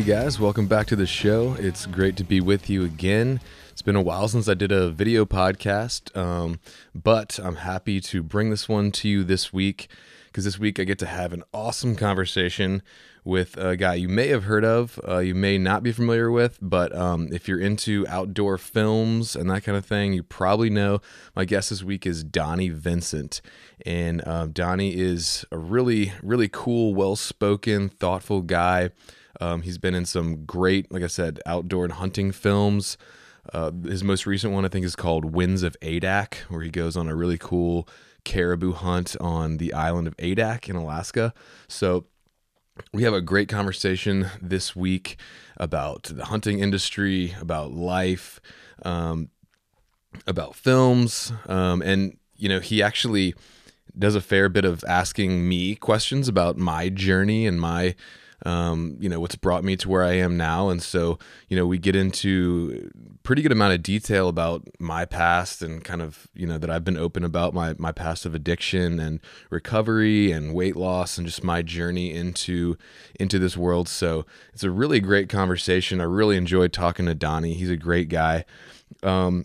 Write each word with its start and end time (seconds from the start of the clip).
Hey 0.00 0.06
guys, 0.06 0.40
welcome 0.40 0.66
back 0.66 0.86
to 0.86 0.96
the 0.96 1.04
show. 1.04 1.56
It's 1.58 1.84
great 1.84 2.16
to 2.16 2.24
be 2.24 2.40
with 2.40 2.70
you 2.70 2.86
again. 2.86 3.38
It's 3.68 3.82
been 3.82 3.96
a 3.96 4.00
while 4.00 4.28
since 4.28 4.48
I 4.48 4.54
did 4.54 4.72
a 4.72 4.88
video 4.88 5.26
podcast, 5.26 6.16
um, 6.16 6.58
but 6.94 7.38
I'm 7.38 7.56
happy 7.56 8.00
to 8.00 8.22
bring 8.22 8.48
this 8.48 8.66
one 8.66 8.92
to 8.92 9.10
you 9.10 9.24
this 9.24 9.52
week 9.52 9.90
because 10.28 10.46
this 10.46 10.58
week 10.58 10.80
I 10.80 10.84
get 10.84 10.98
to 11.00 11.06
have 11.06 11.34
an 11.34 11.42
awesome 11.52 11.96
conversation 11.96 12.82
with 13.24 13.58
a 13.58 13.76
guy 13.76 13.92
you 13.92 14.08
may 14.08 14.28
have 14.28 14.44
heard 14.44 14.64
of, 14.64 14.98
uh, 15.06 15.18
you 15.18 15.34
may 15.34 15.58
not 15.58 15.82
be 15.82 15.92
familiar 15.92 16.30
with, 16.30 16.58
but 16.62 16.96
um, 16.96 17.28
if 17.30 17.46
you're 17.46 17.60
into 17.60 18.06
outdoor 18.08 18.56
films 18.56 19.36
and 19.36 19.50
that 19.50 19.64
kind 19.64 19.76
of 19.76 19.84
thing, 19.84 20.14
you 20.14 20.22
probably 20.22 20.70
know. 20.70 21.02
My 21.36 21.44
guest 21.44 21.68
this 21.68 21.82
week 21.82 22.06
is 22.06 22.24
Donnie 22.24 22.70
Vincent. 22.70 23.42
And 23.84 24.26
um, 24.26 24.52
Donnie 24.52 24.96
is 24.96 25.44
a 25.52 25.58
really, 25.58 26.14
really 26.22 26.48
cool, 26.48 26.94
well 26.94 27.16
spoken, 27.16 27.90
thoughtful 27.90 28.40
guy. 28.40 28.92
Um, 29.40 29.62
he's 29.62 29.78
been 29.78 29.94
in 29.94 30.04
some 30.04 30.44
great, 30.44 30.90
like 30.90 31.02
I 31.02 31.08
said, 31.08 31.40
outdoor 31.46 31.84
and 31.84 31.92
hunting 31.94 32.32
films. 32.32 32.96
Uh, 33.52 33.70
his 33.84 34.04
most 34.04 34.26
recent 34.26 34.52
one, 34.52 34.64
I 34.64 34.68
think, 34.68 34.84
is 34.84 34.96
called 34.96 35.34
Winds 35.34 35.62
of 35.62 35.76
Adak, 35.80 36.34
where 36.48 36.62
he 36.62 36.70
goes 36.70 36.96
on 36.96 37.08
a 37.08 37.14
really 37.14 37.38
cool 37.38 37.88
caribou 38.24 38.72
hunt 38.72 39.16
on 39.20 39.56
the 39.56 39.72
island 39.72 40.06
of 40.06 40.16
Adak 40.18 40.68
in 40.68 40.76
Alaska. 40.76 41.32
So 41.68 42.06
we 42.92 43.02
have 43.02 43.14
a 43.14 43.20
great 43.20 43.48
conversation 43.48 44.28
this 44.40 44.74
week 44.74 45.16
about 45.56 46.04
the 46.04 46.26
hunting 46.26 46.60
industry, 46.60 47.34
about 47.40 47.72
life, 47.72 48.40
um, 48.84 49.28
about 50.26 50.54
films, 50.54 51.32
um, 51.46 51.82
and 51.82 52.16
you 52.36 52.48
know 52.48 52.60
he 52.60 52.82
actually 52.82 53.34
does 53.98 54.14
a 54.14 54.20
fair 54.20 54.48
bit 54.48 54.64
of 54.64 54.84
asking 54.88 55.48
me 55.48 55.74
questions 55.74 56.28
about 56.28 56.56
my 56.56 56.88
journey 56.88 57.46
and 57.46 57.60
my 57.60 57.94
um, 58.46 58.96
you 59.00 59.08
know 59.08 59.20
what's 59.20 59.36
brought 59.36 59.64
me 59.64 59.76
to 59.76 59.88
where 59.88 60.02
I 60.02 60.14
am 60.14 60.36
now, 60.36 60.68
and 60.68 60.82
so 60.82 61.18
you 61.48 61.56
know 61.56 61.66
we 61.66 61.78
get 61.78 61.94
into 61.94 62.90
pretty 63.22 63.42
good 63.42 63.52
amount 63.52 63.74
of 63.74 63.82
detail 63.82 64.28
about 64.28 64.66
my 64.78 65.04
past 65.04 65.62
and 65.62 65.84
kind 65.84 66.00
of 66.00 66.28
you 66.34 66.46
know 66.46 66.58
that 66.58 66.70
I've 66.70 66.84
been 66.84 66.96
open 66.96 67.24
about 67.24 67.54
my 67.54 67.74
my 67.78 67.92
past 67.92 68.24
of 68.24 68.34
addiction 68.34 68.98
and 68.98 69.20
recovery 69.50 70.32
and 70.32 70.54
weight 70.54 70.76
loss 70.76 71.18
and 71.18 71.26
just 71.26 71.44
my 71.44 71.62
journey 71.62 72.12
into 72.12 72.76
into 73.18 73.38
this 73.38 73.56
world. 73.56 73.88
So 73.88 74.24
it's 74.52 74.64
a 74.64 74.70
really 74.70 75.00
great 75.00 75.28
conversation. 75.28 76.00
I 76.00 76.04
really 76.04 76.36
enjoyed 76.36 76.72
talking 76.72 77.06
to 77.06 77.14
Donnie. 77.14 77.54
He's 77.54 77.70
a 77.70 77.76
great 77.76 78.08
guy. 78.08 78.44
Um, 79.02 79.44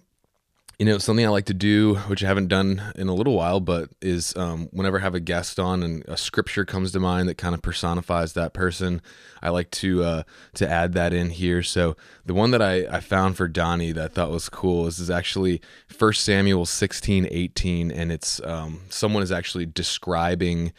you 0.79 0.85
know 0.85 0.97
something 0.97 1.25
i 1.25 1.29
like 1.29 1.45
to 1.45 1.53
do 1.53 1.95
which 1.95 2.23
i 2.23 2.27
haven't 2.27 2.47
done 2.47 2.81
in 2.95 3.07
a 3.07 3.13
little 3.13 3.33
while 3.33 3.59
but 3.59 3.89
is 4.01 4.35
um, 4.35 4.67
whenever 4.71 4.99
i 4.99 5.01
have 5.01 5.15
a 5.15 5.19
guest 5.19 5.59
on 5.59 5.83
and 5.83 6.03
a 6.07 6.17
scripture 6.17 6.65
comes 6.65 6.91
to 6.91 6.99
mind 6.99 7.29
that 7.29 7.37
kind 7.37 7.55
of 7.55 7.61
personifies 7.61 8.33
that 8.33 8.53
person 8.53 9.01
i 9.41 9.49
like 9.49 9.71
to 9.71 10.03
uh, 10.03 10.23
to 10.53 10.69
add 10.69 10.93
that 10.93 11.13
in 11.13 11.29
here 11.29 11.63
so 11.63 11.95
the 12.25 12.33
one 12.33 12.51
that 12.51 12.61
I, 12.61 12.85
I 12.87 12.99
found 12.99 13.37
for 13.37 13.47
donnie 13.47 13.91
that 13.93 14.03
i 14.03 14.07
thought 14.13 14.31
was 14.31 14.49
cool 14.49 14.87
is, 14.87 14.99
is 14.99 15.09
actually 15.09 15.61
1 15.97 16.13
samuel 16.13 16.65
16 16.65 17.27
18 17.29 17.91
and 17.91 18.11
it's 18.11 18.41
um, 18.43 18.81
someone 18.89 19.23
is 19.23 19.31
actually 19.31 19.65
describing 19.65 20.73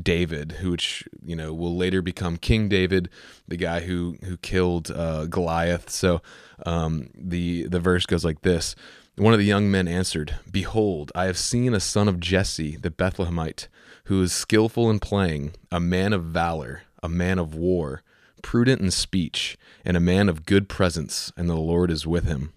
David, 0.00 0.52
who 0.52 0.70
which 0.70 1.06
you 1.22 1.36
know 1.36 1.52
will 1.52 1.76
later 1.76 2.00
become 2.00 2.36
King 2.36 2.68
David, 2.68 3.10
the 3.46 3.56
guy 3.56 3.80
who 3.80 4.16
who 4.24 4.36
killed 4.38 4.90
uh, 4.90 5.26
Goliath. 5.26 5.90
So 5.90 6.22
um, 6.64 7.10
the 7.14 7.66
the 7.66 7.80
verse 7.80 8.06
goes 8.06 8.24
like 8.24 8.42
this: 8.42 8.74
one 9.16 9.32
of 9.32 9.38
the 9.38 9.44
young 9.44 9.70
men 9.70 9.86
answered, 9.86 10.36
Behold, 10.50 11.12
I 11.14 11.26
have 11.26 11.36
seen 11.36 11.74
a 11.74 11.80
son 11.80 12.08
of 12.08 12.20
Jesse 12.20 12.76
the 12.76 12.90
Bethlehemite, 12.90 13.68
who 14.04 14.22
is 14.22 14.32
skillful 14.32 14.90
in 14.90 15.00
playing, 15.00 15.54
a 15.70 15.80
man 15.80 16.12
of 16.12 16.24
valor, 16.24 16.82
a 17.02 17.08
man 17.08 17.38
of 17.38 17.54
war, 17.54 18.02
prudent 18.42 18.80
in 18.80 18.90
speech, 18.90 19.56
and 19.84 19.96
a 19.96 20.00
man 20.00 20.28
of 20.28 20.46
good 20.46 20.68
presence, 20.68 21.32
and 21.36 21.48
the 21.48 21.56
Lord 21.56 21.90
is 21.90 22.06
with 22.06 22.24
him. 22.24 22.52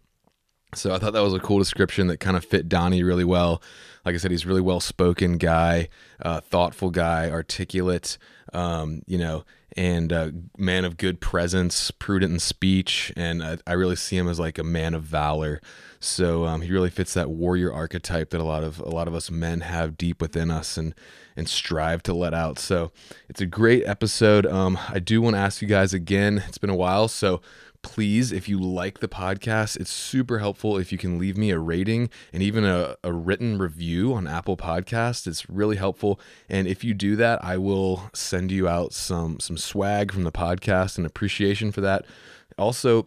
So 0.73 0.93
I 0.93 0.97
thought 0.97 1.13
that 1.13 1.23
was 1.23 1.33
a 1.33 1.39
cool 1.39 1.59
description 1.59 2.07
that 2.07 2.19
kind 2.19 2.35
of 2.35 2.43
fit 2.43 2.67
Donnie 2.67 3.03
really 3.03 3.23
well. 3.23 3.61
Like 4.03 4.15
I 4.15 4.17
said, 4.17 4.31
he's 4.31 4.45
a 4.45 4.47
really 4.47 4.61
well 4.61 4.79
spoken 4.79 5.37
guy, 5.37 5.89
uh, 6.21 6.41
thoughtful 6.41 6.89
guy, 6.89 7.29
articulate, 7.29 8.17
um, 8.53 9.01
you 9.07 9.17
know, 9.17 9.45
and 9.77 10.11
a 10.11 10.33
man 10.57 10.85
of 10.85 10.97
good 10.97 11.19
presence, 11.19 11.91
prudent 11.91 12.33
in 12.33 12.39
speech, 12.39 13.11
and 13.15 13.43
I, 13.43 13.57
I 13.67 13.73
really 13.73 13.95
see 13.95 14.17
him 14.17 14.27
as 14.27 14.39
like 14.39 14.57
a 14.57 14.63
man 14.63 14.93
of 14.93 15.03
valor. 15.03 15.61
So 15.99 16.45
um, 16.45 16.61
he 16.61 16.71
really 16.71 16.89
fits 16.89 17.13
that 17.13 17.29
warrior 17.29 17.73
archetype 17.73 18.29
that 18.31 18.41
a 18.41 18.43
lot 18.43 18.63
of 18.63 18.79
a 18.79 18.89
lot 18.89 19.07
of 19.07 19.15
us 19.15 19.31
men 19.31 19.61
have 19.61 19.97
deep 19.97 20.21
within 20.21 20.51
us 20.51 20.77
and 20.77 20.93
and 21.35 21.49
strive 21.49 22.03
to 22.03 22.13
let 22.13 22.33
out. 22.33 22.59
So 22.59 22.91
it's 23.29 23.41
a 23.41 23.45
great 23.45 23.85
episode. 23.85 24.45
Um, 24.45 24.77
I 24.89 24.99
do 24.99 25.21
want 25.21 25.35
to 25.35 25.39
ask 25.39 25.61
you 25.61 25.67
guys 25.67 25.93
again. 25.93 26.43
It's 26.47 26.57
been 26.57 26.69
a 26.69 26.75
while, 26.75 27.07
so 27.07 27.41
please, 27.85 28.31
if 28.31 28.49
you 28.49 28.59
like 28.59 28.97
the 28.97 29.07
podcast, 29.07 29.77
it's 29.77 29.91
super 29.91 30.39
helpful 30.39 30.75
if 30.75 30.91
you 30.91 30.97
can 30.97 31.19
leave 31.19 31.37
me 31.37 31.51
a 31.51 31.59
rating 31.59 32.09
and 32.33 32.41
even 32.41 32.65
a, 32.65 32.95
a 33.03 33.13
written 33.13 33.59
review 33.59 34.11
on 34.11 34.25
Apple 34.25 34.57
Podcast. 34.57 35.27
It's 35.27 35.47
really 35.47 35.75
helpful. 35.75 36.19
And 36.49 36.67
if 36.67 36.83
you 36.83 36.95
do 36.95 37.15
that, 37.17 37.45
I 37.45 37.57
will 37.57 38.09
send 38.11 38.51
you 38.51 38.67
out 38.67 38.93
some 38.93 39.39
some 39.39 39.55
swag 39.55 40.11
from 40.11 40.23
the 40.23 40.31
podcast 40.31 40.97
and 40.97 41.05
appreciation 41.05 41.71
for 41.71 41.81
that. 41.81 42.05
Also, 42.57 43.05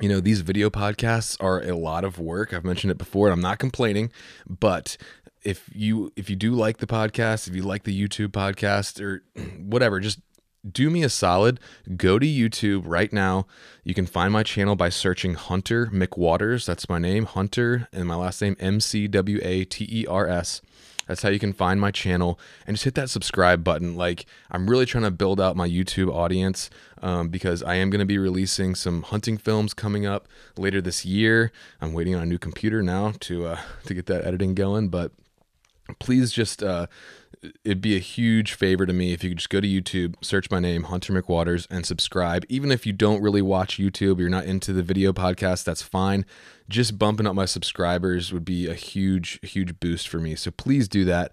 you 0.00 0.08
know 0.08 0.20
these 0.20 0.40
video 0.40 0.70
podcasts 0.70 1.36
are 1.40 1.62
a 1.62 1.76
lot 1.76 2.04
of 2.04 2.18
work. 2.18 2.52
I've 2.52 2.64
mentioned 2.64 2.90
it 2.90 2.98
before 2.98 3.28
and 3.28 3.32
i'm 3.32 3.40
not 3.40 3.58
complaining 3.58 4.10
but 4.48 4.96
if 5.42 5.70
you 5.74 6.12
if 6.16 6.28
you 6.28 6.36
do 6.36 6.52
like 6.52 6.78
the 6.78 6.86
podcast 6.86 7.48
if 7.48 7.54
you 7.54 7.62
like 7.62 7.84
the 7.84 7.98
youtube 7.98 8.28
podcast 8.28 9.00
or 9.00 9.22
whatever 9.58 10.00
just 10.00 10.20
do 10.68 10.90
me 10.90 11.02
a 11.02 11.08
solid. 11.08 11.58
Go 11.96 12.18
to 12.18 12.26
youtube 12.26 12.82
right 12.84 13.10
now. 13.12 13.46
You 13.84 13.94
can 13.94 14.06
find 14.06 14.32
my 14.32 14.42
channel 14.42 14.74
by 14.76 14.88
searching 14.88 15.34
hunter 15.34 15.86
mcwaters. 15.86 16.66
That's 16.66 16.88
my 16.88 16.98
name 16.98 17.26
hunter 17.26 17.88
and 17.92 18.06
my 18.06 18.16
last 18.16 18.42
name 18.42 18.56
m-c-w-a-t-e-r-s 18.58 20.62
that's 21.10 21.22
how 21.22 21.28
you 21.28 21.40
can 21.40 21.52
find 21.52 21.80
my 21.80 21.90
channel 21.90 22.38
and 22.68 22.76
just 22.76 22.84
hit 22.84 22.94
that 22.94 23.10
subscribe 23.10 23.64
button. 23.64 23.96
Like, 23.96 24.26
I'm 24.48 24.70
really 24.70 24.86
trying 24.86 25.02
to 25.02 25.10
build 25.10 25.40
out 25.40 25.56
my 25.56 25.68
YouTube 25.68 26.08
audience 26.08 26.70
um, 27.02 27.30
because 27.30 27.64
I 27.64 27.74
am 27.74 27.90
going 27.90 27.98
to 27.98 28.06
be 28.06 28.16
releasing 28.16 28.76
some 28.76 29.02
hunting 29.02 29.36
films 29.36 29.74
coming 29.74 30.06
up 30.06 30.28
later 30.56 30.80
this 30.80 31.04
year. 31.04 31.50
I'm 31.80 31.94
waiting 31.94 32.14
on 32.14 32.22
a 32.22 32.26
new 32.26 32.38
computer 32.38 32.80
now 32.80 33.14
to 33.22 33.46
uh, 33.46 33.58
to 33.86 33.92
get 33.92 34.06
that 34.06 34.24
editing 34.24 34.54
going, 34.54 34.88
but 34.88 35.10
please 35.98 36.32
just 36.32 36.62
uh, 36.62 36.86
it'd 37.64 37.80
be 37.80 37.96
a 37.96 38.00
huge 38.00 38.52
favor 38.52 38.86
to 38.86 38.92
me 38.92 39.12
if 39.12 39.24
you 39.24 39.30
could 39.30 39.38
just 39.38 39.50
go 39.50 39.60
to 39.60 39.66
YouTube, 39.66 40.14
search 40.22 40.50
my 40.50 40.60
name, 40.60 40.84
Hunter 40.84 41.12
McWaters, 41.12 41.66
and 41.70 41.86
subscribe. 41.86 42.44
Even 42.48 42.70
if 42.70 42.86
you 42.86 42.92
don't 42.92 43.22
really 43.22 43.42
watch 43.42 43.78
YouTube, 43.78 44.18
you're 44.18 44.28
not 44.28 44.44
into 44.44 44.72
the 44.72 44.82
video 44.82 45.12
podcast, 45.12 45.64
that's 45.64 45.82
fine. 45.82 46.26
Just 46.68 46.98
bumping 46.98 47.26
up 47.26 47.34
my 47.34 47.46
subscribers 47.46 48.32
would 48.32 48.44
be 48.44 48.68
a 48.68 48.74
huge, 48.74 49.40
huge 49.42 49.80
boost 49.80 50.08
for 50.08 50.18
me. 50.18 50.34
So 50.34 50.50
please 50.50 50.88
do 50.88 51.04
that. 51.06 51.32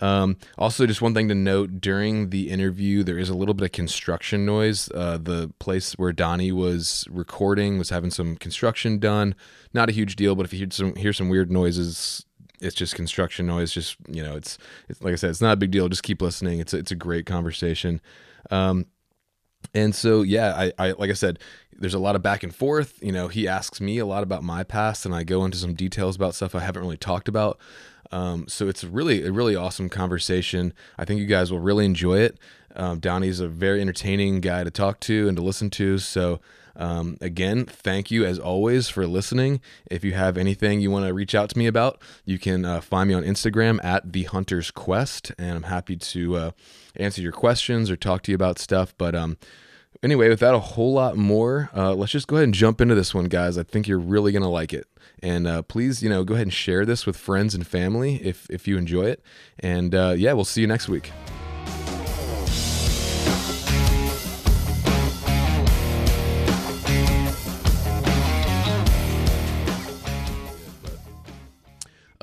Um, 0.00 0.38
also, 0.58 0.86
just 0.86 1.02
one 1.02 1.14
thing 1.14 1.28
to 1.28 1.36
note 1.36 1.80
during 1.80 2.30
the 2.30 2.50
interview, 2.50 3.04
there 3.04 3.18
is 3.18 3.28
a 3.28 3.34
little 3.34 3.54
bit 3.54 3.64
of 3.64 3.72
construction 3.72 4.44
noise. 4.44 4.90
Uh, 4.92 5.18
the 5.18 5.52
place 5.60 5.92
where 5.94 6.12
Donnie 6.12 6.50
was 6.50 7.06
recording 7.10 7.78
was 7.78 7.90
having 7.90 8.10
some 8.10 8.36
construction 8.36 8.98
done. 8.98 9.36
Not 9.72 9.88
a 9.88 9.92
huge 9.92 10.16
deal, 10.16 10.34
but 10.34 10.46
if 10.46 10.52
you 10.52 10.58
hear 10.58 10.68
some 10.72 10.96
hear 10.96 11.12
some 11.12 11.28
weird 11.28 11.50
noises, 11.50 12.26
it's 12.64 12.74
just 12.74 12.94
construction 12.94 13.46
noise. 13.46 13.72
Just 13.72 13.96
you 14.08 14.22
know, 14.22 14.36
it's 14.36 14.58
it's 14.88 15.02
like 15.02 15.12
I 15.12 15.16
said, 15.16 15.30
it's 15.30 15.40
not 15.40 15.52
a 15.52 15.56
big 15.56 15.70
deal. 15.70 15.88
Just 15.88 16.02
keep 16.02 16.22
listening. 16.22 16.60
It's 16.60 16.74
a, 16.74 16.78
it's 16.78 16.90
a 16.90 16.96
great 16.96 17.26
conversation. 17.26 18.00
Um, 18.50 18.86
and 19.74 19.94
so 19.94 20.22
yeah, 20.22 20.54
I, 20.54 20.72
I 20.78 20.90
like 20.92 21.10
I 21.10 21.14
said, 21.14 21.38
there's 21.72 21.94
a 21.94 21.98
lot 21.98 22.16
of 22.16 22.22
back 22.22 22.42
and 22.42 22.54
forth. 22.54 22.98
You 23.02 23.12
know, 23.12 23.28
he 23.28 23.48
asks 23.48 23.80
me 23.80 23.98
a 23.98 24.06
lot 24.06 24.22
about 24.22 24.42
my 24.42 24.62
past, 24.62 25.06
and 25.06 25.14
I 25.14 25.24
go 25.24 25.44
into 25.44 25.58
some 25.58 25.74
details 25.74 26.16
about 26.16 26.34
stuff 26.34 26.54
I 26.54 26.60
haven't 26.60 26.82
really 26.82 26.96
talked 26.96 27.28
about. 27.28 27.58
Um, 28.12 28.46
so 28.48 28.68
it's 28.68 28.84
really 28.84 29.24
a 29.24 29.32
really 29.32 29.56
awesome 29.56 29.88
conversation. 29.88 30.72
I 30.98 31.04
think 31.04 31.20
you 31.20 31.26
guys 31.26 31.50
will 31.50 31.60
really 31.60 31.84
enjoy 31.84 32.18
it. 32.18 32.38
Um, 32.76 32.98
Donnie's 33.00 33.40
a 33.40 33.48
very 33.48 33.80
entertaining 33.80 34.40
guy 34.40 34.64
to 34.64 34.70
talk 34.70 35.00
to 35.00 35.28
and 35.28 35.36
to 35.36 35.42
listen 35.42 35.70
to. 35.70 35.98
So 35.98 36.40
um, 36.76 37.16
again, 37.20 37.64
thank 37.66 38.10
you 38.10 38.24
as 38.24 38.38
always 38.38 38.88
for 38.88 39.06
listening. 39.06 39.60
If 39.90 40.04
you 40.04 40.12
have 40.12 40.36
anything 40.36 40.80
you 40.80 40.90
want 40.90 41.06
to 41.06 41.14
reach 41.14 41.34
out 41.34 41.50
to 41.50 41.58
me 41.58 41.66
about, 41.66 42.00
you 42.24 42.38
can 42.38 42.64
uh, 42.64 42.80
find 42.80 43.08
me 43.08 43.14
on 43.14 43.22
Instagram 43.22 43.82
at 43.84 44.12
the 44.12 44.24
Hunter's 44.24 44.70
Quest, 44.70 45.32
and 45.38 45.56
I'm 45.56 45.62
happy 45.64 45.96
to 45.96 46.36
uh, 46.36 46.50
answer 46.96 47.22
your 47.22 47.32
questions 47.32 47.90
or 47.90 47.96
talk 47.96 48.22
to 48.24 48.32
you 48.32 48.34
about 48.34 48.58
stuff. 48.58 48.94
But 48.96 49.14
um, 49.14 49.36
anyway, 50.02 50.28
without 50.28 50.54
a 50.54 50.60
whole 50.60 50.92
lot 50.92 51.16
more, 51.16 51.70
uh, 51.74 51.94
let's 51.94 52.12
just 52.12 52.28
go 52.28 52.36
ahead 52.36 52.44
and 52.44 52.54
jump 52.54 52.80
into 52.80 52.94
this 52.94 53.14
one, 53.14 53.26
guys. 53.26 53.56
I 53.58 53.62
think 53.62 53.88
you're 53.88 53.98
really 53.98 54.32
gonna 54.32 54.50
like 54.50 54.72
it. 54.72 54.86
And 55.22 55.46
uh, 55.46 55.62
please, 55.62 56.02
you 56.02 56.08
know, 56.08 56.24
go 56.24 56.34
ahead 56.34 56.46
and 56.46 56.52
share 56.52 56.84
this 56.84 57.06
with 57.06 57.16
friends 57.16 57.54
and 57.54 57.66
family 57.66 58.16
if 58.16 58.48
if 58.50 58.68
you 58.68 58.76
enjoy 58.76 59.04
it. 59.04 59.22
And 59.58 59.94
uh, 59.94 60.14
yeah, 60.16 60.32
we'll 60.32 60.44
see 60.44 60.60
you 60.60 60.66
next 60.66 60.88
week. 60.88 61.12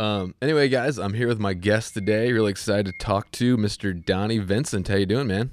Um, 0.01 0.33
anyway, 0.41 0.67
guys, 0.67 0.97
I'm 0.97 1.13
here 1.13 1.27
with 1.27 1.37
my 1.37 1.53
guest 1.53 1.93
today. 1.93 2.31
Really 2.31 2.49
excited 2.49 2.87
to 2.87 2.93
talk 2.93 3.29
to 3.33 3.55
Mr. 3.55 3.93
Donnie 4.03 4.39
Vincent. 4.39 4.87
How 4.87 4.95
you 4.95 5.05
doing, 5.05 5.27
man? 5.27 5.51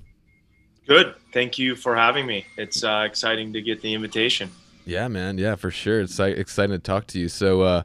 Good. 0.87 1.17
Thank 1.35 1.59
you 1.59 1.77
for 1.77 1.95
having 1.95 2.25
me. 2.25 2.47
It's 2.57 2.83
uh, 2.83 3.05
exciting 3.05 3.53
to 3.53 3.61
get 3.61 3.83
the 3.83 3.93
invitation. 3.93 4.51
Yeah, 4.87 5.07
man. 5.09 5.37
Yeah, 5.37 5.57
for 5.57 5.71
sure. 5.71 6.01
It's 6.01 6.19
exciting 6.19 6.75
to 6.75 6.79
talk 6.79 7.07
to 7.09 7.19
you. 7.19 7.29
So, 7.29 7.61
uh, 7.61 7.83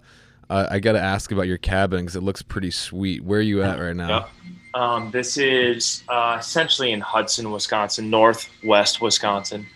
I, 0.49 0.75
I 0.75 0.79
got 0.79 0.93
to 0.93 1.01
ask 1.01 1.33
about 1.33 1.47
your 1.47 1.57
cabin 1.57 1.99
because 1.99 2.15
it 2.15 2.23
looks 2.23 2.41
pretty 2.41 2.71
sweet. 2.71 3.21
Where 3.25 3.39
are 3.39 3.41
you 3.41 3.61
at 3.61 3.77
right 3.77 3.93
now? 3.93 4.27
Um, 4.73 5.11
this 5.11 5.35
is 5.35 6.03
uh, 6.07 6.37
essentially 6.39 6.93
in 6.93 7.01
Hudson, 7.01 7.51
Wisconsin, 7.51 8.09
northwest 8.09 9.01
Wisconsin. 9.01 9.67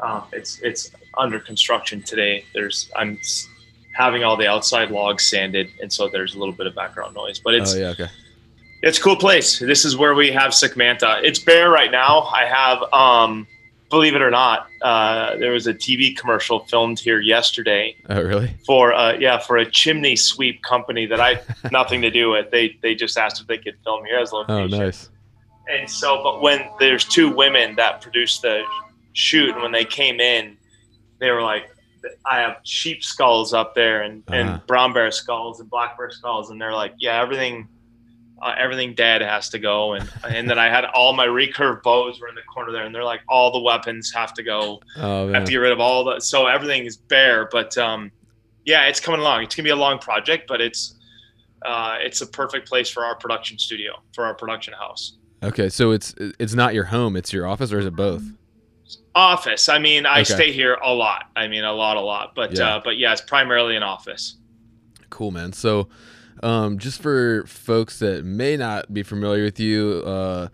Um, 0.00 0.24
it's 0.32 0.58
it's 0.58 0.90
under 1.16 1.38
construction 1.38 2.02
today. 2.02 2.44
There's 2.52 2.90
I'm 2.96 3.20
having 3.92 4.24
all 4.24 4.36
the 4.36 4.46
outside 4.46 4.90
logs 4.90 5.24
sanded, 5.24 5.70
and 5.80 5.92
so 5.92 6.08
there's 6.08 6.34
a 6.34 6.38
little 6.38 6.54
bit 6.54 6.66
of 6.66 6.74
background 6.74 7.14
noise. 7.14 7.38
But 7.38 7.54
it's 7.54 7.74
oh 7.74 7.78
yeah, 7.78 7.88
okay. 7.88 8.08
It's 8.82 8.98
a 8.98 9.00
cool 9.00 9.16
place. 9.16 9.60
This 9.60 9.84
is 9.84 9.96
where 9.96 10.14
we 10.14 10.32
have 10.32 10.54
Manta. 10.76 11.20
It's 11.22 11.38
bare 11.38 11.70
right 11.70 11.92
now. 11.92 12.22
I 12.22 12.44
have 12.46 12.82
um, 12.92 13.46
believe 13.92 14.14
it 14.16 14.22
or 14.22 14.30
not, 14.30 14.68
uh, 14.80 15.36
there 15.36 15.52
was 15.52 15.66
a 15.66 15.74
TV 15.74 16.16
commercial 16.16 16.60
filmed 16.60 16.98
here 16.98 17.20
yesterday. 17.20 17.94
Oh, 18.08 18.22
really? 18.22 18.56
For 18.66 18.92
uh, 18.94 19.12
yeah, 19.18 19.38
for 19.38 19.58
a 19.58 19.70
chimney 19.70 20.16
sweep 20.16 20.62
company 20.62 21.04
that 21.06 21.20
I 21.20 21.42
nothing 21.70 22.00
to 22.02 22.10
do 22.10 22.30
with. 22.30 22.50
They 22.50 22.76
they 22.80 22.96
just 22.96 23.16
asked 23.16 23.40
if 23.40 23.46
they 23.46 23.58
could 23.58 23.76
film 23.84 24.04
here 24.06 24.18
as 24.18 24.32
a 24.32 24.36
location. 24.36 24.74
Oh, 24.74 24.84
nice. 24.84 25.10
And 25.68 25.88
so, 25.88 26.22
but 26.24 26.40
when 26.40 26.68
there's 26.80 27.04
two 27.04 27.30
women 27.30 27.76
that 27.76 28.00
produced 28.00 28.42
the 28.42 28.64
shoot, 29.12 29.50
and 29.50 29.62
when 29.62 29.72
they 29.72 29.84
came 29.84 30.18
in, 30.18 30.56
they 31.20 31.30
were 31.30 31.42
like, 31.42 31.70
"I 32.24 32.40
have 32.40 32.58
sheep 32.64 33.02
skulls 33.02 33.52
up 33.52 33.74
there, 33.74 34.02
and 34.02 34.22
uh-huh. 34.28 34.36
and 34.36 34.66
brown 34.66 34.92
bear 34.92 35.10
skulls 35.10 35.60
and 35.60 35.68
black 35.70 35.96
bear 35.96 36.10
skulls," 36.10 36.50
and 36.50 36.60
they're 36.60 36.74
like, 36.74 36.94
"Yeah, 36.98 37.20
everything." 37.20 37.68
uh, 38.42 38.54
everything 38.58 38.94
dad 38.94 39.22
has 39.22 39.48
to 39.48 39.58
go 39.58 39.92
and 39.94 40.10
and 40.28 40.50
then 40.50 40.58
i 40.58 40.68
had 40.68 40.84
all 40.86 41.12
my 41.12 41.26
recurve 41.26 41.82
bows 41.82 42.20
were 42.20 42.28
in 42.28 42.34
the 42.34 42.42
corner 42.42 42.72
there 42.72 42.84
and 42.84 42.94
they're 42.94 43.04
like 43.04 43.20
all 43.28 43.52
the 43.52 43.60
weapons 43.60 44.12
have 44.12 44.34
to 44.34 44.42
go 44.42 44.80
oh, 44.96 45.26
man. 45.26 45.34
have 45.34 45.44
to 45.44 45.52
get 45.52 45.58
rid 45.58 45.72
of 45.72 45.80
all 45.80 46.04
the 46.04 46.20
so 46.20 46.46
everything 46.46 46.84
is 46.84 46.96
bare 46.96 47.48
but 47.52 47.78
um 47.78 48.10
yeah 48.64 48.86
it's 48.86 48.98
coming 48.98 49.20
along 49.20 49.44
it's 49.44 49.54
gonna 49.54 49.64
be 49.64 49.70
a 49.70 49.76
long 49.76 49.98
project 49.98 50.48
but 50.48 50.60
it's 50.60 50.96
uh 51.64 51.96
it's 52.00 52.20
a 52.20 52.26
perfect 52.26 52.68
place 52.68 52.90
for 52.90 53.04
our 53.04 53.14
production 53.14 53.56
studio 53.56 53.92
for 54.12 54.24
our 54.24 54.34
production 54.34 54.74
house 54.74 55.18
okay 55.42 55.68
so 55.68 55.92
it's 55.92 56.12
it's 56.18 56.54
not 56.54 56.74
your 56.74 56.84
home 56.84 57.16
it's 57.16 57.32
your 57.32 57.46
office 57.46 57.72
or 57.72 57.78
is 57.78 57.86
it 57.86 57.94
both 57.94 58.24
office 59.14 59.68
i 59.68 59.78
mean 59.78 60.06
i 60.06 60.20
okay. 60.20 60.24
stay 60.24 60.52
here 60.52 60.74
a 60.74 60.92
lot 60.92 61.30
i 61.36 61.46
mean 61.46 61.64
a 61.64 61.72
lot 61.72 61.96
a 61.96 62.00
lot 62.00 62.34
but 62.34 62.56
yeah. 62.56 62.76
uh 62.76 62.80
but 62.82 62.96
yeah 62.96 63.12
it's 63.12 63.20
primarily 63.20 63.76
an 63.76 63.82
office 63.82 64.36
cool 65.10 65.30
man 65.30 65.52
so 65.52 65.88
um, 66.42 66.78
just 66.78 67.00
for 67.00 67.44
folks 67.46 68.00
that 68.00 68.24
may 68.24 68.56
not 68.56 68.92
be 68.92 69.02
familiar 69.02 69.44
with 69.44 69.60
you, 69.60 70.02
uh, 70.04 70.48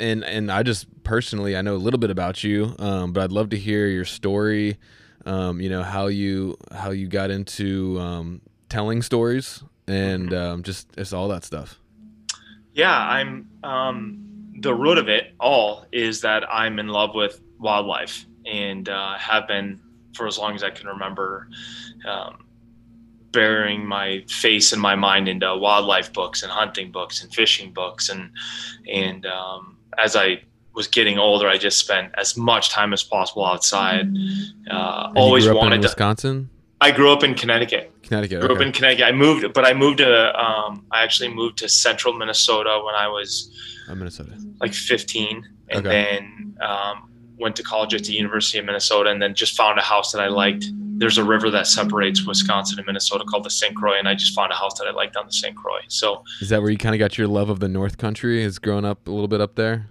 and 0.00 0.24
and 0.24 0.50
I 0.50 0.62
just 0.62 0.86
personally 1.04 1.56
I 1.56 1.62
know 1.62 1.74
a 1.74 1.76
little 1.76 2.00
bit 2.00 2.10
about 2.10 2.42
you, 2.42 2.74
um, 2.78 3.12
but 3.12 3.22
I'd 3.22 3.32
love 3.32 3.50
to 3.50 3.58
hear 3.58 3.86
your 3.88 4.06
story. 4.06 4.78
Um, 5.26 5.60
you 5.60 5.68
know 5.68 5.82
how 5.82 6.06
you 6.06 6.56
how 6.72 6.90
you 6.90 7.08
got 7.08 7.30
into 7.30 7.98
um, 8.00 8.40
telling 8.68 9.02
stories 9.02 9.62
and 9.86 10.30
mm-hmm. 10.30 10.52
um, 10.54 10.62
just 10.62 10.88
it's 10.96 11.12
all 11.12 11.28
that 11.28 11.44
stuff. 11.44 11.78
Yeah, 12.72 12.96
I'm. 12.96 13.48
Um, 13.62 14.28
the 14.54 14.74
root 14.74 14.96
of 14.96 15.08
it 15.08 15.34
all 15.40 15.86
is 15.90 16.20
that 16.20 16.44
I'm 16.48 16.78
in 16.78 16.86
love 16.86 17.14
with 17.14 17.40
wildlife 17.62 18.26
and 18.44 18.88
uh, 18.88 19.16
have 19.18 19.48
been 19.48 19.80
for 20.14 20.26
as 20.26 20.38
long 20.38 20.54
as 20.54 20.62
I 20.62 20.70
can 20.70 20.88
remember. 20.88 21.48
Um, 22.06 22.38
burying 23.32 23.86
my 23.86 24.22
face 24.28 24.74
and 24.74 24.82
my 24.82 24.94
mind 24.94 25.26
into 25.26 25.56
wildlife 25.56 26.12
books 26.12 26.42
and 26.42 26.52
hunting 26.52 26.92
books 26.92 27.22
and 27.22 27.32
fishing 27.32 27.72
books 27.72 28.10
and 28.10 28.30
and 28.86 29.24
um, 29.24 29.78
as 29.96 30.16
I 30.16 30.42
was 30.74 30.86
getting 30.86 31.18
older, 31.18 31.48
I 31.48 31.58
just 31.58 31.78
spent 31.78 32.12
as 32.16 32.36
much 32.36 32.70
time 32.70 32.92
as 32.92 33.02
possible 33.02 33.44
outside. 33.44 34.08
Uh, 34.70 35.12
always 35.14 35.48
wanted 35.48 35.82
to. 35.82 35.88
Wisconsin. 35.88 36.48
I 36.80 36.90
grew 36.90 37.12
up 37.12 37.22
in 37.22 37.34
Connecticut. 37.34 37.92
Connecticut. 38.02 38.40
Grew 38.40 38.50
okay. 38.50 38.60
up 38.60 38.66
in 38.66 38.72
Connecticut. 38.72 39.04
I 39.04 39.12
moved, 39.12 39.52
but 39.52 39.64
I 39.64 39.72
moved 39.72 39.98
to. 39.98 40.40
Um, 40.40 40.86
I 40.90 41.02
actually 41.02 41.32
moved 41.32 41.58
to 41.58 41.68
central 41.68 42.14
Minnesota 42.14 42.80
when 42.84 42.94
I 42.94 43.06
was. 43.08 43.54
Oh, 43.88 43.94
Minnesota. 43.94 44.32
Like 44.60 44.72
15, 44.72 45.48
and 45.68 45.86
okay. 45.86 45.88
then 45.88 46.56
um, 46.60 47.11
went 47.42 47.56
to 47.56 47.62
college 47.62 47.94
at 47.94 48.04
the 48.04 48.12
University 48.12 48.58
of 48.58 48.64
Minnesota, 48.64 49.10
and 49.10 49.20
then 49.20 49.34
just 49.34 49.56
found 49.56 49.78
a 49.78 49.82
house 49.82 50.12
that 50.12 50.20
I 50.22 50.28
liked 50.28 50.66
there's 51.02 51.18
a 51.18 51.24
river 51.24 51.50
that 51.50 51.66
separates 51.66 52.24
Wisconsin 52.24 52.78
and 52.78 52.86
Minnesota 52.86 53.24
called 53.24 53.44
the 53.44 53.50
St. 53.50 53.74
Croix, 53.74 53.98
and 53.98 54.08
I 54.08 54.14
just 54.14 54.34
found 54.34 54.52
a 54.52 54.54
house 54.54 54.78
that 54.78 54.86
I 54.86 54.92
liked 54.92 55.16
on 55.16 55.26
the 55.26 55.32
St. 55.32 55.56
Croix. 55.56 55.80
So 55.88 56.22
is 56.40 56.48
that 56.50 56.62
where 56.62 56.70
you 56.70 56.78
kind 56.78 56.94
of 56.94 57.00
got 57.00 57.18
your 57.18 57.26
love 57.26 57.50
of 57.50 57.58
the 57.58 57.68
North 57.68 57.98
Country? 57.98 58.42
Is 58.42 58.60
growing 58.60 58.84
up 58.84 59.08
a 59.08 59.10
little 59.10 59.26
bit 59.26 59.40
up 59.40 59.56
there? 59.56 59.88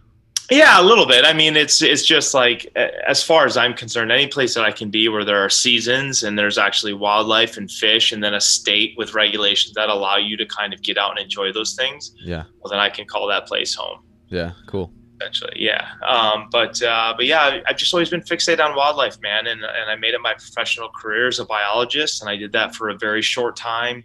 Yeah, 0.50 0.82
a 0.82 0.84
little 0.84 1.06
bit. 1.06 1.26
I 1.26 1.34
mean, 1.34 1.56
it's 1.56 1.82
it's 1.82 2.06
just 2.06 2.34
like 2.34 2.72
as 2.76 3.24
far 3.24 3.46
as 3.46 3.58
I'm 3.58 3.74
concerned, 3.74 4.12
any 4.12 4.28
place 4.28 4.54
that 4.54 4.64
I 4.64 4.72
can 4.72 4.90
be 4.90 5.10
where 5.10 5.26
there 5.26 5.44
are 5.44 5.50
seasons 5.50 6.24
and 6.24 6.38
there's 6.38 6.58
actually 6.58 6.94
wildlife 6.94 7.58
and 7.58 7.70
fish, 7.70 8.12
and 8.12 8.24
then 8.24 8.34
a 8.34 8.42
state 8.42 8.94
with 8.98 9.14
regulations 9.14 9.74
that 9.76 9.90
allow 9.90 10.18
you 10.18 10.38
to 10.38 10.46
kind 10.46 10.74
of 10.74 10.82
get 10.82 10.98
out 10.98 11.12
and 11.12 11.20
enjoy 11.20 11.52
those 11.52 11.74
things. 11.74 12.14
Yeah. 12.24 12.44
Well, 12.60 12.72
then 12.72 12.80
I 12.80 12.90
can 12.90 13.06
call 13.06 13.28
that 13.28 13.48
place 13.48 13.76
home. 13.76 14.00
Yeah. 14.30 14.52
Cool 14.66 14.94
essentially. 15.22 15.54
Yeah. 15.56 15.88
Um, 16.06 16.48
but 16.52 16.82
uh, 16.82 17.14
but 17.16 17.26
yeah, 17.26 17.62
I've 17.66 17.78
just 17.78 17.94
always 17.94 18.10
been 18.10 18.22
fixated 18.22 18.64
on 18.64 18.76
wildlife, 18.76 19.20
man, 19.22 19.48
and 19.48 19.62
and 19.64 19.90
I 19.90 19.96
made 19.96 20.14
it 20.14 20.22
my 20.22 20.34
professional 20.34 20.90
career 20.90 21.28
as 21.28 21.40
a 21.40 21.46
biologist, 21.46 22.22
and 22.22 22.30
I 22.30 22.36
did 22.36 22.52
that 22.54 22.76
for 22.76 22.90
a 22.90 22.98
very 22.98 23.22
short 23.22 23.56
time. 23.56 24.04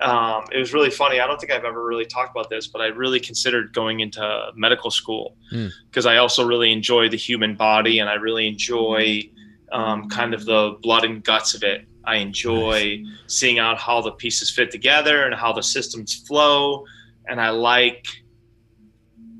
Um, 0.00 0.44
it 0.50 0.58
was 0.58 0.74
really 0.74 0.90
funny. 0.90 1.20
I 1.20 1.26
don't 1.26 1.40
think 1.40 1.52
I've 1.52 1.64
ever 1.64 1.84
really 1.84 2.04
talked 2.04 2.32
about 2.32 2.50
this, 2.50 2.66
but 2.66 2.80
I 2.80 2.86
really 2.86 3.20
considered 3.20 3.72
going 3.72 4.00
into 4.00 4.48
medical 4.56 4.90
school 4.90 5.36
because 5.50 6.04
mm. 6.04 6.10
I 6.10 6.16
also 6.16 6.44
really 6.44 6.72
enjoy 6.72 7.08
the 7.08 7.16
human 7.16 7.54
body 7.54 8.00
and 8.00 8.10
I 8.10 8.14
really 8.14 8.48
enjoy 8.48 9.22
um, 9.70 10.08
kind 10.08 10.34
of 10.34 10.46
the 10.46 10.76
blood 10.82 11.04
and 11.04 11.22
guts 11.22 11.54
of 11.54 11.62
it. 11.62 11.86
I 12.04 12.16
enjoy 12.16 13.02
nice. 13.04 13.06
seeing 13.28 13.60
out 13.60 13.78
how 13.78 14.00
the 14.00 14.10
pieces 14.10 14.50
fit 14.50 14.72
together 14.72 15.26
and 15.26 15.34
how 15.34 15.52
the 15.52 15.62
systems 15.62 16.12
flow. 16.26 16.84
And 17.28 17.40
I 17.40 17.50
like 17.50 18.04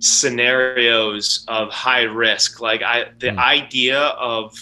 scenarios 0.04 1.46
of 1.48 1.70
high 1.70 2.02
risk. 2.02 2.60
Like 2.60 2.82
I, 2.82 3.06
the 3.18 3.28
mm. 3.28 3.38
idea 3.38 3.98
of 3.98 4.54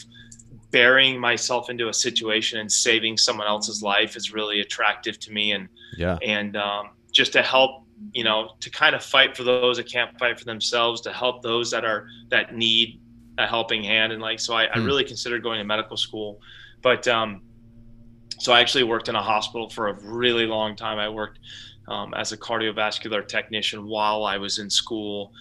burying 0.70 1.18
myself 1.18 1.68
into 1.68 1.88
a 1.88 1.92
situation 1.92 2.60
and 2.60 2.70
saving 2.70 3.16
someone 3.16 3.48
else's 3.48 3.82
life 3.82 4.16
is 4.16 4.32
really 4.32 4.60
attractive 4.60 5.18
to 5.18 5.32
me. 5.32 5.50
And 5.50 5.68
yeah, 5.96 6.16
and 6.22 6.56
um, 6.56 6.90
just 7.10 7.32
to 7.32 7.42
help, 7.42 7.84
you 8.12 8.22
know, 8.22 8.52
to 8.60 8.70
kind 8.70 8.94
of 8.94 9.02
fight 9.02 9.36
for 9.36 9.42
those 9.42 9.78
that 9.78 9.90
can't 9.90 10.16
fight 10.16 10.38
for 10.38 10.44
themselves, 10.44 11.00
to 11.02 11.12
help 11.12 11.42
those 11.42 11.72
that 11.72 11.84
are 11.84 12.06
that 12.28 12.54
need 12.54 13.00
a 13.38 13.46
helping 13.46 13.82
hand. 13.82 14.12
And 14.12 14.22
like, 14.22 14.38
so 14.38 14.54
I, 14.54 14.66
mm. 14.66 14.70
I 14.74 14.78
hmm. 14.78 14.86
really 14.86 15.04
considered 15.04 15.42
going 15.42 15.58
to 15.58 15.64
medical 15.64 15.96
school, 15.96 16.40
but 16.82 17.08
um, 17.08 17.42
so 18.38 18.52
I 18.52 18.60
actually 18.60 18.84
worked 18.84 19.08
in 19.08 19.16
a 19.16 19.22
hospital 19.22 19.68
for 19.68 19.88
a 19.88 19.94
really 20.04 20.46
long 20.46 20.76
time. 20.76 21.00
I 21.00 21.08
worked 21.08 21.40
um, 21.88 22.14
as 22.14 22.32
a 22.32 22.36
cardiovascular 22.36 23.26
technician 23.26 23.86
while 23.86 24.24
I 24.24 24.38
was 24.38 24.58
in 24.58 24.70
school. 24.70 25.32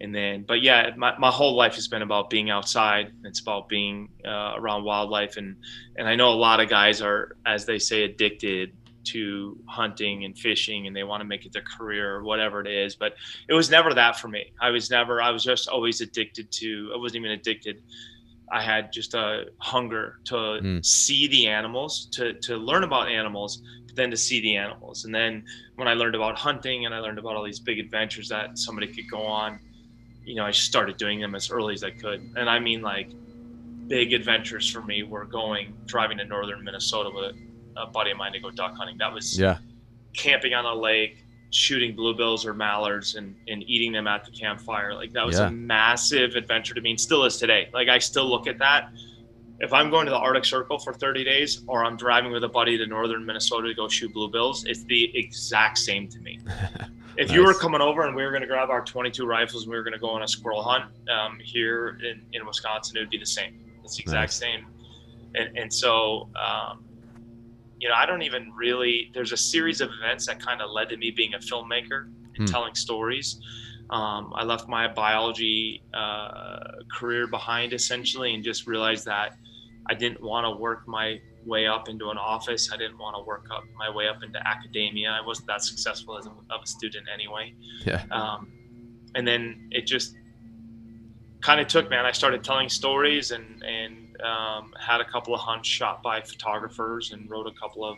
And 0.00 0.12
then, 0.14 0.44
but 0.46 0.62
yeah, 0.62 0.90
my, 0.96 1.16
my 1.18 1.30
whole 1.30 1.54
life 1.54 1.76
has 1.76 1.86
been 1.86 2.02
about 2.02 2.28
being 2.28 2.50
outside. 2.50 3.12
It's 3.24 3.40
about 3.40 3.68
being 3.68 4.08
uh, 4.26 4.54
around 4.56 4.84
wildlife. 4.84 5.36
And, 5.36 5.56
and 5.96 6.08
I 6.08 6.16
know 6.16 6.30
a 6.30 6.34
lot 6.34 6.58
of 6.58 6.68
guys 6.68 7.00
are, 7.00 7.36
as 7.46 7.66
they 7.66 7.78
say, 7.78 8.02
addicted 8.02 8.72
to 9.04 9.58
hunting 9.66 10.24
and 10.24 10.38
fishing 10.38 10.86
and 10.86 10.94
they 10.94 11.04
want 11.04 11.20
to 11.20 11.24
make 11.24 11.44
it 11.44 11.52
their 11.52 11.62
career 11.62 12.14
or 12.14 12.22
whatever 12.24 12.60
it 12.60 12.68
is. 12.68 12.96
But 12.96 13.14
it 13.48 13.54
was 13.54 13.70
never 13.70 13.94
that 13.94 14.18
for 14.18 14.28
me. 14.28 14.52
I 14.60 14.70
was 14.70 14.90
never, 14.90 15.20
I 15.20 15.30
was 15.30 15.44
just 15.44 15.68
always 15.68 16.00
addicted 16.00 16.50
to, 16.52 16.90
I 16.94 16.98
wasn't 16.98 17.24
even 17.24 17.32
addicted. 17.32 17.82
I 18.52 18.62
had 18.62 18.92
just 18.92 19.14
a 19.14 19.46
hunger 19.58 20.18
to 20.24 20.34
mm. 20.34 20.84
see 20.84 21.26
the 21.26 21.48
animals, 21.48 22.06
to, 22.12 22.34
to 22.40 22.56
learn 22.56 22.84
about 22.84 23.08
animals, 23.08 23.62
then 23.94 24.10
to 24.10 24.16
see 24.16 24.40
the 24.40 24.56
animals. 24.56 25.04
And 25.04 25.14
then 25.14 25.44
when 25.76 25.88
I 25.88 25.94
learned 25.94 26.14
about 26.14 26.36
hunting 26.36 26.84
and 26.84 26.94
I 26.94 26.98
learned 26.98 27.18
about 27.18 27.34
all 27.34 27.44
these 27.44 27.60
big 27.60 27.78
adventures 27.78 28.28
that 28.28 28.58
somebody 28.58 28.88
could 28.88 29.10
go 29.10 29.22
on, 29.22 29.58
you 30.24 30.34
know, 30.34 30.44
I 30.44 30.50
just 30.50 30.66
started 30.66 30.98
doing 30.98 31.20
them 31.20 31.34
as 31.34 31.50
early 31.50 31.74
as 31.74 31.82
I 31.82 31.90
could. 31.90 32.20
And 32.36 32.48
I 32.48 32.58
mean, 32.58 32.82
like, 32.82 33.10
big 33.88 34.12
adventures 34.12 34.70
for 34.70 34.82
me 34.82 35.02
were 35.02 35.24
going 35.24 35.74
driving 35.86 36.18
to 36.18 36.24
northern 36.24 36.62
Minnesota 36.62 37.10
with 37.12 37.34
a, 37.76 37.80
a 37.82 37.86
buddy 37.86 38.10
of 38.10 38.16
mine 38.16 38.32
to 38.32 38.40
go 38.40 38.50
duck 38.50 38.76
hunting. 38.76 38.98
That 38.98 39.12
was 39.12 39.38
yeah, 39.38 39.58
camping 40.14 40.54
on 40.54 40.64
a 40.64 40.74
lake, 40.74 41.21
shooting 41.52 41.94
bluebills 41.96 42.44
or 42.44 42.54
mallards, 42.54 43.14
and 43.14 43.36
and 43.48 43.62
eating 43.68 43.92
them 43.92 44.06
at 44.06 44.24
the 44.24 44.30
campfire. 44.32 44.94
Like 44.94 45.12
that 45.12 45.24
was 45.24 45.38
yeah. 45.38 45.46
a 45.46 45.50
massive 45.50 46.34
adventure 46.34 46.74
to 46.74 46.80
me, 46.80 46.90
and 46.90 47.00
still 47.00 47.24
is 47.24 47.36
today. 47.36 47.68
Like 47.72 47.88
I 47.88 47.98
still 47.98 48.28
look 48.28 48.46
at 48.46 48.58
that 48.58 48.92
if 49.62 49.72
I'm 49.72 49.90
going 49.90 50.06
to 50.06 50.10
the 50.10 50.18
Arctic 50.18 50.44
Circle 50.44 50.80
for 50.80 50.92
30 50.92 51.22
days 51.22 51.62
or 51.68 51.84
I'm 51.84 51.96
driving 51.96 52.32
with 52.32 52.42
a 52.42 52.48
buddy 52.48 52.76
to 52.76 52.84
northern 52.84 53.24
Minnesota 53.24 53.68
to 53.68 53.74
go 53.74 53.88
shoot 53.88 54.12
bluebills, 54.12 54.66
it's 54.66 54.82
the 54.84 55.16
exact 55.16 55.78
same 55.78 56.08
to 56.08 56.18
me. 56.18 56.40
if 57.16 57.28
nice. 57.28 57.30
you 57.30 57.44
were 57.44 57.54
coming 57.54 57.80
over 57.80 58.04
and 58.04 58.16
we 58.16 58.24
were 58.24 58.30
going 58.30 58.42
to 58.42 58.48
grab 58.48 58.70
our 58.70 58.84
22 58.84 59.24
rifles 59.24 59.62
and 59.62 59.70
we 59.70 59.76
were 59.76 59.84
going 59.84 59.92
to 59.92 60.00
go 60.00 60.10
on 60.10 60.24
a 60.24 60.28
squirrel 60.28 60.62
hunt 60.62 60.86
um, 61.08 61.38
here 61.38 61.96
in, 62.04 62.22
in 62.32 62.44
Wisconsin, 62.44 62.96
it 62.96 63.00
would 63.00 63.10
be 63.10 63.18
the 63.18 63.24
same. 63.24 63.54
It's 63.84 63.96
the 63.96 64.02
exact 64.02 64.30
nice. 64.30 64.34
same. 64.34 64.66
And, 65.36 65.56
and 65.56 65.72
so, 65.72 66.28
um, 66.34 66.84
you 67.82 67.88
know, 67.88 67.96
I 67.96 68.06
don't 68.06 68.22
even 68.22 68.52
really, 68.54 69.10
there's 69.12 69.32
a 69.32 69.36
series 69.36 69.80
of 69.80 69.90
events 69.90 70.26
that 70.28 70.38
kind 70.38 70.62
of 70.62 70.70
led 70.70 70.88
to 70.90 70.96
me 70.96 71.10
being 71.10 71.34
a 71.34 71.38
filmmaker 71.38 72.04
and 72.04 72.36
hmm. 72.36 72.44
telling 72.44 72.76
stories. 72.76 73.40
Um, 73.90 74.32
I 74.36 74.44
left 74.44 74.68
my 74.68 74.86
biology 74.86 75.82
uh, 75.92 76.60
career 76.96 77.26
behind 77.26 77.72
essentially, 77.72 78.34
and 78.34 78.44
just 78.44 78.68
realized 78.68 79.04
that 79.06 79.36
I 79.90 79.94
didn't 79.94 80.22
want 80.22 80.46
to 80.46 80.62
work 80.62 80.86
my 80.86 81.20
way 81.44 81.66
up 81.66 81.88
into 81.88 82.10
an 82.10 82.18
office. 82.18 82.70
I 82.72 82.76
didn't 82.76 82.98
want 82.98 83.16
to 83.16 83.24
work 83.24 83.48
up 83.52 83.64
my 83.76 83.90
way 83.90 84.06
up 84.06 84.22
into 84.22 84.38
academia. 84.46 85.10
I 85.10 85.26
wasn't 85.26 85.48
that 85.48 85.64
successful 85.64 86.16
as 86.16 86.26
a, 86.26 86.30
of 86.30 86.62
a 86.62 86.66
student 86.66 87.06
anyway. 87.12 87.52
Yeah. 87.84 88.04
Um, 88.12 88.52
and 89.16 89.26
then 89.26 89.68
it 89.72 89.86
just 89.88 90.14
kind 91.40 91.60
of 91.60 91.66
took, 91.66 91.90
man. 91.90 92.06
I 92.06 92.12
started 92.12 92.44
telling 92.44 92.68
stories 92.68 93.32
and 93.32 93.60
and 93.64 94.01
um, 94.22 94.72
had 94.78 95.00
a 95.00 95.04
couple 95.04 95.34
of 95.34 95.40
hunts 95.40 95.68
shot 95.68 96.02
by 96.02 96.20
photographers 96.20 97.12
and 97.12 97.28
wrote 97.30 97.46
a 97.46 97.52
couple 97.60 97.84
of 97.84 97.96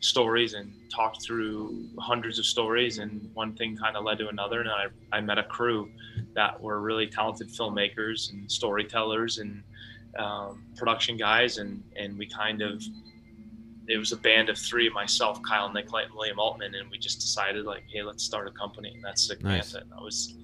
stories 0.00 0.54
and 0.54 0.72
talked 0.94 1.22
through 1.22 1.88
hundreds 1.98 2.38
of 2.38 2.46
stories 2.46 2.98
and 2.98 3.28
one 3.34 3.54
thing 3.54 3.76
kind 3.76 3.96
of 3.96 4.04
led 4.04 4.18
to 4.18 4.28
another 4.28 4.60
and 4.60 4.68
I, 4.70 4.86
I 5.12 5.20
met 5.20 5.38
a 5.38 5.42
crew 5.42 5.90
that 6.34 6.60
were 6.60 6.80
really 6.80 7.08
talented 7.08 7.48
filmmakers 7.48 8.30
and 8.32 8.50
storytellers 8.50 9.38
and 9.38 9.62
um, 10.18 10.64
production 10.76 11.16
guys 11.16 11.58
and 11.58 11.82
and 11.96 12.16
we 12.16 12.26
kind 12.28 12.62
of 12.62 12.82
it 13.88 13.98
was 13.98 14.12
a 14.12 14.16
band 14.16 14.48
of 14.48 14.56
three 14.56 14.88
myself 14.90 15.40
kyle 15.42 15.68
nicolite 15.68 16.06
and 16.06 16.14
william 16.14 16.38
altman 16.38 16.74
and 16.76 16.88
we 16.90 16.98
just 16.98 17.20
decided 17.20 17.64
like 17.64 17.82
hey 17.92 18.02
let's 18.02 18.22
start 18.22 18.46
a 18.46 18.52
company 18.52 18.92
and 18.94 19.02
that's 19.04 19.26
sick 19.26 19.42
Nice. 19.42 19.72
That 19.72 19.84
was 20.00 20.34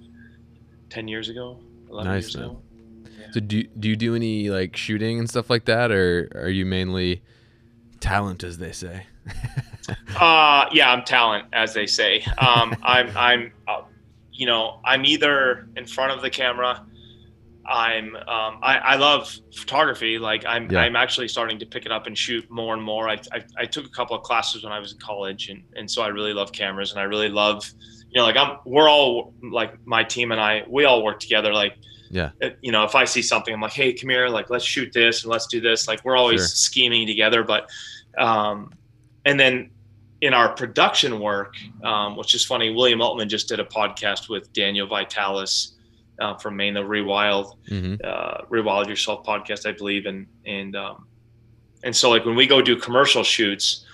10 0.90 1.06
years 1.08 1.28
ago 1.28 1.60
11 1.90 2.12
Nice, 2.12 2.24
years 2.24 2.36
man. 2.36 2.44
ago 2.46 2.62
So 3.32 3.40
do 3.40 3.62
do 3.64 3.88
you 3.88 3.96
do 3.96 4.14
any 4.14 4.50
like 4.50 4.76
shooting 4.76 5.18
and 5.18 5.28
stuff 5.28 5.50
like 5.50 5.64
that, 5.64 5.90
or 5.90 6.30
are 6.34 6.48
you 6.48 6.64
mainly 6.66 7.22
talent, 8.00 8.44
as 8.44 8.58
they 8.58 8.72
say? 8.72 9.06
Uh, 10.18 10.66
yeah, 10.72 10.90
I'm 10.90 11.04
talent, 11.04 11.46
as 11.52 11.74
they 11.74 11.86
say. 11.86 12.24
Um, 12.38 12.74
I'm, 12.82 13.10
I'm, 13.16 13.52
uh, 13.68 13.82
you 14.32 14.46
know, 14.46 14.80
I'm 14.84 15.04
either 15.04 15.68
in 15.76 15.86
front 15.86 16.12
of 16.12 16.22
the 16.22 16.30
camera. 16.30 16.86
I'm, 17.66 18.16
um, 18.16 18.60
I, 18.62 18.78
I 18.78 18.96
love 18.96 19.30
photography. 19.54 20.18
Like 20.18 20.44
I'm, 20.46 20.70
Yeah. 20.70 20.80
I'm 20.80 20.96
actually 20.96 21.28
starting 21.28 21.58
to 21.58 21.66
pick 21.66 21.84
it 21.84 21.92
up 21.92 22.06
and 22.06 22.16
shoot 22.16 22.48
more 22.50 22.74
and 22.74 22.82
more. 22.82 23.08
I, 23.08 23.14
I, 23.32 23.44
I 23.58 23.64
took 23.66 23.84
a 23.84 23.90
couple 23.90 24.16
of 24.16 24.22
classes 24.22 24.64
when 24.64 24.72
I 24.72 24.78
was 24.78 24.92
in 24.92 24.98
college, 24.98 25.48
and, 25.50 25.62
and 25.76 25.90
so 25.90 26.02
I 26.02 26.08
really 26.08 26.32
love 26.32 26.52
cameras, 26.52 26.92
and 26.92 27.00
I 27.00 27.04
really 27.04 27.28
love, 27.28 27.70
you 28.10 28.20
know, 28.20 28.24
like 28.24 28.36
I'm, 28.36 28.58
we're 28.64 28.88
all 28.88 29.34
like 29.42 29.74
my 29.86 30.04
team 30.04 30.32
and 30.32 30.40
I, 30.40 30.62
we 30.68 30.84
all 30.84 31.02
work 31.02 31.20
together. 31.20 31.52
Like, 31.52 31.76
Yeah. 32.14 32.30
you 32.62 32.70
know, 32.70 32.84
if 32.84 32.94
I 32.94 33.04
see 33.04 33.22
something, 33.22 33.52
I'm 33.52 33.60
like, 33.60 33.72
hey, 33.72 33.92
come 33.92 34.08
here, 34.08 34.28
like 34.28 34.48
let's 34.48 34.64
shoot 34.64 34.92
this 34.92 35.24
and 35.24 35.32
let's 35.32 35.48
do 35.48 35.60
this. 35.60 35.88
Like 35.88 36.04
we're 36.04 36.16
always 36.16 36.40
Sure. 36.42 36.46
scheming 36.46 37.06
together, 37.08 37.42
but, 37.42 37.68
um, 38.16 38.72
and 39.24 39.38
then 39.40 39.70
in 40.20 40.32
our 40.32 40.50
production 40.54 41.18
work, 41.18 41.54
um, 41.82 42.16
which 42.16 42.34
is 42.36 42.44
funny, 42.44 42.70
William 42.72 43.00
Altman 43.02 43.28
just 43.28 43.48
did 43.48 43.58
a 43.58 43.64
podcast 43.64 44.28
with 44.28 44.52
Daniel 44.52 44.86
Vitalis 44.86 45.72
uh, 46.20 46.34
from 46.36 46.56
Maine, 46.56 46.74
the 46.74 46.80
Rewild, 46.80 47.56
Mm-hmm. 47.68 47.96
uh, 48.04 48.44
Rewild 48.48 48.86
Yourself 48.86 49.26
podcast, 49.26 49.66
I 49.68 49.72
believe, 49.72 50.06
and 50.06 50.26
and 50.46 50.76
um, 50.76 51.08
and 51.82 51.94
so 51.94 52.10
like 52.10 52.24
when 52.24 52.36
we 52.36 52.46
go 52.46 52.62
do 52.62 52.76
commercial 52.76 53.24
shoots, 53.24 53.84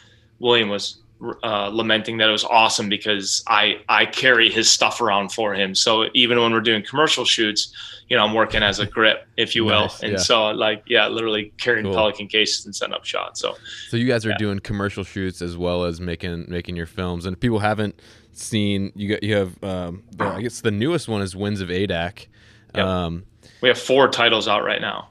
William 0.41 0.69
was 0.69 1.00
uh, 1.43 1.69
lamenting 1.69 2.17
that 2.19 2.29
it 2.29 2.33
was 2.33 2.45
awesome 2.45 2.89
because 2.89 3.43
I 3.47 3.81
I 3.89 4.07
carry 4.07 4.51
his 4.51 4.71
stuff 4.71 5.01
around 5.01 5.33
for 5.33 5.55
him. 5.55 5.75
So 5.75 6.07
even 6.15 6.41
when 6.41 6.53
we're 6.53 6.61
doing 6.61 6.83
commercial 6.83 7.25
shoots, 7.25 7.75
you 8.09 8.17
know, 8.17 8.25
I'm 8.25 8.33
working 8.35 8.63
as 8.63 8.79
a 8.79 8.87
grip, 8.87 9.27
if 9.37 9.55
you 9.55 9.65
will, 9.65 9.83
Nice, 9.83 10.03
and 10.03 10.13
yeah. 10.13 10.19
so 10.19 10.49
like 10.51 10.83
yeah, 10.87 11.09
literally 11.09 11.53
carrying 11.59 11.85
Cool. 11.87 11.95
Pelican 11.95 12.27
cases 12.29 12.65
and 12.65 12.75
setting 12.75 12.95
up 12.95 13.05
shots. 13.05 13.41
So 13.41 13.57
So 13.89 13.97
you 13.97 14.07
guys 14.07 14.25
are 14.25 14.31
Yeah. 14.31 14.37
doing 14.39 14.59
commercial 14.61 15.05
shoots 15.05 15.43
as 15.43 15.57
well 15.57 15.85
as 15.85 16.01
making 16.01 16.47
making 16.49 16.77
your 16.77 16.87
films. 16.87 17.27
And 17.27 17.35
if 17.37 17.41
people 17.41 17.59
haven't 17.59 18.01
seen, 18.33 18.93
you 18.95 19.09
got 19.11 19.23
you 19.23 19.37
have 19.37 19.63
um, 19.65 20.03
the, 20.17 20.25
I 20.25 20.41
guess 20.43 20.61
the 20.63 20.71
newest 20.71 21.07
one 21.09 21.21
is 21.23 21.37
Winds 21.37 21.61
of 21.61 21.69
Adak. 21.69 22.27
Yep. 22.75 22.85
Um, 22.87 23.25
we 23.61 23.69
have 23.69 23.79
four 23.79 24.09
titles 24.09 24.49
out 24.49 24.65
right 24.65 24.81
now. 24.81 25.09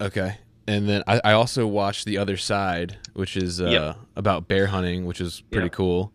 okay. 0.00 0.38
And 0.66 0.88
then 0.88 1.02
I, 1.08 1.20
I 1.24 1.32
also 1.32 1.66
watched 1.66 2.04
The 2.06 2.18
Other 2.18 2.36
Side, 2.36 2.96
which 3.14 3.36
is 3.36 3.60
uh, 3.60 3.66
Yep. 3.66 3.96
about 4.16 4.48
bear 4.48 4.66
hunting, 4.66 5.06
which 5.06 5.20
is 5.20 5.42
pretty 5.50 5.66
Yep. 5.66 5.72
cool. 5.72 6.12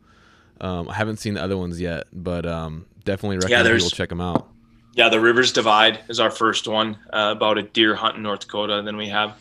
Um, 0.60 0.89
I 0.89 0.94
haven't 0.96 1.18
seen 1.18 1.36
the 1.36 1.44
other 1.44 1.58
ones 1.58 1.80
yet, 1.80 2.08
but 2.12 2.46
um, 2.46 2.86
definitely 3.06 3.36
Yeah, 3.36 3.42
recommend 3.44 3.66
there's- 3.68 3.84
people 3.84 3.96
check 3.98 4.10
them 4.10 4.22
out. 4.22 4.50
Yeah, 4.96 5.10
the 5.10 5.20
Rivers 5.20 5.51
Divide 5.51 6.00
is 6.10 6.20
our 6.20 6.32
first 6.32 6.68
one 6.68 6.98
uh, 7.13 7.34
about 7.38 7.60
a 7.60 7.62
deer 7.62 7.94
hunt 7.94 8.16
in 8.18 8.24
North 8.24 8.39
Dakota. 8.39 8.82
Then 8.84 8.98
we 8.98 9.08
have 9.10 9.38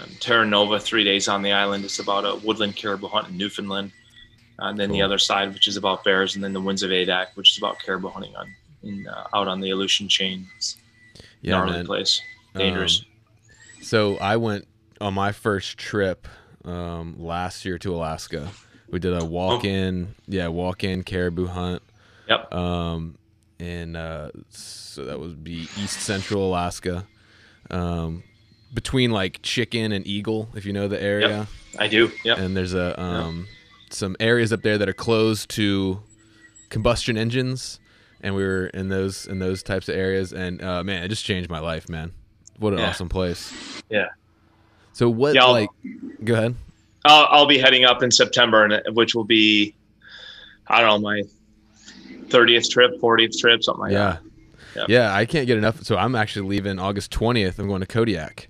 um, 0.00 0.06
Terra 0.18 0.44
Nova, 0.44 0.80
Three 0.80 1.04
Days 1.04 1.28
on 1.28 1.42
the 1.42 1.52
Island. 1.52 1.84
It's 1.84 2.00
about 2.00 2.24
a 2.24 2.34
woodland 2.44 2.74
caribou 2.74 3.06
hunt 3.06 3.28
in 3.28 3.36
Newfoundland. 3.38 3.92
And 4.58 4.76
then 4.78 4.90
the 4.90 5.00
other 5.02 5.18
side, 5.18 5.52
which 5.54 5.68
is 5.68 5.76
about 5.76 6.02
bears, 6.02 6.34
and 6.34 6.42
then 6.42 6.52
the 6.52 6.60
Winds 6.60 6.82
of 6.82 6.90
Adak, 6.90 7.26
which 7.34 7.52
is 7.52 7.58
about 7.58 7.78
caribou 7.78 8.08
hunting 8.08 8.34
on 8.34 8.52
in 8.82 9.06
uh, 9.06 9.26
out 9.32 9.46
on 9.46 9.60
the 9.60 9.70
Aleutian 9.70 10.08
chain. 10.08 10.46
It's 10.56 10.76
a 11.18 11.22
Yeah, 11.42 11.52
gnarly 11.58 11.72
man. 11.74 11.86
place, 11.86 12.20
dangerous. 12.56 13.00
Um, 13.00 13.82
so 13.82 14.16
I 14.18 14.36
went 14.36 14.66
on 15.00 15.14
my 15.14 15.30
first 15.30 15.78
trip 15.78 16.26
um, 16.64 17.16
last 17.22 17.64
year 17.64 17.78
to 17.78 17.94
Alaska. 17.94 18.48
We 18.90 18.98
did 18.98 19.14
a 19.20 19.24
walk-in, 19.24 20.14
yeah, 20.26 20.48
walk-in 20.48 21.02
caribou 21.02 21.46
hunt. 21.46 21.82
yep. 22.28 22.52
Um, 22.54 23.16
and 23.58 23.96
uh, 23.96 24.30
so 24.50 25.04
that 25.06 25.18
would 25.18 25.42
be 25.42 25.62
East 25.78 26.00
Central 26.00 26.48
Alaska, 26.48 27.06
um, 27.70 28.22
between 28.72 29.10
like 29.10 29.40
Chicken 29.42 29.92
and 29.92 30.06
Eagle, 30.06 30.48
if 30.54 30.64
you 30.66 30.72
know 30.72 30.88
the 30.88 31.00
area. 31.02 31.46
I 31.78 31.88
do. 31.88 32.10
Yeah. 32.24 32.34
And 32.38 32.56
there's 32.56 32.74
a 32.74 33.00
um, 33.00 33.46
some 33.90 34.16
areas 34.20 34.52
up 34.52 34.62
there 34.62 34.76
that 34.78 34.88
are 34.88 34.92
closed 34.94 35.48
to 35.50 36.02
combustion 36.68 37.16
engines, 37.16 37.78
and 38.20 38.34
we 38.34 38.42
were 38.44 38.66
in 38.68 38.88
those 38.88 39.26
in 39.26 39.38
those 39.38 39.62
types 39.62 39.88
of 39.88 39.94
areas. 39.96 40.32
And 40.32 40.62
uh, 40.62 40.82
man, 40.84 41.02
it 41.04 41.08
just 41.08 41.24
changed 41.24 41.48
my 41.50 41.60
life, 41.60 41.88
man. 41.88 42.12
What 42.58 42.72
an 42.72 42.80
Yeah. 42.80 42.90
awesome 42.90 43.08
place. 43.08 43.52
Yeah. 43.88 44.08
So 44.94 45.10
what 45.10 45.34
Yeah, 45.34 45.44
like? 45.44 45.68
Go 46.24 46.34
ahead. 46.34 46.54
I'll, 47.04 47.26
I'll 47.30 47.46
be 47.46 47.58
heading 47.58 47.84
up 47.84 48.02
in 48.02 48.10
September, 48.10 48.64
and 48.64 48.96
which 48.96 49.14
will 49.14 49.24
be, 49.24 49.74
I 50.68 50.80
don't 50.80 50.88
know, 50.88 50.98
my 51.10 51.22
thirtieth 52.30 52.70
trip, 52.70 52.98
fortieth 53.00 53.38
trip, 53.38 53.62
something 53.62 53.82
like 53.82 53.92
yeah. 53.92 53.98
that. 53.98 54.20
Yeah. 54.76 54.84
Yeah, 54.88 55.14
I 55.14 55.24
can't 55.26 55.46
get 55.46 55.58
enough. 55.58 55.82
So 55.84 55.96
I'm 55.96 56.16
actually 56.16 56.48
leaving 56.48 56.78
August 56.80 57.12
20th. 57.12 57.58
I'm 57.60 57.68
going 57.68 57.80
to 57.80 57.86
Kodiak. 57.86 58.48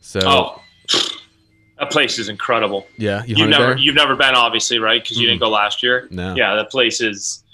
So 0.00 0.20
Oh, 0.24 0.60
that 1.78 1.90
place 1.90 2.18
is 2.18 2.28
incredible. 2.28 2.86
yeah, 2.96 3.22
you 3.24 3.36
You've 3.36 3.50
never 3.50 3.66
there? 3.66 3.76
you've 3.78 3.94
never 3.94 4.16
been 4.16 4.34
obviously 4.34 4.78
right 4.78 5.02
because 5.02 5.18
you 5.18 5.26
didn't 5.26 5.40
go 5.40 5.50
last 5.50 5.82
year. 5.82 6.08
No. 6.10 6.34
Yeah, 6.34 6.54
that 6.56 6.70
place 6.70 7.00
is 7.00 7.44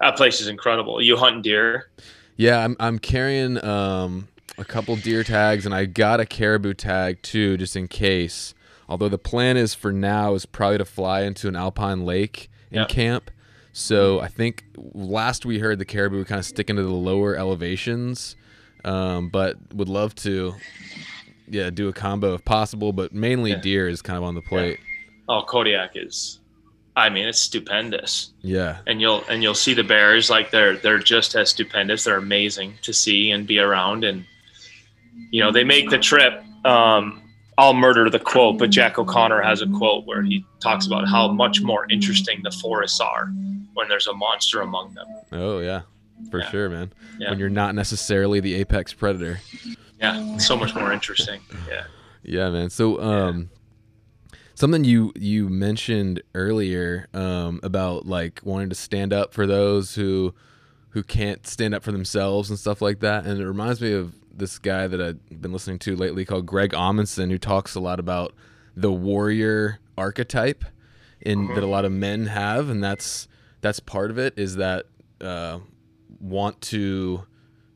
that 0.00 0.16
place 0.16 0.40
is 0.40 0.48
incredible. 0.48 1.00
You 1.02 1.16
hunt 1.16 1.42
deer. 1.44 1.90
Yeah, 2.36 2.64
I'm 2.64 2.76
I'm 2.80 2.98
carrying 2.98 3.62
um 3.64 4.26
a 4.58 4.64
couple 4.64 4.96
deer 4.96 5.22
tags 5.22 5.64
and 5.64 5.74
I 5.74 5.84
got 5.86 6.20
a 6.20 6.26
caribou 6.26 6.74
tag 6.74 7.22
too, 7.22 7.56
just 7.56 7.76
in 7.76 7.88
case. 7.88 8.54
Although 8.88 9.08
the 9.08 9.18
plan 9.18 9.56
is 9.56 9.74
for 9.74 9.92
now 9.92 10.34
is 10.34 10.46
probably 10.46 10.78
to 10.78 10.84
fly 10.84 11.22
into 11.22 11.48
an 11.48 11.56
alpine 11.56 12.04
lake 12.04 12.50
and 12.70 12.80
Yep. 12.80 12.88
camp. 12.88 13.30
So 13.72 14.18
I 14.20 14.28
think 14.28 14.64
last 14.76 15.46
we 15.46 15.58
heard 15.60 15.78
the 15.78 15.84
caribou 15.84 16.24
kind 16.24 16.38
of 16.38 16.44
sticking 16.46 16.76
to 16.76 16.82
the 16.82 16.88
lower 16.90 17.36
elevations, 17.36 18.34
um, 18.84 19.28
but 19.28 19.56
would 19.74 19.88
love 19.88 20.14
to, 20.16 20.54
yeah, 21.48 21.70
do 21.70 21.88
a 21.88 21.92
combo 21.92 22.34
if 22.34 22.44
possible. 22.44 22.92
But 22.92 23.12
mainly 23.12 23.50
Yeah. 23.50 23.60
deer 23.60 23.88
is 23.88 24.02
kind 24.02 24.16
of 24.16 24.24
on 24.24 24.34
the 24.34 24.42
plate. 24.42 24.80
Oh, 25.28 25.42
Kodiak 25.42 25.92
is. 25.94 26.40
I 26.96 27.10
mean, 27.10 27.28
it's 27.28 27.38
stupendous, 27.38 28.32
Yeah, 28.42 28.78
and 28.88 29.00
you'll 29.00 29.22
and 29.28 29.40
you'll 29.40 29.54
see 29.54 29.72
the 29.72 29.84
bears 29.84 30.28
like 30.30 30.50
they're 30.50 30.76
they're 30.76 30.98
just 30.98 31.36
as 31.36 31.50
stupendous. 31.50 32.02
They're 32.04 32.16
amazing 32.16 32.74
to 32.82 32.92
see 32.92 33.30
and 33.30 33.46
be 33.46 33.60
around, 33.60 34.02
and 34.02 34.24
you 35.30 35.42
know 35.42 35.50
they 35.52 35.64
make 35.64 35.90
the 35.90 35.98
trip. 35.98 36.42
Um, 36.64 37.22
I'll 37.56 37.74
murder 37.74 38.08
the 38.08 38.20
quote, 38.20 38.58
but 38.58 38.70
Jack 38.70 38.98
O'Connor 38.98 39.42
has 39.42 39.62
a 39.62 39.66
quote 39.66 40.06
where 40.06 40.22
he 40.22 40.44
talks 40.60 40.86
about 40.86 41.08
how 41.08 41.32
much 41.32 41.60
more 41.60 41.86
interesting 41.90 42.40
the 42.44 42.52
forests 42.52 43.00
are 43.00 43.26
when 43.74 43.88
there's 43.88 44.06
a 44.06 44.14
monster 44.14 44.60
among 44.60 44.94
them. 44.94 45.06
oh 45.32 45.58
yeah, 45.58 45.82
for 46.30 46.38
Yeah. 46.40 46.50
sure, 46.50 46.68
man. 46.68 46.92
Yeah. 47.18 47.30
When 47.30 47.38
you're 47.40 47.48
not 47.50 47.74
necessarily 47.74 48.38
the 48.40 48.54
apex 48.54 48.92
predator. 48.92 49.40
Yeah, 50.00 50.36
so 50.38 50.56
much 50.56 50.74
more 50.74 50.92
interesting. 50.92 51.40
Yeah. 51.68 51.84
Yeah, 52.24 52.50
man. 52.50 52.68
So, 52.68 53.00
um, 53.00 53.48
something 54.54 54.84
you 54.84 55.12
you 55.16 55.48
mentioned 55.48 56.20
earlier 56.34 57.08
um, 57.14 57.58
about 57.62 58.06
like 58.06 58.40
wanting 58.44 58.68
to 58.68 58.74
stand 58.74 59.12
up 59.14 59.32
for 59.32 59.46
those 59.46 59.94
who 59.94 60.34
who 60.90 61.02
can't 61.02 61.46
stand 61.46 61.74
up 61.74 61.82
for 61.82 61.92
themselves 61.92 62.50
and 62.50 62.58
stuff 62.58 62.82
like 62.82 63.00
that, 63.00 63.24
and 63.24 63.40
it 63.40 63.46
reminds 63.46 63.80
me 63.80 63.92
of 63.92 64.14
this 64.38 64.58
guy 64.58 64.86
that 64.86 65.00
I've 65.00 65.40
been 65.40 65.52
listening 65.52 65.78
to 65.80 65.96
lately 65.96 66.24
called 66.24 66.46
Greg 66.46 66.70
Amundson, 66.70 67.30
who 67.30 67.38
talks 67.38 67.74
a 67.74 67.80
lot 67.80 68.00
about 68.00 68.34
the 68.76 68.92
warrior 68.92 69.80
archetype 69.96 70.64
in 71.20 71.48
that 71.48 71.62
a 71.62 71.66
lot 71.66 71.84
of 71.84 71.92
men 71.92 72.26
have, 72.26 72.68
and 72.68 72.82
that's 72.82 73.28
that's 73.60 73.80
part 73.80 74.10
of 74.10 74.18
it 74.18 74.38
is 74.38 74.56
that 74.56 74.86
uh, 75.20 75.58
want 76.20 76.60
to 76.60 77.24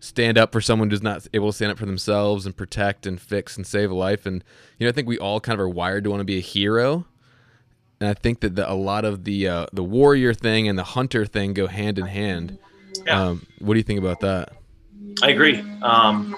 stand 0.01 0.39
up 0.39 0.53
for 0.53 0.61
someone 0.61 0.91
who's 0.91 1.03
not 1.03 1.27
able 1.33 1.49
to 1.49 1.53
stand 1.53 1.73
up 1.73 1.79
for 1.79 1.87
themselves 1.87 2.47
and 2.47 2.57
protect 2.57 3.07
and 3.07 3.21
fix 3.21 3.57
and 3.57 3.67
save 3.67 3.91
a 3.91 3.95
life. 3.95 4.27
And 4.27 4.43
you 4.79 4.87
know, 4.87 4.91
I 4.91 4.93
think 4.93 5.09
we 5.09 5.19
all 5.19 5.41
kind 5.41 5.55
of 5.55 5.61
are 5.61 5.69
wired 5.69 6.05
to 6.05 6.11
want 6.11 6.21
to 6.21 6.25
be 6.25 6.39
a 6.39 6.43
hero. 6.43 7.07
And 8.01 8.09
I 8.09 8.15
think 8.15 8.41
that 8.41 8.57
the, 8.57 8.71
a 8.71 8.75
lot 8.75 9.05
of 9.05 9.25
the 9.25 9.49
uh, 9.49 9.67
the 9.73 9.85
warrior 9.85 10.35
thing 10.35 10.69
and 10.69 10.79
the 10.79 10.85
hunter 10.85 11.27
thing 11.27 11.55
go 11.55 11.67
hand 11.67 11.99
in 11.99 12.07
hand. 12.07 12.59
Yeah. 13.07 13.21
Um, 13.21 13.47
what 13.59 13.75
do 13.75 13.79
you 13.79 13.85
think 13.85 13.99
about 13.99 14.21
that? 14.21 14.53
I 15.23 15.31
agree. 15.31 15.61
Um, 15.83 16.37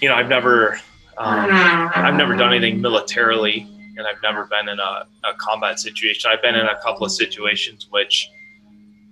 you 0.00 0.08
know, 0.08 0.14
I've 0.14 0.28
never, 0.28 0.74
um, 1.18 1.48
I've 1.94 2.14
never 2.14 2.34
done 2.36 2.52
anything 2.52 2.80
militarily, 2.80 3.66
and 3.96 4.06
I've 4.06 4.22
never 4.22 4.46
been 4.46 4.68
in 4.68 4.78
a, 4.78 5.06
a 5.24 5.34
combat 5.38 5.78
situation. 5.78 6.30
I've 6.32 6.42
been 6.42 6.54
in 6.54 6.66
a 6.66 6.80
couple 6.82 7.04
of 7.04 7.12
situations 7.12 7.88
which 7.90 8.28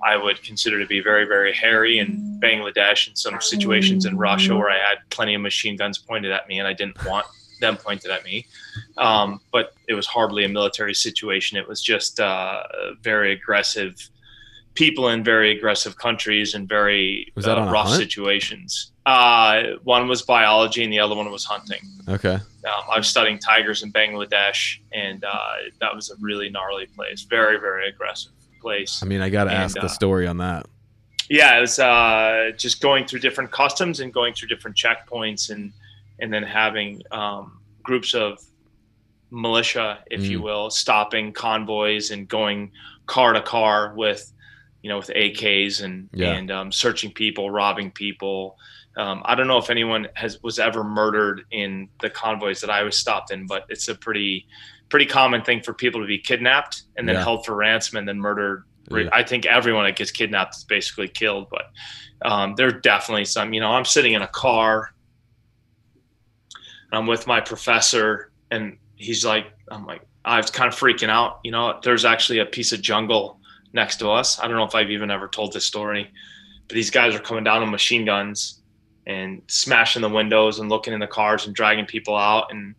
I 0.05 0.17
would 0.17 0.43
consider 0.43 0.79
to 0.79 0.87
be 0.87 1.01
very, 1.01 1.25
very 1.27 1.53
hairy 1.53 1.99
in 1.99 2.39
Bangladesh 2.43 3.09
and 3.09 3.19
some 3.19 3.41
situations 3.41 4.05
in 4.05 4.17
Russia 4.17 4.57
where 4.57 4.71
I 4.71 4.79
had 4.79 4.99
plenty 5.11 5.35
of 5.35 5.41
machine 5.41 5.77
guns 5.77 5.99
pointed 5.99 6.31
at 6.31 6.49
me 6.49 6.59
and 6.59 6.69
I 6.69 6.73
didn't 6.73 7.05
want 7.05 7.27
them 7.61 7.77
pointed 7.77 8.11
at 8.11 8.25
me. 8.25 8.47
Um, 8.97 9.41
but 9.53 9.75
it 9.89 9.95
was 9.95 10.07
hardly 10.07 10.45
a 10.45 10.49
military 10.49 10.95
situation. 10.95 11.59
It 11.59 11.67
was 11.67 11.83
just 11.83 12.21
uh, 12.21 12.63
very 13.03 13.33
aggressive 13.33 14.09
people 14.75 15.09
in 15.09 15.25
very 15.25 15.51
aggressive 15.57 15.97
countries 15.97 16.55
and 16.55 16.69
very 16.69 17.33
uh, 17.37 17.69
rough 17.71 17.89
hunt? 17.89 17.99
situations. 17.99 18.93
Uh, 19.07 19.63
one 19.85 20.07
was 20.07 20.23
biology 20.23 20.85
and 20.85 20.93
the 20.93 21.01
other 21.01 21.17
one 21.17 21.31
was 21.31 21.45
hunting. 21.45 21.81
Okay. 22.09 22.35
Um, 22.35 22.83
I 22.93 22.99
was 22.99 23.09
studying 23.09 23.39
tigers 23.39 23.83
in 23.83 23.93
Bangladesh, 23.93 24.79
and 24.93 25.25
uh, 25.25 25.53
that 25.81 25.95
was 25.95 26.11
a 26.11 26.15
really 26.21 26.51
gnarly 26.51 26.87
place. 26.87 27.23
Very, 27.23 27.59
very 27.59 27.89
aggressive 27.89 28.33
place. 28.61 29.03
I 29.03 29.07
mean, 29.07 29.21
I 29.21 29.31
got 29.31 29.45
to 29.45 29.53
ask 29.53 29.77
uh, 29.79 29.83
the 29.83 29.89
story 29.89 30.27
on 30.27 30.37
that. 30.39 30.67
Yeah, 31.31 31.57
it 31.59 31.61
was 31.61 31.79
uh, 31.79 32.51
just 32.57 32.81
going 32.81 33.07
through 33.07 33.21
different 33.21 33.51
customs 33.51 34.01
and 34.01 34.13
going 34.13 34.35
through 34.35 34.49
different 34.49 34.77
checkpoints, 34.77 35.51
and 35.51 35.73
and 36.21 36.33
then 36.33 36.43
having 36.43 37.03
um, 37.11 37.61
groups 37.83 38.15
of 38.15 38.39
militia, 39.31 39.99
if 40.11 40.25
you 40.25 40.39
Mm. 40.41 40.43
will, 40.43 40.71
stopping 40.71 41.33
convoys 41.33 42.11
and 42.11 42.29
going 42.29 42.71
car 43.07 43.33
to 43.35 43.43
car 43.43 43.93
with, 43.95 44.33
you 44.83 44.89
know, 44.89 44.99
with 44.99 45.09
AKs 45.09 45.83
and 45.83 46.09
Yeah. 46.13 46.35
and 46.35 46.51
um, 46.51 46.73
searching 46.73 47.13
people, 47.13 47.51
robbing 47.51 47.91
people. 47.91 48.57
Um, 48.97 49.23
I 49.25 49.35
don't 49.35 49.47
know 49.47 49.59
if 49.59 49.71
anyone 49.71 50.09
has 50.15 50.43
was 50.43 50.59
ever 50.59 50.83
murdered 50.85 51.43
in 51.51 51.89
the 52.01 52.11
convoys 52.11 52.61
that 52.63 52.71
I 52.71 52.83
was 52.83 52.99
stopped 52.99 53.31
in, 53.33 53.47
but 53.47 53.65
it's 53.69 53.89
a 53.89 53.95
pretty 53.95 54.47
pretty 54.89 55.07
common 55.07 55.43
thing 55.43 55.61
for 55.63 55.75
people 55.75 56.01
to 56.01 56.07
be 56.07 56.19
kidnapped 56.19 56.83
and 56.97 57.07
then 57.09 57.17
Yeah. 57.17 57.23
held 57.23 57.45
for 57.45 57.55
ransom 57.55 57.99
and 57.99 58.09
then 58.09 58.19
murdered. 58.19 58.65
Yeah. 58.91 59.09
I 59.13 59.23
think 59.23 59.45
everyone 59.45 59.85
that 59.85 59.97
gets 59.97 60.11
kidnapped 60.11 60.57
is 60.57 60.65
basically 60.65 61.09
killed, 61.09 61.49
but 61.51 61.67
um, 62.25 62.55
there 62.57 62.69
are 62.69 62.81
definitely 62.81 63.27
some. 63.27 63.53
You 63.53 63.61
know, 63.61 63.71
I'm 63.71 63.85
sitting 63.85 64.15
in 64.15 64.23
a 64.23 64.27
car, 64.29 64.95
and 66.91 66.99
I'm 66.99 67.07
with 67.07 67.27
my 67.27 67.41
professor, 67.41 68.33
and 68.51 68.79
he's 68.97 69.25
like, 69.25 69.47
I'm 69.71 69.85
like, 69.87 70.03
I 70.25 70.39
was 70.39 70.51
kind 70.51 70.73
of 70.73 70.79
freaking 70.79 71.11
out. 71.11 71.41
You 71.45 71.51
know, 71.53 71.79
there's 71.83 72.05
actually 72.05 72.39
a 72.39 72.47
piece 72.47 72.73
of 72.73 72.81
jungle 72.81 73.38
next 73.73 73.97
to 73.97 74.11
us. 74.11 74.39
I 74.39 74.49
don't 74.49 74.57
know 74.57 74.65
if 74.65 74.75
I've 74.75 74.91
even 74.91 75.11
ever 75.11 75.29
told 75.29 75.53
this 75.53 75.65
story, 75.65 76.11
but 76.67 76.75
these 76.75 76.91
guys 76.91 77.15
are 77.15 77.21
coming 77.21 77.45
down 77.45 77.61
with 77.63 77.71
machine 77.71 78.05
guns 78.05 78.61
and 79.07 79.43
smashing 79.47 80.03
the 80.03 80.09
windows 80.09 80.59
and 80.59 80.69
looking 80.69 80.93
in 80.93 81.01
the 81.01 81.07
cars 81.07 81.47
and 81.47 81.55
dragging 81.55 81.87
people 81.87 82.17
out 82.17 82.49
and 82.51 82.75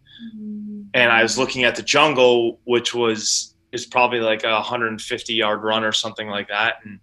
and 0.93 1.11
I 1.11 1.23
was 1.23 1.37
looking 1.37 1.63
at 1.63 1.75
the 1.75 1.83
jungle, 1.83 2.59
which 2.65 2.93
was 2.93 3.55
is 3.71 3.85
probably 3.85 4.19
like 4.19 4.43
a 4.43 4.51
150 4.51 5.33
yard 5.33 5.63
run 5.63 5.83
or 5.83 5.91
something 5.91 6.27
like 6.27 6.47
that, 6.47 6.77
and 6.83 6.99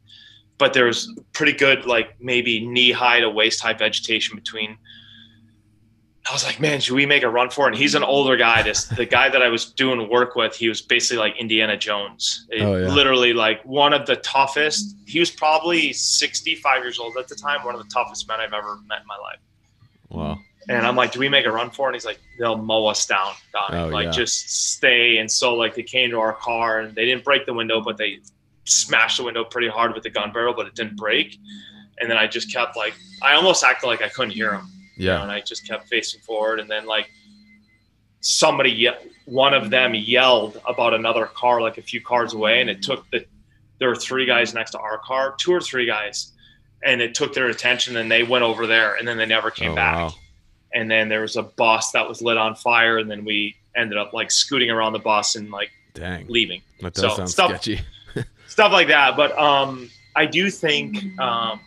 but 0.59 0.73
there 0.73 0.87
was 0.87 1.13
pretty 1.33 1.53
good 1.53 1.87
like 1.87 2.21
maybe 2.21 2.67
knee 2.67 2.93
high 2.93 3.21
to 3.21 3.31
waist 3.31 3.61
high 3.61 3.75
vegetation 3.75 4.37
between. 4.37 4.77
I 6.29 6.33
was 6.33 6.45
like, 6.45 6.59
man, 6.59 6.81
should 6.81 6.95
we 6.95 7.07
make 7.07 7.23
a 7.23 7.29
run 7.29 7.51
for 7.51 7.67
it? 7.67 7.69
And 7.73 7.77
he's 7.77 7.95
an 7.95 8.03
older 8.03 8.37
guy. 8.37 8.63
This 8.63 8.85
the 8.87 9.07
guy 9.07 9.29
that 9.29 9.43
I 9.43 9.49
was 9.49 9.67
doing 9.67 10.09
work 10.11 10.35
with. 10.35 10.57
He 10.57 10.69
was 10.69 10.83
basically 10.83 11.19
like 11.19 11.37
Indiana 11.39 11.77
Jones. 11.77 12.47
It- 12.51 12.63
Oh, 12.63 12.77
yeah. 12.77 12.89
Literally 12.89 13.33
like 13.33 13.63
one 13.65 13.93
of 13.93 14.07
the 14.07 14.17
toughest. 14.17 14.97
He 15.07 15.21
was 15.21 15.31
probably 15.31 15.93
65 15.93 16.83
years 16.83 16.99
old 16.99 17.17
at 17.17 17.29
the 17.29 17.37
time. 17.37 17.65
One 17.65 17.75
of 17.77 17.81
the 17.83 17.89
toughest 17.93 18.27
men 18.27 18.41
I've 18.41 18.53
ever 18.53 18.77
met 18.89 19.03
in 19.03 19.07
my 19.07 19.17
life. 19.19 19.39
Wow. 20.09 20.39
And 20.69 20.85
I'm 20.85 20.97
like, 20.97 21.13
do 21.13 21.21
we 21.21 21.29
make 21.29 21.47
a 21.47 21.53
run 21.53 21.71
for 21.71 21.87
it? 21.87 21.91
And 21.91 21.95
he's 21.95 22.05
like, 22.05 22.19
they'll 22.41 22.57
mow 22.57 22.87
us 22.87 23.07
down, 23.07 23.35
Donnie. 23.53 23.77
Oh, 23.79 23.87
like, 23.87 24.07
yeah. 24.07 24.11
just 24.11 24.73
stay. 24.75 25.19
And 25.19 25.31
so, 25.31 25.55
like, 25.55 25.77
they 25.77 25.85
came 25.85 26.11
to 26.11 26.19
our 26.19 26.33
car 26.33 26.81
and 26.81 26.93
they 26.93 27.05
didn't 27.05 27.23
break 27.23 27.47
the 27.47 27.55
window, 27.55 27.81
but 27.81 27.99
they 27.99 28.19
smashed 28.65 29.19
the 29.19 29.23
window 29.23 29.45
pretty 29.45 29.69
hard 29.69 29.95
with 29.95 30.03
the 30.03 30.11
gun 30.11 30.33
barrel, 30.33 30.55
but 30.55 30.67
it 30.67 30.75
didn't 30.75 30.97
break. 30.97 31.39
And 32.01 32.11
then 32.11 32.17
I 32.19 32.27
just 32.27 32.53
kept, 32.53 32.77
like, 32.77 32.95
I 33.23 33.35
almost 33.35 33.63
acted 33.63 33.87
like 33.87 34.03
I 34.03 34.09
couldn't 34.09 34.33
hear 34.33 34.53
him. 34.55 34.67
You 34.97 35.07
know, 35.07 35.15
Yeah. 35.15 35.23
and 35.23 35.31
I 35.31 35.41
just 35.41 35.67
kept 35.67 35.89
facing 35.89 36.21
forward. 36.21 36.61
And 36.61 36.71
then, 36.71 36.87
like, 36.87 37.11
somebody, 38.21 38.71
ye- 38.71 38.91
one 39.27 39.55
of 39.55 39.71
them 39.71 39.95
yelled 39.95 40.61
about 40.67 40.95
another 40.95 41.27
car, 41.27 41.61
like 41.61 41.79
a 41.79 41.83
few 41.83 42.01
cars 42.01 42.33
away. 42.33 42.61
And 42.61 42.71
it 42.71 42.83
took 42.83 43.09
the, 43.11 43.25
there 43.79 43.89
were 43.89 43.97
three 43.97 44.27
guys 44.27 44.55
next 44.55 44.73
to 44.73 44.79
our 44.79 44.99
car, 44.99 45.35
two 45.39 45.53
or 45.53 45.61
three 45.61 45.87
guys. 45.87 46.33
And 46.85 47.01
it 47.01 47.15
took 47.15 47.35
their 47.35 47.47
attention 47.49 47.97
and 47.97 48.11
they 48.11 48.23
went 48.23 48.45
over 48.45 48.67
there 48.67 48.95
and 48.97 49.07
then 49.09 49.17
they 49.17 49.27
never 49.27 49.51
came 49.51 49.73
Oh, 49.73 49.77
back 49.77 49.97
wow. 49.97 50.15
and 50.75 50.91
then 50.91 51.09
there 51.09 51.23
was 51.23 51.37
a 51.37 51.43
bus 51.43 51.91
that 51.93 52.07
was 52.07 52.21
lit 52.23 52.37
on 52.37 52.55
fire 52.55 52.99
and 52.99 53.11
then 53.11 53.25
we 53.25 53.57
ended 53.75 53.97
up 53.99 54.13
like 54.13 54.31
scooting 54.31 54.71
around 54.71 54.93
the 54.93 54.99
bus 54.99 55.35
and 55.37 55.51
like 55.51 55.71
Dang. 55.95 56.27
leaving 56.29 56.61
That 56.83 56.93
does 56.95 57.03
So, 57.03 57.17
sound 57.17 57.31
stuff- 57.31 57.51
sketchy. 57.63 57.81
stuff 58.47 58.73
like 58.73 58.89
that 58.89 59.17
but 59.17 59.37
um 59.39 59.91
i 60.15 60.27
do 60.27 60.49
think 60.51 61.19
um 61.19 61.59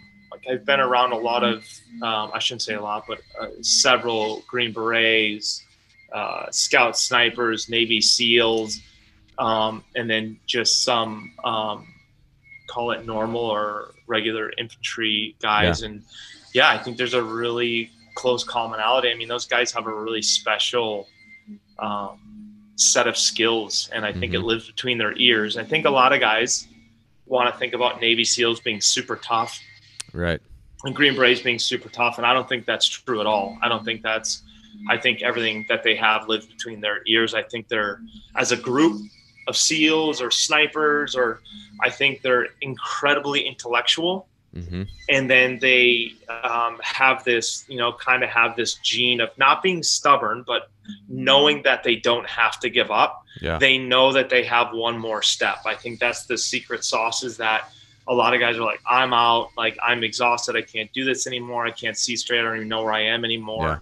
like 0.46 0.54
i've 0.54 0.66
been 0.66 0.80
around 0.80 1.12
a 1.12 1.18
lot 1.18 1.44
of 1.44 1.64
um, 2.02 2.32
i 2.34 2.40
shouldn't 2.40 2.62
say 2.62 2.74
a 2.76 2.82
lot 2.82 3.06
but 3.08 3.20
uh, 3.40 3.48
several 3.62 4.44
green 4.48 4.72
berets 4.72 5.64
uh, 6.14 6.46
scout 6.52 6.98
snipers 6.98 7.70
navy 7.70 8.02
seals 8.02 8.80
um, 9.38 9.84
and 9.96 10.10
then 10.10 10.38
just 10.48 10.84
some 10.84 11.32
um, 11.46 11.88
call 12.68 12.92
it 12.92 13.06
normal 13.06 13.42
or 13.42 13.94
regular 14.08 14.52
infantry 14.58 15.36
guys. 15.42 15.82
And 15.84 16.02
yeah 16.54 16.70
i 16.70 16.78
think 16.78 16.98
there's 16.98 17.14
a 17.14 17.24
really 17.24 17.92
close 18.16 18.44
commonality. 18.44 19.10
I 19.12 19.16
mean 19.16 19.28
those 19.30 19.46
guys 19.46 19.72
have 19.72 19.86
a 19.88 19.94
really 19.94 20.22
special 20.22 21.08
um, 21.78 22.20
set 22.76 23.08
of 23.08 23.16
skills 23.18 23.90
and 23.94 24.06
i 24.06 24.12
think 24.12 24.34
it 24.34 24.40
Mhm. 24.40 24.46
lives 24.46 24.68
between 24.68 24.98
their 24.98 25.16
ears. 25.18 25.58
I 25.58 25.64
think 25.64 25.86
a 25.86 25.90
lot 25.90 26.12
of 26.12 26.20
guys 26.20 26.68
want 27.28 27.54
to 27.54 27.58
think 27.60 27.74
about 27.74 28.02
navy 28.02 28.26
seals 28.26 28.60
being 28.60 28.82
super 28.82 29.16
tough 29.16 29.60
Right. 30.14 30.42
and 30.86 30.96
green 30.96 31.16
berets 31.16 31.42
being 31.42 31.60
super 31.60 31.90
tough 31.90 32.18
and 32.18 32.26
i 32.26 32.34
don't 32.34 32.48
think 32.48 32.66
that's 32.66 32.88
true 32.88 33.20
at 33.20 33.26
all. 33.28 33.58
I 33.62 33.68
don't 33.70 33.84
think 33.84 34.02
that's 34.02 34.44
i 34.90 34.98
think 34.98 35.22
everything 35.22 35.66
that 35.70 35.84
they 35.84 35.96
have 35.96 36.28
lives 36.28 36.46
between 36.46 36.80
their 36.82 37.02
ears. 37.08 37.34
I 37.34 37.44
think 37.44 37.68
they're 37.68 38.00
as 38.36 38.52
a 38.52 38.58
group 38.58 39.02
of 39.48 39.58
seals 39.58 40.22
or 40.22 40.32
snipers 40.32 41.16
or 41.16 41.42
i 41.82 41.90
think 41.90 42.22
they're 42.22 42.48
incredibly 42.62 43.42
intellectual. 43.42 44.28
Hmm 44.54 44.84
and 45.10 45.30
then 45.30 45.60
they 45.60 46.14
um, 46.44 46.80
have 46.82 47.24
this 47.24 47.66
you 47.68 47.78
know 47.78 47.92
kind 47.94 48.24
of 48.24 48.30
have 48.30 48.56
this 48.56 48.76
gene 48.76 49.20
of 49.22 49.30
not 49.38 49.62
being 49.62 49.84
stubborn 49.84 50.44
but 50.46 50.70
knowing 51.08 51.62
that 51.64 51.84
they 51.84 51.96
don't 51.96 52.28
have 52.28 52.60
to 52.60 52.70
give 52.70 52.92
up. 52.92 53.24
Yeah. 53.42 53.58
they 53.58 53.78
know 53.78 54.12
that 54.14 54.30
they 54.30 54.44
have 54.44 54.74
one 54.74 54.98
more 54.98 55.22
step. 55.22 55.60
I 55.66 55.76
think 55.76 56.00
that's 56.00 56.26
the 56.26 56.38
secret 56.38 56.84
sauce 56.84 57.24
is 57.24 57.38
that 57.38 57.72
a 58.10 58.14
lot 58.14 58.34
of 58.34 58.40
guys 58.40 58.58
are 58.58 58.64
like 58.64 58.82
i'm 58.86 59.14
out. 59.14 59.52
Like 59.56 59.78
i'm 59.82 60.04
exhausted. 60.04 60.56
I 60.56 60.64
can't 60.64 60.92
do 60.92 61.06
this 61.06 61.28
anymore. 61.28 61.66
I 61.66 61.72
can't 61.72 61.98
see 61.98 62.16
straight. 62.18 62.40
I 62.40 62.44
don't 62.44 62.58
even 62.58 62.68
know 62.68 62.84
where 62.84 62.94
i 62.94 63.02
am 63.02 63.24
anymore. 63.24 63.82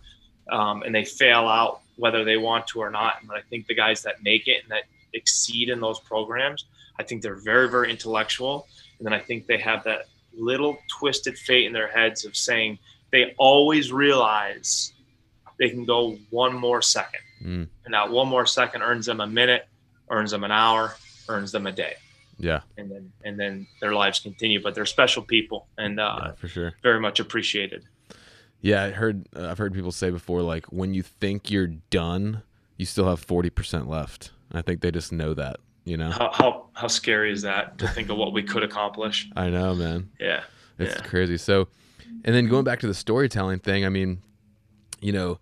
Um, 0.52 0.84
and 0.84 0.94
they 0.94 1.04
fail 1.04 1.48
out 1.48 1.82
whether 1.96 2.24
they 2.24 2.38
want 2.38 2.68
to 2.68 2.80
or 2.80 2.92
not. 2.92 3.16
And 3.22 3.32
i 3.32 3.42
think 3.50 3.66
the 3.68 3.74
guys 3.74 4.04
that 4.04 4.22
make 4.22 4.48
it 4.48 4.62
and 4.64 4.72
that 4.72 4.84
exceed 5.14 5.70
in 5.70 5.80
those 5.80 6.00
programs 6.02 6.66
i 7.00 7.04
think 7.04 7.24
they're 7.24 7.36
very 7.36 7.70
very 7.70 7.90
intellectual. 7.90 8.68
And 9.00 9.06
then 9.06 9.14
i 9.14 9.20
think 9.20 9.48
they 9.48 9.58
have 9.58 9.84
that 9.86 10.06
little 10.38 10.78
twisted 11.00 11.38
fate 11.38 11.66
in 11.66 11.74
their 11.74 11.88
heads 11.88 12.26
of 12.26 12.36
saying 12.36 12.78
they 13.12 13.34
always 13.38 13.92
realize 13.92 14.94
they 15.58 15.70
can 15.70 15.86
go 15.86 16.18
one 16.30 16.54
more 16.54 16.82
second. 16.82 17.22
Mm. 17.42 17.68
and 17.86 17.94
that 17.94 18.10
one 18.10 18.28
more 18.28 18.48
second 18.48 18.82
earns 18.82 19.06
them 19.06 19.22
a 19.22 19.28
minute 19.28 19.68
earns 20.10 20.32
them 20.32 20.44
an 20.44 20.52
hour 20.52 20.96
earns 21.30 21.52
them 21.52 21.68
a 21.68 21.72
day 21.72 21.94
Yeah. 22.40 22.62
and 22.78 22.92
then 22.92 23.12
and 23.24 23.40
then 23.40 23.68
their 23.82 23.94
lives 23.94 24.20
continue 24.20 24.62
but 24.62 24.76
they're 24.76 24.86
special 24.86 25.24
people 25.24 25.68
and 25.78 26.00
uh, 26.00 26.20
yeah. 26.22 26.32
For 26.34 26.48
sure. 26.48 26.74
very 26.84 27.00
much 27.00 27.20
appreciated 27.20 27.84
Yeah, 28.62 28.84
I 28.86 28.90
heard. 28.92 29.28
Uh, 29.36 29.48
I've 29.50 29.58
heard 29.60 29.74
people 29.74 29.92
say 29.92 30.10
before, 30.10 30.42
like 30.42 30.66
when 30.68 30.94
you 30.96 31.04
think 31.04 31.52
you're 31.52 31.74
done, 31.92 32.42
you 32.76 32.86
still 32.88 33.08
have 33.08 33.20
forty 33.20 33.50
percent 33.52 33.88
left. 33.88 34.32
I 34.52 34.62
think 34.64 34.82
they 34.82 34.90
just 34.92 35.12
know 35.12 35.34
that. 35.36 35.58
You 35.86 35.96
know. 35.98 36.10
how, 36.12 36.32
how 36.34 36.66
how 36.74 36.88
scary 36.88 37.32
is 37.32 37.44
that 37.44 37.78
to 37.78 37.88
think 37.88 38.10
of 38.10 38.18
what 38.18 38.34
we 38.34 38.44
could 38.44 38.64
accomplish 38.64 39.30
I 39.38 39.50
know, 39.50 39.74
man. 39.76 40.10
yeah 40.20 40.42
It's 40.80 40.96
Yeah. 40.96 41.02
crazy. 41.04 41.38
So, 41.38 41.68
and 42.26 42.36
then 42.36 42.48
going 42.50 42.66
back 42.66 42.80
to 42.82 42.88
the 42.88 42.94
storytelling 42.96 43.60
thing, 43.60 43.86
I 43.86 43.90
mean, 43.90 44.22
you 45.00 45.14
know, 45.14 45.40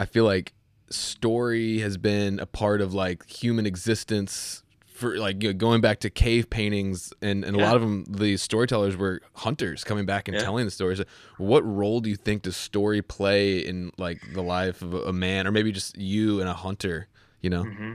I 0.00 0.06
feel 0.06 0.24
like 0.24 0.52
story 0.90 1.78
has 1.80 1.96
been 1.96 2.40
a 2.40 2.46
part 2.46 2.80
of 2.80 2.92
like 2.94 3.24
human 3.28 3.66
existence 3.66 4.63
for 4.94 5.18
like 5.18 5.42
you 5.42 5.50
know, 5.50 5.54
going 5.54 5.80
back 5.82 6.00
to 6.00 6.10
cave 6.10 6.50
paintings 6.50 7.12
and, 7.22 7.44
and 7.44 7.56
a 7.56 7.58
lot 7.60 7.76
of 7.76 7.82
them 7.82 8.04
the 8.08 8.36
storytellers 8.36 8.96
were 8.96 9.20
hunters 9.34 9.84
coming 9.84 10.06
back 10.06 10.28
and 10.28 10.38
Yeah. 10.38 10.44
telling 10.44 10.64
the 10.64 10.70
stories 10.70 11.02
what 11.38 11.64
role 11.66 12.00
do 12.00 12.10
you 12.10 12.16
think 12.16 12.42
does 12.42 12.56
story 12.56 13.02
play 13.02 13.58
in 13.58 13.92
like 13.98 14.20
the 14.32 14.42
life 14.42 14.82
of 14.82 14.94
a, 14.94 15.12
man 15.12 15.46
or 15.46 15.52
maybe 15.52 15.72
just 15.72 15.98
you 15.98 16.40
and 16.40 16.48
a 16.48 16.54
hunter 16.54 17.08
you 17.42 17.50
know 17.50 17.68
hmm 17.68 17.94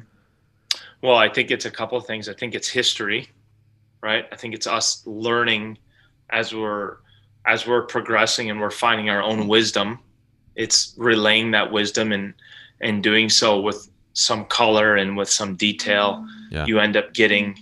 Well, 1.01 1.17
I 1.17 1.29
think 1.29 1.51
it's 1.51 1.65
a 1.65 1.71
couple 1.71 1.97
of 1.97 2.05
things. 2.05 2.29
I 2.29 2.33
think 2.33 2.55
it's 2.55 2.67
history, 2.69 3.29
right? 4.03 4.25
I 4.31 4.38
think 4.38 4.55
it's 4.55 4.67
us 4.67 5.03
learning 5.07 5.79
as 6.31 6.53
we're 6.55 6.97
as 7.47 7.67
we're 7.67 7.83
progressing 7.88 8.49
and 8.51 8.62
we're 8.62 8.71
finding 8.71 9.09
our 9.09 9.23
own 9.23 9.47
wisdom, 9.47 9.99
it's 10.55 10.95
relaying 10.97 11.51
that 11.53 11.71
wisdom 11.71 12.12
and 12.13 12.35
and 12.81 13.03
doing 13.03 13.29
so 13.29 13.62
with 13.62 13.88
some 14.13 14.45
color 14.45 14.95
and 14.95 15.15
with 15.15 15.30
some 15.30 15.56
detail. 15.56 16.26
Yeah. 16.52 16.65
You 16.65 16.80
end 16.80 16.98
up 16.98 17.13
getting 17.13 17.58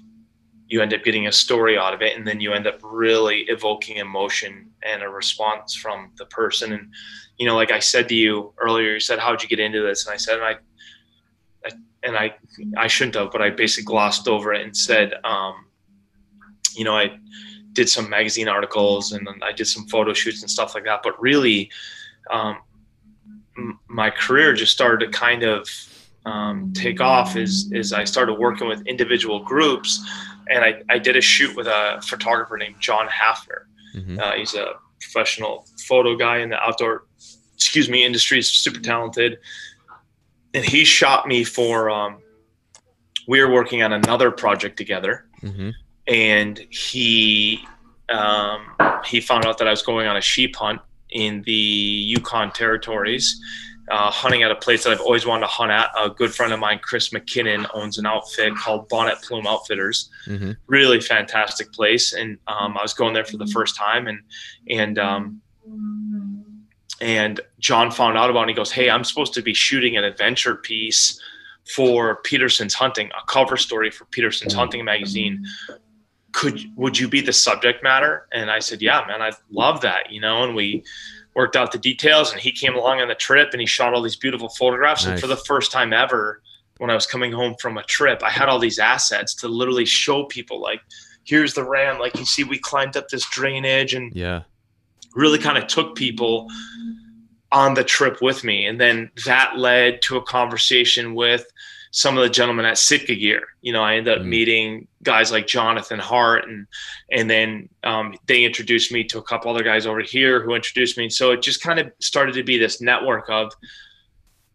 you 0.68 0.82
end 0.82 0.94
up 0.94 1.04
getting 1.04 1.28
a 1.28 1.32
story 1.32 1.78
out 1.78 1.94
of 1.94 2.02
it 2.02 2.18
and 2.18 2.28
then 2.28 2.42
you 2.42 2.54
end 2.54 2.68
up 2.68 2.80
really 2.84 3.42
evoking 3.48 3.98
emotion 3.98 4.70
and 4.84 5.02
a 5.02 5.10
response 5.10 5.74
from 5.74 6.12
the 6.18 6.26
person 6.26 6.74
and 6.74 6.90
you 7.38 7.46
know 7.46 7.56
like 7.56 7.72
i 7.72 7.80
said 7.80 8.08
to 8.10 8.16
you 8.16 8.54
earlier 8.58 8.94
you 8.94 9.00
said 9.00 9.18
how'd 9.20 9.42
you 9.42 9.50
get 9.50 9.60
into 9.60 9.82
this 9.82 10.06
and 10.06 10.14
i 10.14 10.18
said 10.18 10.36
and 10.36 10.44
i, 10.44 10.56
I 11.66 11.72
and 12.04 12.18
i 12.18 12.36
i 12.78 12.88
shouldn't 12.88 13.16
have 13.16 13.32
but 13.32 13.42
i 13.42 13.50
basically 13.50 13.86
glossed 13.86 14.28
over 14.28 14.54
it 14.54 14.64
and 14.64 14.76
said 14.76 15.14
um, 15.24 15.66
you 16.76 16.84
know 16.84 16.98
i 16.98 17.18
did 17.74 17.90
some 17.90 18.10
magazine 18.10 18.48
articles 18.48 19.14
and 19.14 19.28
i 19.42 19.52
did 19.52 19.68
some 19.68 19.88
photo 19.88 20.14
shoots 20.14 20.42
and 20.42 20.52
stuff 20.52 20.76
like 20.76 20.84
that 20.84 21.02
but 21.04 21.20
really 21.22 21.72
um, 22.30 22.58
my 23.88 24.10
career 24.10 24.54
just 24.54 24.74
started 24.74 25.06
to 25.06 25.18
kind 25.18 25.44
of 25.44 25.70
um, 26.28 26.74
take 26.74 27.00
off 27.00 27.36
is 27.36 27.72
is 27.72 27.94
I 27.94 28.04
started 28.04 28.34
working 28.34 28.68
with 28.68 28.86
individual 28.86 29.40
groups 29.44 30.06
and 30.50 30.64
I, 30.64 30.82
I 30.90 31.00
did 31.00 31.16
a 31.16 31.22
shoot 31.22 31.56
with 31.56 31.68
a 31.68 32.02
photographer 32.04 32.58
named 32.58 32.76
John 32.80 33.08
Hafner. 33.08 33.66
Mm-hmm. 33.96 34.20
Uh, 34.20 34.32
he's 34.34 34.54
a 34.54 34.74
professional 35.00 35.66
photo 35.86 36.16
guy 36.16 36.40
in 36.40 36.50
the 36.50 36.60
outdoor, 36.62 37.06
excuse 37.54 37.90
me, 37.90 38.06
industry. 38.06 38.38
He's 38.38 38.50
super 38.50 38.80
talented, 38.80 39.40
and 40.54 40.64
he 40.64 40.86
shot 40.86 41.28
me 41.28 41.44
for. 41.44 41.90
Um, 41.90 42.20
we 43.28 43.42
were 43.42 43.52
working 43.52 43.84
on 43.84 43.94
another 43.94 44.32
project 44.32 44.78
together, 44.78 45.26
mm-hmm. 45.42 45.72
and 46.08 46.58
he 46.70 47.66
um, 48.10 48.68
he 49.06 49.20
found 49.20 49.46
out 49.46 49.58
that 49.58 49.68
I 49.68 49.72
was 49.72 49.82
going 49.82 50.08
on 50.08 50.18
a 50.18 50.22
sheep 50.22 50.56
hunt 50.56 50.82
in 51.10 51.42
the 51.44 51.52
Yukon 51.52 52.52
territories, 52.52 53.42
uh, 53.90 54.12
hunting 54.12 54.44
at 54.44 54.52
a 54.52 54.56
place 54.56 54.84
that 54.84 54.92
I've 54.92 55.02
always 55.02 55.26
wanted 55.26 55.42
to 55.42 55.48
hunt 55.48 55.72
at. 55.72 55.90
A 55.98 56.10
good 56.10 56.34
friend 56.34 56.52
of 56.52 56.60
mine, 56.60 56.80
Chris 56.82 57.10
McKinnon, 57.10 57.68
owns 57.74 57.98
an 57.98 58.06
outfit 58.06 58.56
called 58.56 58.90
Bonnet 58.90 59.22
Plume 59.22 59.48
Outfitters. 59.48 60.10
Mm-hmm. 60.26 60.52
Really 60.68 61.00
fantastic 61.00 61.72
place, 61.72 62.14
and 62.14 62.38
um, 62.48 62.78
I 62.78 62.82
was 62.82 62.94
going 62.94 63.14
there 63.14 63.26
for 63.26 63.38
the 63.38 63.48
first 63.48 63.76
time, 63.76 64.08
and 64.08 64.20
and 64.70 65.00
um, 65.00 65.42
and 67.00 67.40
John 67.60 67.92
found 67.92 68.18
out 68.18 68.30
about 68.30 68.40
it. 68.40 68.44
And 68.44 68.50
he 68.52 68.56
goes, 68.56 68.72
"Hey, 68.72 68.90
I'm 68.90 69.04
supposed 69.04 69.34
to 69.36 69.42
be 69.42 69.54
shooting 69.54 69.96
an 69.96 70.04
adventure 70.04 70.56
piece 70.56 71.22
for 71.76 72.22
Peterson's 72.24 72.74
Hunting, 72.74 73.10
a 73.12 73.26
cover 73.28 73.58
story 73.58 73.92
for 73.92 74.06
Peterson's 74.06 74.54
Hunting 74.54 74.84
magazine." 74.84 75.46
Could 76.34 76.60
would 76.76 77.00
you 77.00 77.08
be 77.08 77.22
the 77.22 77.34
subject 77.34 77.84
matter? 77.84 78.28
And 78.34 78.52
I 78.52 78.60
said, 78.60 78.82
"Yeah, 78.82 79.06
man, 79.08 79.22
I 79.22 79.32
love 79.50 79.82
that." 79.82 80.12
You 80.12 80.20
know, 80.20 80.44
and 80.44 80.56
we 80.56 80.84
worked 81.38 81.56
out 81.56 81.72
the 81.72 81.78
details 81.78 82.34
and 82.34 82.42
he 82.42 82.52
came 82.52 82.76
along 82.76 83.00
on 83.00 83.08
the 83.08 83.16
trip 83.16 83.50
and 83.54 83.62
he 83.62 83.68
shot 83.68 83.94
all 83.94 84.02
these 84.02 84.18
beautiful 84.18 84.50
photographs. 84.50 85.06
Nice. 85.06 85.12
and 85.14 85.22
for 85.22 85.28
the 85.28 85.38
first 85.38 85.72
time 85.72 85.94
ever 85.94 86.42
when 86.80 86.90
i 86.92 86.94
was 86.94 87.08
coming 87.08 87.32
home 87.32 87.56
from 87.60 87.78
a 87.78 87.84
trip 87.84 88.22
i 88.22 88.30
had 88.30 88.50
all 88.50 88.60
these 88.60 88.78
assets 88.78 89.34
to 89.34 89.48
literally 89.48 89.86
show 89.86 90.26
people 90.26 90.62
like 90.62 90.82
here's 91.28 91.54
the 91.54 91.64
ram. 91.64 92.00
Like 92.00 92.18
you 92.18 92.26
see 92.26 92.44
we 92.44 92.58
climbed 92.58 92.98
up 92.98 93.10
this 93.10 93.30
drainage 93.30 93.94
and 93.94 94.16
yeah. 94.16 94.44
really 95.14 95.38
kind 95.38 95.58
of 95.58 95.68
took 95.68 95.96
people 95.96 96.48
on 97.52 97.74
the 97.74 97.84
trip 97.84 98.22
with 98.22 98.44
me. 98.44 98.66
And 98.66 98.80
then 98.80 99.12
that 99.26 99.58
led 99.58 100.02
to 100.04 100.18
a 100.18 100.22
conversation 100.22 101.14
with 101.14 101.46
some 101.98 102.16
of 102.16 102.22
the 102.22 102.30
gentlemen 102.30 102.64
at 102.64 102.78
Sitka 102.78 103.16
Gear. 103.16 103.42
You 103.64 103.74
know, 103.74 103.82
I 103.82 103.96
ended 103.96 104.20
up 104.20 104.24
mm. 104.24 104.28
meeting 104.28 104.88
guys 105.02 105.32
like 105.32 105.48
Jonathan 105.48 105.98
Hart, 105.98 106.48
and 106.48 106.68
and 107.12 107.28
then 107.28 107.70
um, 107.84 108.14
they 108.28 108.44
introduced 108.44 108.92
me 108.92 109.04
to 109.06 109.18
a 109.18 109.24
couple 109.24 109.50
other 109.50 109.64
guys 109.64 109.88
over 109.88 110.02
here 110.02 110.44
who 110.44 110.54
introduced 110.54 110.96
me. 110.96 111.10
So 111.10 111.32
it 111.32 111.42
just 111.42 111.60
kind 111.64 111.80
of 111.80 111.92
started 112.00 112.36
to 112.36 112.44
be 112.44 112.60
this 112.60 112.82
network 112.82 113.32
of, 113.32 113.52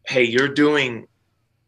hey, 0.07 0.23
you're 0.23 0.55
doing 0.55 1.09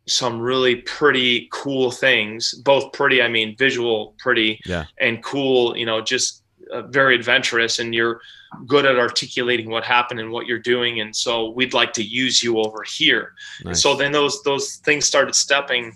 some 0.06 0.38
really 0.38 0.76
pretty 0.76 1.48
cool 1.50 1.90
things. 1.90 2.54
Both 2.54 2.92
pretty, 2.92 3.20
I 3.20 3.26
mean, 3.26 3.56
visual 3.56 4.14
pretty, 4.20 4.60
yeah. 4.64 4.84
and 5.00 5.24
cool. 5.24 5.76
You 5.76 5.86
know, 5.86 6.00
just 6.00 6.44
uh, 6.72 6.82
very 6.82 7.16
adventurous, 7.16 7.80
and 7.80 7.92
you're 7.92 8.20
good 8.66 8.84
at 8.84 8.98
articulating 8.98 9.70
what 9.70 9.84
happened 9.84 10.20
and 10.20 10.30
what 10.30 10.46
you're 10.46 10.58
doing 10.58 11.00
and 11.00 11.14
so 11.14 11.50
we'd 11.50 11.74
like 11.74 11.92
to 11.92 12.02
use 12.02 12.42
you 12.42 12.58
over 12.58 12.82
here 12.82 13.32
nice. 13.64 13.82
so 13.82 13.94
then 13.94 14.12
those 14.12 14.42
those 14.42 14.76
things 14.76 15.04
started 15.04 15.34
stepping 15.34 15.94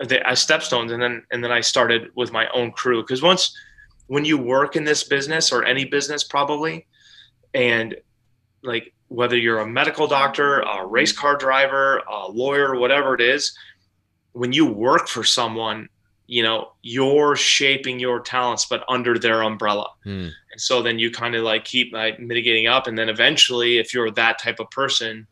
the 0.00 0.26
as 0.28 0.44
stepstones 0.44 0.92
and 0.92 1.02
then 1.02 1.22
and 1.30 1.42
then 1.42 1.52
i 1.52 1.60
started 1.60 2.10
with 2.14 2.32
my 2.32 2.48
own 2.48 2.70
crew 2.70 3.02
because 3.02 3.22
once 3.22 3.56
when 4.06 4.24
you 4.24 4.36
work 4.36 4.76
in 4.76 4.84
this 4.84 5.04
business 5.04 5.52
or 5.52 5.64
any 5.64 5.84
business 5.84 6.24
probably 6.24 6.86
and 7.54 7.96
like 8.62 8.92
whether 9.08 9.36
you're 9.36 9.60
a 9.60 9.66
medical 9.66 10.06
doctor 10.06 10.60
a 10.60 10.86
race 10.86 11.12
car 11.12 11.36
driver 11.36 12.02
a 12.10 12.28
lawyer 12.28 12.78
whatever 12.78 13.14
it 13.14 13.20
is 13.20 13.56
when 14.32 14.52
you 14.52 14.66
work 14.66 15.06
for 15.06 15.22
someone 15.22 15.88
you 16.26 16.42
know 16.42 16.72
you're 16.82 17.36
shaping 17.36 17.98
your 17.98 18.20
talents 18.20 18.66
but 18.66 18.84
under 18.88 19.18
their 19.18 19.42
umbrella. 19.42 19.88
Hmm. 20.04 20.28
and 20.52 20.60
so 20.60 20.82
then 20.82 20.98
you 20.98 21.10
kind 21.10 21.34
of 21.34 21.42
like 21.42 21.64
keep 21.64 21.92
like 21.92 22.18
mitigating 22.18 22.66
up 22.66 22.86
and 22.86 22.96
then 22.96 23.08
eventually 23.08 23.78
if 23.78 23.92
you're 23.92 24.10
that 24.12 24.38
type 24.38 24.60
of 24.60 24.70
person 24.70 25.26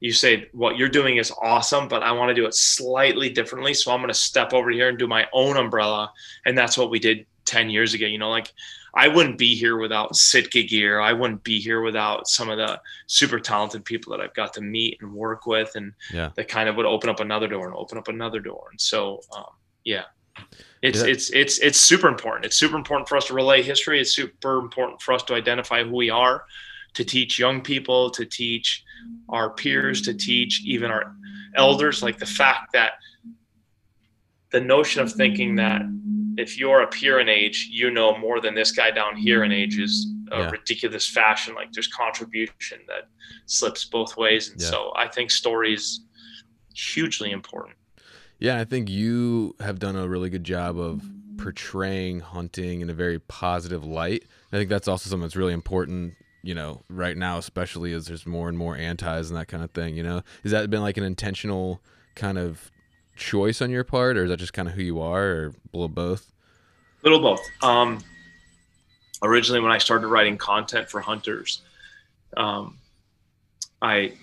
you 0.00 0.12
say 0.12 0.48
what 0.52 0.78
you're 0.78 0.88
doing 0.88 1.18
is 1.18 1.32
awesome 1.42 1.88
but 1.88 2.02
i 2.02 2.10
want 2.10 2.30
to 2.30 2.34
do 2.34 2.46
it 2.46 2.54
slightly 2.54 3.28
differently 3.28 3.74
so 3.74 3.92
i'm 3.92 4.00
going 4.00 4.08
to 4.08 4.14
step 4.14 4.52
over 4.52 4.70
here 4.70 4.88
and 4.88 4.98
do 4.98 5.06
my 5.06 5.26
own 5.32 5.56
umbrella. 5.56 6.12
And 6.46 6.56
that's 6.56 6.78
what 6.78 6.90
we 6.90 6.98
did 6.98 7.26
10 7.44 7.68
years 7.70 7.94
ago 7.94 8.06
you 8.06 8.18
know 8.18 8.30
like 8.30 8.52
i 8.94 9.08
wouldn't 9.08 9.38
be 9.38 9.54
here 9.54 9.76
without 9.76 10.16
sitka 10.16 10.62
gear. 10.62 11.00
I 11.00 11.12
wouldn't 11.12 11.44
be 11.44 11.60
here 11.60 11.82
without 11.82 12.28
some 12.28 12.48
of 12.48 12.58
the 12.58 12.80
super 13.06 13.38
talented 13.38 13.84
people 13.84 14.10
that 14.12 14.22
i've 14.22 14.34
got 14.34 14.54
to 14.54 14.62
meet 14.62 14.98
and 15.00 15.12
work 15.12 15.46
with 15.46 15.72
and 15.74 15.92
yeah. 16.12 16.30
that 16.34 16.48
kind 16.48 16.68
of 16.68 16.76
would 16.76 16.86
open 16.86 17.10
up 17.10 17.20
another 17.20 17.46
door 17.48 17.66
and 17.66 17.76
open 17.76 17.98
up 17.98 18.08
another 18.08 18.40
door. 18.40 18.68
And 18.70 18.80
so 18.80 19.20
um, 19.36 19.44
yeah 19.84 20.04
it's 20.82 21.00
yeah. 21.00 21.10
it's 21.10 21.30
it's 21.30 21.58
it's 21.58 21.80
super 21.80 22.08
important. 22.08 22.46
It's 22.46 22.56
super 22.56 22.76
important 22.76 23.08
for 23.08 23.16
us 23.16 23.26
to 23.26 23.34
relay 23.34 23.62
history. 23.62 24.00
It's 24.00 24.14
super 24.14 24.58
important 24.58 25.02
for 25.02 25.12
us 25.12 25.22
to 25.24 25.34
identify 25.34 25.84
who 25.84 25.94
we 25.94 26.10
are, 26.10 26.44
to 26.94 27.04
teach 27.04 27.38
young 27.38 27.60
people, 27.60 28.10
to 28.10 28.24
teach 28.24 28.84
our 29.28 29.50
peers, 29.50 30.02
to 30.02 30.14
teach 30.14 30.62
even 30.64 30.90
our 30.90 31.14
elders. 31.54 32.02
Like 32.02 32.18
the 32.18 32.26
fact 32.26 32.72
that 32.72 32.92
the 34.50 34.60
notion 34.60 35.02
of 35.02 35.12
thinking 35.12 35.56
that 35.56 35.82
if 36.36 36.58
you're 36.58 36.82
a 36.82 36.86
peer 36.86 37.20
in 37.20 37.28
age, 37.28 37.68
you 37.70 37.90
know 37.90 38.16
more 38.16 38.40
than 38.40 38.54
this 38.54 38.72
guy 38.72 38.90
down 38.90 39.16
here 39.16 39.44
in 39.44 39.52
age 39.52 39.78
is 39.78 40.12
a 40.32 40.38
yeah. 40.38 40.50
ridiculous 40.50 41.06
fashion. 41.08 41.54
Like 41.54 41.72
there's 41.72 41.88
contribution 41.88 42.80
that 42.86 43.08
slips 43.46 43.84
both 43.84 44.16
ways, 44.16 44.50
and 44.50 44.60
yeah. 44.60 44.68
so 44.68 44.92
I 44.96 45.08
think 45.08 45.30
stories 45.30 46.00
hugely 46.74 47.32
important. 47.32 47.76
Yeah, 48.40 48.58
I 48.58 48.64
think 48.64 48.88
you 48.88 49.54
have 49.60 49.78
done 49.78 49.96
a 49.96 50.08
really 50.08 50.30
good 50.30 50.44
job 50.44 50.78
of 50.78 51.02
portraying 51.36 52.20
hunting 52.20 52.80
in 52.80 52.88
a 52.88 52.94
very 52.94 53.18
positive 53.18 53.84
light. 53.84 54.24
I 54.50 54.56
think 54.56 54.70
that's 54.70 54.88
also 54.88 55.10
something 55.10 55.22
that's 55.22 55.36
really 55.36 55.52
important, 55.52 56.14
you 56.42 56.54
know, 56.54 56.82
right 56.88 57.16
now, 57.16 57.36
especially 57.36 57.92
as 57.92 58.06
there's 58.06 58.26
more 58.26 58.48
and 58.48 58.56
more 58.56 58.76
antis 58.76 59.28
and 59.28 59.38
that 59.38 59.48
kind 59.48 59.62
of 59.62 59.70
thing. 59.72 59.94
You 59.94 60.02
know, 60.02 60.22
has 60.42 60.52
that 60.52 60.70
been 60.70 60.80
like 60.80 60.96
an 60.96 61.04
intentional 61.04 61.82
kind 62.14 62.38
of 62.38 62.70
choice 63.14 63.60
on 63.60 63.70
your 63.70 63.84
part, 63.84 64.16
or 64.16 64.24
is 64.24 64.30
that 64.30 64.38
just 64.38 64.54
kind 64.54 64.68
of 64.68 64.74
who 64.74 64.82
you 64.82 65.00
are, 65.00 65.22
or 65.22 65.46
a 65.48 65.76
little 65.76 65.88
both? 65.88 66.32
A 67.02 67.08
Little 67.08 67.20
both. 67.20 67.46
Um, 67.62 67.98
originally, 69.22 69.60
when 69.60 69.70
I 69.70 69.78
started 69.78 70.06
writing 70.06 70.38
content 70.38 70.88
for 70.88 71.00
hunters, 71.00 71.60
um, 72.38 72.78
I 73.82 74.14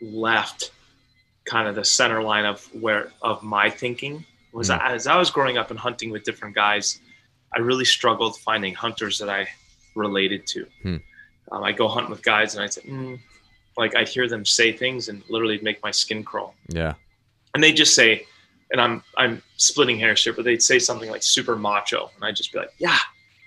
left 0.00 0.72
kind 1.48 1.66
of 1.68 1.74
the 1.74 1.84
center 1.84 2.22
line 2.22 2.44
of 2.44 2.64
where 2.74 3.10
of 3.22 3.42
my 3.42 3.70
thinking 3.70 4.24
was 4.52 4.68
mm. 4.68 4.80
as 4.80 5.06
I 5.06 5.16
was 5.16 5.30
growing 5.30 5.56
up 5.58 5.70
and 5.70 5.78
hunting 5.78 6.10
with 6.10 6.22
different 6.24 6.54
guys, 6.54 7.00
I 7.54 7.60
really 7.60 7.84
struggled 7.84 8.36
finding 8.38 8.74
hunters 8.74 9.18
that 9.18 9.30
I 9.30 9.48
related 9.94 10.46
to. 10.48 10.66
Mm. 10.84 11.02
Um, 11.50 11.64
I 11.64 11.72
go 11.72 11.88
hunt 11.88 12.10
with 12.10 12.22
guys 12.22 12.54
and 12.54 12.62
I 12.62 12.66
say, 12.66 12.82
mm, 12.82 13.18
like 13.76 13.96
I 13.96 14.04
hear 14.04 14.28
them 14.28 14.44
say 14.44 14.72
things 14.72 15.08
and 15.08 15.22
literally 15.30 15.58
make 15.62 15.82
my 15.82 15.90
skin 15.90 16.22
crawl. 16.22 16.54
Yeah. 16.68 16.94
And 17.54 17.62
they 17.62 17.72
just 17.72 17.94
say, 17.94 18.26
and 18.70 18.80
I'm 18.80 19.02
I'm 19.16 19.42
splitting 19.56 19.98
hairs 19.98 20.22
here, 20.22 20.34
but 20.34 20.44
they'd 20.44 20.62
say 20.62 20.78
something 20.78 21.10
like 21.10 21.22
super 21.22 21.56
macho, 21.56 22.10
and 22.14 22.24
I'd 22.24 22.36
just 22.36 22.52
be 22.52 22.58
like, 22.58 22.72
yeah, 22.78 22.98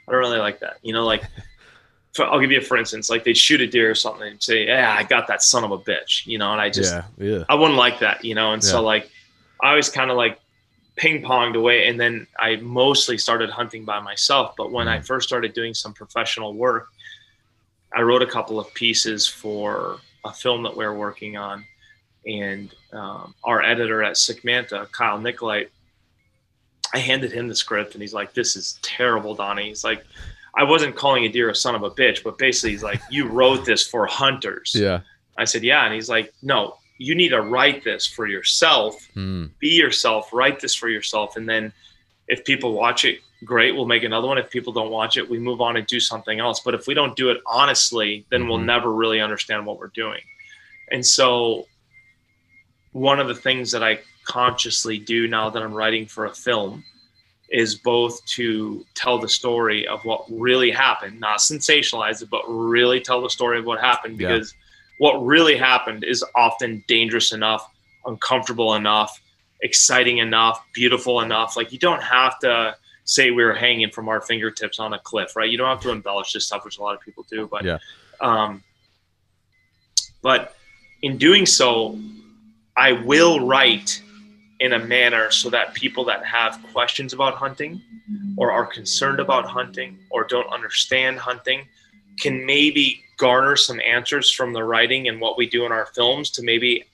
I 0.07 0.11
don't 0.11 0.19
really 0.19 0.39
like 0.39 0.59
that. 0.61 0.77
You 0.81 0.93
know, 0.93 1.05
like 1.05 1.23
for, 2.13 2.25
I'll 2.25 2.39
give 2.39 2.51
you 2.51 2.59
a 2.59 2.61
for 2.61 2.77
instance, 2.77 3.09
like 3.09 3.23
they 3.23 3.33
shoot 3.33 3.61
a 3.61 3.67
deer 3.67 3.89
or 3.89 3.95
something 3.95 4.27
and 4.27 4.41
say, 4.41 4.67
"Yeah, 4.67 4.95
I 4.97 5.03
got 5.03 5.27
that 5.27 5.41
son 5.41 5.63
of 5.63 5.71
a 5.71 5.77
bitch," 5.77 6.25
you 6.25 6.37
know, 6.37 6.51
and 6.51 6.59
I 6.59 6.69
just, 6.69 6.93
yeah, 6.93 7.03
yeah. 7.17 7.43
I 7.47 7.55
wouldn't 7.55 7.77
like 7.77 7.99
that, 7.99 8.25
you 8.25 8.35
know, 8.35 8.51
and 8.51 8.61
yeah. 8.61 8.69
so 8.69 8.81
like 8.81 9.09
I 9.61 9.69
always 9.69 9.89
kind 9.89 10.11
of 10.11 10.17
like 10.17 10.39
ping 10.97 11.23
ponged 11.23 11.55
away, 11.55 11.87
and 11.87 11.99
then 11.99 12.27
I 12.37 12.57
mostly 12.57 13.17
started 13.17 13.49
hunting 13.49 13.85
by 13.85 13.99
myself. 13.99 14.55
But 14.57 14.71
when 14.71 14.87
mm. 14.87 14.91
I 14.91 14.99
first 14.99 15.27
started 15.27 15.53
doing 15.53 15.73
some 15.73 15.93
professional 15.93 16.53
work, 16.53 16.89
I 17.93 18.01
wrote 18.01 18.21
a 18.21 18.27
couple 18.27 18.59
of 18.59 18.73
pieces 18.73 19.27
for 19.27 19.99
a 20.25 20.33
film 20.33 20.63
that 20.63 20.75
we 20.75 20.83
are 20.83 20.93
working 20.93 21.37
on, 21.37 21.65
and 22.25 22.73
um, 22.91 23.33
our 23.45 23.61
editor 23.63 24.03
at 24.03 24.17
Sick 24.17 24.43
Manta, 24.43 24.87
Kyle 24.91 25.17
Nicolite, 25.17 25.69
I 26.93 26.97
handed 26.99 27.31
him 27.31 27.47
the 27.47 27.55
script, 27.55 27.93
and 27.93 28.01
he's 28.01 28.13
like, 28.13 28.33
"This 28.33 28.57
is 28.57 28.79
terrible, 28.81 29.33
Donnie." 29.33 29.69
He's 29.69 29.85
like 29.85 30.05
I 30.55 30.63
wasn't 30.63 30.95
calling 30.95 31.23
a 31.25 31.29
deer 31.29 31.49
a 31.49 31.55
son 31.55 31.75
of 31.75 31.83
a 31.83 31.89
bitch, 31.91 32.23
but 32.23 32.37
basically 32.37 32.71
he's 32.71 32.83
like, 32.83 33.01
you 33.09 33.27
wrote 33.27 33.65
this 33.65 33.87
for 33.87 34.05
hunters. 34.05 34.73
Yeah. 34.75 35.01
I 35.37 35.45
said, 35.45 35.63
yeah. 35.63 35.85
And 35.85 35.93
he's 35.93 36.09
like, 36.09 36.33
no, 36.41 36.75
you 36.97 37.15
need 37.15 37.29
to 37.29 37.41
write 37.41 37.83
this 37.83 38.05
for 38.05 38.27
yourself. 38.27 38.95
Mm. 39.15 39.49
Be 39.59 39.69
yourself. 39.69 40.31
Write 40.33 40.59
this 40.59 40.75
for 40.75 40.89
yourself. 40.89 41.37
And 41.37 41.47
then 41.47 41.71
if 42.27 42.43
people 42.43 42.73
watch 42.73 43.05
it, 43.05 43.19
great. 43.45 43.73
We'll 43.73 43.85
make 43.85 44.03
another 44.03 44.27
one. 44.27 44.37
If 44.37 44.49
people 44.51 44.73
don't 44.73 44.91
watch 44.91 45.15
it, 45.17 45.27
we 45.29 45.39
move 45.39 45.61
on 45.61 45.77
and 45.77 45.87
do 45.87 45.99
something 45.99 46.39
else. 46.39 46.59
But 46.59 46.73
if 46.73 46.85
we 46.85 46.93
don't 46.93 47.15
do 47.15 47.29
it 47.29 47.41
honestly, 47.45 48.25
then 48.29 48.47
we'll 48.47 48.59
Mhm. 48.59 48.65
never 48.65 48.91
really 48.93 49.21
understand 49.21 49.65
what 49.65 49.77
we're 49.79 49.87
doing. 49.87 50.21
And 50.91 51.05
so 51.05 51.65
one 52.91 53.19
of 53.19 53.27
the 53.29 53.35
things 53.35 53.71
that 53.71 53.83
I 53.83 54.01
consciously 54.25 54.97
do 54.99 55.27
now 55.27 55.49
that 55.49 55.63
I'm 55.63 55.73
writing 55.73 56.05
for 56.05 56.25
a 56.25 56.33
film 56.35 56.83
is 57.51 57.75
both 57.75 58.23
to 58.25 58.85
tell 58.95 59.17
the 59.19 59.27
story 59.27 59.85
of 59.87 60.03
what 60.05 60.23
really 60.29 60.71
happened, 60.71 61.19
not 61.19 61.39
sensationalize 61.39 62.21
it, 62.21 62.29
but 62.29 62.41
really 62.47 62.99
tell 63.01 63.21
the 63.21 63.29
story 63.29 63.59
of 63.59 63.65
what 63.65 63.79
happened 63.79 64.19
Yeah. 64.19 64.29
because 64.29 64.53
what 64.99 65.15
really 65.25 65.57
happened 65.57 66.03
is 66.03 66.23
often 66.35 66.83
dangerous 66.87 67.33
enough, 67.33 67.69
uncomfortable 68.05 68.75
enough, 68.75 69.19
exciting 69.61 70.19
enough, 70.19 70.63
beautiful 70.73 71.21
enough. 71.21 71.57
Like 71.57 71.71
you 71.73 71.79
don't 71.79 72.01
have 72.01 72.39
to 72.39 72.75
say 73.03 73.31
we 73.31 73.43
were 73.43 73.53
hanging 73.53 73.89
from 73.89 74.07
our 74.07 74.21
fingertips 74.21 74.79
on 74.79 74.93
a 74.93 74.99
cliff, 74.99 75.35
right? 75.35 75.49
You 75.49 75.57
don't 75.57 75.67
have 75.67 75.81
to 75.81 75.89
embellish 75.91 76.31
this 76.33 76.45
stuff, 76.45 76.63
which 76.63 76.77
a 76.77 76.81
lot 76.81 76.95
of 76.95 77.01
people 77.01 77.25
do, 77.29 77.47
but 77.51 77.65
Yeah. 77.65 77.79
um, 78.21 78.63
but 80.21 80.55
in 81.01 81.17
doing 81.17 81.45
so, 81.45 81.99
I 82.77 82.91
will 82.93 83.45
write 83.45 84.01
in 84.61 84.73
a 84.73 84.79
manner 84.79 85.31
so 85.31 85.49
that 85.49 85.73
people 85.73 86.05
that 86.05 86.23
have 86.23 86.61
questions 86.71 87.13
about 87.13 87.33
hunting 87.33 87.81
or 88.37 88.51
are 88.51 88.65
concerned 88.65 89.19
about 89.19 89.43
hunting 89.47 89.97
or 90.11 90.23
don't 90.23 90.47
understand 90.53 91.17
hunting 91.17 91.67
can 92.19 92.45
maybe 92.45 93.03
garner 93.17 93.55
some 93.55 93.81
answers 93.81 94.29
from 94.29 94.53
the 94.53 94.63
writing 94.63 95.07
and 95.07 95.19
what 95.19 95.35
we 95.35 95.49
do 95.49 95.65
in 95.65 95.71
our 95.71 95.87
films 95.87 96.29
to 96.29 96.43
maybe 96.43 96.85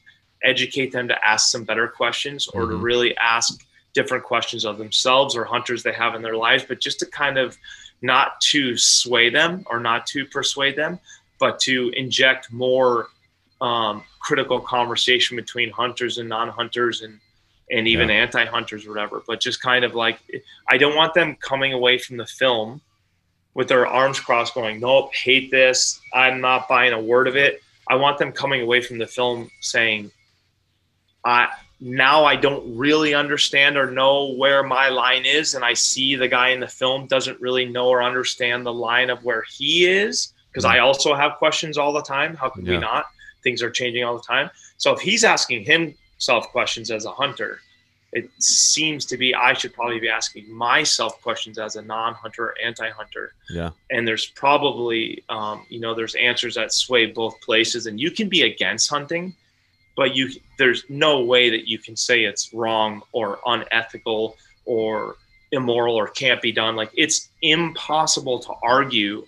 educate 0.43 0.93
them 0.93 1.09
to 1.09 1.25
ask 1.27 1.51
some 1.51 1.65
better 1.65 1.89
questions 1.89 2.47
or 2.53 2.61
to 2.61 2.75
Mhm. 2.77 2.81
really 2.81 3.17
ask 3.17 3.65
different 3.93 4.23
questions 4.23 4.63
of 4.63 4.77
themselves 4.77 5.35
or 5.35 5.43
hunters 5.43 5.83
they 5.83 5.91
have 5.91 6.15
in 6.15 6.21
their 6.21 6.37
lives 6.37 6.63
but 6.63 6.79
just 6.79 6.99
to 6.99 7.05
kind 7.07 7.37
of 7.37 7.57
not 8.01 8.39
to 8.39 8.77
sway 8.77 9.29
them 9.29 9.63
or 9.65 9.79
not 9.79 10.07
to 10.07 10.25
persuade 10.25 10.75
them 10.77 10.99
but 11.37 11.59
to 11.59 11.89
inject 11.97 12.49
more 12.51 13.09
um, 13.59 14.03
critical 14.19 14.59
conversation 14.61 15.35
between 15.35 15.69
hunters 15.71 16.17
and 16.19 16.29
non-hunters 16.29 17.01
and 17.01 17.19
and 17.69 17.87
even 17.87 18.09
anti-hunters 18.09 18.85
or 18.85 18.89
whatever 18.91 19.21
but 19.27 19.39
just 19.41 19.61
kind 19.61 19.83
of 19.83 19.93
like 19.93 20.19
i 20.69 20.77
don't 20.77 20.95
want 20.95 21.13
them 21.13 21.35
coming 21.41 21.73
away 21.73 21.97
from 21.97 22.15
the 22.17 22.25
film 22.25 22.79
with 23.53 23.67
their 23.67 23.85
arms 23.87 24.19
crossed 24.19 24.53
going 24.53 24.79
nope 24.79 25.13
hate 25.13 25.49
this. 25.51 25.99
I'm 26.13 26.39
not 26.41 26.67
buying 26.69 26.93
a 26.93 27.01
word 27.01 27.27
of 27.27 27.35
it. 27.35 27.61
I 27.89 27.95
want 27.95 28.17
them 28.19 28.31
coming 28.31 28.61
away 28.61 28.81
from 28.81 28.97
the 28.99 29.07
film 29.07 29.49
saying 29.61 30.11
i 31.25 31.47
now 31.79 32.23
i 32.25 32.35
don't 32.35 32.63
really 32.77 33.13
understand 33.13 33.77
or 33.77 33.91
know 33.91 34.33
where 34.33 34.63
my 34.63 34.89
line 34.89 35.25
is 35.25 35.53
and 35.55 35.63
i 35.65 35.73
see 35.73 36.15
the 36.15 36.27
guy 36.27 36.49
in 36.49 36.59
the 36.59 36.67
film 36.67 37.05
doesn't 37.07 37.39
really 37.41 37.65
know 37.65 37.87
or 37.89 38.01
understand 38.01 38.65
the 38.65 38.73
line 38.73 39.09
of 39.09 39.23
where 39.23 39.43
he 39.49 39.85
is. 39.87 40.33
Because 40.51 40.65
i 40.65 40.79
also 40.79 41.13
have 41.13 41.33
questions 41.37 41.77
all 41.77 41.91
the 41.93 42.01
time 42.01 42.35
how 42.35 42.49
could 42.49 42.65
Yeah. 42.65 42.73
we 42.75 42.77
not? 42.79 43.05
Things 43.43 43.61
are 43.61 43.69
changing 43.69 44.03
all 44.03 44.15
the 44.17 44.23
time. 44.23 44.49
So 44.77 44.93
if 44.93 44.99
he's 44.99 45.23
asking 45.23 45.65
himself 46.17 46.49
questions 46.49 46.91
as 46.91 47.05
a 47.05 47.11
hunter 47.11 47.61
it 48.13 48.29
seems 48.39 49.05
to 49.05 49.17
be 49.17 49.35
I 49.35 49.53
should 49.53 49.73
probably 49.73 49.99
be 49.99 50.09
asking 50.09 50.51
myself 50.51 51.21
questions 51.21 51.59
as 51.59 51.75
a 51.75 51.81
non-hunter 51.81 52.45
or 52.45 52.55
anti-hunter. 52.63 53.33
Yeah. 53.49 53.71
And 53.91 54.07
there's 54.07 54.25
probably, 54.27 55.23
um, 55.29 55.65
you 55.69 55.79
know, 55.79 55.93
there's 55.93 56.15
answers 56.15 56.55
that 56.55 56.71
sway 56.73 57.07
both 57.07 57.39
places, 57.41 57.85
and 57.85 57.99
you 57.99 58.11
can 58.11 58.29
be 58.29 58.43
against 58.43 58.89
hunting, 58.89 59.35
but 59.95 60.15
you 60.15 60.29
there's 60.57 60.83
no 60.89 61.23
way 61.23 61.49
that 61.49 61.67
you 61.67 61.79
can 61.79 61.95
say 61.95 62.23
it's 62.23 62.53
wrong 62.53 63.01
or 63.11 63.39
unethical 63.45 64.37
or 64.65 65.17
immoral 65.51 65.95
or 65.95 66.07
can't 66.07 66.41
be 66.41 66.51
done. 66.51 66.75
Like 66.75 66.91
it's 66.95 67.29
impossible 67.41 68.39
to 68.39 68.53
argue 68.63 69.25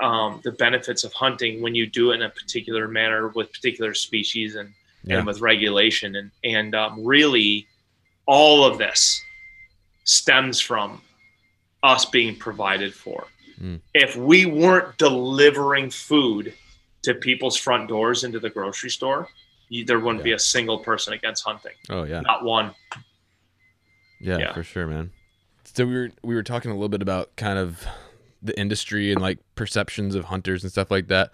um, 0.00 0.40
the 0.42 0.52
benefits 0.52 1.04
of 1.04 1.12
hunting 1.12 1.60
when 1.60 1.74
you 1.74 1.86
do 1.86 2.12
it 2.12 2.16
in 2.16 2.22
a 2.22 2.30
particular 2.30 2.88
manner 2.88 3.28
with 3.28 3.52
particular 3.52 3.92
species 3.94 4.56
and 4.56 4.72
Yeah. 5.04 5.18
and 5.18 5.26
with 5.26 5.40
regulation 5.40 6.14
and 6.16 6.30
and 6.44 6.74
um, 6.74 7.04
really 7.04 7.66
all 8.26 8.64
of 8.64 8.78
this 8.78 9.20
stems 10.04 10.60
from 10.60 11.00
us 11.82 12.04
being 12.04 12.36
provided 12.36 12.94
for 12.94 13.26
Mm. 13.60 13.80
if 13.94 14.16
we 14.16 14.46
weren't 14.46 14.96
delivering 14.98 15.90
food 15.90 16.52
to 17.02 17.14
people's 17.14 17.56
front 17.56 17.86
doors 17.88 18.24
into 18.24 18.40
the 18.40 18.48
grocery 18.50 18.90
store 18.90 19.28
you, 19.68 19.84
there 19.84 20.00
wouldn't 20.00 20.24
be 20.24 20.32
a 20.32 20.38
single 20.38 20.78
person 20.78 21.12
against 21.12 21.44
hunting 21.44 21.72
Oh 21.90 22.04
yeah. 22.04 22.20
not 22.20 22.44
one 22.44 22.74
Yeah, 24.20 24.38
Yeah. 24.38 24.52
for 24.54 24.62
sure, 24.64 24.86
man. 24.86 25.10
So 25.64 25.84
we 25.86 25.94
were 25.94 26.10
we 26.22 26.34
were 26.34 26.42
talking 26.42 26.70
a 26.70 26.74
little 26.74 26.88
bit 26.88 27.02
about 27.02 27.34
kind 27.36 27.58
of 27.58 27.86
the 28.42 28.58
industry 28.58 29.12
and 29.12 29.20
like 29.20 29.38
perceptions 29.54 30.14
of 30.14 30.24
hunters 30.26 30.62
and 30.64 30.72
stuff 30.72 30.90
like 30.90 31.08
that. 31.08 31.30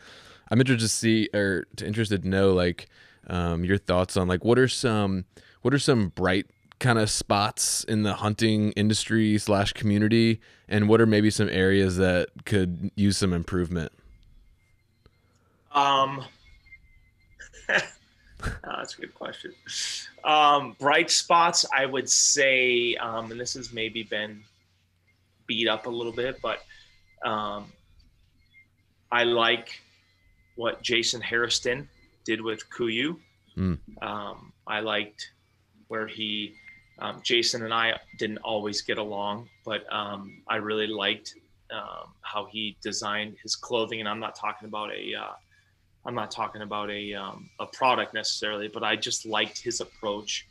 I'm 0.51 0.61
interested 0.61 0.85
to 0.85 0.89
see 0.89 1.29
or 1.35 1.67
interested 1.83 2.23
to 2.23 2.29
know 2.29 2.53
like 2.53 2.89
um, 3.29 3.65
your 3.65 3.79
thoughts 3.79 4.17
on 4.17 4.29
like 4.29 4.45
what 4.45 4.59
are 4.59 4.69
some 4.69 5.25
what 5.63 5.75
are 5.75 5.79
some 5.79 6.09
bright 6.09 6.47
kind 6.79 6.99
of 6.99 7.11
spots 7.11 7.83
in 7.85 8.05
the 8.05 8.15
hunting 8.15 8.71
industry 8.73 9.37
slash 9.39 9.73
community 9.73 10.41
and 10.69 10.89
what 10.89 11.01
are 11.01 11.07
maybe 11.07 11.29
some 11.31 11.49
areas 11.49 11.97
that 11.97 12.29
could 12.45 12.91
use 12.95 13.17
some 13.17 13.33
improvement 13.33 13.91
Um, 15.73 16.25
oh, 17.69 17.79
that's 18.65 18.97
a 18.97 19.01
good 19.01 19.15
question. 19.15 19.53
Um, 20.25 20.77
bright 20.79 21.11
spots, 21.11 21.65
I 21.77 21.85
would 21.87 22.09
say, 22.09 22.95
um, 22.97 23.31
and 23.31 23.41
this 23.41 23.55
has 23.55 23.73
maybe 23.73 24.03
been 24.05 24.43
beat 25.47 25.69
up 25.69 25.87
a 25.87 25.91
little 25.91 26.13
bit, 26.13 26.39
but 26.43 26.61
um, 27.25 27.73
I 29.11 29.25
like 29.25 29.81
what 30.57 30.83
Jason 30.83 31.21
Hairston 31.21 31.89
did 32.25 32.41
with 32.41 32.69
KUIU. 32.71 33.17
Mm. 33.57 33.79
Um, 34.03 34.53
I 34.67 34.81
liked 34.81 35.33
where 35.89 36.07
he, 36.07 36.55
um, 36.99 37.21
Jason 37.23 37.65
and 37.65 37.73
I 37.73 37.99
didn't 38.19 38.39
always 38.39 38.83
get 38.83 38.99
along, 38.99 39.49
but 39.65 39.91
um, 39.93 40.43
I 40.49 40.57
really 40.57 40.87
liked 40.87 41.35
um, 41.71 42.13
how 42.21 42.47
he 42.47 42.77
designed 42.83 43.37
his 43.43 43.57
clothing. 43.57 44.01
And 44.01 44.09
I'm 44.09 44.21
not 44.21 44.37
talking 44.37 44.69
about 44.69 44.91
a, 44.93 45.15
uh, 45.15 45.33
I'm 46.07 46.15
not 46.15 46.31
talking 46.31 46.63
about 46.63 46.91
a 46.91 47.15
um, 47.15 47.51
a 47.61 47.67
product 47.67 48.15
necessarily, 48.15 48.69
but 48.69 48.83
I 48.83 48.97
just 48.97 49.27
liked 49.27 49.61
his 49.61 49.81
approach 49.81 50.47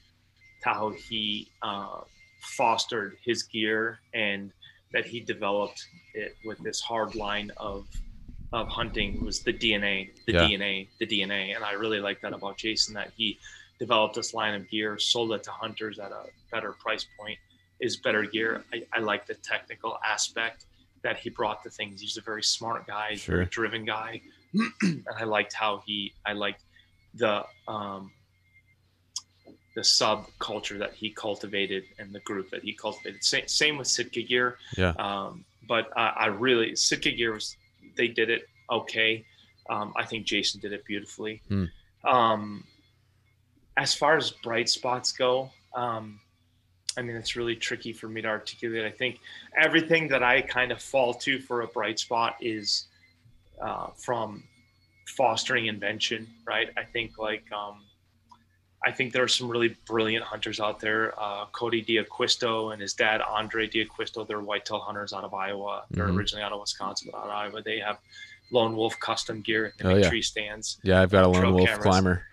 to 0.61 0.69
how 0.69 0.89
he 0.89 1.49
uh, 1.61 2.01
fostered 2.41 3.17
his 3.23 3.43
gear 3.43 3.99
and 4.13 4.51
that 4.93 5.05
he 5.05 5.19
developed 5.19 5.87
it 6.13 6.35
with 6.45 6.59
this 6.59 6.79
hard 6.79 7.15
line 7.15 7.51
of 7.57 7.87
of 8.53 8.67
hunting 8.69 9.23
was 9.23 9.41
the 9.41 9.53
DNA, 9.53 10.09
the 10.25 10.33
Yeah. 10.33 10.43
DNA, 10.47 10.87
the 10.99 11.05
DNA, 11.05 11.55
and 11.55 11.63
I 11.63 11.73
really 11.73 11.99
like 11.99 12.21
that 12.21 12.33
about 12.33 12.57
Jason 12.57 12.93
that 12.95 13.11
he 13.17 13.39
developed 13.79 14.15
this 14.15 14.33
line 14.33 14.53
of 14.55 14.69
gear, 14.69 14.97
sold 14.97 15.33
it 15.33 15.43
to 15.43 15.51
hunters 15.51 15.99
at 15.99 16.11
a 16.11 16.25
better 16.51 16.71
price 16.73 17.05
point, 17.19 17.37
is 17.79 17.97
better 17.97 18.23
gear. 18.23 18.63
I, 18.73 18.83
I 18.93 18.99
like 18.99 19.27
the 19.27 19.35
technical 19.35 19.97
aspect 20.03 20.65
that 21.03 21.17
he 21.17 21.29
brought 21.29 21.61
to 21.63 21.69
things. 21.69 22.01
He's 22.01 22.17
a 22.17 22.21
very 22.21 22.41
smart 22.43 22.87
guy, 22.87 23.09
a 23.11 23.17
very 23.17 23.45
driven 23.45 23.85
guy, 23.85 24.21
and 24.81 25.05
I 25.15 25.25
liked 25.25 25.53
how 25.53 25.83
he, 25.85 26.13
I 26.25 26.33
liked 26.33 26.63
the 27.13 27.43
um, 27.67 28.11
the 29.75 29.81
subculture 29.81 30.79
that 30.79 30.93
he 30.95 31.11
cultivated 31.11 31.83
and 31.99 32.11
the 32.11 32.19
group 32.21 32.49
that 32.49 32.63
he 32.63 32.73
cultivated. 32.73 33.23
Same, 33.23 33.47
same 33.47 33.77
with 33.77 33.85
Sitka 33.87 34.23
Gear. 34.23 34.57
Yeah. 34.75 34.93
Um, 34.97 35.45
but 35.67 35.89
I, 35.95 36.07
I 36.07 36.25
really 36.27 36.75
Sitka 36.75 37.11
Gear 37.11 37.33
was 37.33 37.55
they 37.97 38.07
did 38.07 38.29
it 38.29 38.47
okay. 38.69 39.25
Um, 39.69 39.93
I 39.97 40.05
think 40.05 40.25
Jason 40.25 40.61
did 40.61 40.71
it 40.71 40.85
beautifully. 40.85 41.41
Hmm. 41.49 41.65
Um, 42.05 42.63
as 43.75 43.93
far 43.93 44.15
as 44.15 44.31
bright 44.31 44.69
spots 44.69 45.11
go, 45.11 45.51
um, 45.75 46.19
I 46.97 47.01
mean 47.01 47.15
it's 47.15 47.35
really 47.35 47.55
tricky 47.55 47.93
for 47.93 48.07
me 48.07 48.21
to 48.21 48.27
articulate. 48.27 48.85
I 48.85 48.91
think 48.91 49.19
everything 49.55 50.07
that 50.09 50.23
I 50.23 50.41
kind 50.41 50.71
of 50.71 50.81
fall 50.81 51.13
to 51.15 51.39
for 51.39 51.61
a 51.61 51.67
bright 51.67 51.99
spot 51.99 52.35
is 52.41 52.85
uh, 53.61 53.87
from 53.97 54.43
fostering 55.07 55.67
invention, 55.67 56.27
right? 56.45 56.69
I 56.77 56.83
think 56.83 57.17
like 57.17 57.43
um, 57.51 57.83
I 58.85 58.91
think 58.91 59.11
there 59.11 59.23
are 59.23 59.27
some 59.27 59.49
really 59.49 59.75
brilliant 59.85 60.23
hunters 60.23 60.59
out 60.59 60.79
there. 60.79 61.13
Uh, 61.19 61.45
Cody 61.51 61.81
D'Acquisto 61.81 62.71
and 62.71 62.81
his 62.81 62.93
dad 62.93 63.21
Andrae 63.21 63.69
D'Acquisto, 63.69 64.25
they're 64.27 64.39
whitetail 64.39 64.79
hunters 64.79 65.13
out 65.13 65.23
of 65.23 65.33
Iowa. 65.33 65.83
They're 65.91 66.07
Mhm. 66.07 66.15
originally 66.17 66.43
out 66.43 66.51
of 66.51 66.59
Wisconsin, 66.59 67.09
but 67.11 67.17
out 67.17 67.25
of 67.25 67.31
Iowa. 67.31 67.61
They 67.63 67.79
have 67.79 67.97
lone 68.51 68.75
wolf 68.75 68.97
custom 68.99 69.41
gear. 69.41 69.73
They 69.77 69.85
Oh, 69.89 69.95
yeah. 69.97 70.07
tree 70.09 70.21
stands. 70.21 70.77
yeah 70.83 71.01
i've 71.01 71.11
got 71.11 71.25
a 71.25 71.27
lone 71.27 71.53
wolf 71.53 71.67
cameras. 71.67 71.83
climber 71.83 72.27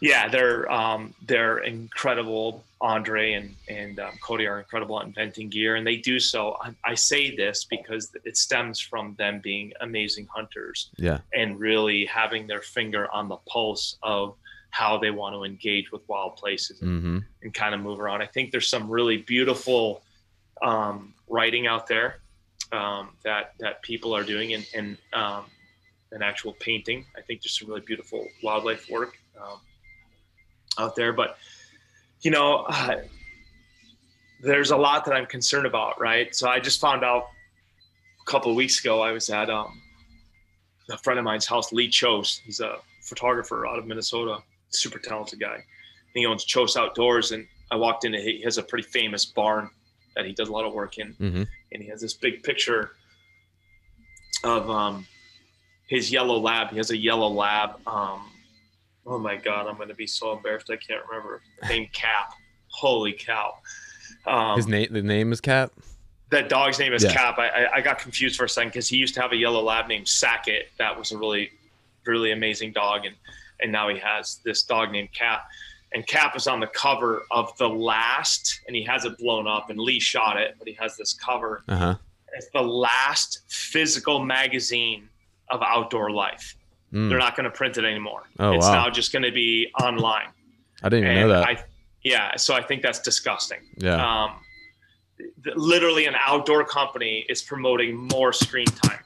yeah, 0.00 0.28
they're 0.28 0.70
um, 0.70 1.14
they're 1.26 1.58
incredible. 1.58 2.62
Andrae 2.82 3.38
and 3.38 3.54
and 3.68 3.98
um, 3.98 4.12
Cody 4.22 4.46
are 4.46 4.58
incredible 4.58 5.00
at 5.00 5.06
inventing 5.06 5.48
gear, 5.48 5.76
and 5.76 5.86
they 5.86 5.96
do 5.96 6.20
so. 6.20 6.58
I, 6.60 6.74
I, 6.84 6.94
say 6.94 7.34
this 7.34 7.64
because 7.64 8.14
it 8.24 8.36
stems 8.36 8.78
from 8.78 9.14
them 9.14 9.40
being 9.42 9.72
amazing 9.80 10.26
hunters. 10.30 10.90
Yeah, 10.98 11.20
and 11.32 11.58
really 11.58 12.04
having 12.04 12.46
their 12.46 12.60
finger 12.60 13.10
on 13.10 13.28
the 13.28 13.38
pulse 13.48 13.96
of 14.02 14.36
how 14.76 14.98
they 14.98 15.10
want 15.10 15.34
to 15.34 15.42
engage 15.42 15.90
with 15.90 16.02
wild 16.06 16.36
places 16.36 16.82
and, 16.82 16.90
mm-hmm. 16.90 17.18
and 17.42 17.54
kind 17.54 17.74
of 17.74 17.80
move 17.80 17.98
around. 17.98 18.20
I 18.20 18.26
think 18.26 18.50
there's 18.50 18.68
some 18.68 18.90
really 18.90 19.16
beautiful 19.16 20.02
um, 20.60 21.14
writing 21.28 21.66
out 21.66 21.86
there 21.86 22.20
um, 22.72 23.08
that 23.24 23.54
that 23.58 23.80
people 23.80 24.14
are 24.14 24.22
doing, 24.22 24.52
and 24.52 24.66
and 24.74 24.98
um, 25.14 25.44
an 26.12 26.22
actual 26.22 26.52
painting. 26.60 27.06
I 27.16 27.22
think 27.22 27.40
there's 27.40 27.58
some 27.58 27.68
really 27.68 27.80
beautiful 27.80 28.26
wildlife 28.42 28.90
work 28.90 29.16
um, 29.42 29.60
out 30.78 30.94
there, 30.94 31.14
but 31.14 31.38
you 32.20 32.30
know, 32.30 32.66
uh, 32.68 32.96
there's 34.42 34.72
a 34.72 34.76
lot 34.76 35.06
that 35.06 35.14
I'm 35.14 35.26
concerned 35.26 35.66
about, 35.66 35.98
right? 35.98 36.36
So 36.36 36.50
I 36.50 36.60
just 36.60 36.82
found 36.82 37.02
out 37.02 37.28
a 38.20 38.30
couple 38.30 38.50
of 38.50 38.56
weeks 38.56 38.78
ago. 38.80 39.00
I 39.00 39.12
was 39.12 39.30
at 39.30 39.48
um, 39.48 39.80
a 40.90 40.98
friend 40.98 41.18
of 41.18 41.24
mine's 41.24 41.46
house, 41.46 41.72
Lee 41.72 41.88
Kjos. 41.88 42.40
He's 42.44 42.60
a 42.60 42.76
photographer 43.00 43.66
out 43.66 43.78
of 43.78 43.86
Minnesota, 43.86 44.42
super 44.76 44.98
talented 44.98 45.40
guy. 45.40 45.54
And 45.54 45.64
he 46.14 46.26
owns 46.26 46.44
Kjos 46.44 46.76
Outdoors, 46.76 47.32
and 47.32 47.46
I 47.70 47.76
walked 47.76 48.04
in. 48.04 48.14
He 48.14 48.42
has 48.42 48.58
a 48.58 48.62
pretty 48.62 48.88
famous 48.88 49.24
barn 49.24 49.70
that 50.14 50.24
he 50.24 50.32
does 50.32 50.48
a 50.48 50.52
lot 50.52 50.64
of 50.64 50.72
work 50.72 50.98
in, 50.98 51.14
mm-hmm. 51.14 51.42
and 51.72 51.82
he 51.82 51.88
has 51.88 52.00
this 52.00 52.14
big 52.14 52.42
picture 52.42 52.92
of 54.44 54.68
um, 54.70 55.06
his 55.86 56.10
yellow 56.10 56.38
lab. 56.38 56.70
He 56.70 56.76
has 56.76 56.90
a 56.90 56.96
yellow 56.96 57.28
lab. 57.28 57.76
Um, 57.86 58.30
oh 59.06 59.18
my 59.18 59.36
god, 59.36 59.66
I'm 59.66 59.76
going 59.76 59.88
to 59.88 59.94
be 59.94 60.06
so 60.06 60.32
embarrassed. 60.32 60.70
I 60.70 60.76
can't 60.76 61.02
remember. 61.08 61.42
Name 61.68 61.88
Cap. 61.92 62.34
Holy 62.68 63.12
cow. 63.12 63.54
Um, 64.26 64.56
his 64.56 64.66
name. 64.66 64.88
The 64.90 65.02
name 65.02 65.32
is 65.32 65.40
Cap. 65.40 65.72
That 66.30 66.48
dog's 66.48 66.78
name 66.78 66.92
is 66.92 67.04
yeah. 67.04 67.12
Cap. 67.12 67.38
I, 67.38 67.48
I, 67.48 67.74
I 67.76 67.80
got 67.80 67.98
confused 67.98 68.36
for 68.36 68.44
a 68.44 68.48
second 68.48 68.70
because 68.70 68.88
he 68.88 68.96
used 68.96 69.14
to 69.14 69.20
have 69.20 69.32
a 69.32 69.36
yellow 69.36 69.62
lab 69.62 69.86
named 69.86 70.08
Sackett. 70.08 70.70
That 70.78 70.98
was 70.98 71.12
a 71.12 71.18
really, 71.18 71.50
really 72.04 72.32
amazing 72.32 72.72
dog, 72.72 73.04
and 73.04 73.14
and 73.60 73.72
now 73.72 73.88
he 73.88 73.98
has 73.98 74.40
this 74.44 74.62
dog 74.62 74.92
named 74.92 75.12
Cap. 75.12 75.46
And 75.92 76.06
Cap 76.06 76.36
is 76.36 76.46
on 76.46 76.60
the 76.60 76.66
cover 76.66 77.24
of 77.30 77.56
the 77.58 77.68
last, 77.68 78.60
and 78.66 78.76
he 78.76 78.82
has 78.84 79.04
it 79.04 79.16
blown 79.18 79.46
up. 79.46 79.70
And 79.70 79.78
Lee 79.78 80.00
shot 80.00 80.36
it, 80.36 80.56
but 80.58 80.66
he 80.68 80.74
has 80.74 80.96
this 80.96 81.14
cover. 81.14 81.62
Uh-huh. 81.68 81.94
It's 82.34 82.48
the 82.52 82.62
last 82.62 83.40
physical 83.48 84.22
magazine 84.22 85.08
of 85.48 85.62
outdoor 85.62 86.10
life. 86.10 86.56
Mm. 86.92 87.08
They're 87.08 87.18
not 87.18 87.36
going 87.36 87.44
to 87.44 87.50
print 87.50 87.78
it 87.78 87.84
anymore. 87.84 88.24
Oh, 88.38 88.52
it's 88.52 88.66
wow. 88.66 88.84
now 88.84 88.90
just 88.90 89.12
going 89.12 89.22
to 89.22 89.32
be 89.32 89.72
online. 89.80 90.28
I 90.82 90.88
didn't 90.88 91.04
even 91.04 91.16
and 91.16 91.28
know 91.28 91.34
that. 91.34 91.48
I, 91.48 91.64
yeah, 92.02 92.36
so 92.36 92.54
I 92.54 92.62
think 92.62 92.82
that's 92.82 93.00
disgusting. 93.00 93.60
Yeah. 93.78 94.24
Um, 94.24 94.32
th- 95.18 95.56
literally, 95.56 96.06
an 96.06 96.14
outdoor 96.18 96.64
company 96.64 97.24
is 97.28 97.42
promoting 97.42 97.96
more 98.12 98.32
screen 98.32 98.66
time. 98.66 99.00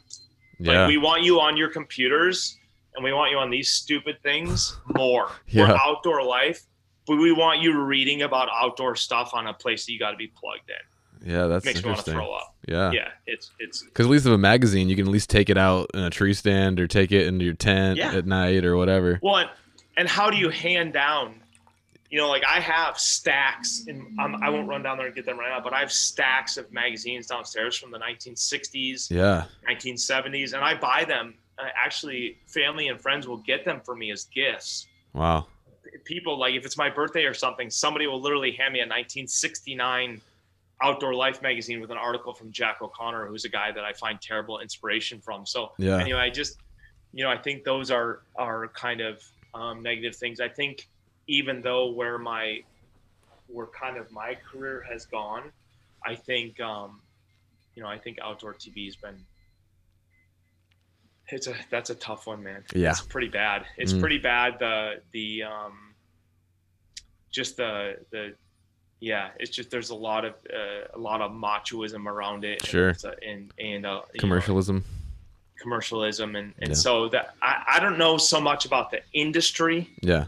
Yeah. 0.58 0.80
Like, 0.80 0.88
we 0.88 0.98
want 0.98 1.22
you 1.22 1.40
on 1.40 1.56
your 1.56 1.68
computers 1.68 2.58
and 2.94 3.04
we 3.04 3.12
want 3.12 3.30
you 3.30 3.38
on 3.38 3.50
these 3.50 3.72
stupid 3.72 4.22
things 4.22 4.76
more. 4.96 5.30
Yeah. 5.48 5.68
We're 5.68 5.76
outdoor 5.76 6.22
life, 6.24 6.62
but 7.06 7.16
we 7.16 7.32
want 7.32 7.60
you 7.60 7.78
reading 7.80 8.22
about 8.22 8.48
outdoor 8.52 8.96
stuff 8.96 9.30
on 9.34 9.46
a 9.46 9.54
place 9.54 9.86
that 9.86 9.92
you 9.92 9.98
got 9.98 10.10
to 10.12 10.16
be 10.16 10.28
plugged 10.28 10.68
in. 10.70 11.30
Yeah, 11.32 11.46
that's 11.48 11.64
makes 11.66 11.82
me 11.82 11.90
want 11.90 12.04
to 12.04 12.10
interesting. 12.10 12.14
throw 12.14 12.32
up. 12.32 12.54
Yeah. 12.66 12.92
Yeah, 12.92 13.08
it's 13.26 13.50
it's 13.58 13.82
Because 13.82 14.06
at 14.06 14.10
least 14.10 14.24
with 14.24 14.34
a 14.34 14.38
magazine, 14.38 14.88
you 14.88 14.96
can 14.96 15.06
at 15.06 15.12
least 15.12 15.28
take 15.28 15.50
it 15.50 15.58
out 15.58 15.90
in 15.92 16.00
a 16.00 16.08
tree 16.10 16.32
stand 16.34 16.80
or 16.80 16.86
take 16.86 17.12
it 17.12 17.26
into 17.26 17.44
your 17.44 17.54
tent 17.54 17.98
Yeah. 17.98 18.14
at 18.14 18.26
night 18.26 18.64
or 18.64 18.76
whatever. 18.76 19.18
Well, 19.22 19.36
and, 19.36 19.50
and 19.98 20.08
how 20.08 20.30
do 20.30 20.36
you 20.38 20.48
hand 20.48 20.92
down? 20.94 21.34
You 22.10 22.18
know, 22.18 22.28
like 22.28 22.42
I 22.44 22.58
have 22.58 22.98
stacks, 22.98 23.84
and 23.86 24.18
um, 24.18 24.36
I 24.42 24.48
won't 24.50 24.66
run 24.66 24.82
down 24.82 24.96
there 24.96 25.06
and 25.06 25.14
get 25.14 25.24
them 25.26 25.38
right 25.38 25.48
now, 25.50 25.60
but 25.62 25.72
I 25.72 25.78
have 25.80 25.92
stacks 25.92 26.56
of 26.56 26.72
magazines 26.72 27.26
downstairs 27.28 27.76
from 27.76 27.92
the 27.92 27.98
1960s, 27.98 29.10
Yeah. 29.10 29.44
1970s, 29.68 30.52
and 30.54 30.64
I 30.64 30.74
buy 30.74 31.04
them. 31.04 31.34
Uh, 31.60 31.68
actually, 31.76 32.38
family 32.46 32.88
and 32.88 33.00
friends 33.00 33.26
will 33.26 33.38
get 33.38 33.64
them 33.64 33.80
for 33.84 33.94
me 33.94 34.10
as 34.10 34.24
gifts. 34.24 34.86
Wow. 35.12 35.46
People 36.04 36.38
like 36.38 36.54
if 36.54 36.64
it's 36.64 36.76
my 36.76 36.88
birthday 36.88 37.24
or 37.24 37.34
something, 37.34 37.68
somebody 37.70 38.06
will 38.06 38.20
literally 38.20 38.52
hand 38.52 38.72
me 38.72 38.80
a 38.80 38.82
1969 38.82 40.20
Outdoor 40.82 41.14
Life 41.14 41.42
magazine 41.42 41.80
with 41.80 41.90
an 41.90 41.98
article 41.98 42.32
from 42.32 42.50
Jack 42.52 42.80
O'Connor, 42.80 43.26
who's 43.26 43.44
a 43.44 43.48
guy 43.48 43.70
that 43.72 43.84
I 43.84 43.92
find 43.92 44.20
terrible 44.20 44.60
inspiration 44.60 45.20
from. 45.20 45.44
So 45.44 45.72
Yeah. 45.78 45.98
anyway, 45.98 46.20
I 46.20 46.30
just, 46.30 46.58
you 47.12 47.24
know, 47.24 47.30
I 47.30 47.36
think 47.36 47.64
those 47.64 47.90
are 47.90 48.22
are 48.36 48.68
kind 48.68 49.00
of 49.00 49.22
um, 49.52 49.82
negative 49.82 50.16
things. 50.16 50.40
I 50.40 50.48
think 50.48 50.88
even 51.26 51.60
though 51.60 51.90
where 51.90 52.18
my 52.18 52.62
where 53.48 53.66
kind 53.66 53.96
of 53.96 54.10
my 54.12 54.36
career 54.50 54.84
has 54.90 55.06
gone, 55.06 55.52
I 56.06 56.14
think, 56.14 56.60
um, 56.60 57.00
you 57.74 57.82
know, 57.82 57.88
I 57.88 57.98
think 57.98 58.18
outdoor 58.22 58.54
TV 58.54 58.86
has 58.86 58.96
been. 58.96 59.16
It's 61.32 61.46
a 61.46 61.54
that's 61.70 61.90
a 61.90 61.94
tough 61.94 62.26
one, 62.26 62.42
man. 62.42 62.64
Yeah. 62.74 62.90
it's 62.90 63.00
pretty 63.02 63.28
bad. 63.28 63.64
It's 63.76 63.92
Mm. 63.92 64.00
pretty 64.00 64.18
bad. 64.18 64.58
The 64.58 65.00
the 65.12 65.44
um, 65.44 65.94
just 67.30 67.56
the 67.56 67.98
the 68.10 68.34
yeah, 69.00 69.30
it's 69.38 69.50
just 69.50 69.70
there's 69.70 69.90
a 69.90 69.94
lot 69.94 70.24
of 70.24 70.34
uh, 70.52 70.88
a 70.94 70.98
lot 70.98 71.20
of 71.22 71.30
machoism 71.32 72.06
around 72.06 72.44
it. 72.44 72.64
Sure. 72.66 72.88
and, 72.90 73.04
and 73.26 73.52
and 73.58 73.86
uh, 73.86 74.02
you 74.12 74.18
know, 74.18 74.20
Commercialism. 74.20 74.84
commercialism, 75.58 76.36
and 76.36 76.52
and 76.58 76.70
Yeah. 76.70 76.74
so 76.74 77.08
that 77.10 77.34
I, 77.40 77.64
I 77.76 77.80
don't 77.80 77.98
know 77.98 78.18
so 78.18 78.40
much 78.40 78.64
about 78.66 78.90
the 78.90 79.00
industry, 79.12 79.88
Yeah. 80.02 80.26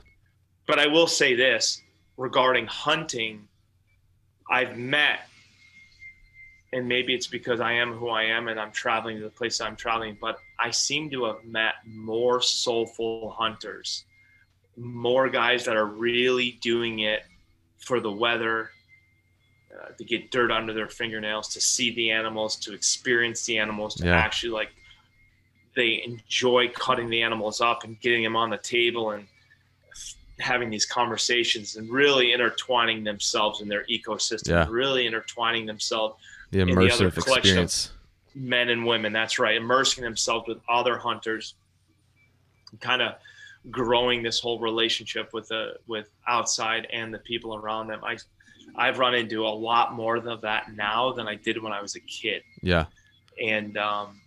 but 0.66 0.78
I 0.78 0.86
will 0.86 1.06
say 1.06 1.34
this 1.34 1.82
regarding 2.16 2.66
hunting. 2.66 3.48
I've 4.50 4.76
met, 4.76 5.20
and 6.72 6.86
maybe 6.86 7.14
it's 7.14 7.26
because 7.26 7.60
I 7.60 7.72
am 7.72 7.92
who 7.94 8.08
I 8.10 8.24
am 8.24 8.48
and 8.48 8.60
I'm 8.60 8.70
traveling 8.72 9.16
to 9.18 9.22
the 9.24 9.30
place 9.30 9.60
I'm 9.60 9.76
traveling, 9.76 10.16
but 10.20 10.36
I 10.62 10.70
seem 10.70 11.10
to 11.10 11.24
have 11.24 11.44
met 11.44 11.74
more 11.86 12.40
soulful 12.40 13.30
hunters, 13.36 14.04
more 14.76 15.28
guys 15.28 15.64
that 15.64 15.76
are 15.76 15.86
really 15.86 16.52
doing 16.62 17.00
it 17.00 17.22
for 17.78 17.98
the 17.98 18.12
weather, 18.12 18.70
uh, 19.76 19.88
to 19.98 20.04
get 20.04 20.30
dirt 20.30 20.52
under 20.52 20.72
their 20.72 20.88
fingernails, 20.88 21.48
to 21.54 21.60
see 21.60 21.92
the 21.94 22.10
animals, 22.12 22.54
to 22.56 22.74
experience 22.74 23.44
the 23.44 23.58
animals, 23.58 23.96
to 23.96 24.06
Yeah. 24.06 24.16
actually 24.16 24.50
like 24.52 24.70
they 25.74 26.02
enjoy 26.04 26.68
cutting 26.68 27.08
the 27.10 27.22
animals 27.22 27.60
up 27.60 27.82
and 27.82 27.98
getting 28.00 28.22
them 28.22 28.36
on 28.36 28.50
the 28.50 28.58
table 28.58 29.10
and 29.12 29.26
having 30.38 30.70
these 30.70 30.84
conversations 30.86 31.76
and 31.76 31.90
really 31.90 32.32
intertwining 32.32 33.02
themselves 33.02 33.60
in 33.62 33.68
their 33.68 33.84
ecosystem, 33.86 34.48
Yeah. 34.50 34.66
really 34.68 35.06
intertwining 35.06 35.66
themselves, 35.66 36.22
The 36.50 36.58
the 36.58 36.62
other 36.64 36.72
immersive 36.72 37.14
collection 37.24 37.58
of- 37.58 37.64
experience. 37.64 37.92
Men 38.34 38.68
and 38.68 38.84
women. 38.86 39.12
That's 39.12 39.38
right, 39.38 39.56
immersing 39.56 40.04
themselves 40.04 40.46
with 40.48 40.58
other 40.68 40.96
hunters, 40.98 41.54
kind 42.80 43.02
of 43.02 43.14
growing 43.70 44.22
this 44.22 44.40
whole 44.40 44.58
relationship 44.58 45.32
with 45.32 45.48
the 45.48 45.76
with 45.86 46.08
outside 46.26 46.86
and 46.92 47.12
the 47.14 47.18
people 47.18 47.54
around 47.54 47.86
them. 47.88 48.02
I 48.04 48.16
I've 48.76 48.98
run 48.98 49.14
into 49.14 49.46
a 49.46 49.48
lot 49.48 49.92
more 49.94 50.16
of 50.16 50.40
that 50.42 50.72
now 50.74 51.12
than 51.12 51.28
I 51.28 51.34
did 51.34 51.62
when 51.62 51.72
I 51.72 51.82
was 51.82 51.94
a 51.96 52.00
kid 52.00 52.42
Yeah. 52.62 52.86
and 53.42 53.76
um, 53.76 54.20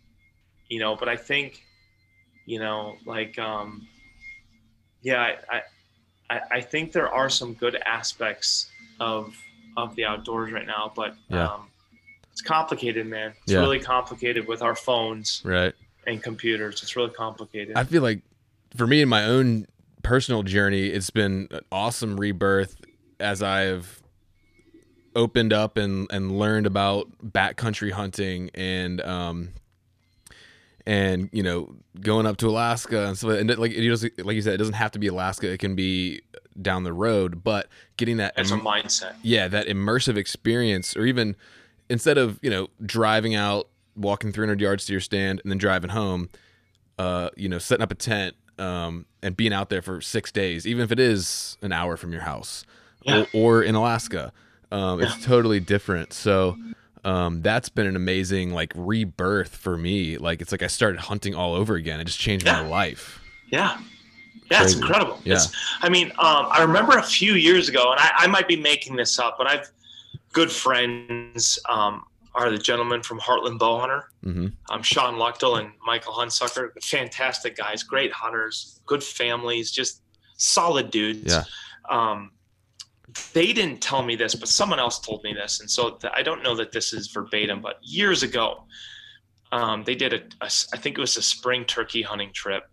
you 0.69 0.79
know 0.79 0.95
but 0.95 1.07
i 1.07 1.15
think 1.15 1.63
you 2.45 2.59
know 2.59 2.95
like 3.05 3.37
um, 3.39 3.87
yeah 5.03 5.35
I, 5.51 5.61
I 6.29 6.41
i 6.53 6.61
think 6.61 6.91
there 6.91 7.07
are 7.13 7.29
some 7.29 7.53
good 7.53 7.75
aspects 7.85 8.69
of 8.99 9.35
of 9.77 9.95
the 9.95 10.05
outdoors 10.05 10.51
right 10.51 10.65
now 10.65 10.91
but 10.95 11.15
Yeah. 11.29 11.47
um, 11.47 11.67
it's 12.35 12.41
complicated 12.41 13.07
man. 13.07 13.31
It's 13.43 13.53
Yeah. 13.53 13.59
really 13.59 13.79
complicated 13.79 14.45
with 14.45 14.61
our 14.61 14.75
phones 14.75 15.41
Right. 15.45 15.73
and 16.05 16.21
computers. 16.21 16.83
It's 16.83 16.93
really 16.97 17.11
complicated. 17.11 17.77
I 17.77 17.85
feel 17.85 18.01
like 18.01 18.23
for 18.75 18.85
me 18.85 19.01
in 19.01 19.07
my 19.07 19.23
own 19.23 19.67
personal 20.03 20.43
journey, 20.43 20.87
it's 20.87 21.09
been 21.09 21.47
an 21.51 21.61
awesome 21.71 22.19
rebirth 22.19 22.75
as 23.21 23.41
I've 23.41 24.01
opened 25.15 25.53
up 25.53 25.77
and, 25.77 26.07
and 26.11 26.37
learned 26.37 26.65
about 26.67 27.07
backcountry 27.25 27.91
hunting 27.91 28.49
and 28.53 28.99
um 28.99 29.53
and 30.85 31.29
you 31.31 31.41
know 31.41 31.73
going 32.01 32.25
up 32.25 32.35
to 32.35 32.49
Alaska 32.49 33.07
and 33.07 33.17
so 33.17 33.29
and 33.29 33.47
like 33.57 33.71
it 33.71 33.81
just 33.81 34.03
like 34.25 34.35
you 34.35 34.41
said 34.41 34.55
it 34.55 34.57
doesn't 34.57 34.73
have 34.73 34.91
to 34.91 34.99
be 34.99 35.07
Alaska. 35.07 35.49
It 35.49 35.59
can 35.59 35.73
be 35.73 36.21
down 36.61 36.83
the 36.83 36.91
road 36.91 37.45
but 37.45 37.69
getting 37.95 38.17
that 38.17 38.33
it's 38.35 38.51
a 38.51 38.57
mindset. 38.57 39.13
Yeah 39.23 39.47
that 39.47 39.67
immersive 39.67 40.17
experience 40.17 40.97
or 40.97 41.05
even 41.05 41.37
instead 41.89 42.17
of 42.17 42.39
you 42.41 42.49
know 42.49 42.67
driving 42.85 43.35
out 43.35 43.67
walking 43.95 44.31
300 44.31 44.59
yards 44.59 44.85
to 44.85 44.91
your 44.93 44.99
stand 45.01 45.39
and 45.43 45.51
then 45.51 45.57
driving 45.57 45.89
home 45.91 46.29
uh 46.99 47.29
you 47.37 47.47
know 47.49 47.57
setting 47.57 47.83
up 47.83 47.91
a 47.91 47.95
tent 47.95 48.35
um 48.59 49.05
and 49.21 49.35
being 49.37 49.53
out 49.53 49.69
there 49.69 49.81
for 49.81 50.01
six 50.01 50.31
days 50.31 50.65
even 50.67 50.83
if 50.83 50.91
it 50.91 50.99
is 50.99 51.57
an 51.61 51.71
hour 51.71 51.95
from 51.97 52.11
your 52.11 52.21
house 52.21 52.65
Yeah. 53.03 53.25
or, 53.33 53.59
or 53.59 53.63
in 53.63 53.75
alaska 53.75 54.33
um 54.71 55.01
it's 55.01 55.23
totally 55.25 55.59
different 55.59 56.11
so 56.13 56.57
um 57.03 57.41
that's 57.41 57.69
been 57.69 57.85
an 57.87 57.95
amazing 57.95 58.51
like 58.51 58.73
rebirth 58.75 59.55
for 59.55 59.77
me 59.77 60.17
like 60.17 60.41
it's 60.41 60.51
like 60.51 60.63
i 60.63 60.67
started 60.67 60.99
hunting 60.99 61.35
all 61.35 61.53
over 61.53 61.75
again 61.75 61.99
it 61.99 62.05
just 62.05 62.19
changed 62.19 62.45
my 62.45 62.61
life 62.67 63.21
yeah 63.51 63.77
That's 64.49 64.73
Crazy. 64.73 64.79
incredible. 64.81 65.19
Yeah. 65.23 65.33
It's, 65.35 65.47
I 65.81 65.89
mean, 65.89 66.11
um, 66.19 66.45
I 66.51 66.61
remember 66.61 66.97
a 66.97 67.03
few 67.03 67.33
years 67.33 67.67
ago, 67.67 67.91
and 67.91 67.99
I, 67.99 68.11
I, 68.15 68.27
might 68.27 68.47
be 68.47 68.55
making 68.55 68.95
this 68.95 69.17
up, 69.17 69.39
but 69.39 69.47
I've 69.47 69.71
good 70.35 70.51
friends 70.51 71.57
um, 71.69 72.03
are 72.35 72.51
the 72.51 72.57
gentlemen 72.57 73.01
from 73.01 73.19
Heartland 73.19 73.57
Bowhunter. 73.57 74.03
Mm-hmm. 74.25 74.47
Um, 74.69 74.83
Sean 74.83 75.15
Luchtel 75.15 75.61
and 75.61 75.71
Michael 75.83 76.13
Hunsucker, 76.13 76.71
fantastic 76.83 77.55
guys, 77.55 77.83
great 77.83 78.11
hunters, 78.11 78.81
good 78.85 79.01
families, 79.01 79.71
just 79.71 80.01
solid 80.35 80.91
dudes. 80.91 81.33
Yeah. 81.33 81.43
Um, 81.89 82.31
they 83.31 83.53
didn't 83.53 83.79
tell 83.79 84.03
me 84.03 84.17
this, 84.17 84.35
but 84.35 84.49
someone 84.49 84.77
else 84.77 84.99
told 84.99 85.23
me 85.23 85.33
this, 85.33 85.61
and 85.61 85.71
so 85.71 85.91
th- 85.91 86.11
I 86.13 86.21
don't 86.21 86.43
know 86.43 86.53
that 86.55 86.73
this 86.73 86.91
is 86.91 87.07
verbatim. 87.07 87.61
But 87.61 87.77
years 87.81 88.21
ago, 88.23 88.65
um, 89.53 89.85
they 89.85 89.95
did 89.95 90.11
a, 90.11 90.21
a, 90.41 90.49
I 90.73 90.77
think 90.77 90.97
it 90.97 91.01
was 91.01 91.15
a 91.15 91.21
spring 91.21 91.63
turkey 91.63 92.01
hunting 92.01 92.33
trip, 92.33 92.63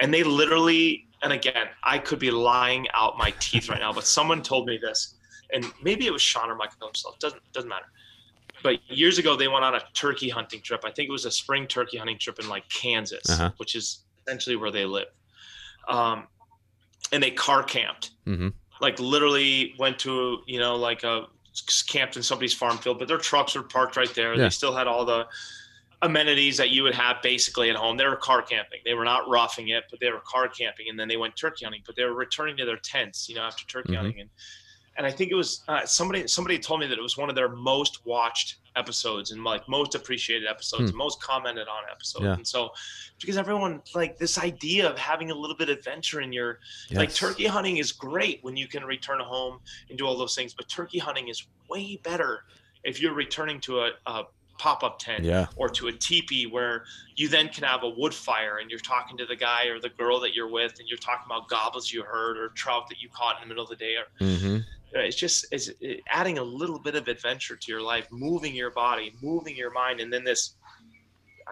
and 0.00 0.14
they 0.14 0.22
literally, 0.22 1.06
and 1.22 1.34
again, 1.34 1.66
I 1.82 1.98
could 1.98 2.18
be 2.18 2.30
lying 2.30 2.86
out 2.94 3.18
my 3.18 3.34
teeth 3.40 3.68
right 3.68 3.80
now, 3.80 3.92
but 3.92 4.06
someone 4.06 4.40
told 4.40 4.66
me 4.66 4.78
this, 4.80 5.13
and 5.54 5.64
maybe 5.82 6.06
it 6.06 6.12
was 6.12 6.22
Sean 6.22 6.50
or 6.50 6.54
Michael 6.54 6.86
himself. 6.86 7.18
Doesn't 7.18 7.40
doesn't 7.52 7.68
matter. 7.68 7.86
But 8.62 8.78
years 8.88 9.18
ago, 9.18 9.36
they 9.36 9.48
went 9.48 9.64
on 9.64 9.74
a 9.74 9.80
turkey 9.92 10.28
hunting 10.28 10.60
trip. 10.62 10.82
I 10.84 10.90
think 10.90 11.08
it 11.08 11.12
was 11.12 11.26
a 11.26 11.30
spring 11.30 11.66
turkey 11.66 11.98
hunting 11.98 12.18
trip 12.18 12.38
in 12.38 12.48
like 12.48 12.68
Kansas, 12.68 13.28
uh-huh. 13.28 13.50
which 13.58 13.74
is 13.74 14.00
essentially 14.26 14.56
where 14.56 14.70
they 14.70 14.86
live. 14.86 15.08
Um, 15.86 16.26
and 17.12 17.22
they 17.22 17.30
car 17.30 17.62
camped. 17.62 18.12
Mm-hmm. 18.26 18.48
Like 18.80 18.98
literally 18.98 19.74
went 19.78 19.98
to 20.00 20.38
you 20.46 20.58
know 20.58 20.76
like 20.76 21.04
a 21.04 21.26
camped 21.86 22.16
in 22.16 22.22
somebody's 22.22 22.54
farm 22.54 22.78
field, 22.78 22.98
but 22.98 23.08
their 23.08 23.18
trucks 23.18 23.54
were 23.54 23.62
parked 23.62 23.96
right 23.96 24.12
there. 24.14 24.34
Yeah. 24.34 24.44
They 24.44 24.50
still 24.50 24.74
had 24.74 24.86
all 24.86 25.04
the 25.04 25.26
amenities 26.02 26.56
that 26.56 26.70
you 26.70 26.82
would 26.82 26.94
have 26.94 27.22
basically 27.22 27.70
at 27.70 27.76
home. 27.76 27.96
They 27.96 28.06
were 28.06 28.16
car 28.16 28.42
camping. 28.42 28.80
They 28.84 28.94
were 28.94 29.04
not 29.04 29.28
roughing 29.28 29.68
it, 29.68 29.84
but 29.90 30.00
they 30.00 30.10
were 30.10 30.20
car 30.20 30.48
camping. 30.48 30.86
And 30.88 30.98
then 30.98 31.08
they 31.08 31.16
went 31.16 31.36
turkey 31.36 31.64
hunting, 31.64 31.82
but 31.86 31.96
they 31.96 32.04
were 32.04 32.14
returning 32.14 32.56
to 32.58 32.64
their 32.64 32.76
tents, 32.76 33.28
you 33.28 33.36
know, 33.36 33.42
after 33.42 33.64
turkey 33.66 33.92
mm-hmm. 33.92 34.02
hunting. 34.02 34.20
And 34.20 34.30
and 34.96 35.06
I 35.06 35.10
think 35.10 35.30
it 35.30 35.34
was 35.34 35.62
uh, 35.68 35.84
somebody 35.84 36.26
somebody 36.28 36.58
told 36.58 36.80
me 36.80 36.86
that 36.86 36.98
it 36.98 37.02
was 37.02 37.16
one 37.16 37.28
of 37.28 37.34
their 37.34 37.48
most 37.48 38.04
watched 38.06 38.56
episodes 38.76 39.30
and 39.30 39.44
like 39.44 39.68
most 39.68 39.94
appreciated 39.94 40.48
episodes, 40.48 40.90
hmm. 40.90 40.96
most 40.96 41.22
commented 41.22 41.68
on 41.68 41.82
episodes. 41.90 42.24
Yeah. 42.24 42.34
And 42.34 42.46
so 42.46 42.70
because 43.20 43.36
everyone 43.36 43.82
like 43.94 44.18
this 44.18 44.38
idea 44.38 44.88
of 44.88 44.98
having 44.98 45.30
a 45.30 45.34
little 45.34 45.56
bit 45.56 45.68
of 45.68 45.78
adventure 45.78 46.20
in 46.20 46.32
your 46.32 46.60
yes. 46.88 46.98
like 46.98 47.14
turkey 47.14 47.46
hunting 47.46 47.78
is 47.78 47.92
great 47.92 48.38
when 48.42 48.56
you 48.56 48.68
can 48.68 48.84
return 48.84 49.20
home 49.20 49.60
and 49.88 49.98
do 49.98 50.06
all 50.06 50.16
those 50.16 50.34
things, 50.34 50.54
but 50.54 50.68
turkey 50.68 50.98
hunting 50.98 51.28
is 51.28 51.46
way 51.68 51.98
better 52.02 52.44
if 52.84 53.00
you're 53.00 53.14
returning 53.14 53.60
to 53.60 53.80
a, 53.80 53.90
a 54.06 54.24
pop-up 54.58 54.98
tent 54.98 55.24
yeah. 55.24 55.46
or 55.56 55.68
to 55.68 55.88
a 55.88 55.92
teepee 55.92 56.46
where 56.46 56.84
you 57.16 57.28
then 57.28 57.48
can 57.48 57.64
have 57.64 57.82
a 57.82 57.88
wood 57.88 58.14
fire 58.14 58.58
and 58.58 58.70
you're 58.70 58.78
talking 58.80 59.16
to 59.16 59.26
the 59.26 59.36
guy 59.36 59.66
or 59.66 59.80
the 59.80 59.88
girl 59.88 60.20
that 60.20 60.34
you're 60.34 60.48
with 60.48 60.78
and 60.78 60.88
you're 60.88 60.98
talking 60.98 61.24
about 61.26 61.48
gobbles 61.48 61.92
you 61.92 62.02
heard 62.02 62.36
or 62.36 62.48
trout 62.50 62.88
that 62.88 63.00
you 63.00 63.08
caught 63.08 63.36
in 63.36 63.42
the 63.42 63.48
middle 63.48 63.64
of 63.64 63.70
the 63.70 63.76
day 63.76 63.96
or 63.96 64.24
mm-hmm. 64.24 64.58
it's 64.94 65.16
just 65.16 65.46
it's 65.50 65.70
adding 66.08 66.38
a 66.38 66.42
little 66.42 66.78
bit 66.78 66.94
of 66.94 67.08
adventure 67.08 67.56
to 67.56 67.72
your 67.72 67.82
life 67.82 68.06
moving 68.10 68.54
your 68.54 68.70
body 68.70 69.12
moving 69.22 69.56
your 69.56 69.72
mind 69.72 70.00
and 70.00 70.12
then 70.12 70.24
this 70.24 70.54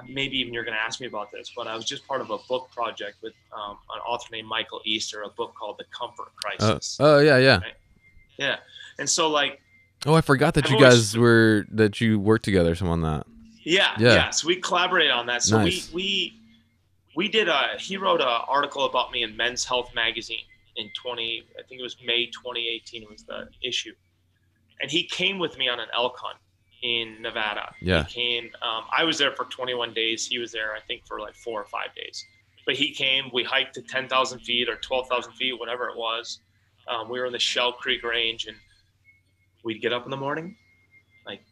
maybe 0.09 0.39
even 0.39 0.55
you're 0.55 0.65
going 0.65 0.77
to 0.77 0.81
ask 0.81 1.01
me 1.01 1.07
about 1.07 1.31
this 1.33 1.53
but 1.55 1.67
i 1.67 1.75
was 1.75 1.85
just 1.85 2.07
part 2.07 2.21
of 2.21 2.31
a 2.31 2.39
book 2.49 2.71
project 2.71 3.17
with 3.23 3.35
um, 3.53 3.77
an 3.95 4.01
author 4.07 4.29
named 4.33 4.49
michael 4.49 4.81
easter 4.85 5.23
a 5.23 5.29
book 5.31 5.55
called 5.55 5.77
the 5.79 5.85
comfort 5.97 6.29
crisis 6.37 6.97
oh 7.01 7.19
yeah 7.19 7.37
yeah 7.37 7.59
right? 7.59 7.75
yeah 8.39 8.57
and 8.99 9.09
so 9.09 9.29
like 9.29 9.61
Oh, 10.07 10.15
I 10.15 10.21
forgot 10.21 10.55
that 10.55 10.67
I've 10.67 10.73
you 10.73 10.81
guys 10.81 11.17
were 11.17 11.67
that 11.71 12.01
you 12.01 12.19
worked 12.19 12.45
together 12.45 12.75
some 12.75 12.89
on 12.89 13.03
that. 13.03 13.27
Yeah, 13.65 13.95
yeah, 13.99 14.15
yeah. 14.15 14.31
So 14.31 14.49
we 14.49 14.57
collaborated 14.57 15.13
on 15.13 15.27
that. 15.27 15.43
So 15.43 15.59
nice. 15.59 15.93
we 15.93 15.95
we 15.95 16.41
we 17.17 17.29
did 17.29 17.49
a 17.49 17.77
he 17.79 17.97
wrote 17.97 18.21
an 18.21 18.27
article 18.27 18.85
about 18.85 19.13
me 19.13 19.23
in 19.23 19.37
Men's 19.37 19.65
Health 19.65 19.95
magazine 19.95 20.45
in 20.77 20.91
20 21.01 21.45
I 21.59 21.63
think 21.69 21.81
it 21.81 21.83
was 21.83 21.97
May 22.05 22.27
2018 22.27 23.07
was 23.11 23.25
the 23.25 23.49
issue. 23.63 23.93
And 24.81 24.91
he 24.91 25.05
came 25.05 25.39
with 25.39 25.59
me 25.59 25.69
on 25.69 25.79
an 25.79 25.89
elk 25.95 26.17
hunt 26.19 26.39
in 26.83 27.23
Nevada. 27.23 27.73
Yeah. 27.81 28.05
He 28.05 28.13
came 28.13 28.51
um, 28.63 28.85
I 28.97 29.05
was 29.05 29.19
there 29.19 29.33
for 29.33 29.45
21 29.45 29.93
days. 29.93 30.27
He 30.27 30.39
was 30.39 30.51
there 30.51 30.75
I 30.75 30.81
think 30.81 31.07
for 31.07 31.21
like 31.21 31.35
4 31.35 31.61
or 31.61 31.65
5 31.65 31.95
days. 31.95 32.25
But 32.65 32.77
he 32.77 32.93
came, 32.93 33.31
we 33.33 33.43
hiked 33.43 33.75
to 33.75 33.83
10,000 33.83 34.39
feet 34.41 34.69
or 34.69 34.77
12,000 34.77 35.33
feet, 35.33 35.59
whatever 35.59 35.89
it 35.89 35.97
was. 35.97 36.41
Um, 36.89 37.11
we 37.11 37.19
were 37.19 37.27
in 37.27 37.33
the 37.33 37.39
Shell 37.39 37.73
Creek 37.73 38.03
Range 38.05 38.47
and 38.47 38.57
we'd 39.63 39.81
get 39.81 39.93
up 39.93 40.05
in 40.05 40.11
the 40.11 40.17
morning, 40.17 40.57
like 41.27 41.43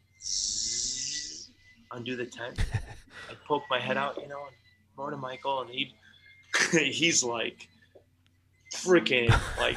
undo 1.92 2.16
the 2.16 2.26
tent. 2.26 2.58
I'd 3.30 3.42
poke 3.46 3.64
my 3.70 3.78
head 3.80 3.96
out, 3.96 4.16
you 4.20 4.28
know, 4.28 4.46
and 4.46 4.56
morning 4.96 5.20
Michael, 5.20 5.62
and 5.62 5.70
he'd 5.70 5.92
he's 6.72 7.22
like 7.22 7.68
freaking 8.74 9.28
like 9.58 9.76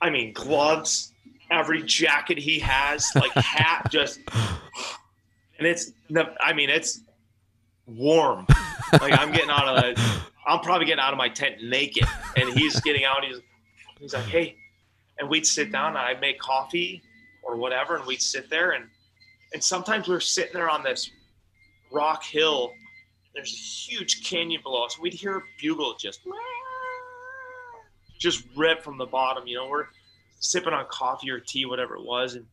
I 0.00 0.10
mean 0.10 0.32
gloves, 0.32 1.12
every 1.50 1.82
jacket 1.82 2.38
he 2.38 2.58
has, 2.60 3.10
like 3.14 3.32
hat, 3.32 3.88
just 3.90 4.20
and 5.58 5.66
it's 5.66 5.92
I 6.40 6.52
mean 6.52 6.70
it's 6.70 7.00
warm. 7.86 8.46
Like 8.92 9.18
I'm 9.18 9.32
getting 9.32 9.50
out 9.50 9.84
of 9.84 10.28
I'm 10.46 10.60
probably 10.60 10.86
getting 10.86 11.02
out 11.02 11.12
of 11.12 11.18
my 11.18 11.28
tent 11.28 11.62
naked, 11.62 12.06
and 12.36 12.48
he's 12.50 12.80
getting 12.80 13.04
out. 13.04 13.24
He's 13.24 13.40
he's 13.98 14.14
like, 14.14 14.24
hey, 14.24 14.56
and 15.18 15.28
we'd 15.28 15.46
sit 15.46 15.72
down 15.72 15.90
and 15.90 15.98
I'd 15.98 16.20
make 16.20 16.38
coffee 16.38 17.02
or 17.42 17.56
whatever, 17.56 17.96
and 17.96 18.06
we'd 18.06 18.22
sit 18.22 18.48
there 18.50 18.72
and 18.72 18.86
and 19.52 19.62
sometimes 19.62 20.08
we 20.08 20.14
are 20.14 20.20
sitting 20.20 20.54
there 20.54 20.70
on 20.70 20.82
this 20.82 21.10
rock 21.92 22.24
hill. 22.24 22.72
There's 23.34 23.52
a 23.52 23.56
huge 23.90 24.24
canyon 24.24 24.60
below 24.62 24.84
us. 24.84 24.98
We'd 24.98 25.14
hear 25.14 25.38
a 25.38 25.42
bugle 25.60 25.94
just 25.98 26.20
just 28.18 28.44
rip 28.56 28.82
from 28.82 28.98
the 28.98 29.06
bottom. 29.06 29.46
You 29.46 29.56
know, 29.56 29.68
we're 29.68 29.86
sipping 30.40 30.72
on 30.72 30.86
coffee 30.88 31.30
or 31.30 31.40
tea, 31.40 31.66
whatever 31.66 31.96
it 31.96 32.04
was, 32.04 32.34
and 32.34 32.46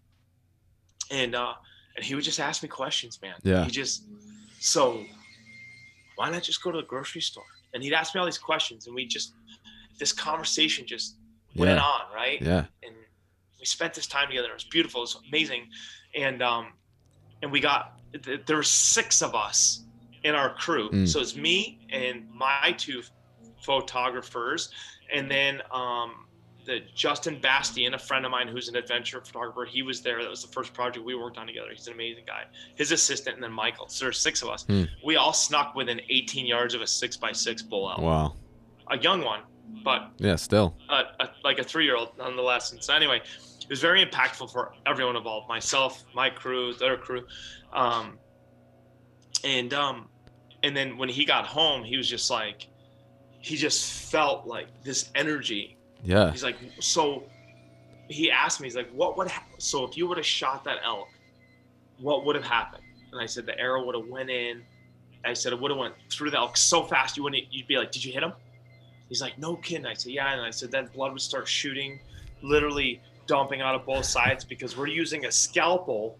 and 1.11 1.35
uh, 1.35 1.53
and 1.95 2.03
he 2.03 2.15
would 2.15 2.23
just 2.23 2.39
ask 2.39 2.63
me 2.63 2.69
questions, 2.69 3.19
man. 3.21 3.35
Yeah. 3.43 3.65
He 3.65 3.71
just 3.71 4.03
so 4.59 5.03
why 6.15 6.29
not 6.29 6.43
just 6.43 6.61
go 6.61 6.71
to 6.71 6.77
the 6.77 6.87
grocery 6.87 7.21
store? 7.21 7.45
And 7.73 7.81
he'd 7.81 7.93
ask 7.93 8.13
me 8.13 8.19
all 8.19 8.25
these 8.25 8.37
questions, 8.37 8.87
and 8.87 8.95
we 8.95 9.05
just 9.05 9.33
this 9.99 10.11
conversation 10.11 10.85
just 10.85 11.15
went 11.55 11.77
yeah. 11.77 11.83
on, 11.83 12.13
right? 12.13 12.41
Yeah. 12.41 12.65
And 12.83 12.95
we 13.59 13.65
spent 13.65 13.93
this 13.93 14.07
time 14.07 14.27
together. 14.27 14.49
It 14.49 14.53
was 14.53 14.63
beautiful. 14.63 15.01
It 15.01 15.03
was 15.03 15.19
amazing. 15.27 15.67
And 16.15 16.41
um, 16.41 16.73
and 17.41 17.51
we 17.51 17.59
got 17.59 17.99
there 18.11 18.55
were 18.55 18.63
six 18.63 19.21
of 19.21 19.35
us 19.35 19.83
in 20.23 20.35
our 20.35 20.53
crew. 20.55 20.89
Mm. 20.89 21.07
So 21.07 21.19
it's 21.19 21.35
me 21.35 21.79
and 21.91 22.27
my 22.33 22.75
two 22.77 23.03
photographers, 23.61 24.69
and 25.13 25.29
then 25.29 25.61
um, 25.71 26.25
the 26.65 26.81
Justin 26.95 27.39
Bastian, 27.39 27.93
a 27.93 27.99
friend 27.99 28.25
of 28.25 28.31
mine 28.31 28.47
who's 28.47 28.67
an 28.67 28.75
adventure 28.75 29.21
photographer. 29.21 29.65
He 29.65 29.81
was 29.81 30.01
there. 30.01 30.21
That 30.21 30.29
was 30.29 30.41
the 30.41 30.51
first 30.51 30.73
project 30.73 31.05
we 31.05 31.15
worked 31.15 31.37
on 31.37 31.47
together. 31.47 31.69
He's 31.71 31.87
an 31.87 31.93
amazing 31.93 32.23
guy. 32.25 32.43
His 32.75 32.91
assistant, 32.91 33.35
and 33.35 33.43
then 33.43 33.51
Michael. 33.51 33.87
So 33.89 34.05
there's 34.05 34.19
six 34.19 34.41
of 34.41 34.49
us. 34.49 34.65
Mm. 34.65 34.87
We 35.03 35.15
all 35.15 35.33
snuck 35.33 35.75
within 35.75 36.01
18 36.09 36.45
yards 36.45 36.73
of 36.73 36.81
a 36.81 36.87
six 36.87 37.17
by 37.17 37.31
six 37.31 37.61
bull 37.61 37.89
elk. 37.89 37.99
Wow. 37.99 38.35
A 38.91 38.97
young 38.97 39.23
one, 39.23 39.41
but 39.83 40.11
yeah, 40.17 40.35
still 40.35 40.75
a, 40.89 41.03
a, 41.19 41.29
like 41.43 41.59
a 41.59 41.63
three 41.63 41.85
year 41.85 41.95
old 41.95 42.17
nonetheless. 42.17 42.71
And 42.71 42.83
so 42.83 42.93
anyway, 42.93 43.21
it 43.69 43.73
was 43.73 43.81
very 43.81 44.03
impactful 44.03 44.51
for 44.51 44.73
everyone 44.87 45.15
involved 45.15 45.47
myself 45.47 46.03
my 46.15 46.27
crew 46.27 46.73
their 46.73 46.97
crew. 46.97 47.27
Um, 47.71 48.17
and 49.43 49.71
um, 49.75 50.09
and 50.63 50.75
then 50.75 50.97
when 50.97 51.07
he 51.07 51.23
got 51.23 51.45
home 51.45 51.83
he 51.83 51.95
was 51.95 52.09
just 52.09 52.31
like 52.31 52.67
he 53.41 53.55
just 53.55 54.11
felt 54.11 54.47
like 54.47 54.67
this 54.83 55.11
energy. 55.13 55.77
Yeah. 56.03 56.31
He's 56.31 56.43
like 56.43 56.57
so 56.79 57.23
he 58.09 58.31
asked 58.31 58.59
me 58.59 58.65
he's 58.65 58.75
like 58.75 58.89
what 58.89 59.17
would 59.17 59.27
ha- 59.27 59.45
so 59.59 59.85
if 59.85 59.95
you 59.95 60.07
would 60.07 60.17
have 60.17 60.25
shot 60.25 60.63
that 60.63 60.77
elk 60.83 61.07
what 61.99 62.25
would 62.25 62.35
have 62.35 62.45
happened? 62.45 62.83
And 63.11 63.21
i 63.21 63.27
said 63.27 63.45
the 63.45 63.57
arrow 63.59 63.85
would 63.85 63.95
have 63.95 64.07
went 64.07 64.31
in. 64.31 64.63
I 65.23 65.33
said 65.33 65.53
it 65.53 65.59
would 65.59 65.69
have 65.69 65.79
went 65.79 65.93
through 66.11 66.31
the 66.31 66.37
elk 66.37 66.57
so 66.57 66.81
fast 66.81 67.17
you 67.17 67.23
wouldn't 67.23 67.53
you'd 67.53 67.67
be 67.67 67.77
like 67.77 67.91
did 67.91 68.03
you 68.03 68.11
hit 68.11 68.23
him? 68.23 68.33
He's 69.09 69.21
like 69.21 69.37
no 69.37 69.57
kidding. 69.57 69.85
I 69.85 69.93
said 69.93 70.11
yeah. 70.11 70.33
And 70.33 70.41
i 70.41 70.49
said 70.49 70.71
then 70.71 70.89
blood 70.91 71.11
would 71.11 71.21
start 71.21 71.47
shooting. 71.47 71.99
Literally 72.41 73.01
dumping 73.29 73.61
out 73.61 73.75
of 73.75 73.85
both 73.85 74.05
sides 74.05 74.43
because 74.43 74.75
we're 74.75 74.87
using 74.87 75.25
a 75.25 75.31
scalpel 75.31 76.17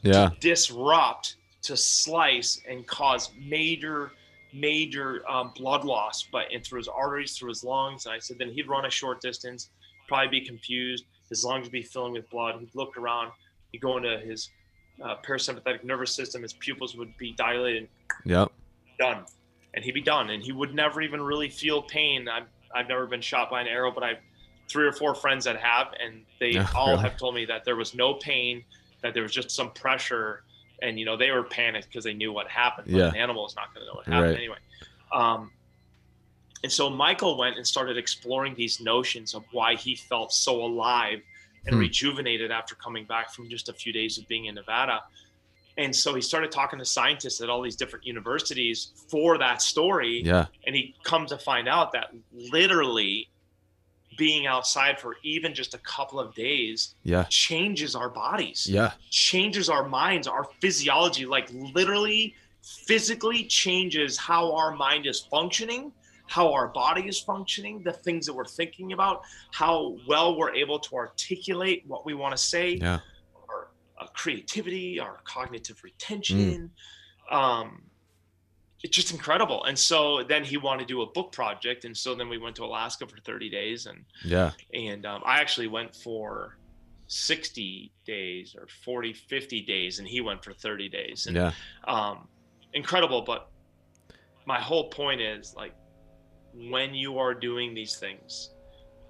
yeah. 0.00 0.30
to 0.30 0.36
disrupt, 0.40 1.36
to 1.62 1.76
slice, 1.76 2.62
and 2.68 2.86
cause 2.86 3.30
major, 3.38 4.10
major 4.54 5.22
um, 5.30 5.52
blood 5.54 5.84
loss, 5.84 6.26
but 6.32 6.50
in 6.50 6.62
through 6.62 6.78
his 6.78 6.88
arteries, 6.88 7.36
through 7.36 7.50
his 7.50 7.62
lungs. 7.62 8.06
And 8.06 8.14
I 8.14 8.18
said, 8.18 8.38
then 8.38 8.48
he'd 8.48 8.68
run 8.68 8.86
a 8.86 8.90
short 8.90 9.20
distance, 9.20 9.68
probably 10.08 10.40
be 10.40 10.46
confused. 10.46 11.04
His 11.28 11.44
lungs 11.44 11.64
would 11.64 11.72
be 11.72 11.82
filling 11.82 12.14
with 12.14 12.28
blood. 12.30 12.58
He'd 12.58 12.74
look 12.74 12.96
around. 12.96 13.32
He'd 13.72 13.82
go 13.82 13.98
into 13.98 14.18
his 14.20 14.48
uh, 15.04 15.16
parasympathetic 15.22 15.84
nervous 15.84 16.14
system. 16.14 16.40
His 16.40 16.54
pupils 16.54 16.96
would 16.96 17.14
be 17.18 17.32
dilated. 17.32 17.88
Yep. 18.24 18.50
Done. 18.98 19.24
And 19.74 19.84
he'd 19.84 19.92
be 19.92 20.00
done. 20.00 20.30
And 20.30 20.42
he 20.42 20.52
would 20.52 20.74
never 20.74 21.02
even 21.02 21.20
really 21.20 21.50
feel 21.50 21.82
pain. 21.82 22.28
I've, 22.28 22.46
I've 22.74 22.88
never 22.88 23.06
been 23.06 23.20
shot 23.20 23.50
by 23.50 23.60
an 23.60 23.66
arrow, 23.66 23.90
but 23.90 24.04
I've 24.04 24.22
three 24.68 24.86
or 24.86 24.92
four 24.92 25.14
friends 25.14 25.44
that 25.44 25.56
have, 25.58 25.88
and 26.02 26.22
they 26.40 26.56
all 26.74 26.90
really? 26.90 27.02
have 27.02 27.16
told 27.16 27.34
me 27.34 27.44
that 27.46 27.64
there 27.64 27.76
was 27.76 27.94
no 27.94 28.14
pain, 28.14 28.64
that 29.02 29.14
there 29.14 29.22
was 29.22 29.32
just 29.32 29.50
some 29.50 29.70
pressure, 29.72 30.42
and 30.82 30.98
you 30.98 31.04
know 31.04 31.16
they 31.16 31.30
were 31.30 31.42
panicked 31.44 31.88
because 31.88 32.04
they 32.04 32.14
knew 32.14 32.32
what 32.32 32.48
happened. 32.48 32.88
But 32.90 32.98
yeah. 32.98 33.08
an 33.08 33.16
animal 33.16 33.46
is 33.46 33.56
not 33.56 33.72
going 33.74 33.86
to 33.86 33.92
know 33.92 33.96
what 33.96 34.06
happened 34.06 34.30
right. 34.30 34.36
anyway. 34.38 34.58
Um, 35.12 35.52
And 36.62 36.72
so 36.72 36.90
Michael 36.90 37.36
went 37.38 37.56
and 37.56 37.66
started 37.66 37.96
exploring 37.96 38.54
these 38.56 38.80
notions 38.80 39.34
of 39.34 39.44
why 39.52 39.76
he 39.76 39.94
felt 39.94 40.32
so 40.32 40.64
alive 40.64 41.20
and 41.66 41.74
Hmm. 41.74 41.80
rejuvenated 41.80 42.50
after 42.50 42.74
coming 42.74 43.04
back 43.04 43.32
from 43.32 43.48
just 43.48 43.68
a 43.68 43.72
few 43.72 43.92
days 43.92 44.18
of 44.18 44.26
being 44.28 44.46
in 44.46 44.54
Nevada. 44.54 45.02
And 45.78 45.94
so 45.94 46.14
he 46.14 46.22
started 46.22 46.50
talking 46.50 46.78
to 46.78 46.84
scientists 46.84 47.40
at 47.40 47.50
all 47.50 47.60
these 47.60 47.76
different 47.76 48.06
universities 48.06 48.92
for 49.08 49.36
that 49.38 49.60
story. 49.62 50.22
Yeah. 50.24 50.46
And 50.66 50.74
he 50.74 50.94
comes 51.04 51.30
to 51.30 51.38
find 51.38 51.68
out 51.68 51.92
that 51.92 52.12
literally 52.32 53.28
being 54.16 54.46
outside 54.46 54.98
for 55.00 55.16
even 55.22 55.54
just 55.54 55.74
a 55.74 55.78
couple 55.78 56.18
of 56.18 56.34
days 56.34 56.94
Yeah. 57.04 57.24
changes 57.28 57.94
our 57.94 58.08
bodies 58.10 58.66
Yeah. 58.66 58.92
changes 59.10 59.68
our 59.68 59.88
minds, 59.88 60.26
our 60.26 60.44
physiology, 60.60 61.26
like 61.26 61.48
literally 61.52 62.34
physically 62.86 63.44
changes 63.46 64.16
how 64.18 64.52
our 64.54 64.74
mind 64.74 65.06
is 65.06 65.20
functioning, 65.30 65.92
how 66.28 66.52
our 66.52 66.68
body 66.68 67.02
is 67.06 67.20
functioning, 67.20 67.82
the 67.84 67.92
things 67.92 68.26
that 68.26 68.34
we're 68.34 68.44
thinking 68.44 68.92
about, 68.92 69.22
how 69.52 69.96
well 70.08 70.36
we're 70.36 70.54
able 70.54 70.78
to 70.80 70.96
articulate 70.96 71.84
what 71.86 72.04
we 72.04 72.14
want 72.14 72.36
to 72.36 72.42
say, 72.42 72.72
Yeah. 72.80 72.98
our 73.48 73.68
uh, 74.00 74.06
creativity, 74.14 74.98
our 74.98 75.20
cognitive 75.24 75.78
retention. 75.84 76.72
Um, 77.30 77.90
it's 78.86 78.94
just 78.96 79.10
incredible. 79.12 79.64
And 79.64 79.76
so 79.76 80.22
then 80.22 80.44
he 80.44 80.56
wanted 80.56 80.86
to 80.86 80.94
do 80.94 81.02
a 81.02 81.06
book 81.06 81.32
project. 81.32 81.84
And 81.84 81.96
so 81.96 82.14
then 82.14 82.28
we 82.28 82.38
went 82.38 82.54
to 82.56 82.64
Alaska 82.64 83.04
for 83.06 83.18
30 83.18 83.50
days 83.50 83.86
and 83.86 84.04
Yeah. 84.24 84.52
and 84.72 85.04
um, 85.04 85.22
i 85.26 85.40
actually 85.40 85.66
went 85.66 85.94
for 85.94 86.56
60 87.08 87.92
days 88.04 88.54
or 88.58 88.66
40 88.84 89.12
50 89.12 89.60
days 89.62 89.98
and 89.98 90.06
he 90.08 90.20
went 90.20 90.44
for 90.44 90.52
30 90.52 90.88
days 90.88 91.26
and 91.26 91.36
Yeah. 91.36 91.52
um, 91.86 92.28
incredible 92.74 93.22
but 93.22 93.50
my 94.46 94.60
whole 94.60 94.88
point 94.90 95.20
is 95.20 95.54
like 95.56 95.74
when 96.54 96.94
you 96.94 97.18
are 97.18 97.34
doing 97.34 97.74
these 97.74 97.96
things 97.96 98.50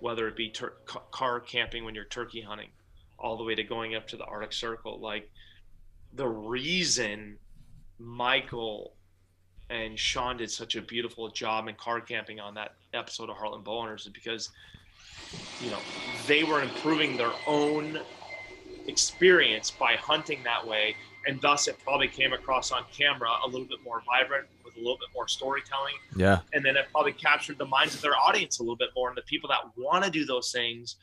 whether 0.00 0.26
it 0.28 0.36
be 0.36 0.48
tur- 0.50 0.76
car 1.10 1.40
camping 1.40 1.84
when 1.84 1.94
you're 1.94 2.04
turkey 2.06 2.40
hunting 2.40 2.70
all 3.18 3.36
the 3.38 3.44
way 3.44 3.54
to 3.54 3.62
going 3.64 3.94
up 3.94 4.06
to 4.08 4.16
the 4.16 4.24
arctic 4.24 4.52
circle 4.52 4.98
like 5.00 5.30
the 6.14 6.26
reason 6.26 7.38
michael 7.98 8.95
and 9.70 9.98
sean 9.98 10.36
did 10.36 10.50
such 10.50 10.76
a 10.76 10.82
beautiful 10.82 11.28
job 11.30 11.68
in 11.68 11.74
car 11.74 12.00
camping 12.00 12.40
on 12.40 12.54
that 12.54 12.72
episode 12.94 13.28
of 13.30 13.36
heartland 13.36 13.64
bow 13.64 13.86
is 13.92 14.08
because 14.12 14.50
you 15.58 15.70
know 15.70 15.82
they 16.26 16.44
were 16.44 16.62
improving 16.62 17.16
their 17.16 17.34
own 17.46 17.98
experience 18.86 19.70
by 19.72 19.96
hunting 19.96 20.42
that 20.44 20.64
way 20.66 20.96
and 21.26 21.40
thus 21.40 21.66
it 21.66 21.76
probably 21.82 22.06
came 22.06 22.32
across 22.32 22.70
on 22.70 22.84
camera 22.96 23.28
a 23.44 23.48
little 23.48 23.66
bit 23.66 23.78
more 23.82 24.02
vibrant 24.06 24.44
with 24.64 24.76
a 24.76 24.78
little 24.78 24.98
bit 24.98 25.08
more 25.14 25.26
storytelling 25.26 25.94
Yeah. 26.16 26.40
and 26.52 26.64
then 26.64 26.76
it 26.76 26.86
probably 26.92 27.12
captured 27.12 27.58
the 27.58 27.66
minds 27.66 27.96
of 27.96 28.00
their 28.02 28.16
audience 28.16 28.60
a 28.60 28.62
little 28.62 28.76
bit 28.76 28.90
more 28.94 29.08
and 29.08 29.18
the 29.18 29.22
people 29.22 29.48
that 29.48 29.60
want 29.76 30.04
to 30.04 30.10
do 30.10 30.24
those 30.24 30.52
things 30.52 30.96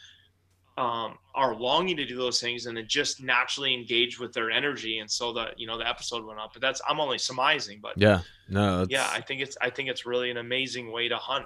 um, 0.77 1.17
are 1.35 1.55
longing 1.55 1.97
to 1.97 2.05
do 2.05 2.17
those 2.17 2.41
things 2.41 2.65
and 2.65 2.75
then 2.75 2.85
just 2.87 3.21
naturally 3.21 3.73
engage 3.73 4.19
with 4.19 4.33
their 4.33 4.49
energy 4.49 4.99
and 4.99 5.09
so 5.09 5.31
the 5.31 5.47
you 5.55 5.67
know 5.67 5.77
the 5.77 5.87
episode 5.87 6.25
went 6.25 6.39
up 6.39 6.51
but 6.53 6.61
that's 6.61 6.81
i'm 6.89 6.99
only 6.99 7.17
surmising 7.19 7.79
but 7.81 7.93
Yeah. 7.95 8.21
No. 8.49 8.85
yeah 8.89 9.07
i 9.11 9.21
think 9.21 9.41
it's 9.41 9.55
i 9.61 9.69
think 9.69 9.87
it's 9.89 10.05
really 10.05 10.31
an 10.31 10.37
amazing 10.37 10.91
way 10.91 11.07
to 11.09 11.17
hunt 11.17 11.45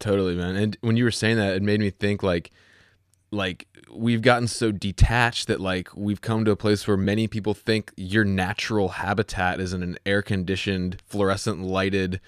Totally, 0.00 0.34
man. 0.34 0.56
And 0.56 0.76
when 0.80 0.96
you 0.96 1.04
were 1.04 1.10
saying 1.12 1.36
that, 1.36 1.54
it 1.54 1.62
made 1.62 1.80
me 1.80 1.88
think 1.88 2.22
like 2.22 2.50
like 3.30 3.66
we've 3.90 4.22
gotten 4.22 4.46
so 4.48 4.70
detached 4.72 5.46
that 5.46 5.60
like 5.60 5.88
we've 5.94 6.20
come 6.20 6.44
to 6.44 6.50
a 6.50 6.56
place 6.56 6.86
where 6.86 6.96
many 6.96 7.26
people 7.28 7.54
think 7.54 7.92
your 7.96 8.24
natural 8.24 8.88
habitat 8.88 9.60
is 9.60 9.72
in 9.72 9.82
an 9.82 9.96
air 10.04 10.20
conditioned, 10.20 11.00
fluorescent 11.06 11.62
lighted, 11.62 12.20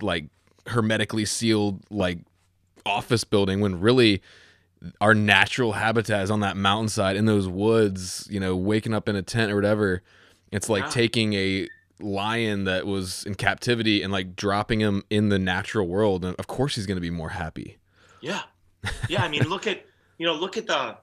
like 0.00 0.26
hermetically 0.68 1.24
sealed 1.24 1.84
like 1.90 2.18
office 2.84 3.24
building 3.24 3.60
when 3.60 3.78
really 3.78 4.22
our 5.00 5.14
natural 5.14 5.72
habitat 5.72 6.22
is 6.24 6.30
on 6.30 6.40
that 6.40 6.56
mountainside 6.56 7.16
in 7.16 7.24
those 7.26 7.46
woods, 7.48 8.26
you 8.30 8.40
know, 8.40 8.56
waking 8.56 8.94
up 8.94 9.08
in 9.08 9.16
a 9.16 9.22
tent 9.22 9.52
or 9.52 9.54
whatever. 9.56 10.02
It's 10.50 10.68
like 10.68 10.84
Yeah. 10.84 10.90
taking 10.90 11.34
a 11.34 11.68
lion 12.00 12.64
that 12.64 12.86
was 12.86 13.24
in 13.24 13.34
captivity 13.36 14.02
and 14.02 14.12
like 14.12 14.34
dropping 14.34 14.80
him 14.80 15.02
in 15.08 15.28
the 15.28 15.38
natural 15.38 15.86
world 15.86 16.24
and 16.24 16.34
of 16.36 16.46
course 16.48 16.74
he's 16.74 16.84
going 16.86 16.96
to 16.96 17.00
be 17.02 17.10
more 17.10 17.28
happy. 17.30 17.78
Yeah. 18.20 18.42
Yeah. 19.08 19.22
I 19.22 19.28
mean, 19.28 19.44
look 19.44 19.66
at, 19.68 19.84
you 20.18 20.26
know, 20.26 20.34
look 20.34 20.56
at 20.56 20.66
the, 20.66 20.96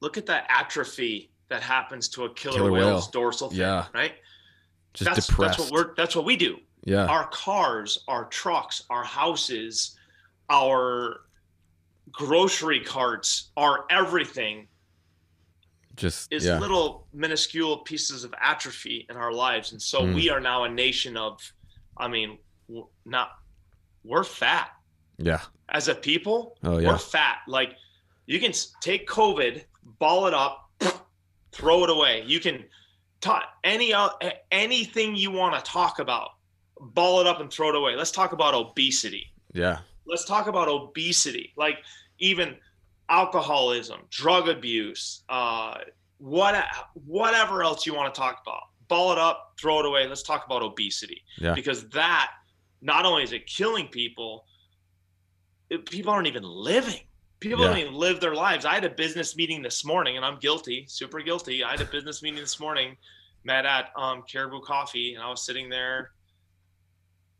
look 0.00 0.16
at 0.16 0.26
the 0.26 0.50
atrophy 0.50 1.30
that 1.48 1.62
happens 1.62 2.08
to 2.10 2.24
a 2.24 2.32
killer, 2.34 2.56
Killer 2.56 2.72
whale's 2.72 3.04
whale. 3.04 3.10
dorsal 3.12 3.50
fin, 3.50 3.58
Yeah. 3.60 3.86
right? 3.94 4.12
Just 4.94 5.10
that's, 5.14 5.26
depressed. 5.26 5.58
that's 5.58 5.70
what 5.70 5.86
we're, 5.88 5.94
that's 5.94 6.16
what 6.16 6.24
we 6.24 6.36
do. 6.36 6.58
yeah. 6.84 7.06
Our 7.06 7.26
cars, 7.28 7.98
our 8.08 8.24
trucks, 8.26 8.84
our 8.90 9.04
houses, 9.04 9.96
our 10.50 11.20
grocery 12.12 12.80
carts, 12.80 13.50
are 13.56 13.84
everything 13.90 14.68
Just 15.96 16.32
is 16.32 16.44
yeah. 16.44 16.58
little 16.58 17.06
minuscule 17.12 17.78
pieces 17.78 18.24
of 18.24 18.34
atrophy 18.40 19.06
in 19.08 19.16
our 19.16 19.32
lives. 19.32 19.72
And 19.72 19.80
so 19.80 20.00
Mm. 20.02 20.14
we 20.14 20.28
are 20.30 20.40
now 20.40 20.64
a 20.64 20.68
nation 20.68 21.16
of, 21.16 21.40
I 21.96 22.08
mean, 22.08 22.38
w- 22.68 22.88
not, 23.04 23.30
we're 24.02 24.24
fat 24.24 24.70
yeah. 25.18 25.40
as 25.68 25.88
a 25.88 25.94
people. 25.94 26.56
Oh 26.64 26.78
yeah. 26.78 26.88
we're 26.88 26.98
fat. 26.98 27.38
Like 27.46 27.76
you 28.26 28.40
can 28.40 28.52
take 28.80 29.06
COVID, 29.08 29.64
ball 29.98 30.26
it 30.26 30.34
up, 30.34 30.70
throw 31.52 31.84
it 31.84 31.90
away. 31.90 32.24
You 32.26 32.40
can 32.40 32.64
talk 33.20 33.44
any 33.62 33.94
anything 34.50 35.14
you 35.16 35.30
want 35.30 35.54
to 35.54 35.70
talk 35.70 35.98
about, 36.00 36.30
ball 36.80 37.20
it 37.20 37.26
up 37.26 37.40
and 37.40 37.50
throw 37.52 37.68
it 37.70 37.76
away. 37.76 37.94
Let's 37.96 38.10
talk 38.10 38.32
about 38.32 38.52
obesity. 38.54 39.32
Yeah. 39.52 39.78
Let's 40.06 40.24
talk 40.24 40.46
about 40.46 40.68
obesity. 40.68 41.52
Like 41.56 41.78
even 42.18 42.56
alcoholism, 43.08 44.00
drug 44.10 44.48
abuse, 44.48 45.22
uh, 45.28 45.78
what 46.18 46.64
whatever 47.06 47.62
else 47.62 47.86
you 47.86 47.94
want 47.94 48.14
to 48.14 48.18
talk 48.20 48.40
about. 48.46 48.62
Ball 48.88 49.12
it 49.12 49.18
up, 49.18 49.54
throw 49.60 49.80
it 49.80 49.86
away. 49.86 50.06
Let's 50.06 50.22
talk 50.22 50.44
about 50.46 50.62
obesity 50.62 51.22
Yeah. 51.38 51.54
because 51.54 51.88
that 51.90 52.30
not 52.82 53.04
only 53.06 53.22
is 53.22 53.32
it 53.32 53.46
killing 53.46 53.88
people, 53.88 54.44
it, 55.70 55.88
people 55.90 56.12
aren't 56.12 56.26
even 56.26 56.42
living. 56.42 57.00
People 57.40 57.60
Yeah. 57.60 57.68
don't 57.68 57.78
even 57.78 57.94
live 57.94 58.20
their 58.20 58.34
lives. 58.34 58.64
I 58.64 58.74
had 58.74 58.84
a 58.84 58.90
business 58.90 59.36
meeting 59.36 59.62
this 59.62 59.84
morning, 59.84 60.16
and 60.16 60.24
I'm 60.24 60.38
guilty, 60.38 60.84
super 60.88 61.20
guilty. 61.20 61.64
I 61.64 61.72
had 61.72 61.80
a 61.80 61.86
business 61.86 62.22
meeting 62.22 62.40
this 62.40 62.60
morning, 62.60 62.96
met 63.42 63.66
at 63.66 63.90
um, 63.96 64.22
Caribou 64.30 64.60
Coffee, 64.60 65.14
and 65.14 65.22
I 65.22 65.28
was 65.28 65.44
sitting 65.44 65.68
there. 65.68 66.12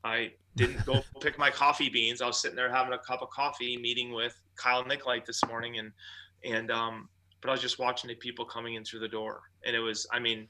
I 0.05 0.31
didn't 0.57 0.85
go 0.85 1.03
pick 1.21 1.39
my 1.39 1.51
coffee 1.51 1.89
beans. 1.89 2.21
I 2.21 2.27
was 2.27 2.41
sitting 2.41 2.57
there 2.57 2.71
having 2.71 2.93
a 2.93 2.99
cup 2.99 3.23
of 3.23 3.31
coffee, 3.31 3.77
meeting 3.79 4.13
with 4.13 4.35
Kyle 4.57 4.85
Nicolite 4.85 5.25
this 5.27 5.41
morning, 5.49 5.79
and 5.79 5.91
and 6.45 6.71
um, 6.71 7.09
but 7.43 7.49
I 7.49 7.53
was 7.53 7.63
just 7.63 7.79
watching 7.79 8.09
the 8.09 8.15
people 8.17 8.45
coming 8.45 8.75
in 8.75 8.85
through 8.85 9.01
the 9.01 9.09
door, 9.09 9.41
and 9.67 9.75
it 9.75 9.81
was, 9.81 10.07
I 10.13 10.19
mean, 10.19 10.49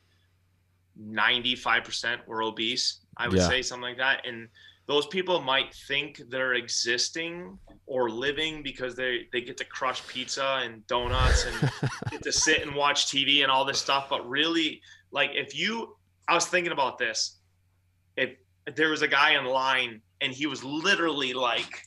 95% 1.00 2.26
were 2.26 2.42
obese. 2.42 3.00
I 3.16 3.28
would 3.28 3.38
Yeah. 3.38 3.48
say 3.48 3.62
something 3.62 3.82
like 3.82 3.98
that, 3.98 4.26
and 4.26 4.48
those 4.86 5.06
people 5.06 5.40
might 5.40 5.74
think 5.88 6.20
they're 6.28 6.54
existing 6.54 7.58
or 7.86 8.10
living 8.10 8.62
because 8.62 8.94
they 8.96 9.26
they 9.32 9.40
get 9.40 9.56
to 9.58 9.64
crush 9.64 10.06
pizza 10.08 10.60
and 10.62 10.86
donuts 10.86 11.44
and 11.46 11.70
get 12.10 12.22
to 12.22 12.32
sit 12.32 12.62
and 12.62 12.74
watch 12.74 13.06
TV 13.06 13.42
and 13.42 13.50
all 13.50 13.64
this 13.64 13.78
stuff. 13.78 14.08
But 14.10 14.28
really, 14.28 14.80
like 15.10 15.30
if 15.34 15.56
you, 15.56 15.96
I 16.28 16.34
was 16.34 16.46
thinking 16.46 16.72
about 16.72 16.98
this. 16.98 17.40
If 18.16 18.30
there 18.76 18.90
was 18.90 19.02
a 19.02 19.08
guy 19.08 19.38
in 19.38 19.44
line 19.44 20.00
and 20.20 20.32
he 20.32 20.46
was 20.46 20.64
literally 20.64 21.32
like, 21.32 21.82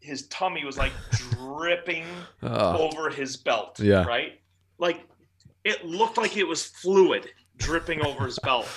his 0.00 0.26
tummy 0.28 0.64
was 0.64 0.76
like 0.76 0.92
dripping 1.30 2.04
Oh, 2.42 2.90
over 2.90 3.08
his 3.10 3.36
belt. 3.36 3.80
Yeah. 3.80 4.04
Right. 4.04 4.40
Like 4.78 5.06
it 5.64 5.84
looked 5.84 6.18
like 6.18 6.36
it 6.36 6.44
was 6.44 6.66
fluid 6.66 7.28
dripping 7.56 8.04
over 8.04 8.26
his 8.26 8.38
belt. 8.40 8.68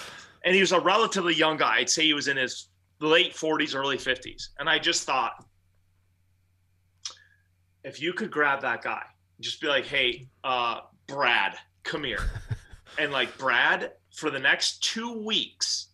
And 0.46 0.56
he 0.56 0.62
was 0.62 0.72
a 0.72 0.80
relatively 0.80 1.34
young 1.34 1.58
guy. 1.58 1.78
I'd 1.78 1.90
say 1.90 2.04
he 2.04 2.14
was 2.14 2.28
in 2.30 2.38
his 2.38 2.70
late 3.02 3.34
40s, 3.34 3.76
early 3.76 3.98
50s. 3.98 4.50
And 4.60 4.70
I 4.70 4.80
just 4.80 5.04
thought, 5.04 5.44
if 7.84 8.02
you 8.02 8.14
could 8.14 8.32
grab 8.32 8.62
that 8.62 8.82
guy, 8.82 9.04
just 9.42 9.60
be 9.62 9.68
like, 9.68 9.86
hey, 9.86 10.28
uh, 10.44 10.82
Brad, 11.08 11.56
come 11.84 12.04
here. 12.04 12.30
and 13.00 13.12
like, 13.12 13.38
Brad, 13.38 13.92
for 14.16 14.30
the 14.30 14.40
next 14.40 14.84
two 14.84 15.24
weeks, 15.24 15.87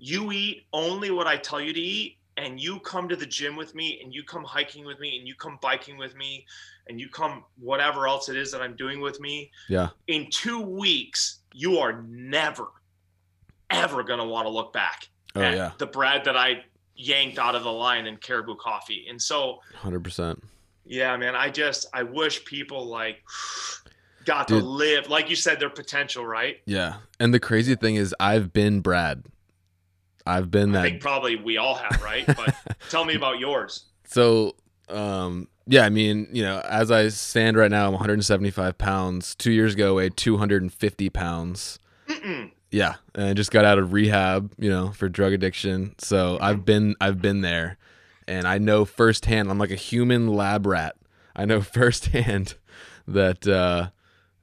you 0.00 0.32
eat 0.32 0.64
only 0.72 1.10
what 1.10 1.26
I 1.28 1.36
tell 1.36 1.60
you 1.60 1.72
to 1.72 1.80
eat. 1.80 2.16
And 2.36 2.58
you 2.58 2.80
come 2.80 3.06
to 3.10 3.16
the 3.16 3.26
gym 3.26 3.54
with 3.54 3.74
me, 3.74 4.00
and 4.02 4.14
you 4.14 4.22
come 4.22 4.44
hiking 4.44 4.86
with 4.86 4.98
me, 4.98 5.18
and 5.18 5.28
you 5.28 5.34
come 5.34 5.58
biking 5.60 5.98
with 5.98 6.16
me, 6.16 6.46
and 6.88 6.98
you 6.98 7.10
come 7.10 7.44
whatever 7.58 8.08
else 8.08 8.30
it 8.30 8.36
is 8.36 8.50
that 8.52 8.62
I'm 8.62 8.74
doing 8.76 9.00
with 9.02 9.20
me. 9.20 9.50
yeah. 9.68 9.90
In 10.06 10.30
two 10.30 10.58
weeks, 10.62 11.40
you 11.52 11.76
are 11.78 12.00
never, 12.08 12.68
ever 13.68 14.02
going 14.02 14.20
to 14.20 14.24
want 14.24 14.46
to 14.46 14.48
look 14.48 14.72
back 14.72 15.08
Oh 15.36 15.42
at 15.42 15.54
yeah. 15.54 15.72
the 15.76 15.86
Brad 15.86 16.24
that 16.24 16.36
I 16.36 16.64
yanked 16.96 17.38
out 17.38 17.54
of 17.54 17.62
the 17.64 17.72
line 17.72 18.06
in 18.06 18.16
Caribou 18.16 18.56
Coffee. 18.56 19.06
And 19.10 19.20
so, 19.20 19.58
100%. 19.82 20.40
yeah, 20.86 21.14
man, 21.18 21.34
I 21.34 21.50
just 21.50 21.88
I 21.92 22.04
wish 22.04 22.42
people 22.46 22.86
like 22.86 23.18
got 24.24 24.48
to 24.48 24.56
live, 24.56 25.08
like 25.10 25.28
you 25.28 25.36
said, 25.36 25.60
their 25.60 25.68
potential, 25.68 26.24
right? 26.24 26.56
Yeah. 26.64 26.94
And 27.18 27.34
the 27.34 27.40
crazy 27.40 27.74
thing 27.74 27.96
is 27.96 28.14
I've 28.18 28.52
been 28.52 28.80
Brad. 28.80 29.24
I've 30.26 30.50
been 30.50 30.72
that. 30.72 30.84
I 30.84 30.90
think 30.90 31.00
probably 31.00 31.36
we 31.36 31.56
all 31.56 31.74
have, 31.74 32.02
right? 32.02 32.26
But 32.36 32.54
tell 32.88 33.04
me 33.04 33.14
about 33.14 33.38
yours. 33.38 33.84
So, 34.04 34.56
um, 34.88 35.48
yeah, 35.66 35.82
I 35.84 35.88
mean, 35.88 36.28
you 36.32 36.42
know, 36.42 36.60
as 36.60 36.90
I 36.90 37.08
stand 37.08 37.56
right 37.56 37.70
now, 37.70 37.86
I'm 37.86 37.92
175 37.92 38.76
pounds. 38.78 39.34
Two 39.34 39.52
years 39.52 39.74
ago, 39.74 39.92
I 39.92 39.96
weighed 40.02 40.16
250 40.16 41.10
pounds. 41.10 41.78
Mm-mm. 42.08 42.50
Yeah, 42.70 42.96
and 43.14 43.24
I 43.26 43.34
just 43.34 43.50
got 43.50 43.64
out 43.64 43.78
of 43.78 43.92
rehab, 43.92 44.52
you 44.58 44.70
know, 44.70 44.90
for 44.90 45.08
drug 45.08 45.32
addiction. 45.32 45.94
So 45.98 46.38
I've 46.40 46.64
been 46.64 46.94
I've 47.00 47.20
been 47.20 47.40
there, 47.40 47.78
and 48.28 48.46
I 48.46 48.58
know 48.58 48.84
firsthand. 48.84 49.50
I'm 49.50 49.58
like 49.58 49.72
a 49.72 49.76
human 49.76 50.28
lab 50.28 50.66
rat. 50.66 50.96
I 51.34 51.44
know 51.44 51.60
firsthand 51.62 52.54
that 53.08 53.46
uh, 53.46 53.90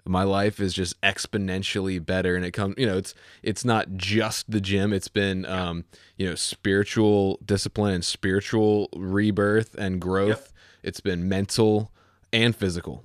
my 0.09 0.23
life 0.23 0.59
is 0.59 0.73
just 0.73 0.99
exponentially 1.01 2.03
better, 2.03 2.35
and 2.35 2.43
it 2.45 2.51
comes. 2.51 2.75
You 2.77 2.85
know, 2.87 2.97
it's 2.97 3.13
it's 3.43 3.63
not 3.65 3.93
just 3.95 4.49
the 4.49 4.61
gym. 4.61 4.93
It's 4.93 5.07
been 5.07 5.45
um, 5.45 5.85
you 6.17 6.27
know 6.27 6.35
spiritual 6.35 7.39
discipline 7.45 7.93
and 7.95 8.05
spiritual 8.05 8.89
rebirth 8.95 9.75
and 9.75 9.99
growth. 10.01 10.53
It's 10.83 10.99
been 11.01 11.27
mental 11.27 11.91
and 12.33 12.55
physical, 12.55 13.03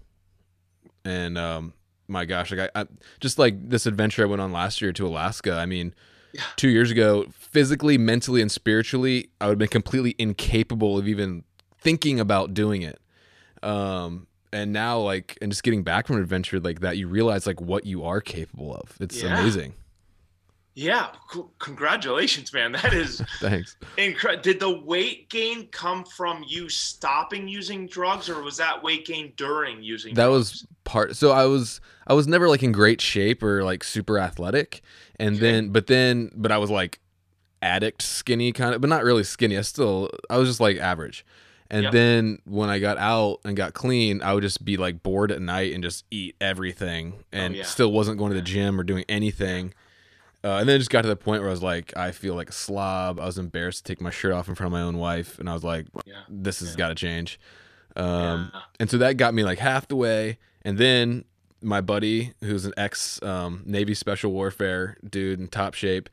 and 1.05 1.37
um, 1.39 1.73
my 2.09 2.25
gosh, 2.25 2.53
like 2.53 2.71
I, 2.75 2.83
I 2.83 2.87
just 3.21 3.39
like 3.39 3.69
this 3.69 3.87
adventure 3.87 4.23
I 4.23 4.27
went 4.27 4.43
on 4.43 4.53
last 4.53 4.81
year 4.81 4.93
to 4.93 5.07
Alaska. 5.07 5.55
I 5.55 5.67
mean, 5.67 5.95
Yeah. 6.33 6.43
two 6.57 6.69
years 6.69 6.91
ago, 6.91 7.27
physically, 7.33 7.99
mentally, 7.99 8.41
and 8.43 8.51
spiritually, 8.51 9.31
I 9.41 9.47
would 9.47 9.53
have 9.53 9.59
been 9.59 9.69
completely 9.69 10.15
incapable 10.19 10.99
of 10.99 11.09
even 11.09 11.45
thinking 11.79 12.21
about 12.21 12.55
doing 12.55 12.83
it. 12.83 13.01
Um, 13.63 14.27
and 14.53 14.73
now, 14.73 14.99
like, 14.99 15.39
and 15.43 15.51
just 15.51 15.63
getting 15.63 15.83
back 15.83 16.07
from 16.07 16.17
an 16.17 16.23
adventure 16.23 16.61
like 16.61 16.81
that, 16.81 16.97
you 16.97 17.09
realize 17.09 17.47
like 17.47 17.61
what 17.61 17.87
you 17.87 18.05
are 18.05 18.21
capable 18.21 18.75
of. 18.75 18.97
It's 19.01 19.23
Yeah. 19.23 19.39
amazing. 19.41 19.75
Yeah, 20.75 21.09
c- 21.31 21.43
congratulations, 21.59 22.51
man. 22.53 22.73
That 22.83 22.95
is 22.95 23.21
Thanks. 23.41 23.77
incredible. 23.99 24.43
Did 24.43 24.59
the 24.61 24.71
weight 24.71 25.29
gain 25.29 25.67
come 25.69 26.05
from 26.05 26.45
you 26.49 26.69
stopping 26.71 27.47
using 27.47 27.87
drugs, 27.87 28.29
or 28.31 28.43
was 28.43 28.57
that 28.57 28.83
weight 28.83 29.05
gain 29.07 29.33
during 29.37 29.83
using? 29.83 30.15
That 30.15 30.27
drugs? 30.29 30.35
was 30.63 30.67
part. 30.85 31.17
So 31.17 31.31
I 31.33 31.45
was 31.45 31.81
I 32.07 32.15
was 32.15 32.27
never 32.27 32.49
like 32.49 32.63
in 32.63 32.73
great 32.73 33.01
shape 33.03 33.43
or 33.43 33.63
like 33.65 33.85
super 33.85 34.19
athletic, 34.19 34.81
and 35.17 35.37
Okay. 35.37 35.41
then 35.53 35.69
but 35.71 35.89
then 35.89 36.31
but 36.35 36.51
I 36.51 36.57
was 36.57 36.71
like 36.71 37.01
addict 37.61 38.01
skinny 38.03 38.51
kind 38.53 38.75
of, 38.75 38.81
but 38.81 38.89
not 38.89 39.05
really 39.05 39.25
skinny. 39.25 39.59
I 39.59 39.63
still 39.63 40.09
I 40.31 40.39
was 40.39 40.49
just 40.49 40.61
like 40.61 40.79
average. 40.79 41.25
And 41.73 41.85
Yep. 41.85 41.93
then 41.93 42.39
when 42.45 42.69
I 42.69 42.79
got 42.79 42.99
out 42.99 43.39
and 43.45 43.57
got 43.57 43.73
clean, 43.73 44.23
I 44.23 44.35
would 44.35 44.43
just 44.43 44.63
be 44.65 44.77
like 44.77 45.03
bored 45.03 45.33
at 45.33 45.41
night 45.41 45.73
and 45.73 45.83
just 45.83 46.05
eat 46.11 46.37
everything, 46.41 47.25
and 47.33 47.55
Oh, 47.55 47.59
yeah. 47.59 47.65
still 47.65 47.91
wasn't 47.91 48.19
going 48.19 48.31
to 48.31 48.37
the 48.37 48.43
gym 48.43 48.79
or 48.79 48.85
doing 48.85 49.05
anything. 49.09 49.73
Uh, 50.45 50.57
and 50.59 50.69
then 50.69 50.77
it 50.77 50.81
just 50.81 50.91
got 50.91 51.03
to 51.03 51.09
the 51.09 51.17
point 51.17 51.41
where 51.41 51.49
I 51.49 51.53
was 51.53 51.63
like, 51.63 51.97
I 51.97 52.11
feel 52.11 52.35
like 52.35 52.51
a 52.51 52.53
slob. 52.53 53.19
I 53.19 53.25
was 53.25 53.39
embarrassed 53.39 53.87
to 53.87 53.93
take 53.93 54.01
my 54.03 54.11
shirt 54.11 54.33
off 54.33 54.49
in 54.49 54.55
front 54.55 54.67
of 54.67 54.73
my 54.73 54.83
own 54.83 54.99
wife, 54.99 55.39
and 55.39 55.49
I 55.49 55.55
was 55.55 55.65
like, 55.65 55.87
Yeah. 56.05 56.23
this 56.29 56.61
has 56.61 56.71
Yeah. 56.73 56.77
got 56.77 56.89
to 56.89 56.95
change. 56.95 57.41
Um, 57.97 58.53
and 58.79 58.91
so 58.91 58.99
that 58.99 59.17
got 59.17 59.35
me 59.35 59.43
like 59.45 59.59
half 59.59 59.89
the 59.89 59.97
way. 59.97 60.39
And 60.63 60.77
then 60.79 61.25
my 61.63 61.81
buddy, 61.81 62.33
who's 62.41 62.65
an 62.65 62.73
ex 62.77 63.23
um, 63.23 63.63
Navy 63.65 63.95
Special 63.95 64.31
Warfare 64.33 64.97
dude 65.09 65.41
in 65.41 65.49
top 65.49 65.75
shape, 65.75 66.09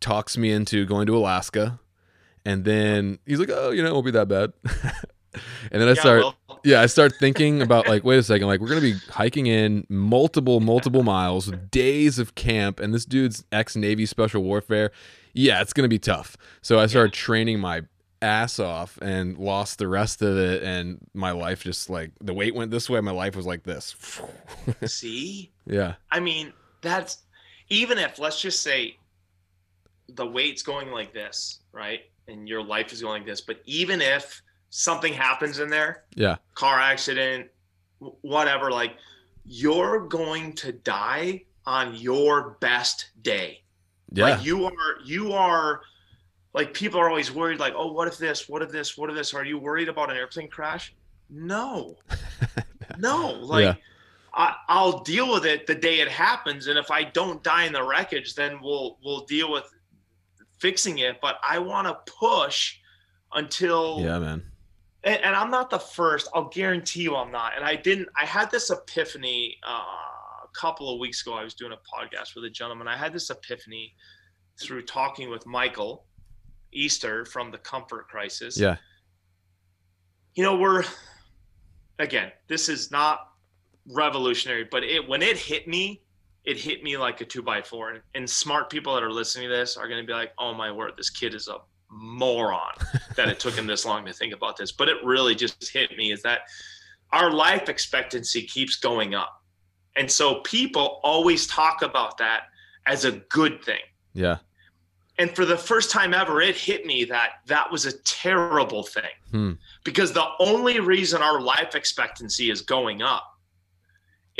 talks 0.00 0.36
me 0.36 0.50
into 0.50 0.84
going 0.84 1.06
to 1.06 1.16
Alaska. 1.16 1.78
And 2.44 2.64
then 2.64 3.18
he's 3.26 3.38
like, 3.38 3.50
"Oh, 3.52 3.70
you 3.70 3.82
know, 3.82 3.90
it 3.90 3.92
won't 3.92 4.04
be 4.06 4.12
that 4.12 4.28
bad." 4.28 4.52
and 5.70 5.80
then 5.80 5.88
I 5.88 5.92
Yeah, 5.92 5.94
start, 5.94 6.20
well, 6.20 6.60
yeah, 6.64 6.80
I 6.80 6.86
start 6.86 7.12
thinking 7.18 7.62
about 7.62 7.86
like, 7.86 8.04
wait 8.04 8.18
a 8.18 8.22
second, 8.22 8.46
like 8.46 8.60
we're 8.60 8.68
gonna 8.68 8.80
be 8.80 8.94
hiking 9.10 9.46
in 9.46 9.86
multiple, 9.88 10.60
multiple 10.60 11.02
miles, 11.02 11.50
days 11.70 12.18
of 12.18 12.34
camp, 12.34 12.80
and 12.80 12.92
this 12.94 13.04
dude's 13.04 13.44
ex 13.52 13.76
Navy 13.76 14.06
Special 14.06 14.42
Warfare. 14.42 14.90
Yeah, 15.32 15.60
it's 15.60 15.72
gonna 15.72 15.88
be 15.88 15.98
tough. 15.98 16.36
So 16.62 16.78
I 16.78 16.86
started 16.86 17.12
training 17.12 17.60
my 17.60 17.82
ass 18.22 18.58
off 18.58 18.98
and 19.00 19.38
lost 19.38 19.78
the 19.78 19.88
rest 19.88 20.22
of 20.22 20.36
it, 20.36 20.62
and 20.62 20.98
my 21.14 21.30
life 21.30 21.62
just 21.62 21.88
like 21.88 22.12
the 22.20 22.34
weight 22.34 22.54
went 22.54 22.70
this 22.70 22.90
way, 22.90 23.00
my 23.00 23.12
life 23.12 23.36
was 23.36 23.46
like 23.46 23.62
this. 23.62 23.94
see, 24.86 25.52
yeah, 25.66 25.94
I 26.10 26.20
mean, 26.20 26.52
that's 26.82 27.18
even 27.68 27.98
if 27.98 28.18
let's 28.18 28.40
just 28.40 28.62
say 28.62 28.96
the 30.08 30.26
weight's 30.26 30.62
going 30.62 30.90
like 30.90 31.14
this, 31.14 31.60
right? 31.72 32.00
And 32.30 32.48
your 32.48 32.62
life 32.62 32.92
is 32.92 33.02
going 33.02 33.22
like 33.22 33.26
this, 33.26 33.40
but 33.40 33.60
even 33.66 34.00
if 34.00 34.42
something 34.70 35.12
happens 35.12 35.58
in 35.58 35.68
there, 35.68 36.04
yeah, 36.14 36.36
car 36.54 36.78
accident, 36.80 37.48
whatever, 38.22 38.70
like 38.70 38.92
you're 39.44 40.06
going 40.06 40.52
to 40.54 40.72
die 40.72 41.42
on 41.66 41.94
your 41.96 42.56
best 42.60 43.10
day. 43.22 43.62
yeah, 44.12 44.24
Like 44.24 44.44
you 44.44 44.64
are 44.64 45.00
you 45.04 45.32
are 45.32 45.80
like 46.52 46.74
people 46.74 47.00
are 47.00 47.08
always 47.08 47.32
worried 47.32 47.60
like, 47.60 47.74
"Oh, 47.76 47.92
what 47.92 48.08
if 48.08 48.18
this? 48.18 48.48
What 48.48 48.62
if 48.62 48.70
this? 48.70 48.96
What 48.96 49.10
if 49.10 49.16
this? 49.16 49.34
Are 49.34 49.44
you 49.44 49.58
worried 49.58 49.88
about 49.88 50.10
an 50.10 50.16
airplane 50.16 50.48
crash?" 50.48 50.94
No. 51.28 51.96
no, 52.98 53.32
like 53.40 53.64
Yeah. 53.64 53.74
I, 54.32 54.54
I'll 54.68 55.00
deal 55.00 55.32
with 55.32 55.44
it 55.44 55.66
the 55.66 55.74
day 55.74 56.00
it 56.00 56.08
happens, 56.08 56.66
and 56.68 56.78
if 56.78 56.90
I 56.90 57.04
don't 57.04 57.42
die 57.42 57.64
in 57.64 57.72
the 57.72 57.82
wreckage, 57.82 58.34
then 58.34 58.60
we'll 58.60 58.98
we'll 59.04 59.24
deal 59.26 59.50
with 59.50 59.64
fixing 60.60 60.98
it. 60.98 61.20
But 61.20 61.36
I 61.48 61.58
want 61.58 61.88
to 61.88 62.12
push 62.12 62.76
until 63.32 64.00
yeah, 64.00 64.18
man. 64.18 64.42
and, 65.04 65.20
and 65.22 65.36
I'm 65.36 65.50
not 65.50 65.70
the 65.70 65.78
first. 65.78 66.28
I'll 66.34 66.48
guarantee 66.48 67.02
you 67.02 67.16
I'm 67.16 67.32
not. 67.32 67.52
And 67.56 67.64
I 67.64 67.76
didn't. 67.76 68.08
I 68.20 68.26
had 68.26 68.50
this 68.50 68.70
epiphany 68.70 69.56
uh, 69.66 69.72
a 69.72 70.48
couple 70.58 70.92
of 70.92 71.00
weeks 71.00 71.22
ago. 71.22 71.34
I 71.34 71.44
was 71.44 71.54
doing 71.54 71.72
a 71.72 71.76
podcast 71.76 72.34
with 72.34 72.44
a 72.44 72.50
gentleman. 72.50 72.88
I 72.88 72.96
had 72.96 73.12
this 73.12 73.30
epiphany 73.30 73.94
through 74.60 74.82
talking 74.82 75.30
with 75.30 75.46
Michael 75.46 76.04
Easter 76.72 77.24
from 77.24 77.50
the 77.50 77.58
Comfort 77.58 78.08
Crisis. 78.08 78.58
Yeah, 78.58 78.76
You 80.34 80.44
know, 80.44 80.56
we're 80.56 80.84
again. 81.98 82.30
This 82.48 82.68
is 82.68 82.90
not 82.90 83.20
revolutionary, 83.86 84.68
but 84.70 84.84
it 84.84 85.08
when 85.08 85.22
it 85.22 85.36
hit 85.36 85.66
me, 85.66 86.02
it 86.44 86.56
hit 86.56 86.82
me 86.82 86.96
like 86.96 87.20
a 87.20 87.24
two 87.24 87.42
by 87.42 87.62
four. 87.62 87.90
And, 87.90 88.00
and 88.14 88.28
smart 88.28 88.70
people 88.70 88.94
that 88.94 89.02
are 89.02 89.12
listening 89.12 89.48
to 89.48 89.54
this 89.54 89.76
are 89.76 89.88
going 89.88 90.00
to 90.00 90.06
be 90.06 90.12
like, 90.12 90.32
"Oh 90.38 90.54
my 90.54 90.70
word, 90.70 90.92
this 90.96 91.10
kid 91.10 91.34
is 91.34 91.48
a 91.48 91.58
moron 91.90 92.72
that 93.16 93.28
it 93.28 93.40
took 93.40 93.54
him 93.54 93.66
this 93.66 93.84
long 93.84 94.04
to 94.06 94.12
think 94.12 94.32
about 94.32 94.56
this." 94.56 94.72
But 94.72 94.88
it 94.88 94.96
really 95.04 95.34
just 95.34 95.70
hit 95.70 95.96
me 95.96 96.12
is 96.12 96.22
that 96.22 96.40
our 97.12 97.30
life 97.30 97.68
expectancy 97.68 98.42
keeps 98.42 98.76
going 98.76 99.14
up, 99.14 99.42
and 99.96 100.10
so 100.10 100.40
people 100.40 101.00
always 101.02 101.46
talk 101.46 101.82
about 101.82 102.18
that 102.18 102.44
as 102.86 103.04
a 103.04 103.12
good 103.12 103.62
thing. 103.62 103.80
yeah, 104.14 104.38
And 105.18 105.30
for 105.36 105.44
the 105.44 105.56
first 105.56 105.90
time 105.90 106.14
ever, 106.14 106.40
it 106.40 106.56
hit 106.56 106.86
me 106.86 107.04
that 107.04 107.32
that 107.46 107.70
was 107.70 107.84
a 107.84 107.98
terrible 108.00 108.82
thing. 108.82 109.02
Hmm. 109.30 109.52
Because 109.84 110.12
the 110.12 110.26
only 110.40 110.80
reason 110.80 111.20
our 111.20 111.40
life 111.40 111.74
expectancy 111.74 112.50
is 112.50 112.62
going 112.62 113.02
up 113.02 113.29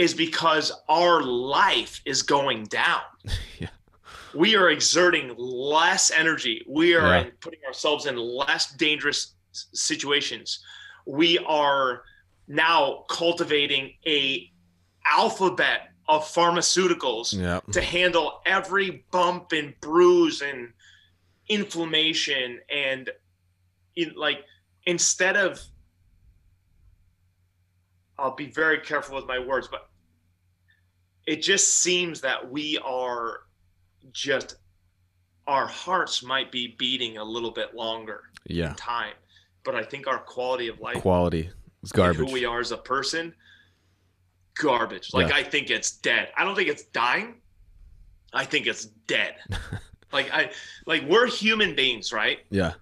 is 0.00 0.14
because 0.14 0.72
our 0.88 1.22
life 1.22 2.00
is 2.04 2.22
going 2.22 2.64
down. 2.64 3.02
Yeah. 3.58 3.68
We 4.34 4.56
are 4.56 4.70
exerting 4.70 5.34
less 5.36 6.10
energy. 6.10 6.64
We 6.66 6.94
are 6.94 7.24
Yeah. 7.24 7.30
putting 7.40 7.60
ourselves 7.66 8.06
in 8.06 8.16
less 8.16 8.72
dangerous 8.76 9.34
situations. 9.52 10.64
We 11.06 11.36
are 11.38 12.04
now 12.48 13.04
cultivating 13.10 13.94
a 14.06 14.50
alphabet 15.04 15.90
of 16.08 16.24
pharmaceuticals 16.24 17.38
yeah, 17.38 17.60
to 17.72 17.82
handle 17.82 18.40
every 18.46 19.04
bump 19.10 19.52
and 19.52 19.74
bruise 19.80 20.40
and 20.40 20.72
inflammation 21.48 22.60
and 22.72 23.10
in 23.96 24.12
like 24.16 24.44
instead 24.86 25.36
of 25.36 25.60
I'll 28.18 28.34
be 28.36 28.50
very 28.50 28.78
careful 28.80 29.16
with 29.16 29.26
my 29.26 29.38
words 29.38 29.68
but 29.68 29.89
it 31.30 31.42
just 31.42 31.80
seems 31.80 32.20
that 32.20 32.50
we 32.50 32.76
are 32.84 33.42
just 34.12 34.56
our 35.46 35.66
hearts 35.66 36.22
might 36.22 36.50
be 36.50 36.74
beating 36.78 37.18
a 37.18 37.24
little 37.24 37.50
bit 37.50 37.74
longer 37.74 38.22
yeah. 38.46 38.70
in 38.70 38.74
time 38.74 39.14
but 39.64 39.74
I 39.74 39.82
think 39.82 40.06
our 40.06 40.18
quality 40.18 40.68
of 40.68 40.80
life 40.80 40.96
Quality 41.02 41.50
is 41.82 41.92
garbage. 41.92 42.16
who 42.26 42.32
we 42.32 42.44
are 42.44 42.60
as 42.60 42.72
a 42.72 42.76
person 42.76 43.34
garbage. 44.54 45.12
Like 45.12 45.28
Yeah. 45.28 45.36
i 45.36 45.42
think 45.42 45.70
it's 45.70 45.92
dead. 45.92 46.32
I 46.36 46.44
don't 46.44 46.54
think 46.54 46.68
it's 46.68 46.84
dying. 46.84 47.34
I 48.32 48.44
think 48.44 48.66
it's 48.66 48.86
dead. 49.06 49.36
Like 50.12 50.28
i 50.32 50.50
like 50.86 51.04
we're 51.08 51.28
human 51.28 51.76
beings 51.76 52.12
right? 52.12 52.40
Yeah, 52.50 52.72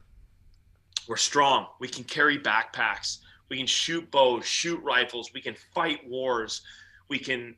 we're 1.07 1.19
strong. 1.19 1.67
We 1.79 1.87
can 1.87 2.05
carry 2.05 2.39
backpacks. 2.39 3.19
We 3.51 3.59
can 3.59 3.67
shoot 3.67 4.11
bows 4.11 4.47
shoot 4.47 4.83
rifles. 4.83 5.31
We 5.35 5.43
can 5.43 5.55
fight 5.75 6.09
wars. 6.09 6.63
We 7.11 7.19
can 7.19 7.55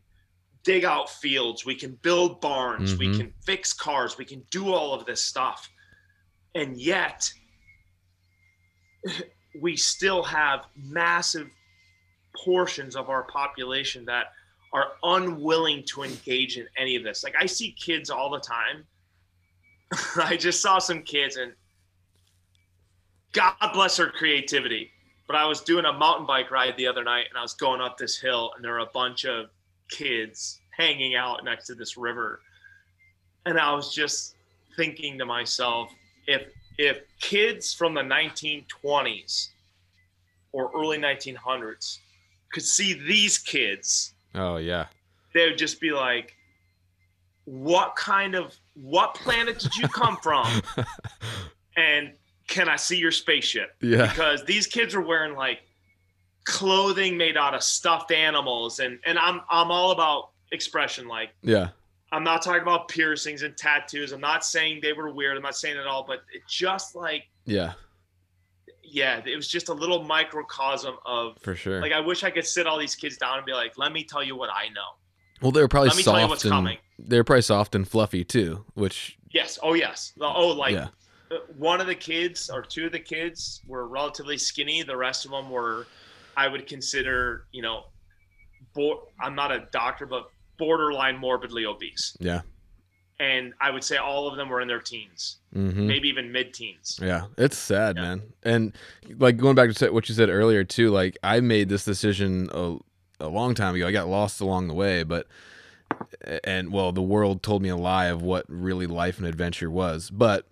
dig 0.62 0.84
out 0.84 1.08
fields. 1.08 1.64
We 1.64 1.74
can 1.74 1.94
build 2.02 2.40
barns. 2.40 2.96
We 2.96 3.08
Mhm. 3.08 3.16
can 3.16 3.34
fix 3.44 3.72
cars. 3.72 4.18
We 4.18 4.24
can 4.24 4.40
do 4.50 4.72
all 4.72 4.92
of 4.92 5.06
this 5.06 5.22
stuff. 5.22 5.68
And 6.54 6.80
yet 6.80 7.32
we 9.60 9.76
still 9.76 10.22
have 10.22 10.66
massive 10.76 11.50
portions 12.36 12.94
of 12.96 13.08
our 13.08 13.24
population 13.24 14.04
that 14.04 14.32
are 14.72 14.92
unwilling 15.02 15.82
to 15.84 16.02
engage 16.04 16.56
in 16.56 16.68
any 16.76 16.94
of 16.94 17.02
this. 17.02 17.24
Like 17.24 17.34
i 17.36 17.46
see 17.46 17.72
kids 17.72 18.10
all 18.10 18.30
the 18.30 18.38
time. 18.38 18.86
I 20.16 20.36
just 20.36 20.62
saw 20.62 20.78
some 20.78 21.02
kids 21.02 21.36
and 21.36 21.54
God 23.32 23.54
bless 23.72 23.96
her 23.96 24.10
creativity. 24.10 24.92
But 25.26 25.36
I 25.36 25.46
was 25.46 25.60
doing 25.60 25.84
a 25.84 25.92
mountain 25.92 26.26
bike 26.26 26.50
ride 26.50 26.76
the 26.76 26.86
other 26.86 27.04
night 27.04 27.26
and 27.30 27.38
I 27.38 27.42
was 27.42 27.54
going 27.54 27.80
up 27.80 27.96
this 27.96 28.18
hill 28.20 28.52
and 28.54 28.64
there 28.64 28.72
were 28.72 28.80
a 28.80 28.86
bunch 28.86 29.24
of 29.24 29.50
kids 29.90 30.60
hanging 30.76 31.14
out 31.14 31.44
next 31.44 31.66
to 31.66 31.74
this 31.74 31.96
river. 31.96 32.40
And 33.46 33.58
I 33.58 33.72
was 33.74 33.94
just 33.94 34.34
thinking 34.76 35.18
to 35.18 35.26
myself, 35.26 35.90
if 36.26 36.48
if 36.78 36.98
kids 37.20 37.74
from 37.74 37.94
the 37.94 38.00
1920s 38.00 39.48
or 40.52 40.70
early 40.74 40.98
1900s 40.98 41.98
could 42.52 42.62
see 42.62 42.94
these 42.94 43.38
kids, 43.38 44.14
oh 44.34 44.56
yeah, 44.56 44.86
they 45.34 45.46
would 45.46 45.58
just 45.58 45.80
be 45.80 45.90
like, 45.90 46.34
"What 47.44 47.96
kind 47.96 48.34
of 48.34 48.56
what 48.74 49.14
planet 49.14 49.58
did 49.58 49.76
you 49.76 49.88
come 49.88 50.16
from?" 50.16 50.62
and 51.76 52.12
can 52.48 52.68
I 52.68 52.76
see 52.76 52.96
your 52.96 53.12
spaceship? 53.12 53.74
Yeah, 53.80 54.08
because 54.08 54.44
these 54.44 54.66
kids 54.66 54.94
are 54.94 55.02
wearing 55.02 55.34
like 55.34 55.60
clothing 56.44 57.16
made 57.16 57.36
out 57.36 57.54
of 57.54 57.62
stuffed 57.62 58.12
animals, 58.12 58.78
and 58.80 58.98
and 59.04 59.18
I'm 59.18 59.40
I'm 59.50 59.70
all 59.70 59.90
about 59.92 60.30
expression. 60.52 61.08
Like 61.08 61.30
yeah, 61.42 61.68
I'm 62.12 62.24
not 62.24 62.42
talking 62.42 62.62
about 62.62 62.88
piercings 62.88 63.42
and 63.42 63.56
tattoos. 63.56 64.12
I'm 64.12 64.20
not 64.20 64.44
saying 64.44 64.80
they 64.82 64.92
were 64.92 65.10
weird. 65.12 65.36
I'm 65.36 65.42
not 65.42 65.56
saying 65.56 65.76
it 65.76 65.86
all, 65.86 66.04
but 66.06 66.22
it 66.32 66.42
just 66.48 66.94
like 66.94 67.24
yeah, 67.44 67.72
yeah, 68.82 69.20
it 69.24 69.36
was 69.36 69.48
just 69.48 69.68
a 69.68 69.74
little 69.74 70.02
microcosm 70.04 70.96
of 71.06 71.38
for 71.40 71.54
sure. 71.54 71.80
Like 71.80 71.92
I 71.92 72.00
wish 72.00 72.24
I 72.24 72.30
could 72.30 72.46
sit 72.46 72.66
all 72.66 72.78
these 72.78 72.94
kids 72.94 73.16
down 73.16 73.36
and 73.38 73.46
be 73.46 73.52
like, 73.52 73.78
"Let 73.78 73.92
me 73.92 74.04
tell 74.04 74.22
you 74.22 74.36
what 74.36 74.50
I 74.50 74.68
know." 74.68 74.82
Well, 75.40 75.52
they're 75.52 75.68
probably 75.68 75.88
Let 75.88 75.96
me 75.96 76.02
tell 76.02 76.14
you 76.14 76.20
soft 76.20 76.30
what's 76.30 76.44
and 76.44 76.52
coming. 76.52 76.78
they're 76.98 77.24
probably 77.24 77.42
soft 77.42 77.74
and 77.74 77.88
fluffy 77.88 78.24
too, 78.24 78.64
which 78.74 79.16
Yes. 79.30 79.58
Oh 79.62 79.74
yes. 79.74 80.12
Oh, 80.20 80.48
like 80.48 80.72
Yeah. 80.74 80.88
uh, 81.30 81.36
one 81.56 81.80
of 81.80 81.86
the 81.86 81.94
kids 81.94 82.50
or 82.50 82.62
two 82.62 82.86
of 82.86 82.92
the 82.92 82.98
kids 82.98 83.62
were 83.66 83.86
relatively 83.86 84.36
skinny. 84.36 84.82
The 84.82 84.96
rest 84.96 85.24
of 85.24 85.30
them 85.30 85.48
were, 85.48 85.86
I 86.40 86.48
would 86.48 86.66
consider, 86.66 87.44
you 87.52 87.62
know, 87.62 87.78
bo- 88.74 89.02
I'm 89.22 89.34
not 89.34 89.50
a 89.52 89.66
doctor, 89.72 90.06
but 90.06 90.24
borderline 90.58 91.16
morbidly 91.18 91.64
obese. 91.66 92.16
yeah, 92.18 92.40
And 93.18 93.52
I 93.60 93.70
would 93.70 93.84
say 93.84 93.96
all 93.98 94.26
of 94.28 94.36
them 94.38 94.48
were 94.48 94.60
in 94.62 94.68
their 94.68 94.80
teens, 94.80 95.36
hmm 95.52 95.86
maybe 95.86 96.08
even 96.08 96.32
mid-teens. 96.32 96.98
Yeah, 97.02 97.26
it's 97.36 97.58
sad, 97.58 97.96
Yeah. 97.96 98.02
man. 98.02 98.22
And 98.42 98.72
like 99.18 99.36
going 99.36 99.54
back 99.54 99.70
to 99.70 99.90
what 99.90 100.08
you 100.08 100.14
said 100.14 100.30
earlier 100.30 100.64
too, 100.64 100.90
like 100.90 101.18
I 101.22 101.40
made 101.40 101.68
this 101.68 101.84
decision 101.84 102.48
a, 102.52 102.76
a 103.20 103.28
long 103.28 103.54
time 103.54 103.74
ago. 103.74 103.86
I 103.86 103.92
got 103.92 104.08
lost 104.08 104.40
along 104.40 104.68
the 104.68 104.74
way, 104.74 105.02
but 105.02 105.26
and 106.44 106.72
well, 106.72 106.92
the 106.92 107.02
world 107.02 107.42
told 107.42 107.60
me 107.62 107.68
a 107.68 107.76
lie 107.76 108.06
of 108.06 108.22
what 108.22 108.44
really 108.48 108.86
life 108.86 109.18
and 109.18 109.26
adventure 109.26 109.70
was. 109.70 110.08
But 110.10 110.46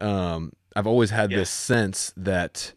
um, 0.00 0.52
I've 0.74 0.86
always 0.86 1.10
had 1.10 1.30
Yeah. 1.30 1.38
this 1.38 1.50
sense 1.50 2.12
that 2.16 2.72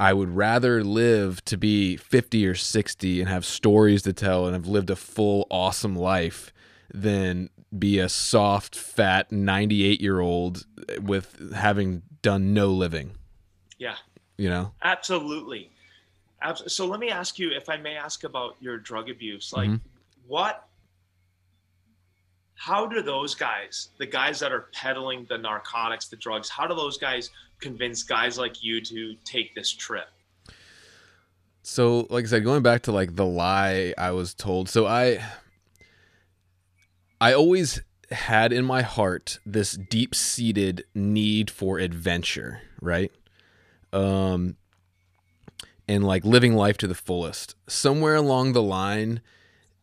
I 0.00 0.14
would 0.14 0.34
rather 0.34 0.82
live 0.82 1.44
to 1.44 1.58
be 1.58 1.98
50 1.98 2.46
or 2.46 2.54
60 2.54 3.20
and 3.20 3.28
have 3.28 3.44
stories 3.44 4.00
to 4.04 4.14
tell 4.14 4.46
and 4.46 4.54
have 4.54 4.66
lived 4.66 4.88
a 4.88 4.96
full 4.96 5.46
awesome 5.50 5.94
life 5.94 6.54
than 6.92 7.50
be 7.78 7.98
a 7.98 8.08
soft, 8.08 8.74
fat 8.74 9.30
98 9.30 10.00
year 10.00 10.20
old 10.20 10.64
with 11.02 11.52
having 11.54 12.00
done 12.22 12.54
no 12.54 12.68
living. 12.68 13.12
Yeah. 13.78 13.96
You 14.38 14.48
know? 14.48 14.72
Absolutely. 14.82 15.70
So 16.66 16.86
let 16.86 16.98
me 16.98 17.10
ask 17.10 17.38
you, 17.38 17.50
if 17.50 17.68
I 17.68 17.76
may 17.76 17.96
ask 17.96 18.24
about 18.24 18.56
your 18.58 18.78
drug 18.78 19.10
abuse, 19.10 19.52
like 19.52 19.68
Mhm. 19.68 19.80
what, 20.26 20.66
how 22.54 22.86
do 22.86 23.02
those 23.02 23.34
guys, 23.34 23.90
the 23.98 24.06
guys 24.06 24.40
that 24.40 24.50
are 24.50 24.68
peddling 24.72 25.26
the 25.26 25.36
narcotics, 25.36 26.08
the 26.08 26.16
drugs, 26.16 26.48
how 26.48 26.66
do 26.66 26.74
those 26.74 26.96
guys 26.96 27.28
convince 27.60 28.02
guys 28.02 28.38
like 28.38 28.62
you 28.62 28.80
to 28.80 29.14
take 29.24 29.54
this 29.54 29.70
trip? 29.70 30.08
So, 31.62 32.06
like 32.10 32.24
I 32.24 32.28
said, 32.28 32.44
going 32.44 32.62
back 32.62 32.82
to 32.82 32.92
like 32.92 33.16
the 33.16 33.26
lie 33.26 33.94
I 33.96 34.10
was 34.12 34.34
told. 34.34 34.68
So 34.68 34.86
I, 34.86 35.22
I 37.20 37.32
always 37.34 37.82
had 38.10 38.52
in 38.52 38.64
my 38.64 38.82
heart 38.82 39.38
this 39.46 39.72
deep-seated 39.72 40.84
need 40.94 41.50
for 41.50 41.78
adventure, 41.78 42.62
right? 42.80 43.12
Um, 43.92 44.56
and 45.86 46.04
like 46.04 46.24
living 46.24 46.54
life 46.54 46.76
to 46.78 46.86
the 46.86 46.94
fullest. 46.94 47.54
Somewhere 47.68 48.14
along 48.14 48.52
the 48.52 48.62
line, 48.62 49.20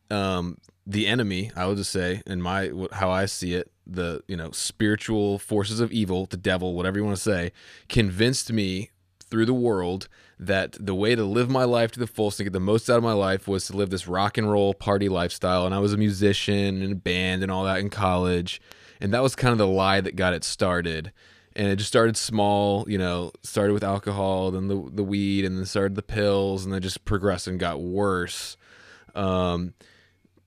um, 0.10 0.58
the 0.86 1.06
enemy, 1.06 1.52
I 1.56 1.68
would 1.68 1.78
just 1.78 1.92
say, 1.92 2.22
in 2.26 2.42
my 2.42 2.72
how 2.94 3.12
I 3.12 3.26
see 3.26 3.54
it, 3.54 3.72
the 3.90 4.22
you 4.28 4.36
know 4.36 4.52
spiritual 4.52 5.40
forces 5.40 5.80
of 5.80 5.92
evil, 5.92 6.26
the 6.26 6.38
devil, 6.38 6.74
whatever 6.74 6.98
you 6.98 7.06
want 7.06 7.18
to 7.18 7.24
say, 7.24 7.52
convinced 7.90 8.52
me 8.52 8.92
through 9.30 9.46
the 9.46 9.54
world 9.54 10.08
that 10.40 10.78
the 10.80 10.96
way 10.96 11.16
to 11.16 11.24
live 11.24 11.50
my 11.50 11.64
life 11.64 11.92
to 11.92 12.00
the 12.00 12.08
fullest 12.08 12.40
and 12.40 12.46
get 12.46 12.54
the 12.54 12.60
most 12.60 12.90
out 12.90 12.98
of 12.98 13.04
my 13.04 13.14
life 13.14 13.48
was 13.48 13.66
to 13.68 13.76
live 13.76 13.90
this 13.90 14.08
rock 14.08 14.38
and 14.38 14.52
roll 14.52 14.74
party 14.74 15.10
lifestyle. 15.10 15.66
And 15.66 15.74
I 15.74 15.80
was 15.80 15.94
a 15.94 15.98
musician 15.98 16.82
and 16.82 16.94
a 16.94 16.96
band 16.96 17.44
and 17.44 17.52
all 17.52 17.64
that 17.64 17.80
in 17.80 17.90
college. 17.90 18.62
And 19.02 19.14
that 19.14 19.24
was 19.24 19.36
kind 19.36 19.52
of 19.52 19.58
the 19.58 19.68
lie 19.68 20.02
that 20.02 20.16
got 20.16 20.34
it 20.34 20.44
started. 20.44 21.12
And 21.56 21.68
it 21.68 21.78
just 21.78 21.88
started 21.88 22.16
small, 22.16 22.86
you 22.88 23.00
know, 23.00 23.32
started 23.42 23.74
with 23.74 23.84
alcohol, 23.84 24.52
then 24.52 24.68
the, 24.68 24.90
the 24.94 25.04
weed, 25.04 25.44
and 25.44 25.58
then 25.58 25.66
started 25.66 25.96
the 25.96 26.04
pills, 26.04 26.64
and 26.64 26.72
then 26.72 26.82
just 26.82 27.04
progressed 27.04 27.48
and 27.48 27.60
got 27.60 27.82
worse. 27.82 28.58
Um, 29.16 29.74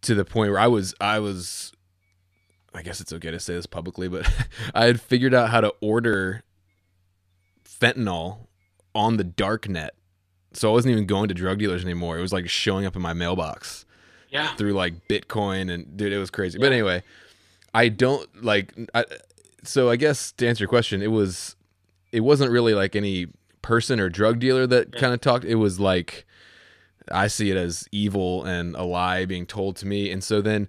to 0.02 0.14
the 0.14 0.24
point 0.24 0.52
where 0.52 0.60
I 0.60 0.68
was, 0.68 0.94
I 1.00 1.18
was, 1.18 1.72
I 2.74 2.82
guess 2.82 3.00
it's 3.00 3.12
okay 3.12 3.30
to 3.30 3.40
say 3.40 3.54
this 3.54 3.66
publicly, 3.66 4.08
but 4.08 4.30
I 4.74 4.84
had 4.86 5.00
figured 5.00 5.34
out 5.34 5.50
how 5.50 5.60
to 5.60 5.74
order 5.80 6.42
fentanyl 7.64 8.46
on 8.94 9.16
the 9.16 9.24
dark 9.24 9.68
net. 9.68 9.94
So 10.52 10.68
I 10.70 10.72
wasn't 10.72 10.92
even 10.92 11.06
going 11.06 11.28
to 11.28 11.34
drug 11.34 11.58
dealers 11.58 11.84
anymore. 11.84 12.18
It 12.18 12.22
was 12.22 12.32
like 12.32 12.48
showing 12.48 12.84
up 12.86 12.96
in 12.96 13.02
my 13.02 13.12
mailbox 13.12 13.84
Yeah. 14.30 14.54
through 14.56 14.72
like 14.72 15.06
Bitcoin 15.08 15.70
and 15.72 15.96
dude, 15.96 16.12
it 16.12 16.18
was 16.18 16.30
crazy. 16.30 16.58
But 16.58 16.72
anyway, 16.72 17.02
I 17.72 17.88
don't 17.88 18.42
like 18.44 18.74
I, 18.94 19.04
so 19.62 19.90
I 19.90 19.96
guess 19.96 20.32
to 20.32 20.48
answer 20.48 20.62
your 20.64 20.68
question, 20.68 21.02
it 21.02 21.10
was 21.12 21.54
it 22.12 22.20
wasn't 22.20 22.50
really 22.50 22.74
like 22.74 22.96
any 22.96 23.28
person 23.62 24.00
or 24.00 24.08
drug 24.08 24.40
dealer 24.40 24.66
that 24.66 24.88
Yeah. 24.94 25.00
kind 25.00 25.14
of 25.14 25.20
talked. 25.20 25.44
It 25.44 25.54
was 25.56 25.78
like 25.78 26.26
I 27.12 27.28
see 27.28 27.50
it 27.50 27.56
as 27.56 27.88
evil 27.92 28.44
and 28.44 28.74
a 28.74 28.82
lie 28.84 29.24
being 29.26 29.46
told 29.46 29.76
to 29.76 29.86
me. 29.86 30.10
And 30.10 30.22
so 30.22 30.40
then 30.42 30.68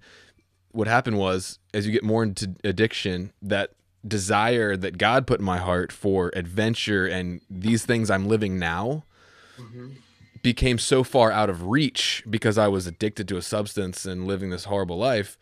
what 0.71 0.87
happened 0.87 1.17
was 1.17 1.57
as 1.73 1.85
you 1.85 1.91
get 1.91 2.03
more 2.03 2.23
into 2.23 2.55
addiction, 2.63 3.31
that 3.41 3.71
desire 4.07 4.75
that 4.77 4.97
God 4.97 5.27
put 5.27 5.39
in 5.39 5.45
my 5.45 5.57
heart 5.57 5.91
for 5.91 6.31
adventure 6.35 7.05
and 7.05 7.39
these 7.49 7.85
things 7.85 8.09
I'm 8.09 8.27
living 8.27 8.57
now 8.57 9.03
Mhm. 9.59 9.97
became 10.41 10.79
so 10.79 11.03
far 11.03 11.31
out 11.31 11.49
of 11.51 11.67
reach 11.67 12.23
because 12.29 12.57
I 12.57 12.67
was 12.67 12.87
addicted 12.87 13.27
to 13.27 13.37
a 13.37 13.41
substance 13.43 14.05
and 14.05 14.25
living 14.25 14.49
this 14.49 14.63
horrible 14.65 14.97
life, 14.97 15.37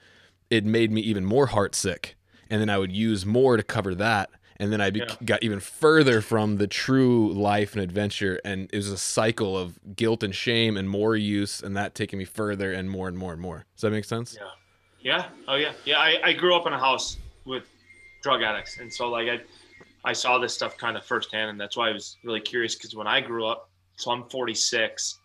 it 0.50 0.66
made 0.66 0.92
me 0.92 1.00
even 1.02 1.24
more 1.24 1.48
heartsick. 1.48 2.16
And 2.50 2.60
then 2.60 2.70
I 2.70 2.78
would 2.78 2.92
use 2.92 3.26
more 3.26 3.56
to 3.56 3.64
cover 3.64 3.96
that. 3.96 4.30
And 4.58 4.74
then 4.74 4.82
I 4.82 4.90
be- 4.90 5.00
Yeah. 5.00 5.16
got 5.24 5.42
even 5.42 5.62
further 5.62 6.20
from 6.20 6.58
the 6.58 6.68
true 6.68 7.32
life 7.32 7.74
and 7.76 7.82
adventure. 7.82 8.42
And 8.44 8.70
it 8.74 8.76
was 8.76 8.90
a 8.92 8.98
cycle 8.98 9.58
of 9.58 9.80
guilt 9.96 10.22
and 10.22 10.36
shame 10.36 10.76
and 10.76 10.90
more 10.90 11.16
use, 11.16 11.62
and 11.64 11.78
that 11.78 11.96
taking 11.96 12.20
me 12.20 12.26
further 12.26 12.74
and 12.74 12.90
more 12.90 13.08
and 13.08 13.18
more 13.18 13.32
and 13.32 13.42
more. 13.42 13.66
Does 13.76 13.84
that 13.84 13.92
make 13.92 14.04
sense? 14.04 14.36
Yeah. 14.38 14.50
Yeah. 15.02 15.26
Oh 15.48 15.56
yeah. 15.56 15.74
Yeah. 15.86 15.98
I, 15.98 16.20
I 16.24 16.34
grew 16.34 16.56
up 16.56 16.68
in 16.68 16.74
a 16.74 16.80
house 16.80 17.18
with 17.46 17.64
drug 18.22 18.42
addicts, 18.42 18.80
and 18.80 18.94
so 18.94 19.10
like 19.10 19.28
I, 19.28 19.40
I 20.04 20.14
saw 20.14 20.38
this 20.38 20.54
stuff 20.54 20.78
kind 20.78 20.98
of 20.98 21.06
firsthand, 21.06 21.50
and 21.50 21.60
that's 21.60 21.78
why 21.78 21.90
I 21.90 21.94
was 21.94 22.18
really 22.24 22.42
curious 22.42 22.76
because 22.76 22.96
when 22.96 23.08
I 23.08 23.22
grew 23.22 23.46
up, 23.46 23.70
so 23.96 24.12
I'm 24.12 24.24
46, 24.30 25.20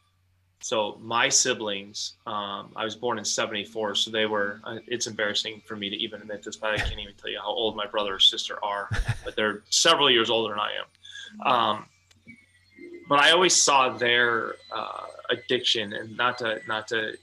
so 0.65 0.99
my 1.03 1.29
siblings, 1.29 2.15
um, 2.27 2.73
I 2.75 2.85
was 2.85 2.97
born 2.97 3.19
in 3.19 3.25
74, 3.25 3.97
so 3.97 4.11
they 4.11 4.25
were. 4.25 4.61
Uh, 4.65 4.79
it's 4.87 5.07
embarrassing 5.07 5.61
for 5.67 5.77
me 5.77 5.91
to 5.91 5.97
even 5.97 6.23
admit 6.23 6.43
this, 6.43 6.57
but 6.57 6.71
I 6.71 6.79
can't 6.79 6.99
even 6.99 7.15
tell 7.21 7.31
you 7.31 7.39
how 7.39 7.51
old 7.51 7.77
my 7.77 7.87
brother 7.87 8.15
or 8.15 8.19
sister 8.19 8.57
are, 8.65 8.89
but 9.25 9.37
they're 9.37 9.63
several 9.69 10.11
years 10.11 10.31
older 10.31 10.55
than 10.55 10.61
I 10.61 10.71
am. 10.73 11.47
Um, 11.47 11.87
but 13.11 13.21
I 13.21 13.33
always 13.33 13.55
saw 13.55 13.91
their 13.91 14.55
uh, 14.73 15.03
addiction, 15.29 15.93
and 15.93 16.17
not 16.17 16.39
to 16.39 16.61
not 16.67 16.89
to 16.89 17.15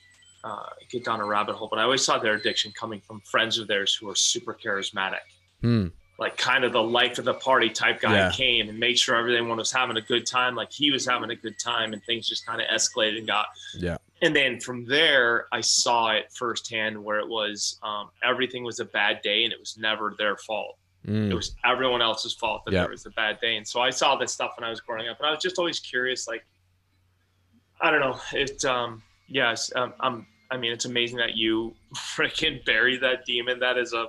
uh, 0.43 0.69
get 0.89 1.03
down 1.03 1.19
a 1.21 1.25
rabbit 1.25 1.55
hole, 1.55 1.67
but 1.69 1.79
I 1.79 1.83
always 1.83 2.03
saw 2.03 2.17
their 2.19 2.33
addiction 2.33 2.71
coming 2.71 2.99
from 3.01 3.21
friends 3.21 3.57
of 3.57 3.67
theirs 3.67 3.93
who 3.95 4.07
were 4.07 4.15
super 4.15 4.53
charismatic, 4.53 5.19
Hmm. 5.61 5.87
like 6.17 6.37
kind 6.37 6.63
of 6.63 6.71
the 6.73 6.81
life 6.81 7.17
of 7.19 7.25
the 7.25 7.33
party 7.35 7.69
type 7.69 7.99
guy 8.01 8.15
Yeah. 8.15 8.31
came 8.31 8.69
and 8.69 8.79
made 8.79 8.97
sure 8.99 9.15
everyone 9.15 9.57
was 9.57 9.71
having 9.71 9.97
a 9.97 10.01
good 10.01 10.25
time, 10.25 10.55
like 10.55 10.71
he 10.71 10.91
was 10.91 11.05
having 11.05 11.29
a 11.31 11.35
good 11.35 11.57
time, 11.59 11.93
and 11.93 12.03
things 12.03 12.27
just 12.27 12.45
kind 12.45 12.61
of 12.61 12.67
escalated 12.67 13.17
and 13.19 13.27
got. 13.27 13.47
Yeah. 13.75 13.97
And 14.23 14.35
then 14.35 14.59
from 14.59 14.85
there, 14.85 15.47
I 15.51 15.61
saw 15.61 16.11
it 16.11 16.31
firsthand 16.33 17.03
where 17.03 17.19
it 17.19 17.27
was 17.27 17.79
um, 17.81 18.09
everything 18.23 18.63
was 18.63 18.79
a 18.79 18.85
bad 18.85 19.21
day 19.23 19.43
and 19.43 19.51
it 19.53 19.59
was 19.59 19.77
never 19.77 20.13
their 20.17 20.37
fault. 20.37 20.77
It 21.03 21.09
Mm. 21.09 21.33
was 21.35 21.55
everyone 21.65 22.03
else's 22.03 22.33
fault 22.35 22.63
that 22.65 22.73
Yeah. 22.73 22.81
there 22.81 22.91
was 22.91 23.07
a 23.07 23.09
bad 23.11 23.39
day. 23.41 23.57
And 23.57 23.67
so 23.67 23.81
I 23.81 23.89
saw 23.89 24.15
this 24.15 24.31
stuff 24.31 24.53
when 24.57 24.63
I 24.63 24.69
was 24.69 24.79
growing 24.79 25.07
up, 25.07 25.17
and 25.17 25.25
I 25.25 25.31
was 25.31 25.39
just 25.41 25.57
always 25.57 25.79
curious. 25.79 26.27
Like, 26.27 26.45
I 27.79 27.89
don't 27.89 27.99
know. 28.01 28.19
It, 28.33 28.63
um, 28.65 29.01
yes, 29.27 29.71
um, 29.75 29.93
I'm. 29.99 30.27
I 30.51 30.57
mean, 30.57 30.71
it's 30.71 30.85
amazing 30.85 31.17
that 31.17 31.35
you 31.35 31.73
freaking 31.95 32.63
buried 32.65 33.01
that 33.01 33.25
demon. 33.25 33.59
That 33.59 33.77
is 33.77 33.93
a 33.93 34.07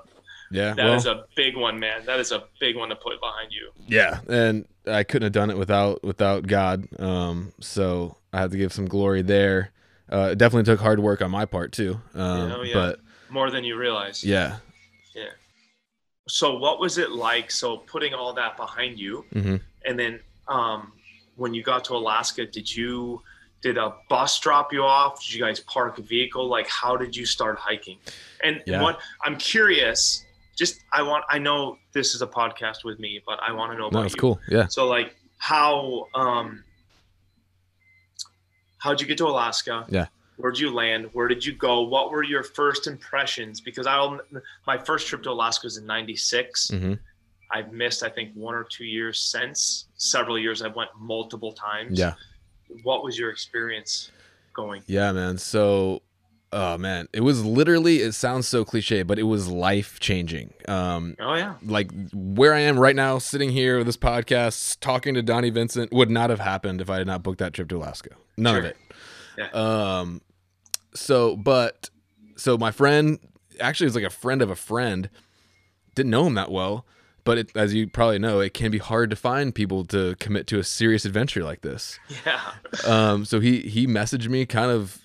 Yeah, 0.50 0.74
That 0.74 0.86
well, 0.86 0.96
is 0.96 1.06
a 1.06 1.24
big 1.36 1.56
one, 1.56 1.78
man. 1.78 2.04
That 2.06 2.20
is 2.20 2.32
a 2.32 2.44
big 2.60 2.76
one 2.76 2.88
to 2.90 2.96
put 2.96 3.20
behind 3.20 3.52
you. 3.52 3.70
yeah, 3.88 4.20
and 4.28 4.66
I 4.86 5.04
couldn't 5.04 5.26
have 5.26 5.32
done 5.32 5.50
it 5.50 5.58
without 5.58 6.02
without 6.02 6.46
God. 6.46 6.88
Um, 7.00 7.52
so 7.60 8.16
I 8.32 8.40
had 8.40 8.50
to 8.50 8.58
give 8.58 8.72
some 8.72 8.86
glory 8.86 9.22
there. 9.22 9.70
Uh, 10.12 10.30
it 10.32 10.38
definitely 10.38 10.64
took 10.70 10.80
hard 10.80 11.00
work 11.00 11.22
on 11.22 11.30
my 11.30 11.44
part 11.46 11.72
too. 11.72 12.00
Um, 12.14 12.52
Oh, 12.52 12.62
yeah. 12.62 12.74
but 12.74 13.00
More 13.30 13.50
than 13.50 13.64
you 13.64 13.76
realize. 13.76 14.24
yeah, 14.24 14.58
Yeah. 15.14 15.30
So 16.28 16.56
what 16.58 16.78
was 16.80 16.98
it 16.98 17.10
like? 17.10 17.50
So 17.50 17.78
putting 17.78 18.14
all 18.14 18.32
that 18.34 18.56
behind 18.56 18.98
you, 18.98 19.24
hmm 19.32 19.56
and 19.84 19.98
then 19.98 20.20
um, 20.48 20.92
when 21.36 21.54
you 21.54 21.62
got 21.62 21.84
to 21.86 21.94
Alaska, 21.94 22.46
did 22.46 22.74
you 22.74 23.22
did 23.62 23.78
a 23.78 23.94
bus 24.08 24.38
drop 24.40 24.72
you 24.72 24.82
off? 24.82 25.24
Did 25.24 25.32
you 25.34 25.40
guys 25.40 25.60
park 25.60 25.98
a 25.98 26.02
vehicle? 26.02 26.46
Like 26.48 26.68
how 26.68 26.96
did 26.96 27.16
you 27.16 27.24
start 27.24 27.58
hiking? 27.58 27.98
And 28.44 28.62
Yeah. 28.66 28.82
what 28.82 29.00
I'm 29.24 29.36
curious, 29.36 30.26
just 30.56 30.80
I 30.92 31.02
want 31.02 31.24
I 31.30 31.38
know 31.38 31.78
this 31.92 32.14
is 32.14 32.22
a 32.22 32.26
podcast 32.26 32.84
with 32.84 32.98
me, 32.98 33.22
but 33.26 33.38
I 33.40 33.52
want 33.52 33.72
to 33.72 33.78
know 33.78 33.86
about 33.86 34.00
no, 34.00 34.04
it's 34.06 34.14
you. 34.14 34.20
cool. 34.20 34.40
Yeah, 34.48 34.66
So 34.66 34.86
like 34.88 35.14
how 35.38 36.08
um 36.14 36.64
how'd 38.78 39.00
you 39.00 39.06
get 39.06 39.18
to 39.18 39.26
Alaska? 39.26 39.86
Yeah. 39.88 40.06
Where'd 40.36 40.58
you 40.58 40.72
land? 40.74 41.08
Where 41.12 41.28
did 41.28 41.44
you 41.44 41.52
go? 41.54 41.82
What 41.82 42.10
were 42.10 42.24
your 42.24 42.42
first 42.42 42.86
impressions? 42.88 43.60
Because 43.60 43.86
I 43.86 44.18
my 44.66 44.76
first 44.78 45.06
trip 45.06 45.22
to 45.22 45.30
Alaska 45.30 45.66
was 45.66 45.76
in 45.76 45.86
'96. 45.86 46.70
hmm 46.70 46.94
I've 47.54 47.70
missed 47.70 48.02
I 48.02 48.08
think 48.08 48.32
one 48.34 48.54
or 48.54 48.64
two 48.64 48.86
years 48.86 49.20
since. 49.20 49.86
Several 49.96 50.38
years 50.38 50.62
I've 50.62 50.74
went 50.74 50.88
multiple 50.98 51.52
times. 51.52 51.98
yeah, 51.98 52.14
What 52.82 53.04
was 53.04 53.18
your 53.18 53.30
experience 53.30 54.10
going? 54.54 54.82
yeah, 54.86 55.12
man. 55.12 55.38
So, 55.38 56.02
oh 56.52 56.76
man, 56.78 57.08
it 57.12 57.20
was 57.20 57.44
literally. 57.44 57.98
It 58.00 58.12
sounds 58.12 58.46
so 58.48 58.64
cliche, 58.64 59.02
but 59.02 59.18
it 59.18 59.24
was 59.24 59.48
life 59.48 59.98
changing. 60.00 60.52
Um, 60.68 61.16
Oh 61.20 61.34
yeah. 61.34 61.54
like 61.64 61.90
where 62.12 62.54
I 62.54 62.60
am 62.60 62.78
right 62.78 62.96
now, 62.96 63.18
sitting 63.18 63.50
here 63.50 63.78
with 63.78 63.86
this 63.86 63.96
podcast, 63.96 64.78
talking 64.80 65.14
to 65.14 65.22
Donnie 65.22 65.50
Vincent, 65.50 65.92
would 65.92 66.10
not 66.10 66.30
have 66.30 66.40
happened 66.40 66.80
if 66.80 66.90
I 66.90 66.98
had 66.98 67.06
not 67.06 67.22
booked 67.22 67.38
that 67.38 67.52
trip 67.54 67.68
to 67.70 67.76
Alaska. 67.78 68.10
None 68.36 68.56
of 68.56 68.64
it. 68.64 68.76
Yeah. 69.38 69.48
Um. 69.52 70.20
So, 70.94 71.36
but 71.36 71.88
so 72.36 72.58
my 72.58 72.70
friend 72.70 73.18
actually 73.60 73.84
it 73.86 73.88
was 73.88 73.94
like 73.94 74.04
a 74.04 74.10
friend 74.10 74.42
of 74.42 74.50
a 74.50 74.56
friend. 74.56 75.08
Didn't 75.94 76.10
know 76.10 76.26
him 76.26 76.34
that 76.34 76.50
well, 76.50 76.86
but 77.24 77.38
it, 77.38 77.56
as 77.56 77.74
you 77.74 77.86
probably 77.88 78.18
know, 78.18 78.40
it 78.40 78.54
can 78.54 78.70
be 78.70 78.78
hard 78.78 79.10
to 79.10 79.16
find 79.16 79.54
people 79.54 79.84
to 79.86 80.16
commit 80.16 80.46
to 80.48 80.58
a 80.58 80.64
serious 80.64 81.04
adventure 81.04 81.44
like 81.44 81.60
this. 81.62 81.98
Yeah. 82.24 82.40
Um. 82.86 83.24
So 83.24 83.40
he 83.40 83.60
he 83.60 83.86
messaged 83.86 84.28
me 84.28 84.46
kind 84.46 84.70
of. 84.70 84.98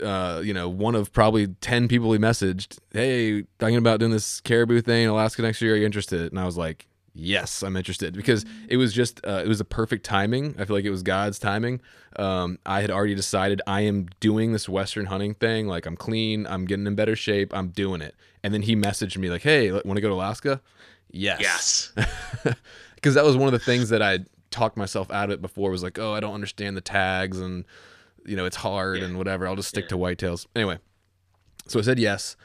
Uh, 0.00 0.40
you 0.44 0.54
know, 0.54 0.68
one 0.68 0.94
of 0.94 1.12
probably 1.12 1.48
ten 1.60 1.88
people 1.88 2.12
he 2.12 2.20
messaged. 2.20 2.78
Hey, 2.92 3.42
thinking 3.58 3.78
about 3.78 3.98
doing 3.98 4.12
this 4.12 4.40
caribou 4.40 4.80
thing 4.80 5.02
in 5.02 5.08
Alaska 5.08 5.42
next 5.42 5.60
year. 5.60 5.74
Are 5.74 5.76
you 5.76 5.84
interested? 5.84 6.30
And 6.30 6.38
I 6.38 6.44
was 6.44 6.56
like, 6.56 6.86
yes, 7.18 7.62
I'm 7.62 7.76
interested 7.76 8.14
because 8.14 8.44
it 8.68 8.76
was 8.76 8.92
just 8.92 9.20
uh, 9.26 9.42
it 9.44 9.48
was 9.48 9.60
a 9.60 9.64
perfect 9.64 10.04
timing. 10.04 10.54
I 10.58 10.64
feel 10.64 10.76
like 10.76 10.84
it 10.84 10.90
was 10.90 11.02
God's 11.02 11.38
timing. 11.38 11.80
Um, 12.16 12.58
I 12.64 12.80
had 12.80 12.90
already 12.90 13.14
decided 13.14 13.60
I 13.66 13.82
am 13.82 14.06
doing 14.20 14.52
this 14.52 14.68
Western 14.68 15.06
hunting 15.06 15.34
thing. 15.34 15.66
Like 15.66 15.84
I'm 15.84 15.96
clean. 15.96 16.46
I'm 16.46 16.64
getting 16.64 16.86
in 16.86 16.94
better 16.94 17.16
shape. 17.16 17.52
I'm 17.52 17.68
doing 17.68 18.00
it. 18.00 18.14
And 18.42 18.54
then 18.54 18.62
he 18.62 18.76
messaged 18.76 19.16
me 19.18 19.28
like, 19.30 19.42
hey, 19.42 19.72
want 19.72 19.96
to 19.96 20.00
go 20.00 20.08
to 20.08 20.14
Alaska? 20.14 20.60
Yes. 21.10 21.40
Yes. 21.40 21.92
because 22.94 23.14
that 23.14 23.24
was 23.24 23.36
one 23.36 23.46
of 23.48 23.52
the 23.52 23.58
things 23.64 23.88
that 23.90 24.02
I 24.02 24.20
talked 24.50 24.76
myself 24.76 25.10
out 25.10 25.26
of 25.26 25.30
it 25.32 25.42
before 25.42 25.70
was 25.70 25.82
like, 25.82 25.98
oh, 25.98 26.14
I 26.14 26.20
don't 26.20 26.34
understand 26.34 26.76
the 26.76 26.80
tags 26.80 27.38
and 27.40 27.64
you 28.26 28.36
know 28.36 28.44
it's 28.44 28.56
hard 28.56 28.98
Yeah. 28.98 29.04
and 29.06 29.16
whatever. 29.18 29.46
I'll 29.46 29.56
just 29.56 29.68
stick 29.68 29.84
Yeah. 29.84 29.88
to 29.90 29.96
whitetails 29.98 30.46
anyway. 30.54 30.78
So 31.66 31.78
I 31.78 31.82
said 31.82 31.98
yes, 31.98 32.36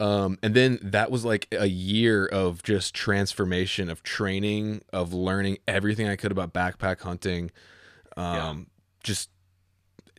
um, 0.00 0.38
and 0.42 0.54
then 0.54 0.78
that 0.82 1.10
was 1.10 1.24
like 1.24 1.48
a 1.52 1.66
year 1.66 2.26
of 2.26 2.62
just 2.62 2.94
transformation 2.94 3.90
of 3.90 4.02
training, 4.04 4.82
of 4.92 5.12
learning 5.12 5.58
everything 5.66 6.08
I 6.08 6.14
could 6.16 6.30
about 6.32 6.52
backpack 6.54 7.00
hunting, 7.00 7.50
um, 8.16 8.34
Yeah. 8.36 8.54
just 9.02 9.30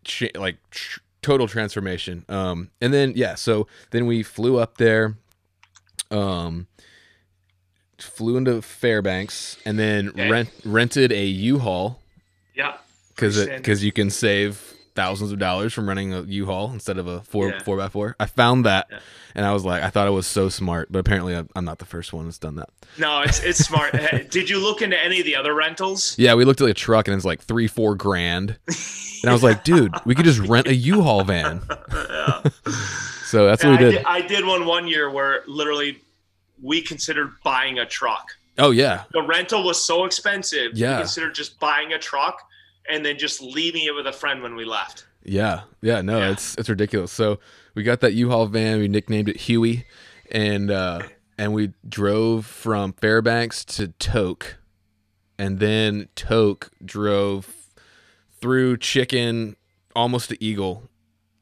cha- 0.04 0.28
like 0.36 0.58
tr- 0.72 1.00
total 1.22 1.48
transformation. 1.48 2.26
Um, 2.30 2.72
and 2.82 2.94
then 2.94 3.14
yeah, 3.16 3.36
so 3.36 3.68
then 3.92 4.06
we 4.06 4.24
flew 4.24 4.58
up 4.58 4.78
there. 4.78 5.16
Um, 6.12 6.68
flew 8.04 8.38
into 8.38 8.62
Fairbanks 8.62 9.58
and 9.66 9.78
then 9.80 10.10
Okay. 10.10 10.30
rent 10.30 10.50
rented 10.66 11.12
a 11.12 11.26
U-Haul 11.26 12.00
Yeah. 12.56 12.74
because 13.16 13.46
because 13.48 13.84
you 13.84 13.92
can 13.92 14.10
save 14.10 14.74
thousands 14.96 15.32
of 15.32 15.40
dollars 15.40 15.74
from 15.74 15.88
running 15.88 16.14
a 16.14 16.22
U-Haul 16.24 16.72
instead 16.74 16.98
of 16.98 17.08
a 17.08 17.22
four 17.22 17.50
Yeah. 17.50 17.60
four 17.64 17.78
by 17.78 17.88
four. 17.88 18.16
I 18.20 18.26
found 18.26 18.66
that 18.66 18.88
Yeah. 18.92 19.00
and 19.36 19.46
I 19.46 19.54
was 19.54 19.64
like, 19.64 19.82
I 19.82 19.90
thought 19.90 20.08
it 20.08 20.12
was 20.12 20.28
so 20.28 20.50
smart, 20.50 20.92
but 20.92 21.00
apparently 21.00 21.36
I'm 21.56 21.64
not 21.66 21.80
the 21.80 21.86
first 21.86 22.12
one 22.12 22.26
that's 22.26 22.38
done 22.38 22.56
that. 22.56 22.70
No, 22.98 23.22
it's 23.22 23.40
it's 23.42 23.60
smart. 23.60 23.94
Did 24.30 24.50
you 24.50 24.60
look 24.60 24.82
into 24.82 25.02
any 25.02 25.20
of 25.20 25.26
the 25.26 25.36
other 25.38 25.54
rentals? 25.54 26.16
Yeah, 26.18 26.34
we 26.34 26.44
looked 26.44 26.60
at 26.60 26.68
a 26.68 26.74
truck 26.74 27.08
and 27.08 27.16
it's 27.16 27.24
like 27.26 27.42
three 27.42 27.68
four 27.68 27.96
grand, 27.96 28.58
and 29.24 29.30
I 29.30 29.34
was 29.34 29.44
like, 29.44 29.64
dude, 29.64 29.94
we 30.06 30.16
could 30.16 30.26
just 30.26 30.40
rent 30.40 30.68
a 30.68 30.76
U-Haul 30.76 31.24
van. 31.24 31.62
yeah. 31.94 32.42
So 33.26 33.46
that's 33.46 33.64
Yeah, 33.64 33.70
what 33.72 33.80
we 33.80 33.86
I 33.86 33.90
did. 33.90 33.98
did. 33.98 34.06
I 34.06 34.22
did 34.22 34.46
one 34.46 34.66
one 34.66 34.88
year 34.88 35.10
where 35.10 35.44
literally 35.48 36.00
we 36.62 36.82
considered 36.82 37.32
buying 37.44 37.80
a 37.80 37.86
truck. 37.86 38.32
Oh 38.58 38.72
yeah, 38.72 39.04
The 39.12 39.22
rental 39.24 39.64
was 39.64 39.82
so 39.84 40.04
expensive. 40.06 40.74
Yeah. 40.74 40.98
We 40.98 41.02
considered 41.04 41.34
just 41.36 41.60
buying 41.60 41.94
a 41.94 42.00
truck 42.00 42.42
and 42.90 43.06
then 43.06 43.18
just 43.18 43.42
leaving 43.42 43.84
it 43.84 43.96
with 43.96 44.06
a 44.08 44.12
friend 44.12 44.42
when 44.44 44.56
we 44.56 44.66
left. 44.66 45.06
Yeah, 45.24 45.62
yeah, 45.82 46.02
no, 46.02 46.18
Yeah. 46.20 46.32
it's 46.32 46.56
it's 46.56 46.70
ridiculous. 46.70 47.12
So 47.12 47.40
we 47.76 47.84
got 47.84 48.02
that 48.02 48.14
U-Haul 48.14 48.48
van. 48.48 48.80
We 48.80 48.88
nicknamed 48.88 49.30
it 49.30 49.38
Huey, 49.38 49.86
and 50.32 50.72
uh, 50.72 51.04
and 51.38 51.54
we 51.54 51.72
drove 51.88 52.46
from 52.46 52.94
Fairbanks 52.94 53.64
to 53.66 53.90
Tok, 54.00 54.58
and 55.38 55.60
then 55.60 56.10
Tok 56.16 56.70
drove 56.84 57.54
through 58.42 58.78
Chicken 58.78 59.56
almost 59.96 60.30
to 60.30 60.44
Eagle. 60.44 60.90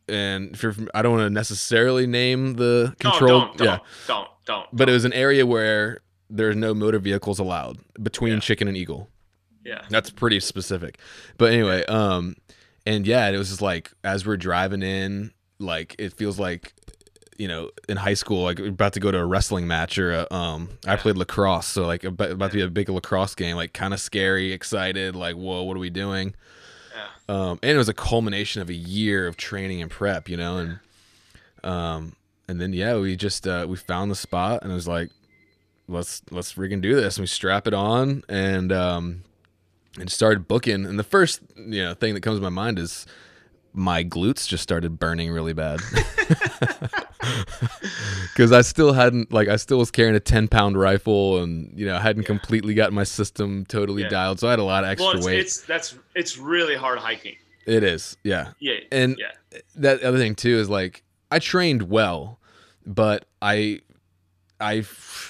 And 0.10 0.54
if 0.56 0.64
you're, 0.64 0.72
from- 0.74 0.90
I 0.94 1.02
don't 1.02 1.14
want 1.18 1.26
to 1.26 1.30
necessarily 1.30 2.08
name 2.08 2.54
the 2.56 2.96
control, 3.00 3.28
no, 3.28 3.46
don't, 3.48 3.58
don't, 3.58 3.66
yeah, 3.68 3.80
don't, 4.08 4.28
don't. 4.48 4.68
but 4.74 4.90
it 4.90 4.94
was 4.94 5.06
an 5.06 5.14
area 5.14 5.46
where 5.46 6.00
there's 6.30 6.56
no 6.56 6.74
motor 6.74 6.98
vehicles 7.00 7.38
allowed 7.40 7.78
between 8.02 8.34
Yeah. 8.34 8.40
Chicken 8.40 8.68
and 8.68 8.76
Eagle. 8.76 9.10
yeah. 9.64 9.84
That's 9.90 10.10
pretty 10.10 10.40
specific. 10.40 10.98
But 11.38 11.54
anyway, 11.54 11.86
um 11.86 12.36
and 12.86 13.06
yeah, 13.06 13.28
it 13.30 13.38
was 13.38 13.50
just 13.50 13.62
like 13.62 13.92
as 14.04 14.26
we're 14.26 14.38
driving 14.38 14.82
in, 14.82 15.32
like 15.60 15.96
it 16.00 16.14
feels 16.14 16.40
like 16.40 16.74
you 17.38 17.48
know, 17.48 17.70
in 17.88 17.98
high 17.98 18.16
school, 18.16 18.42
like 18.44 18.58
we're 18.58 18.70
about 18.70 18.94
to 18.94 19.00
go 19.00 19.12
to 19.12 19.20
a 19.20 19.26
wrestling 19.26 19.68
match 19.68 20.00
or 20.00 20.12
a, 20.14 20.34
um 20.34 20.70
I 20.88 20.96
played 20.96 21.18
lacrosse, 21.18 21.68
so 21.68 21.86
like 21.86 22.04
about, 22.04 22.32
about 22.32 22.50
to 22.52 22.58
be 22.58 22.64
a 22.64 22.68
big 22.70 22.90
lacrosse 22.90 23.36
game, 23.36 23.56
like 23.56 23.74
kind 23.74 23.94
of 23.94 24.00
scary, 24.00 24.54
excited, 24.54 25.16
like 25.16 25.36
whoa, 25.36 25.62
what 25.64 25.78
are 25.78 25.80
we 25.80 25.90
doing? 25.92 26.34
Yeah. 26.96 27.36
Um 27.52 27.60
and 27.62 27.72
it 27.72 27.78
was 27.78 27.90
a 27.90 27.94
culmination 27.94 28.62
of 28.64 28.70
a 28.70 28.74
year 28.74 29.28
of 29.28 29.38
training 29.38 29.82
and 29.84 29.92
prep, 29.92 30.28
you 30.30 30.38
know, 30.38 30.58
and 30.58 30.80
um 31.64 32.14
and 32.48 32.60
then 32.62 32.74
yeah, 32.74 32.98
we 32.98 33.16
just 33.16 33.48
uh 33.48 33.66
we 33.68 33.76
found 33.78 34.10
the 34.12 34.16
spot 34.16 34.62
and 34.64 34.72
it 34.72 34.76
was 34.76 34.88
like 34.88 35.10
let's 35.88 36.22
let's 36.32 36.54
freaking 36.54 36.82
do 36.82 36.96
this. 36.96 37.18
And 37.18 37.24
we 37.24 37.28
strap 37.28 37.68
it 37.68 37.74
on 37.74 38.24
and 38.30 38.72
um 38.72 39.24
and 40.00 40.12
started 40.12 40.48
booking. 40.48 40.86
And 40.86 40.98
the 41.00 41.04
first 41.04 41.42
you 41.58 41.84
know 41.84 41.94
thing 41.94 42.14
that 42.14 42.22
comes 42.22 42.38
to 42.38 42.44
my 42.44 42.50
mind 42.50 42.80
is 42.80 43.06
my 43.74 44.04
glutes 44.04 44.48
just 44.48 44.64
started 44.64 44.98
burning 44.98 45.30
really 45.32 45.54
bad 45.54 45.80
because 48.34 48.52
I 48.52 48.62
still 48.62 48.94
hadn't 48.94 49.32
like 49.32 49.48
I 49.48 49.56
still 49.58 49.78
was 49.78 49.92
carrying 49.92 50.16
a 50.16 50.20
ten 50.20 50.48
pound 50.48 50.78
rifle 50.80 51.42
and 51.44 51.72
you 51.78 51.86
know 51.86 51.96
I 51.96 52.00
hadn't 52.00 52.24
Yeah. 52.24 52.28
completely 52.28 52.74
got 52.74 52.94
my 52.94 53.04
system 53.04 53.66
totally 53.66 54.04
Yeah. 54.04 54.10
dialed. 54.10 54.40
So 54.40 54.48
I 54.48 54.52
had 54.52 54.60
a 54.60 54.64
lot 54.64 54.84
of 54.84 54.90
extra 54.90 55.08
Well, 55.08 55.18
it's, 55.18 55.26
weight. 55.26 55.40
it's 55.40 55.62
that's 55.62 55.96
it's 56.16 56.38
really 56.38 56.76
hard 56.76 57.00
hiking. 57.00 57.36
it 57.66 57.84
is, 57.84 58.18
yeah. 58.24 58.52
Yeah. 58.60 58.76
And 58.92 59.18
yeah. 59.20 59.60
that 59.76 60.02
other 60.02 60.18
thing 60.18 60.36
too 60.36 60.58
is 60.58 60.70
like 60.70 61.04
I 61.30 61.40
trained 61.40 61.84
well, 61.84 62.37
but 62.88 63.26
I, 63.42 63.82
I, 64.60 64.84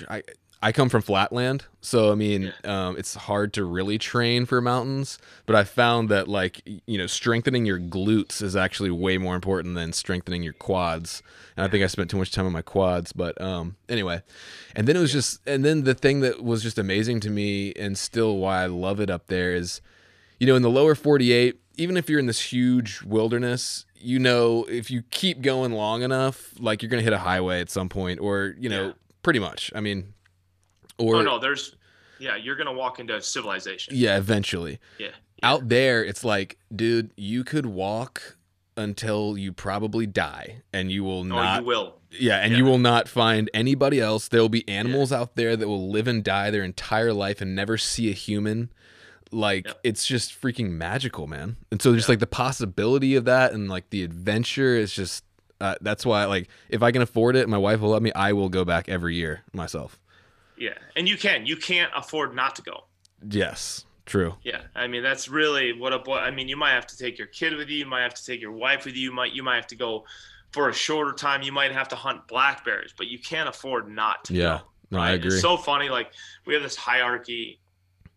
I, 0.10 0.24
I 0.62 0.72
come 0.72 0.90
from 0.90 1.02
flatland, 1.02 1.66
so 1.82 2.12
I 2.12 2.16
mean, 2.16 2.54
um, 2.64 2.98
it's 2.98 3.16
hard 3.16 3.54
to 3.54 3.64
really 3.64 3.98
train 3.98 4.46
for 4.46 4.62
mountains. 4.62 5.20
But 5.46 5.56
I 5.56 5.64
found 5.64 6.10
that 6.10 6.28
like 6.28 6.62
you 6.86 6.98
know, 6.98 7.08
strengthening 7.08 7.66
your 7.66 7.80
glutes 7.80 8.42
is 8.42 8.56
actually 8.56 8.90
way 8.90 9.18
more 9.18 9.36
important 9.36 9.76
than 9.76 9.94
strengthening 9.94 10.44
your 10.44 10.54
quads. 10.54 11.22
And 11.56 11.66
I 11.66 11.70
think 11.70 11.84
I 11.84 11.88
spent 11.88 12.10
too 12.10 12.18
much 12.18 12.32
time 12.32 12.46
on 12.46 12.54
my 12.54 12.62
quads. 12.62 13.14
But 13.14 13.40
um, 13.42 13.76
anyway, 13.88 14.24
and 14.76 14.88
then 14.88 14.96
it 14.96 15.00
was 15.00 15.12
just, 15.12 15.42
and 15.48 15.64
then 15.64 15.84
the 15.84 15.94
thing 15.94 16.22
that 16.22 16.44
was 16.44 16.64
just 16.64 16.80
amazing 16.80 17.20
to 17.22 17.30
me, 17.30 17.74
and 17.74 17.98
still 17.98 18.38
why 18.38 18.64
I 18.64 18.66
love 18.68 19.00
it 19.00 19.10
up 19.10 19.28
there 19.28 19.54
is 19.54 19.82
you 20.40 20.48
know, 20.48 20.56
in 20.56 20.62
the 20.62 20.70
lower 20.70 20.96
48, 20.96 21.60
even 21.78 21.96
if 21.98 22.10
you're 22.10 22.20
in 22.20 22.26
this 22.26 22.40
huge 22.52 23.02
wilderness, 23.04 23.86
you 23.96 24.20
know, 24.20 24.66
if 24.70 24.90
you 24.92 25.04
keep 25.10 25.42
going 25.42 25.72
long 25.72 26.02
enough, 26.04 26.52
like 26.60 26.82
you're 26.82 26.90
going 26.90 27.00
to 27.00 27.04
hit 27.04 27.14
a 27.14 27.18
highway 27.20 27.60
at 27.62 27.70
some 27.70 27.90
point, 27.90 28.20
or, 28.20 28.56
you 28.60 28.70
know, 28.70 28.88
Yeah. 28.88 28.94
pretty 29.24 29.40
much. 29.40 29.72
I 29.76 29.80
mean, 29.80 30.14
or, 30.98 31.18
oh 31.18 31.22
no, 31.22 31.40
there's 31.40 31.76
yeah, 32.20 32.36
you're 32.36 32.56
gonna 32.56 32.74
walk 32.74 33.00
into 33.00 33.22
civilization. 33.22 33.94
yeah, 33.96 34.18
eventually. 34.18 34.80
Yeah. 34.98 35.10
Out 35.44 35.70
there, 35.70 36.04
it's 36.04 36.24
like, 36.24 36.58
dude, 36.76 37.12
you 37.16 37.44
could 37.44 37.68
walk 37.68 38.38
until 38.76 39.38
you 39.38 39.52
probably 39.54 40.08
die, 40.08 40.64
and 40.74 40.92
you 40.92 41.04
will 41.04 41.24
not. 41.24 41.58
Oh, 41.58 41.62
you 41.62 41.68
will. 41.68 41.94
Yeah, 42.12 42.38
and 42.38 42.52
Yeah. 42.54 42.58
you 42.60 42.66
will 42.66 42.80
not 42.80 43.08
find 43.08 43.50
anybody 43.54 44.00
else. 44.00 44.28
There 44.28 44.42
will 44.42 44.50
be 44.50 44.68
animals 44.68 45.12
out 45.12 45.36
there 45.36 45.56
that 45.56 45.68
will 45.68 45.90
live 45.92 46.08
and 46.08 46.24
die 46.24 46.50
their 46.50 46.64
entire 46.64 47.14
life 47.14 47.42
and 47.42 47.56
never 47.56 47.78
see 47.78 48.10
a 48.10 48.14
human. 48.14 48.72
Like 49.32 49.68
Yep. 49.68 49.80
it's 49.84 50.06
just 50.08 50.40
freaking 50.42 50.72
magical, 50.72 51.28
man. 51.28 51.58
And 51.72 51.82
so 51.82 51.96
just 51.96 52.10
like 52.10 52.20
the 52.20 52.28
possibility 52.28 53.16
of 53.16 53.26
that 53.26 53.54
and 53.54 53.70
like 53.70 53.90
the 53.90 54.04
adventure 54.04 54.76
is 54.76 54.94
just 54.94 55.24
uh, 55.60 55.76
that's 55.82 56.06
why 56.06 56.26
like 56.26 56.50
if 56.70 56.84
I 56.84 56.92
can 56.92 57.02
afford 57.02 57.36
it, 57.36 57.50
my 57.50 57.58
wife 57.58 57.80
will 57.80 57.90
let 57.90 58.02
me. 58.02 58.12
I 58.14 58.34
will 58.34 58.50
go 58.50 58.64
back 58.64 58.88
every 58.90 59.16
year 59.16 59.42
myself. 59.54 60.00
Yeah, 60.58 60.74
and 60.96 61.08
you 61.10 61.18
can. 61.18 61.46
You 61.46 61.56
can't 61.58 61.92
afford 61.96 62.36
not 62.36 62.56
to 62.58 62.62
go. 62.62 62.84
Yes, 63.30 63.86
true. 64.06 64.36
Yeah, 64.44 64.62
I 64.76 64.88
mean 64.88 65.04
that's 65.04 65.28
really 65.28 65.74
what 65.74 65.94
a 65.94 66.00
boy. 66.00 66.18
I 66.18 66.32
mean, 66.32 66.48
you 66.48 66.58
might 66.58 66.72
have 66.74 66.88
to 66.88 66.98
take 66.98 67.18
your 67.18 67.28
kid 67.28 67.56
with 67.56 67.70
you. 67.70 67.78
You 67.80 67.86
might 67.86 68.04
have 68.04 68.14
to 68.14 68.26
take 68.26 68.40
your 68.42 68.52
wife 68.52 68.86
with 68.86 68.96
you. 68.96 69.10
You 69.10 69.12
might 69.12 69.34
you 69.34 69.44
might 69.44 69.56
have 69.56 69.68
to 69.68 69.76
go 69.76 70.06
for 70.52 70.70
a 70.70 70.74
shorter 70.74 71.12
time. 71.14 71.42
You 71.42 71.52
might 71.52 71.72
have 71.72 71.88
to 71.90 71.96
hunt 71.96 72.28
black 72.28 72.64
bears, 72.64 72.94
but 72.98 73.08
you 73.08 73.20
can't 73.20 73.50
afford 73.50 73.90
not 73.90 74.26
to. 74.26 74.34
Yeah, 74.34 74.60
go, 74.92 74.98
no, 74.98 75.00
I 75.00 75.12
agree. 75.12 75.28
It's 75.34 75.42
so 75.42 75.58
funny. 75.58 75.90
Like 75.90 76.12
we 76.46 76.54
have 76.54 76.64
this 76.64 76.76
hierarchy 76.76 77.60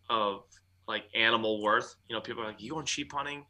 of 0.09 0.43
like 0.91 1.05
animal 1.15 1.61
worth. 1.61 1.95
You 2.07 2.15
know, 2.15 2.21
people 2.21 2.43
are 2.43 2.47
like, 2.47 2.61
"You 2.61 2.71
going 2.73 2.85
sheep 2.85 3.11
hunting? 3.13 3.45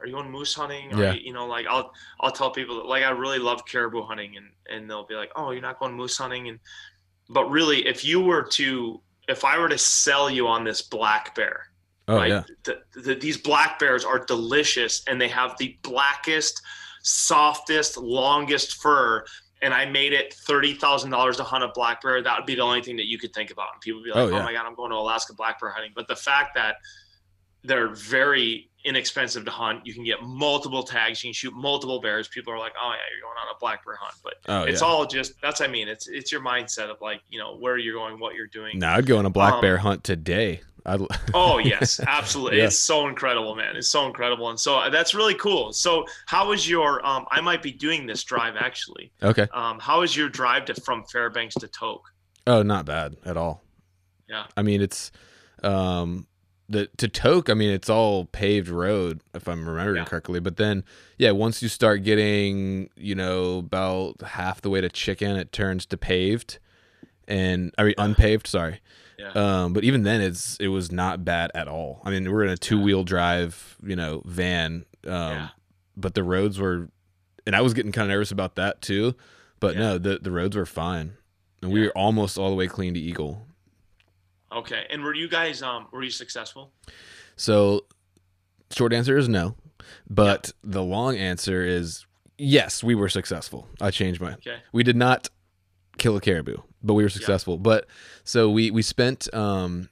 Are 0.00 0.06
you 0.06 0.12
going 0.12 0.30
moose 0.30 0.54
hunting?" 0.54 0.92
Or, 0.94 1.02
Yeah. 1.02 1.12
You 1.14 1.32
know, 1.32 1.46
like 1.46 1.66
I'll 1.68 1.92
I'll 2.20 2.32
tell 2.32 2.50
people 2.50 2.76
that, 2.76 2.86
like 2.86 3.04
I 3.04 3.10
really 3.10 3.38
love 3.38 3.64
caribou 3.66 4.02
hunting, 4.02 4.36
and 4.36 4.50
and 4.70 4.88
they'll 4.88 5.06
be 5.06 5.14
like, 5.14 5.32
"Oh, 5.36 5.50
you're 5.50 5.62
not 5.62 5.78
going 5.78 5.94
moose 5.94 6.16
hunting?" 6.18 6.48
And 6.48 6.58
but 7.28 7.50
really, 7.50 7.86
if 7.86 8.04
you 8.04 8.20
were 8.20 8.42
to 8.42 9.00
if 9.28 9.44
I 9.44 9.58
were 9.58 9.68
to 9.68 9.78
sell 9.78 10.28
you 10.28 10.46
on 10.46 10.64
this 10.64 10.82
black 10.82 11.34
bear, 11.34 11.66
oh 12.08 12.16
right? 12.16 12.28
yeah, 12.28 12.42
The, 12.64 12.82
the, 12.94 13.14
these 13.14 13.38
black 13.38 13.78
bears 13.78 14.04
are 14.04 14.18
delicious 14.24 15.02
and 15.08 15.20
they 15.20 15.28
have 15.28 15.56
the 15.58 15.78
blackest, 15.82 16.60
softest, 17.02 17.96
longest 17.96 18.74
fur. 18.82 19.24
And 19.62 19.72
I 19.72 19.86
made 19.86 20.12
it 20.12 20.34
thirty 20.34 20.74
thousand 20.74 21.10
dollars 21.10 21.36
to 21.38 21.44
hunt 21.44 21.64
a 21.64 21.68
black 21.68 22.02
bear. 22.02 22.22
That 22.22 22.38
would 22.38 22.46
be 22.46 22.54
the 22.54 22.62
only 22.62 22.82
thing 22.82 22.96
that 22.96 23.06
you 23.06 23.18
could 23.18 23.32
think 23.32 23.50
about. 23.50 23.68
And 23.72 23.80
people 23.80 24.00
would 24.00 24.04
be 24.04 24.10
like, 24.10 24.32
Oh, 24.32 24.36
"Oh, 24.36 24.42
my 24.42 24.52
god, 24.52 24.66
I'm 24.66 24.74
going 24.74 24.90
to 24.90 24.96
Alaska 24.96 25.32
black 25.34 25.60
bear 25.60 25.70
hunting." 25.70 25.92
But 25.94 26.08
the 26.08 26.16
fact 26.16 26.54
that 26.54 26.76
they're 27.62 27.88
very 27.94 28.68
inexpensive 28.84 29.46
to 29.46 29.50
hunt, 29.50 29.86
you 29.86 29.94
can 29.94 30.04
get 30.04 30.22
multiple 30.22 30.82
tags, 30.82 31.24
you 31.24 31.28
can 31.28 31.32
shoot 31.32 31.54
multiple 31.54 31.98
bears. 32.00 32.28
People 32.28 32.52
are 32.52 32.58
like, 32.58 32.74
"Oh 32.78 32.90
yeah, 32.90 32.98
you're 33.10 33.22
going 33.22 33.38
on 33.40 33.54
a 33.54 33.58
black 33.58 33.84
bear 33.86 33.96
hunt." 33.96 34.14
But 34.22 34.34
oh 34.48 34.64
it's 34.64 34.82
yeah. 34.82 34.86
all 34.86 35.06
just 35.06 35.40
that's 35.40 35.60
I 35.62 35.66
mean, 35.66 35.88
it's 35.88 36.08
it's 36.08 36.30
your 36.30 36.42
mindset 36.42 36.90
of 36.90 37.00
like 37.00 37.22
you 37.30 37.38
know 37.38 37.56
where 37.56 37.78
you're 37.78 37.94
going, 37.94 38.20
what 38.20 38.34
you're 38.34 38.48
doing. 38.48 38.78
Now 38.78 38.96
I'd 38.96 39.06
go 39.06 39.16
on 39.16 39.24
a 39.24 39.30
black 39.30 39.54
Um, 39.54 39.60
bear 39.62 39.78
hunt 39.78 40.04
today. 40.04 40.60
I'd, 40.86 41.00
Oh 41.34 41.58
yes, 41.58 41.98
absolutely. 42.06 42.58
Yeah. 42.58 42.66
It's 42.66 42.78
so 42.78 43.08
incredible, 43.08 43.54
man. 43.54 43.76
It's 43.76 43.88
so 43.88 44.06
incredible, 44.06 44.50
and 44.50 44.58
so 44.60 44.76
uh, 44.76 44.90
that's 44.90 45.14
really 45.14 45.34
cool. 45.34 45.72
So, 45.72 46.04
how 46.26 46.48
was 46.48 46.68
your? 46.68 47.04
Um, 47.06 47.24
I 47.30 47.40
might 47.40 47.62
be 47.62 47.72
doing 47.72 48.06
this 48.06 48.22
drive 48.24 48.54
actually. 48.58 49.10
okay. 49.22 49.48
Um, 49.52 49.78
how 49.78 50.00
was 50.00 50.14
your 50.16 50.28
drive 50.28 50.66
to 50.66 50.74
from 50.74 51.04
Fairbanks 51.04 51.54
to 51.56 51.68
Tok? 51.68 52.02
Oh, 52.46 52.62
not 52.62 52.84
bad 52.84 53.16
at 53.24 53.36
all. 53.36 53.62
Yeah. 54.28 54.44
I 54.56 54.62
mean, 54.62 54.80
it's 54.82 55.10
um 55.62 56.26
the 56.68 56.86
to 56.98 57.08
Tok, 57.08 57.50
I 57.50 57.54
mean, 57.54 57.70
it's 57.70 57.88
all 57.90 58.24
paved 58.26 58.68
road 58.68 59.20
if 59.34 59.48
I'm 59.48 59.68
remembering 59.68 59.96
Yeah. 59.98 60.04
correctly. 60.04 60.40
But 60.40 60.56
then, 60.56 60.84
yeah, 61.18 61.30
once 61.30 61.62
you 61.62 61.68
start 61.68 62.02
getting, 62.04 62.88
you 62.96 63.14
know, 63.14 63.58
about 63.58 64.20
half 64.22 64.60
the 64.62 64.70
way 64.70 64.80
to 64.80 64.88
Chicken, 64.88 65.36
it 65.36 65.52
turns 65.52 65.84
to 65.86 65.96
paved, 65.98 66.58
and 67.28 67.72
I 67.78 67.84
mean 67.84 67.94
Yeah. 67.98 68.04
unpaved. 68.04 68.46
Sorry. 68.46 68.80
Yeah. 69.18 69.30
Um, 69.34 69.72
but 69.72 69.84
even 69.84 70.02
then, 70.02 70.20
it's 70.20 70.56
it 70.58 70.68
was 70.68 70.90
not 70.92 71.24
bad 71.24 71.50
at 71.54 71.68
all. 71.68 72.00
I 72.04 72.10
mean, 72.10 72.30
we're 72.30 72.44
in 72.44 72.50
a 72.50 72.56
two 72.56 72.80
wheel 72.80 73.04
drive, 73.04 73.76
you 73.84 73.96
know, 73.96 74.22
van. 74.24 74.84
Um, 75.06 75.10
Yeah. 75.12 75.48
but 75.96 76.14
the 76.14 76.22
roads 76.24 76.58
were, 76.58 76.88
and 77.46 77.54
I 77.54 77.60
was 77.60 77.74
getting 77.74 77.92
kind 77.92 78.04
of 78.06 78.14
nervous 78.14 78.30
about 78.32 78.56
that 78.56 78.80
too. 78.82 79.14
But 79.60 79.74
Yeah. 79.74 79.80
no, 79.80 79.98
the 79.98 80.18
the 80.20 80.30
roads 80.30 80.56
were 80.56 80.66
fine, 80.66 81.12
and 81.62 81.70
we 81.72 81.80
were 81.82 81.92
almost 81.92 82.36
all 82.38 82.50
the 82.50 82.56
way 82.56 82.66
clean 82.66 82.94
to 82.94 83.00
Eagle. 83.00 83.46
Okay. 84.52 84.86
And 84.90 85.02
were 85.02 85.14
you 85.14 85.28
guys 85.28 85.62
um 85.62 85.86
were 85.92 86.02
you 86.02 86.10
successful? 86.10 86.72
So, 87.36 87.86
short 88.70 88.92
answer 88.92 89.16
is 89.16 89.28
no, 89.28 89.56
but 90.08 90.52
the 90.62 90.82
long 90.82 91.16
answer 91.16 91.64
is 91.64 92.06
yes. 92.38 92.82
We 92.84 92.94
were 92.94 93.08
successful. 93.08 93.68
I 93.80 93.90
changed 93.90 94.20
my. 94.20 94.34
Okay. 94.34 94.58
We 94.72 94.82
did 94.82 94.96
not 94.96 95.28
kill 95.98 96.16
a 96.16 96.20
caribou, 96.20 96.56
but 96.82 96.94
we 96.94 97.02
were 97.02 97.08
successful. 97.08 97.56
But 97.58 97.86
so 98.24 98.50
we 98.50 98.70
we 98.70 98.82
spent 98.82 99.32
um 99.34 99.88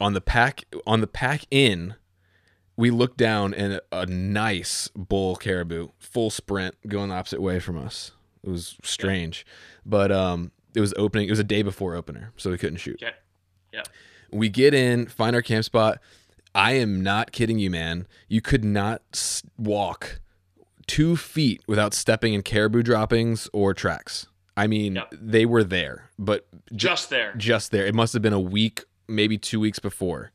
on 0.00 0.12
the 0.14 0.20
pack 0.20 0.64
on 0.86 1.00
the 1.00 1.06
pack 1.06 1.42
in. 1.50 1.94
We 2.76 2.90
looked 2.92 3.16
down 3.16 3.54
and 3.54 3.80
a 3.90 4.06
nice 4.06 4.88
bull 4.94 5.34
caribou, 5.34 5.88
full 5.98 6.30
sprint, 6.30 6.76
going 6.86 7.08
the 7.08 7.16
opposite 7.16 7.42
way 7.42 7.58
from 7.58 7.76
us. 7.76 8.12
It 8.44 8.50
was 8.50 8.76
strange, 8.84 9.44
but 9.84 10.12
um, 10.12 10.52
it 10.76 10.80
was 10.80 10.94
opening. 10.96 11.26
It 11.26 11.32
was 11.32 11.40
a 11.40 11.44
day 11.44 11.62
before 11.62 11.96
opener, 11.96 12.32
so 12.36 12.50
we 12.52 12.56
couldn't 12.58 12.76
shoot. 12.78 13.02
Okay. 13.02 13.16
We 14.30 14.48
get 14.48 14.74
in, 14.74 15.06
find 15.06 15.34
our 15.34 15.42
camp 15.42 15.64
spot. 15.64 15.98
I 16.54 16.72
am 16.74 17.02
not 17.02 17.32
kidding 17.32 17.58
you, 17.58 17.68
man. 17.68 18.06
You 18.28 18.40
could 18.40 18.64
not 18.64 19.02
s- 19.12 19.42
walk 19.56 20.20
two 20.86 21.16
feet 21.16 21.62
without 21.66 21.94
stepping 21.94 22.32
in 22.32 22.42
caribou 22.42 22.82
droppings 22.84 23.48
or 23.52 23.74
tracks. 23.74 24.28
I 24.58 24.66
mean, 24.66 25.00
they 25.12 25.46
were 25.46 25.62
there, 25.64 26.10
but 26.18 26.46
Just 26.74 27.10
there. 27.10 27.32
just 27.36 27.70
there. 27.70 27.86
It 27.86 27.94
must 27.94 28.12
have 28.12 28.22
been 28.22 28.32
a 28.32 28.40
week, 28.40 28.84
maybe 29.06 29.38
two 29.38 29.60
weeks 29.60 29.78
before. 29.78 30.32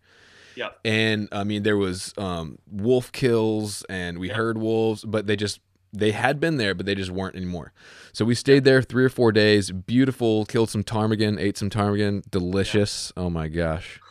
Yep. 0.56 0.80
And 0.86 1.28
I 1.32 1.44
mean, 1.44 1.64
there 1.64 1.78
was 1.78 2.14
um, 2.18 2.58
wolf 2.72 3.12
kills, 3.12 3.84
and 3.90 4.20
we 4.20 4.30
heard 4.30 4.58
wolves, 4.58 5.04
but 5.04 5.28
they 5.28 5.36
just 5.36 5.60
they 5.92 6.12
had 6.12 6.40
been 6.40 6.58
there, 6.58 6.74
but 6.74 6.86
they 6.86 6.96
just 6.96 7.12
weren't 7.12 7.36
anymore. 7.36 7.74
So 8.14 8.24
we 8.26 8.34
stayed 8.36 8.64
there 8.64 8.82
three 8.82 9.04
or 9.04 9.10
four 9.10 9.32
days. 9.32 9.72
Beautiful. 9.72 10.46
Killed 10.46 10.70
some 10.70 10.84
ptarmigan, 10.84 11.40
ate 11.40 11.58
some 11.58 11.70
ptarmigan. 11.70 12.24
Delicious. 12.32 13.12
Oh 13.18 13.30
my 13.30 13.48
gosh. 13.48 14.00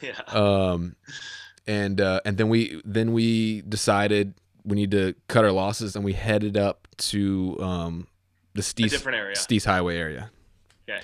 Yeah. 0.00 0.20
Um, 0.28 0.96
and 1.66 1.98
uh, 1.98 2.20
and 2.26 2.36
then 2.36 2.50
we 2.50 2.82
then 2.84 3.14
we 3.14 3.62
decided 3.62 4.34
we 4.64 4.76
need 4.76 4.90
to 4.90 5.14
cut 5.28 5.44
our 5.46 5.52
losses, 5.52 5.96
and 5.96 6.04
we 6.04 6.12
headed 6.12 6.58
up 6.58 6.86
to 6.98 7.56
um, 7.60 8.06
the 8.54 8.62
Steese 8.62 8.90
different 8.90 9.16
area. 9.18 9.36
Steese 9.36 9.64
Highway 9.64 9.96
area. 9.96 10.30
Okay. 10.88 11.00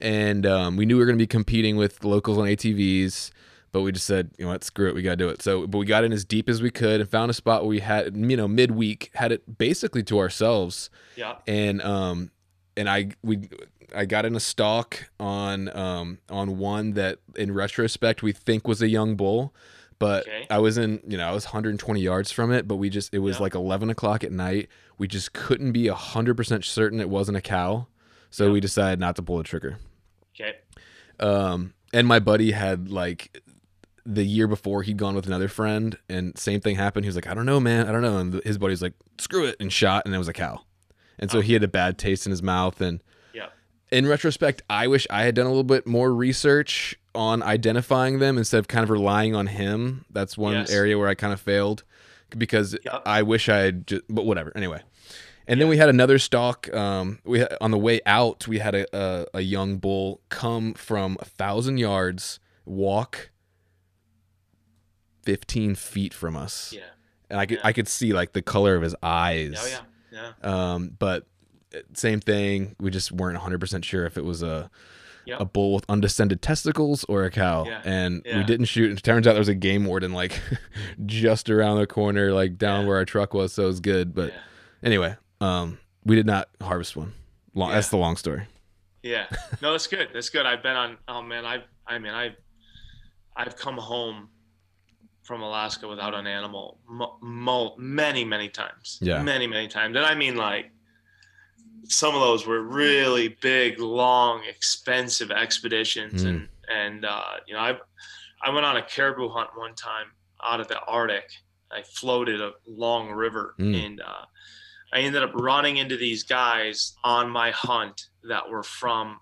And 0.00 0.46
um, 0.46 0.76
we 0.76 0.84
knew 0.86 0.96
we 0.96 1.00
were 1.00 1.06
going 1.06 1.18
to 1.18 1.22
be 1.22 1.26
competing 1.28 1.76
with 1.76 2.02
locals 2.04 2.36
on 2.38 2.44
ATVs, 2.46 3.30
but 3.70 3.82
we 3.82 3.92
just 3.92 4.06
said, 4.06 4.30
you 4.36 4.44
know 4.44 4.50
what, 4.50 4.64
screw 4.64 4.88
it, 4.88 4.94
we 4.94 5.02
got 5.02 5.12
to 5.12 5.16
do 5.16 5.28
it. 5.28 5.40
So, 5.42 5.66
but 5.66 5.78
we 5.78 5.86
got 5.86 6.02
in 6.04 6.12
as 6.12 6.24
deep 6.24 6.48
as 6.48 6.60
we 6.60 6.70
could 6.70 7.00
and 7.00 7.08
found 7.08 7.30
a 7.30 7.34
spot 7.34 7.62
where 7.62 7.68
we 7.68 7.80
had, 7.80 8.16
you 8.16 8.36
know, 8.36 8.48
midweek, 8.48 9.10
had 9.14 9.30
it 9.32 9.58
basically 9.58 10.02
to 10.04 10.18
ourselves. 10.18 10.90
Yeah. 11.16 11.36
And 11.46 11.80
um, 11.82 12.30
and 12.76 12.88
I 12.88 13.10
we 13.22 13.48
I 13.94 14.04
got 14.06 14.24
in 14.26 14.34
a 14.34 14.40
stalk 14.40 15.08
on 15.20 15.74
um 15.76 16.18
on 16.28 16.58
one 16.58 16.92
that 16.94 17.18
in 17.36 17.52
retrospect 17.54 18.22
we 18.22 18.32
think 18.32 18.66
was 18.66 18.82
a 18.82 18.88
young 18.88 19.14
bull. 19.16 19.54
But 19.98 20.22
Okay. 20.26 20.46
I 20.50 20.58
was 20.58 20.78
in, 20.78 21.00
you 21.06 21.16
know, 21.16 21.28
I 21.28 21.30
was 21.32 21.44
120 21.44 22.00
yards 22.00 22.32
from 22.32 22.50
it, 22.50 22.66
but 22.66 22.74
we 22.74 22.90
just, 22.90 23.14
it 23.14 23.20
was 23.20 23.36
Yeah. 23.36 23.42
like 23.42 23.54
11 23.54 23.88
o'clock 23.88 24.24
at 24.24 24.32
night. 24.32 24.68
We 24.98 25.08
just 25.08 25.32
couldn't 25.32 25.72
be 25.72 25.84
100% 25.88 26.64
certain 26.64 27.00
it 27.00 27.08
wasn't 27.08 27.36
a 27.36 27.40
cow. 27.40 27.86
So 28.30 28.46
Yeah. 28.46 28.52
we 28.52 28.60
decided 28.60 28.98
not 29.00 29.16
to 29.16 29.22
pull 29.22 29.38
the 29.38 29.44
trigger. 29.44 29.78
Okay. 30.34 30.56
Um, 31.20 31.74
and 31.92 32.06
my 32.06 32.18
buddy 32.18 32.52
had 32.52 32.90
like 32.90 33.42
the 34.04 34.24
year 34.24 34.48
before 34.48 34.82
he'd 34.82 34.96
gone 34.96 35.14
with 35.14 35.26
another 35.26 35.48
friend, 35.48 35.96
and 36.08 36.36
same 36.38 36.60
thing 36.60 36.76
happened. 36.76 37.04
He 37.04 37.08
was 37.08 37.14
like, 37.16 37.26
"I 37.28 37.34
don't 37.34 37.46
know, 37.46 37.60
man, 37.60 37.86
I 37.88 37.92
don't 37.92 38.02
know." 38.02 38.18
And 38.18 38.42
his 38.44 38.58
buddy's 38.58 38.82
like, 38.82 38.94
"Screw 39.18 39.44
it," 39.46 39.56
and 39.60 39.72
shot, 39.72 40.02
and 40.06 40.14
it 40.14 40.18
was 40.18 40.28
a 40.28 40.32
cow. 40.32 40.62
And 41.18 41.30
so 41.30 41.38
Oh. 41.38 41.40
he 41.40 41.52
had 41.52 41.62
a 41.62 41.68
bad 41.68 41.98
taste 41.98 42.26
in 42.26 42.30
his 42.30 42.42
mouth. 42.42 42.80
And 42.80 43.00
Yeah. 43.32 43.48
in 43.92 44.06
retrospect, 44.06 44.62
I 44.68 44.88
wish 44.88 45.06
I 45.10 45.22
had 45.24 45.34
done 45.36 45.46
a 45.46 45.50
little 45.50 45.62
bit 45.62 45.86
more 45.86 46.12
research 46.12 46.96
on 47.14 47.42
identifying 47.42 48.18
them 48.18 48.38
instead 48.38 48.58
of 48.58 48.66
kind 48.66 48.82
of 48.82 48.90
relying 48.90 49.34
on 49.36 49.46
him. 49.48 50.04
That's 50.10 50.36
one 50.38 50.54
Yes. 50.54 50.70
area 50.72 50.98
where 50.98 51.08
I 51.08 51.14
kind 51.14 51.32
of 51.32 51.40
failed 51.40 51.84
because. 52.36 52.76
I 53.06 53.22
wish 53.22 53.48
I 53.48 53.58
had 53.58 53.86
just, 53.86 54.02
but 54.08 54.24
whatever. 54.24 54.52
Anyway. 54.56 54.82
And 55.48 55.60
then 55.60 55.66
we 55.68 55.76
had 55.76 55.88
another 55.88 56.18
stalk. 56.20 56.72
Um, 56.72 57.18
we 57.24 57.40
had, 57.40 57.56
on 57.60 57.72
the 57.72 57.78
way 57.78 58.00
out, 58.06 58.46
we 58.46 58.60
had 58.60 58.76
a, 58.76 58.86
a, 58.96 59.26
a 59.34 59.40
young 59.40 59.78
bull 59.78 60.20
come 60.28 60.72
from 60.74 61.16
a 61.20 61.24
thousand 61.24 61.78
yards, 61.78 62.38
walk 62.64 63.30
fifteen 65.24 65.74
feet 65.74 66.14
from 66.14 66.36
us, 66.36 66.72
Yeah. 66.72 66.82
and 67.30 67.40
I 67.40 67.46
could 67.46 67.58
Yeah. 67.58 67.66
I 67.66 67.72
could 67.72 67.88
see 67.88 68.12
like 68.12 68.32
the 68.32 68.42
color 68.42 68.76
of 68.76 68.82
his 68.82 68.94
eyes. 69.02 69.58
Oh 69.60 69.66
yeah. 69.66 70.32
Yeah. 70.42 70.72
Um, 70.74 70.96
but 70.98 71.26
uh, 71.74 71.78
same 71.94 72.20
thing. 72.20 72.76
We 72.78 72.90
just 72.90 73.10
weren't 73.12 73.34
100 73.36 73.58
percent 73.60 73.84
sure 73.84 74.04
if 74.04 74.16
it 74.16 74.24
was 74.24 74.42
a 74.42 74.70
Yep. 75.24 75.40
a 75.40 75.44
bull 75.44 75.74
with 75.74 75.84
undescended 75.88 76.42
testicles 76.42 77.04
or 77.08 77.24
a 77.24 77.30
cow, 77.30 77.64
Yeah. 77.66 77.80
and 77.84 78.22
we 78.24 78.42
didn't 78.44 78.66
shoot. 78.66 78.90
It 78.90 79.02
turns 79.02 79.26
out 79.26 79.32
there 79.32 79.40
was 79.40 79.48
a 79.48 79.54
game 79.54 79.84
warden 79.84 80.12
like 80.12 80.40
just 81.06 81.48
around 81.50 81.78
the 81.78 81.86
corner, 81.86 82.32
like 82.32 82.58
down 82.58 82.82
Yeah. 82.82 82.88
where 82.88 82.96
our 82.96 83.04
truck 83.04 83.32
was, 83.34 83.52
so 83.52 83.64
it 83.64 83.66
was 83.66 83.80
good. 83.80 84.14
But 84.14 84.32
yeah. 84.32 84.38
anyway, 84.82 85.16
um, 85.40 85.78
we 86.04 86.16
did 86.16 86.26
not 86.26 86.48
harvest 86.60 86.96
one. 86.96 87.12
Long, 87.54 87.68
Yeah. 87.70 87.74
That's 87.76 87.88
the 87.90 87.96
long 87.98 88.16
story. 88.16 88.46
Yeah. 89.02 89.26
No, 89.60 89.72
that's 89.72 89.86
good. 89.86 90.08
That's 90.12 90.28
good. 90.30 90.46
I've 90.46 90.62
been 90.62 90.76
on. 90.76 90.96
Oh 91.08 91.22
man, 91.22 91.44
I've. 91.44 91.62
I 91.86 91.98
mean, 91.98 92.12
I've. 92.12 92.36
I've 93.36 93.56
come 93.56 93.76
home 93.78 94.28
from 95.22 95.40
Alaska 95.40 95.86
without 95.88 96.14
an 96.14 96.26
animal 96.26 96.78
mo- 96.88 97.16
mo- 97.22 97.74
many 97.78 98.24
many 98.24 98.48
times. 98.48 98.98
Yeah. 99.00 99.22
Many 99.22 99.46
many 99.46 99.68
times. 99.68 99.96
And 99.96 100.04
I 100.04 100.14
mean 100.14 100.36
like 100.36 100.70
some 101.84 102.14
of 102.14 102.20
those 102.20 102.46
were 102.46 102.62
really 102.62 103.28
big, 103.40 103.78
long, 103.80 104.42
expensive 104.48 105.30
expeditions 105.30 106.24
Mm. 106.24 106.28
and 106.28 106.48
and 106.68 107.04
uh, 107.04 107.34
you 107.46 107.54
know 107.54 107.60
I 107.60 107.78
I 108.44 108.50
went 108.50 108.64
on 108.66 108.76
a 108.76 108.82
caribou 108.82 109.28
hunt 109.28 109.50
one 109.54 109.74
time 109.74 110.06
out 110.44 110.60
of 110.60 110.68
the 110.68 110.80
Arctic. 110.80 111.28
I 111.70 111.82
floated 111.82 112.40
a 112.40 112.52
long 112.66 113.10
river 113.10 113.54
Mm. 113.58 113.86
and 113.86 114.00
uh, 114.00 114.24
I 114.92 115.00
ended 115.00 115.22
up 115.22 115.32
running 115.34 115.78
into 115.78 115.96
these 115.96 116.22
guys 116.24 116.94
on 117.02 117.30
my 117.30 117.50
hunt 117.50 118.08
that 118.28 118.48
were 118.48 118.62
from 118.62 119.18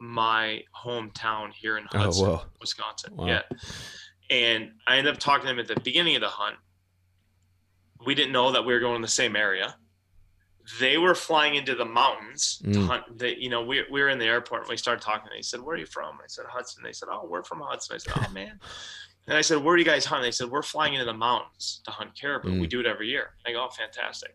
my 0.00 0.62
hometown 0.84 1.52
here 1.52 1.78
in 1.78 1.86
Oh, 1.94 1.98
Hudson, 1.98 2.26
whoa. 2.26 2.42
Wisconsin. 2.60 3.16
Wow. 3.16 3.26
Yeah. 3.26 3.42
And 4.30 4.72
I 4.86 4.96
ended 4.96 5.12
up 5.14 5.20
talking 5.20 5.42
to 5.46 5.52
them 5.52 5.58
at 5.60 5.68
the 5.68 5.78
beginning 5.80 6.16
of 6.16 6.20
the 6.20 6.28
hunt. 6.28 6.56
We 8.04 8.14
didn't 8.14 8.32
know 8.32 8.50
that 8.52 8.64
we 8.66 8.72
were 8.74 8.80
going 8.80 8.96
in 8.96 9.02
the 9.02 9.08
same 9.08 9.36
area. 9.36 9.76
They 10.80 10.96
were 10.98 11.14
flying 11.14 11.56
into 11.56 11.74
the 11.74 11.84
mountains 11.84 12.58
to 12.58 12.68
Mm. 12.78 12.86
hunt. 12.86 13.18
They, 13.18 13.36
you 13.36 13.50
know, 13.50 13.62
we, 13.62 13.84
we 13.90 14.00
were 14.00 14.08
in 14.08 14.18
the 14.18 14.24
airport 14.26 14.62
and 14.62 14.70
we 14.70 14.76
started 14.76 15.02
talking. 15.02 15.28
They 15.34 15.42
said, 15.42 15.60
Where 15.60 15.76
are 15.76 15.78
you 15.78 15.86
from? 15.86 16.14
I 16.16 16.26
said, 16.26 16.46
Hudson. 16.48 16.82
They 16.82 16.92
said, 16.92 17.08
Oh, 17.12 17.26
we're 17.28 17.44
from 17.44 17.60
Hudson. 17.60 17.94
I 17.94 17.98
said, 17.98 18.14
Oh, 18.16 18.28
man. 18.32 18.58
And 19.26 19.36
I 19.36 19.40
said, 19.42 19.62
Where 19.62 19.76
do 19.76 19.82
you 19.82 19.86
guys 19.86 20.04
hunt? 20.06 20.22
They 20.22 20.30
said, 20.30 20.50
We're 20.50 20.62
flying 20.62 20.94
into 20.94 21.04
the 21.04 21.12
mountains 21.14 21.82
to 21.84 21.90
hunt 21.90 22.10
caribou. 22.18 22.52
We 22.60 22.66
Mm. 22.66 22.70
do 22.70 22.80
it 22.80 22.86
every 22.86 23.08
year. 23.08 23.30
I 23.46 23.52
go, 23.52 23.64
Oh, 23.64 23.68
fantastic. 23.70 24.34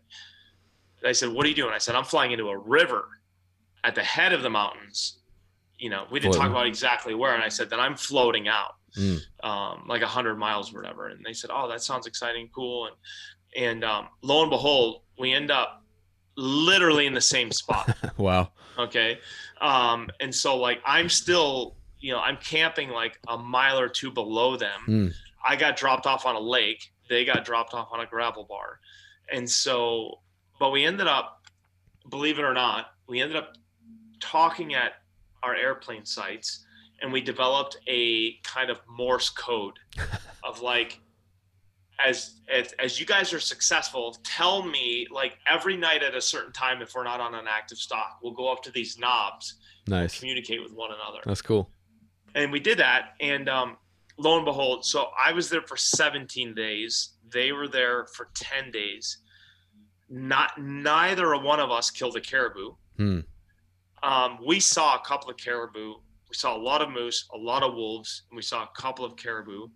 And 1.00 1.08
I 1.08 1.12
said, 1.12 1.30
What 1.30 1.44
are 1.46 1.48
you 1.48 1.54
doing? 1.54 1.72
I 1.74 1.78
said, 1.78 1.94
I'm 1.96 2.04
flying 2.04 2.30
into 2.32 2.48
a 2.48 2.56
river 2.58 3.08
at 3.82 3.94
the 3.94 4.02
head 4.04 4.32
of 4.32 4.42
the 4.42 4.50
mountains. 4.50 5.18
You 5.78 5.90
know, 5.90 6.06
we 6.12 6.20
didn't 6.20 6.34
talk 6.34 6.50
about 6.50 6.66
exactly 6.66 7.14
where. 7.14 7.34
And 7.34 7.42
I 7.42 7.48
said, 7.48 7.70
Then 7.70 7.80
I'm 7.80 7.96
floating 7.96 8.46
out 8.48 8.72
Mm. 8.98 9.20
um, 9.44 9.84
like 9.86 10.02
a 10.02 10.06
hundred 10.06 10.34
miles 10.36 10.74
or 10.74 10.76
whatever. 10.80 11.06
And 11.06 11.24
they 11.24 11.32
said, 11.32 11.50
"Oh, 11.54 11.68
that 11.68 11.80
sounds 11.80 12.08
exciting, 12.08 12.50
cool." 12.52 12.86
And 12.88 12.96
and 13.64 13.84
um, 13.84 14.08
lo 14.22 14.42
and 14.42 14.50
behold, 14.50 15.02
we 15.16 15.32
end 15.32 15.52
up 15.52 15.84
literally 16.36 17.06
in 17.06 17.14
the 17.14 17.20
same 17.20 17.52
spot. 17.52 17.96
wow. 18.16 18.50
Okay, 18.78 19.18
um, 19.60 20.08
and 20.20 20.34
so 20.34 20.56
like 20.56 20.80
I'm 20.84 21.08
still, 21.08 21.76
you 21.98 22.12
know, 22.12 22.20
I'm 22.20 22.36
camping 22.38 22.90
like 22.90 23.18
a 23.28 23.36
mile 23.36 23.78
or 23.78 23.88
two 23.88 24.10
below 24.10 24.56
them. 24.56 24.80
Mm. 24.88 25.12
I 25.44 25.56
got 25.56 25.76
dropped 25.76 26.06
off 26.06 26.26
on 26.26 26.34
a 26.34 26.40
lake. 26.40 26.92
They 27.08 27.24
got 27.24 27.44
dropped 27.44 27.74
off 27.74 27.88
on 27.92 28.00
a 28.00 28.06
gravel 28.06 28.44
bar, 28.44 28.80
and 29.32 29.48
so, 29.48 30.20
but 30.58 30.70
we 30.70 30.84
ended 30.84 31.06
up, 31.06 31.42
believe 32.08 32.38
it 32.38 32.42
or 32.42 32.54
not, 32.54 32.92
we 33.06 33.20
ended 33.20 33.36
up 33.36 33.54
talking 34.20 34.74
at 34.74 34.92
our 35.42 35.54
airplane 35.54 36.04
sites 36.04 36.64
and 37.02 37.12
we 37.12 37.20
developed 37.20 37.78
a 37.86 38.34
kind 38.42 38.70
of 38.70 38.80
Morse 38.88 39.30
code 39.30 39.78
of 40.44 40.60
like, 40.62 41.00
as, 42.04 42.40
as 42.52 42.72
as 42.78 42.98
you 43.00 43.06
guys 43.06 43.32
are 43.32 43.40
successful, 43.40 44.16
tell 44.24 44.62
me 44.62 45.06
like 45.10 45.38
every 45.46 45.76
night 45.76 46.02
at 46.02 46.14
a 46.14 46.20
certain 46.20 46.52
time 46.52 46.82
if 46.82 46.94
we're 46.94 47.04
not 47.04 47.20
on 47.20 47.34
an 47.34 47.46
active 47.48 47.78
stock, 47.78 48.18
we'll 48.22 48.32
go 48.32 48.50
up 48.50 48.62
to 48.62 48.70
these 48.70 48.98
knobs, 48.98 49.54
Nice. 49.86 50.18
communicate 50.18 50.62
with 50.62 50.72
one 50.72 50.90
another, 50.92 51.20
That's 51.24 51.42
cool. 51.42 51.70
and 52.34 52.50
we 52.52 52.60
did 52.60 52.78
that. 52.78 53.14
And 53.20 53.48
um, 53.48 53.76
lo 54.18 54.36
and 54.36 54.44
behold, 54.44 54.84
so 54.84 55.08
I 55.18 55.32
was 55.32 55.48
there 55.48 55.62
for 55.62 55.76
17 55.76 56.54
days. 56.54 57.10
They 57.32 57.52
were 57.52 57.68
there 57.68 58.06
for 58.16 58.28
10 58.34 58.70
days. 58.70 59.18
Not 60.08 60.52
neither 60.60 61.36
one 61.40 61.60
of 61.60 61.70
us 61.70 61.90
killed 61.90 62.16
a 62.16 62.20
caribou. 62.20 62.74
Hmm. 62.96 63.20
Um, 64.02 64.38
we 64.46 64.58
saw 64.60 64.96
a 64.96 65.00
couple 65.00 65.30
of 65.30 65.36
caribou. 65.36 65.94
We 66.28 66.34
saw 66.34 66.56
a 66.56 66.58
lot 66.58 66.80
of 66.82 66.90
moose, 66.90 67.26
a 67.34 67.36
lot 67.38 67.62
of 67.62 67.74
wolves, 67.74 68.22
and 68.30 68.36
we 68.36 68.42
saw 68.42 68.62
a 68.64 68.70
couple 68.76 69.04
of 69.04 69.16
caribou. 69.16 69.68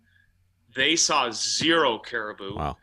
They 0.75 0.95
saw 0.95 1.31
zero 1.31 1.99
caribou. 1.99 2.55
Wow. 2.55 2.77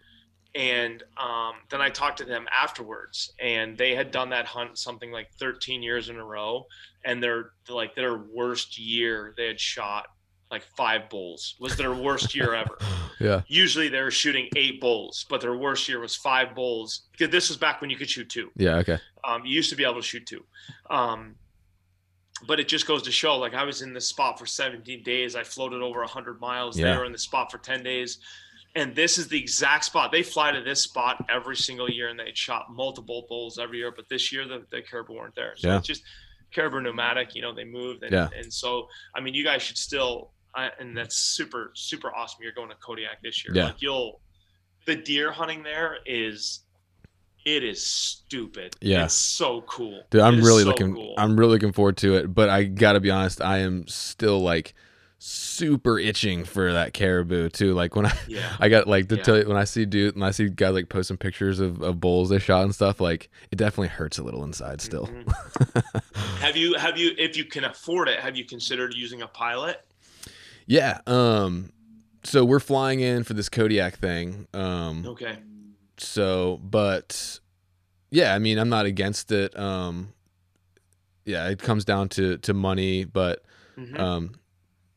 And 0.55 1.03
um, 1.17 1.55
then 1.71 1.81
I 1.81 1.89
talked 1.89 2.19
to 2.19 2.25
them 2.25 2.47
afterwards, 2.53 3.33
and 3.41 3.77
they 3.79 3.95
had 3.95 4.11
done 4.11 4.31
that 4.31 4.45
hunt 4.45 4.77
something 4.77 5.11
like 5.11 5.33
13 5.39 5.83
years 5.83 6.11
in 6.11 6.17
a 6.17 6.25
row. 6.25 6.67
And 7.05 7.23
their 7.23 7.53
like 7.69 7.95
their 7.95 8.19
worst 8.19 8.79
year, 8.79 9.35
they 9.37 9.47
had 9.47 9.59
shot 9.59 10.07
like 10.51 10.63
five 10.77 11.09
bulls. 11.09 11.57
Was 11.59 11.77
their 11.77 11.95
worst 11.95 12.35
year 12.35 12.55
ever. 12.63 12.77
Yeah. 13.19 13.41
Usually 13.47 13.89
they 13.89 14.03
were 14.03 14.11
shooting 14.11 14.49
eight 14.55 14.81
bulls, 14.81 15.25
but 15.29 15.41
their 15.41 15.57
worst 15.57 15.89
year 15.89 15.99
was 15.99 16.15
five 16.15 16.55
bulls. 16.55 17.09
This 17.19 17.49
was 17.49 17.57
back 17.57 17.81
when 17.81 17.89
you 17.89 17.97
could 17.97 18.11
shoot 18.11 18.29
two. 18.29 18.51
Yeah. 18.57 18.77
Okay. 18.77 18.99
Um, 19.25 19.45
you 19.47 19.55
used 19.55 19.71
to 19.71 19.77
be 19.77 19.85
able 19.85 19.97
to 19.97 20.03
shoot 20.03 20.27
two. 20.27 20.45
Um, 20.91 21.37
but 22.47 22.59
it 22.61 22.69
just 22.69 22.87
goes 22.87 23.03
to 23.03 23.13
show, 23.13 23.37
like 23.39 23.55
I 23.55 23.65
was 23.65 23.83
in 23.83 23.93
this 23.93 24.09
spot 24.09 24.39
for 24.39 24.47
17 24.47 25.03
days. 25.03 25.37
I 25.37 25.45
floated 25.45 25.83
over 25.83 26.01
100 26.01 26.41
miles. 26.41 26.79
Yeah. 26.79 26.93
They 26.93 26.99
were 26.99 27.05
in 27.05 27.13
the 27.13 27.19
spot 27.19 27.51
for 27.51 27.59
10 27.59 27.83
days. 27.83 28.19
And 28.75 28.95
this 28.97 29.19
is 29.19 29.29
the 29.29 29.39
exact 29.39 29.85
spot. 29.85 30.11
They 30.13 30.23
fly 30.23 30.51
to 30.51 30.63
this 30.63 30.83
spot 30.83 31.25
every 31.29 31.57
single 31.57 31.91
year, 31.91 32.09
and 32.09 32.19
they 32.19 32.31
shot 32.35 32.73
multiple 32.73 33.27
bulls 33.29 33.59
every 33.59 33.79
year. 33.79 33.93
But 33.95 34.09
this 34.09 34.33
year, 34.33 34.49
the, 34.49 34.65
the 34.71 34.81
caribou 34.81 35.15
weren't 35.15 35.35
there. 35.35 35.53
So 35.57 35.69
Yeah. 35.69 35.77
it's 35.79 35.87
just 35.87 36.03
caribou 36.55 36.81
nomadic. 36.81 37.35
You 37.35 37.43
know, 37.43 37.55
they 37.55 37.65
moved. 37.65 38.03
And, 38.03 38.13
Yeah. 38.13 38.29
and 38.35 38.51
so, 38.53 38.89
I 39.15 39.21
mean, 39.21 39.35
you 39.35 39.45
guys 39.45 39.61
should 39.63 39.77
still, 39.77 40.31
I, 40.55 40.71
and 40.81 40.97
that's 40.97 41.17
super, 41.17 41.73
super 41.75 42.15
awesome. 42.15 42.43
You're 42.43 42.53
going 42.53 42.71
to 42.71 42.75
Kodiak 42.77 43.21
this 43.23 43.45
year. 43.45 43.55
Yeah. 43.55 43.67
Like 43.67 43.83
you'll, 43.83 44.21
the 44.87 44.97
deer 44.97 45.31
hunting 45.33 45.63
there 45.63 45.99
is, 46.07 46.61
it 47.45 47.65
is 47.65 47.85
stupid. 47.85 48.77
Yeah. 48.81 49.05
It's 49.05 49.15
so 49.15 49.63
cool. 49.63 50.03
Dude, 50.11 50.21
I'm 50.21 50.37
really 50.41 50.63
so 50.63 50.69
looking. 50.69 50.95
cool. 50.95 51.15
I'm 51.19 51.37
really 51.39 51.53
looking 51.53 51.73
forward 51.73 51.97
to 51.99 52.15
it. 52.17 52.35
But 52.35 52.49
I 52.49 52.65
gotta 52.65 53.01
be 53.01 53.11
honest, 53.11 53.41
I 53.43 53.59
am 53.59 53.87
still 53.89 54.41
like 54.41 54.75
super 55.25 56.01
itching 56.01 56.45
for 56.45 56.73
that 56.73 56.93
caribou 56.93 57.49
too. 57.49 57.75
Like 57.75 57.95
when 57.95 58.07
I, 58.07 58.13
yeah. 58.27 58.57
I 58.61 58.69
got 58.69 58.89
like 58.89 59.09
to 59.11 59.17
Yeah. 59.17 59.23
tell 59.23 59.39
you 59.39 59.47
when 59.49 59.57
I 59.57 59.65
see 59.65 59.85
dude 59.85 60.15
when 60.17 60.25
I 60.25 60.33
see 60.33 60.49
guys 60.49 60.73
like 60.75 60.89
posting 60.89 61.17
pictures 61.17 61.61
of, 61.61 61.81
of 61.81 62.01
bulls 62.01 62.29
they 62.31 62.39
shot 62.41 62.65
and 62.65 62.75
stuff. 62.75 63.01
Like 63.01 63.31
it 63.51 63.57
definitely 63.57 63.89
hurts 63.89 64.19
a 64.19 64.23
little 64.25 64.43
inside 64.45 64.81
still. 64.81 65.07
Mhm. 65.07 66.03
have 66.41 66.57
you 66.57 66.75
have 66.75 66.99
you 66.99 67.13
if 67.19 67.37
you 67.37 67.45
can 67.45 67.65
afford 67.65 68.09
it, 68.09 68.19
have 68.21 68.37
you 68.37 68.45
considered 68.45 68.95
using 68.95 69.23
a 69.23 69.29
pilot? 69.29 69.85
yeah. 70.67 71.01
Um. 71.07 71.73
So 72.25 72.45
we're 72.45 72.61
flying 72.61 73.01
in 73.01 73.25
for 73.25 73.35
this 73.35 73.49
Kodiak 73.49 73.97
thing. 73.97 74.47
Um. 74.55 75.05
Okay. 75.07 75.37
So, 76.03 76.61
but 76.63 77.41
yeah, 78.11 78.35
I 78.35 78.39
mean, 78.39 78.59
I'm 78.59 78.69
not 78.69 78.87
against 78.87 79.33
it. 79.33 79.59
Um. 79.59 80.13
Yeah, 81.25 81.49
it 81.49 81.61
comes 81.61 81.85
down 81.85 82.09
to 82.11 82.39
to 82.39 82.53
money, 82.53 83.05
but 83.05 83.45
Mhm. 83.79 83.99
um, 83.99 84.35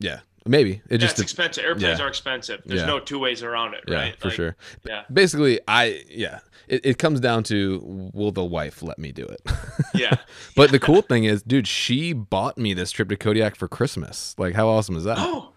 yeah, 0.00 0.20
maybe 0.44 0.82
it 0.90 0.92
Yeah, 0.92 0.96
just 0.98 1.12
it's 1.12 1.22
expensive. 1.22 1.64
Airplanes 1.64 2.00
yeah. 2.00 2.04
are 2.04 2.08
expensive. 2.08 2.62
There's 2.66 2.80
Yeah. 2.80 2.86
no 2.86 2.98
two 2.98 3.20
ways 3.20 3.44
around 3.44 3.74
it, 3.74 3.84
yeah 3.86 3.94
right? 3.96 4.16
for 4.18 4.28
Like, 4.28 4.34
sure. 4.36 4.56
Yeah. 4.84 5.04
Basically, 5.12 5.60
I 5.68 6.02
yeah, 6.10 6.40
it, 6.66 6.84
it 6.84 6.98
comes 6.98 7.20
down 7.20 7.44
to 7.44 7.80
will 8.12 8.32
the 8.32 8.44
wife 8.44 8.82
let 8.82 8.98
me 8.98 9.12
do 9.12 9.24
it? 9.24 9.40
Yeah. 9.94 10.16
but 10.56 10.72
the 10.72 10.80
cool 10.80 11.00
thing 11.00 11.24
is, 11.24 11.42
dude, 11.44 11.68
she 11.68 12.12
bought 12.12 12.58
me 12.58 12.74
this 12.74 12.90
trip 12.90 13.08
to 13.10 13.16
Kodiak 13.16 13.54
for 13.56 13.68
Christmas. 13.68 14.34
Like, 14.36 14.54
how 14.56 14.68
awesome 14.68 14.96
is 14.96 15.04
that? 15.04 15.16
Oh. 15.18 15.52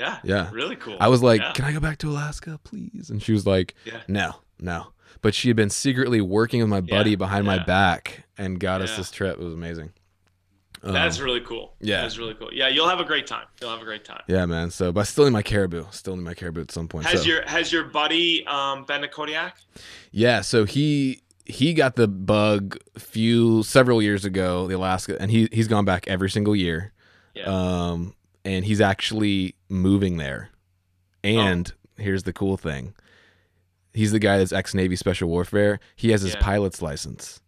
Yeah. 0.00 0.18
Yeah. 0.24 0.50
Really 0.52 0.76
cool. 0.76 0.96
I 0.98 1.08
was 1.08 1.22
like, 1.22 1.40
yeah. 1.40 1.52
"Can 1.52 1.64
I 1.66 1.72
go 1.72 1.80
back 1.80 1.98
to 1.98 2.08
Alaska, 2.10 2.58
please?" 2.64 3.10
And 3.10 3.22
she 3.22 3.32
was 3.32 3.46
like, 3.46 3.74
Yeah. 3.84 4.00
"No, 4.08 4.36
no." 4.58 4.92
But 5.22 5.34
she 5.34 5.48
had 5.48 5.56
been 5.56 5.70
secretly 5.70 6.20
working 6.20 6.60
with 6.60 6.70
my 6.70 6.80
buddy 6.80 7.10
Yeah, 7.10 7.16
behind 7.16 7.44
my 7.46 7.62
back 7.62 8.24
and 8.38 8.58
got 8.58 8.80
us 8.80 8.96
this 8.96 9.10
trip. 9.10 9.38
It 9.38 9.44
was 9.44 9.52
amazing. 9.52 9.92
Um, 10.82 10.94
That's 10.94 11.20
really 11.20 11.42
cool. 11.42 11.74
yeah. 11.80 12.00
That's 12.00 12.16
really 12.16 12.32
cool. 12.34 12.48
Yeah, 12.54 12.68
you'll 12.68 12.88
have 12.88 13.00
a 13.00 13.04
great 13.04 13.26
time. 13.26 13.44
You'll 13.60 13.70
have 13.70 13.82
a 13.82 13.84
great 13.84 14.04
time. 14.04 14.22
yeah, 14.28 14.46
man. 14.46 14.70
So, 14.70 14.92
but 14.92 15.00
I 15.00 15.02
still 15.02 15.24
need 15.24 15.32
my 15.32 15.42
caribou. 15.42 15.84
Still 15.90 16.16
need 16.16 16.24
my 16.24 16.32
caribou 16.32 16.62
at 16.62 16.70
some 16.70 16.88
point. 16.88 17.04
Has 17.06 17.20
so. 17.20 17.28
your 17.28 17.42
has 17.46 17.70
your 17.70 17.84
buddy 17.84 18.46
um, 18.46 18.84
been 18.84 19.02
to 19.02 19.08
Kodiak? 19.08 19.58
Yeah, 20.10 20.40
so 20.40 20.64
he 20.64 21.20
he 21.44 21.74
got 21.74 21.96
the 21.96 22.08
bug 22.08 22.78
few 22.98 23.62
several 23.62 24.00
years 24.00 24.24
ago, 24.24 24.68
the 24.68 24.76
Alaska, 24.76 25.20
and 25.20 25.30
he 25.30 25.48
he's 25.52 25.68
gone 25.68 25.84
back 25.84 26.08
every 26.08 26.30
single 26.30 26.56
year. 26.56 26.92
Yeah. 27.34 27.44
Um, 27.44 28.14
and 28.44 28.64
he's 28.64 28.80
actually 28.80 29.54
moving 29.68 30.16
there. 30.16 30.50
And 31.22 31.70
Oh. 31.72 32.02
here's 32.02 32.22
the 32.24 32.32
cool 32.32 32.56
thing: 32.56 32.94
he's 33.92 34.12
the 34.12 34.18
guy 34.18 34.38
that's 34.38 34.52
ex 34.52 34.74
Navy 34.74 34.96
Special 34.96 35.28
Warfare. 35.28 35.80
He 35.96 36.10
has 36.10 36.22
his 36.22 36.34
Yeah. 36.34 36.40
pilot's 36.40 36.80
license, 36.82 37.40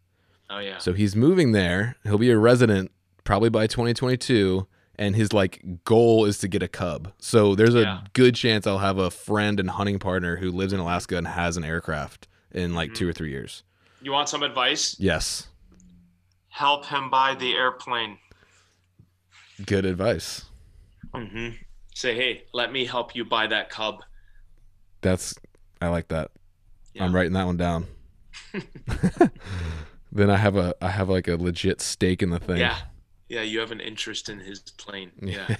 Oh 0.51 0.59
yeah. 0.59 0.79
so 0.79 0.93
he's 0.93 1.17
moving 1.17 1.53
there. 1.53 1.97
He'll 2.05 2.19
be 2.19 2.31
a 2.31 2.39
resident 2.39 2.91
probably 3.25 3.49
by 3.51 3.67
2022. 3.67 4.67
And 4.97 5.17
his 5.17 5.33
like 5.33 5.85
goal 5.85 6.27
is 6.27 6.37
to 6.41 6.49
get 6.49 6.63
a 6.63 6.69
cub. 6.69 7.13
So 7.19 7.55
there's 7.55 7.75
a 7.75 7.81
Yeah. 7.81 8.01
good 8.13 8.35
chance 8.35 8.67
I'll 8.67 8.79
have 8.79 8.99
a 8.99 9.11
friend 9.11 9.59
and 9.59 9.71
hunting 9.71 9.99
partner 9.99 10.37
who 10.37 10.51
lives 10.53 10.75
in 10.75 10.81
Alaska 10.81 11.17
and 11.17 11.27
has 11.27 11.57
an 11.57 11.65
aircraft 11.65 12.29
in 12.53 12.75
like 12.75 12.91
Mm-hmm. 12.91 12.97
two 12.97 13.09
or 13.09 13.13
three 13.15 13.31
years. 13.31 13.63
You 14.03 14.13
want 14.13 14.29
some 14.29 14.43
advice? 14.43 14.95
Yes. 15.01 15.49
Help 16.51 16.85
him 16.87 17.09
buy 17.09 17.35
the 17.35 17.55
airplane. 17.55 18.19
Good 19.65 19.87
advice. 19.87 20.45
Hmm 21.15 21.49
Say, 21.95 22.15
hey, 22.15 22.45
let 22.55 22.73
me 22.73 22.87
help 22.87 23.15
you 23.15 23.25
buy 23.25 23.47
that 23.49 23.69
cub. 23.69 24.03
That's 25.03 25.35
I 25.81 25.89
like 25.89 26.09
that. 26.09 26.31
Yeah. 26.95 27.05
I'm 27.05 27.15
writing 27.15 27.33
that 27.35 27.45
one 27.45 27.57
down. 27.59 27.87
then 30.13 30.31
I 30.31 30.37
have 30.37 30.57
a 30.57 30.75
I 30.81 30.89
have 30.89 31.09
like 31.09 31.29
a 31.29 31.37
legit 31.37 31.81
stake 31.81 32.23
in 32.23 32.31
the 32.31 32.39
thing. 32.39 32.59
Yeah. 32.59 32.79
Yeah, 33.29 33.43
you 33.43 33.61
have 33.61 33.73
an 33.73 33.81
interest 33.81 34.29
in 34.29 34.39
his 34.41 34.61
plane. 34.61 35.11
Yeah. 35.23 35.55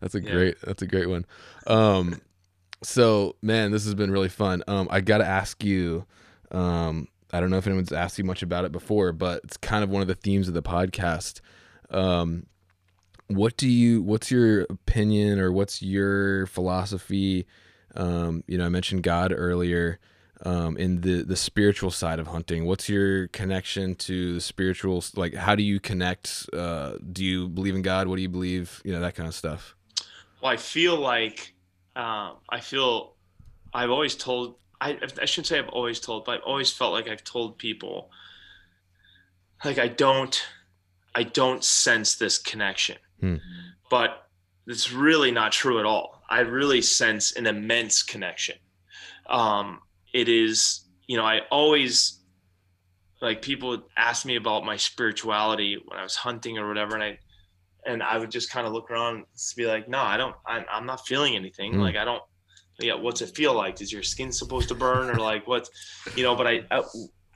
that's 0.00 0.14
a 0.14 0.22
Yeah. 0.22 0.32
great 0.32 0.56
that's 0.62 0.82
a 0.82 0.86
great 0.86 1.08
one. 1.08 1.24
Um 1.66 2.20
So, 2.82 3.36
man, 3.42 3.70
this 3.70 3.84
has 3.84 3.94
been 3.94 4.10
really 4.10 4.28
fun. 4.28 4.62
Um, 4.68 4.88
I 4.90 5.00
got 5.00 5.18
to 5.18 5.26
ask 5.26 5.64
you. 5.64 6.04
Um, 6.50 7.08
I 7.32 7.40
don't 7.40 7.48
know 7.48 7.56
if 7.56 7.66
anyone's 7.66 7.92
asked 7.92 8.18
you 8.18 8.24
much 8.24 8.42
about 8.42 8.66
it 8.66 8.72
before, 8.72 9.12
but 9.12 9.40
it's 9.44 9.56
kind 9.56 9.82
of 9.82 9.88
one 9.88 10.02
of 10.02 10.08
the 10.08 10.14
themes 10.14 10.48
of 10.48 10.54
the 10.54 10.62
podcast. 10.62 11.40
Um, 11.90 12.44
what 13.28 13.56
do 13.56 13.68
you? 13.68 14.02
What's 14.02 14.30
your 14.30 14.62
opinion, 14.62 15.38
or 15.38 15.52
what's 15.52 15.82
your 15.82 16.46
philosophy? 16.46 17.46
Um, 17.94 18.44
you 18.46 18.58
know, 18.58 18.66
I 18.66 18.68
mentioned 18.68 19.02
God 19.02 19.32
earlier. 19.34 19.98
Um, 20.44 20.76
in 20.76 21.00
the 21.00 21.22
the 21.22 21.36
spiritual 21.36 21.90
side 21.90 22.18
of 22.18 22.26
hunting, 22.26 22.66
what's 22.66 22.88
your 22.88 23.28
connection 23.28 23.94
to 23.96 24.34
the 24.34 24.40
spiritual? 24.40 25.02
Like, 25.14 25.34
how 25.34 25.54
do 25.54 25.62
you 25.62 25.80
connect? 25.80 26.48
Uh, 26.52 26.94
do 27.12 27.24
you 27.24 27.48
believe 27.48 27.74
in 27.74 27.82
God? 27.82 28.08
What 28.08 28.16
do 28.16 28.22
you 28.22 28.28
believe? 28.28 28.82
You 28.84 28.92
know, 28.92 29.00
that 29.00 29.14
kind 29.14 29.28
of 29.28 29.34
stuff. 29.34 29.74
Well, 30.42 30.52
I 30.52 30.56
feel 30.56 30.96
like 30.96 31.54
um, 31.96 32.36
I 32.50 32.60
feel 32.60 33.14
I've 33.72 33.90
always 33.90 34.16
told 34.16 34.56
I 34.80 34.98
I 35.20 35.24
shouldn't 35.24 35.46
say 35.46 35.58
I've 35.58 35.68
always 35.68 36.00
told, 36.00 36.24
but 36.24 36.36
I've 36.38 36.44
always 36.44 36.70
felt 36.70 36.92
like 36.92 37.08
I've 37.08 37.24
told 37.24 37.56
people 37.56 38.10
like 39.64 39.78
I 39.78 39.88
don't 39.88 40.42
I 41.14 41.22
don't 41.22 41.64
sense 41.64 42.16
this 42.16 42.38
connection. 42.38 42.96
Hmm. 43.20 43.36
But 43.90 44.26
it's 44.66 44.92
really 44.92 45.30
not 45.30 45.52
true 45.52 45.78
at 45.78 45.86
all. 45.86 46.22
I 46.28 46.40
really 46.40 46.82
sense 46.82 47.32
an 47.36 47.46
immense 47.46 48.02
connection. 48.02 48.56
Um, 49.28 49.80
it 50.12 50.28
is, 50.28 50.84
you 51.06 51.16
know, 51.16 51.24
I 51.24 51.40
always 51.50 52.20
like 53.20 53.42
people 53.42 53.82
ask 53.96 54.24
me 54.26 54.36
about 54.36 54.64
my 54.64 54.76
spirituality 54.76 55.78
when 55.84 55.98
I 55.98 56.02
was 56.02 56.14
hunting 56.14 56.58
or 56.58 56.68
whatever, 56.68 56.94
and 56.94 57.02
I 57.04 57.18
and 57.86 58.02
I 58.02 58.18
would 58.18 58.30
just 58.30 58.50
kind 58.50 58.66
of 58.66 58.72
look 58.72 58.90
around 58.90 59.16
and 59.16 59.26
be 59.56 59.66
like, 59.66 59.88
no, 59.88 59.98
I 59.98 60.16
don't, 60.16 60.34
I'm, 60.46 60.64
I'm 60.70 60.86
not 60.86 61.06
feeling 61.06 61.36
anything. 61.36 61.74
Mm. 61.74 61.80
Like, 61.80 61.96
I 61.96 62.04
don't, 62.04 62.22
yeah. 62.80 62.94
What's 62.94 63.20
it 63.20 63.36
feel 63.36 63.54
like? 63.54 63.82
Is 63.82 63.92
your 63.92 64.02
skin 64.02 64.32
supposed 64.32 64.68
to 64.68 64.74
burn 64.74 65.10
or 65.10 65.16
like 65.20 65.46
what, 65.46 65.68
you 66.16 66.22
know, 66.22 66.34
but 66.34 66.46
I, 66.46 66.62
I, 66.70 66.82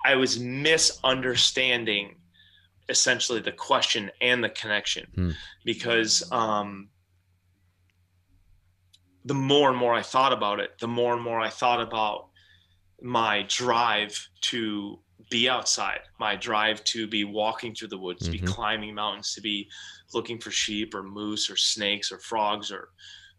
I 0.04 0.14
was 0.14 0.38
misunderstanding 0.40 2.16
essentially 2.88 3.40
the 3.40 3.52
question 3.52 4.10
and 4.20 4.42
the 4.42 4.48
connection 4.48 5.06
mm. 5.16 5.34
because, 5.64 6.30
um, 6.32 6.88
the 9.24 9.34
more 9.34 9.68
and 9.68 9.78
more 9.78 9.94
I 9.94 10.02
thought 10.02 10.32
about 10.32 10.58
it, 10.58 10.78
the 10.80 10.88
more 10.88 11.12
and 11.12 11.22
more 11.22 11.40
I 11.40 11.50
thought 11.50 11.82
about 11.82 12.28
my 13.02 13.44
drive 13.48 14.28
to 14.42 14.98
be 15.30 15.48
outside, 15.48 16.00
my 16.18 16.34
drive 16.36 16.82
to 16.84 17.06
be 17.06 17.24
walking 17.24 17.74
through 17.74 17.88
the 17.88 17.98
woods, 17.98 18.22
mm-hmm. 18.22 18.32
to 18.32 18.38
be 18.38 18.44
mm-hmm. 18.44 18.54
climbing 18.54 18.94
mountains, 18.94 19.34
to 19.34 19.40
be 19.40 19.68
looking 20.14 20.38
for 20.38 20.50
sheep 20.50 20.94
or 20.94 21.02
moose 21.02 21.50
or 21.50 21.56
snakes 21.56 22.10
or 22.10 22.18
frogs 22.18 22.72
or 22.72 22.90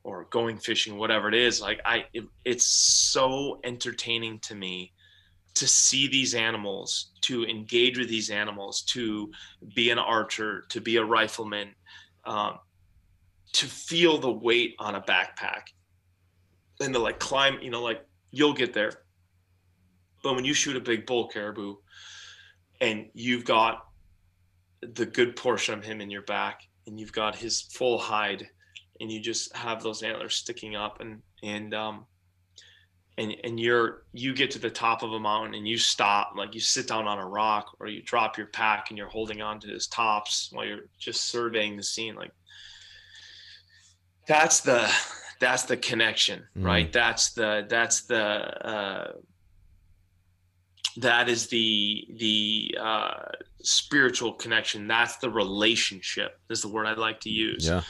or 0.04 0.26
going 0.26 0.58
fishing, 0.58 0.98
whatever 0.98 1.28
it 1.28 1.36
is. 1.36 1.60
Like 1.60 1.82
I, 1.84 2.06
it, 2.14 2.24
it's 2.46 2.66
so 2.66 3.60
entertaining 3.64 4.40
to 4.40 4.56
me 4.56 4.94
to 5.60 5.68
see 5.68 6.08
these 6.08 6.36
animals, 6.36 7.12
to 7.22 7.46
engage 7.46 7.98
with 7.98 8.10
these 8.10 8.30
animals, 8.30 8.82
to 8.84 9.32
be 9.76 9.90
an 9.90 10.00
archer, 10.00 10.66
to 10.70 10.82
be 10.82 10.98
a 10.98 11.04
rifleman, 11.04 11.74
um, 12.26 12.58
to 13.54 13.66
feel 13.66 14.18
the 14.18 14.32
weight 14.32 14.76
on 14.80 14.96
a 14.96 15.02
backpack, 15.02 15.64
and 16.82 16.94
to 16.94 17.00
like 17.00 17.20
climb. 17.20 17.60
You 17.62 17.72
know, 17.72 17.82
like 17.82 18.06
you'll 18.32 18.54
get 18.54 18.74
there 18.74 19.04
but 20.24 20.36
when 20.36 20.46
you 20.46 20.54
shoot 20.54 20.76
a 20.76 20.82
big 20.82 21.06
bull 21.06 21.28
caribou 21.28 21.76
and 22.82 23.08
you've 23.14 23.46
got 23.46 23.86
the 24.82 25.06
good 25.06 25.36
portion 25.36 25.78
of 25.78 25.84
him 25.84 26.02
in 26.02 26.10
your 26.10 26.22
back 26.24 26.62
and 26.88 27.00
you've 27.00 27.12
got 27.12 27.36
his 27.36 27.62
full 27.62 27.98
hide 27.98 28.48
and 29.00 29.12
you 29.12 29.20
just 29.20 29.56
have 29.56 29.82
those 29.82 30.04
antlers 30.04 30.36
sticking 30.36 30.76
up 30.76 31.00
and 31.02 31.22
and 31.44 31.74
um 31.74 32.06
and 33.20 33.36
and 33.44 33.60
you're 33.60 34.04
you 34.14 34.34
get 34.34 34.50
to 34.52 34.60
the 34.60 34.70
top 34.70 35.04
of 35.04 35.12
a 35.12 35.20
mountain 35.20 35.54
and 35.54 35.68
you 35.68 35.78
stop 35.78 36.34
like 36.36 36.56
you 36.56 36.60
sit 36.60 36.88
down 36.88 37.08
on 37.08 37.20
a 37.20 37.28
rock 37.28 37.76
or 37.80 37.88
you 37.88 38.02
drop 38.02 38.38
your 38.38 38.48
pack 38.48 38.88
and 38.90 38.98
you're 38.98 39.08
holding 39.08 39.42
on 39.42 39.60
to 39.60 39.68
his 39.68 39.86
tops 39.86 40.50
while 40.52 40.66
you're 40.66 40.88
just 40.98 41.26
surveying 41.26 41.78
the 41.78 41.84
scene 41.84 42.16
like 42.16 42.32
that's 44.28 44.62
the 44.62 44.90
that's 45.40 45.64
the 45.64 45.78
connection 45.78 46.44
mm. 46.58 46.66
right? 46.66 46.92
That's 46.92 47.32
the 47.34 47.66
that's 47.70 48.02
the 48.08 48.18
uh 48.18 49.12
that 50.98 51.30
is 51.30 51.48
the 51.48 52.08
the 52.18 52.78
uh, 52.80 53.24
spiritual 53.62 54.34
connection. 54.34 54.88
That's 54.88 55.18
the 55.18 55.30
relationship 55.30 56.40
is 56.50 56.62
the 56.62 56.68
word 56.68 56.88
i 56.88 56.94
like 56.94 57.22
to 57.22 57.30
use. 57.30 57.68
Yeah. 57.68 57.82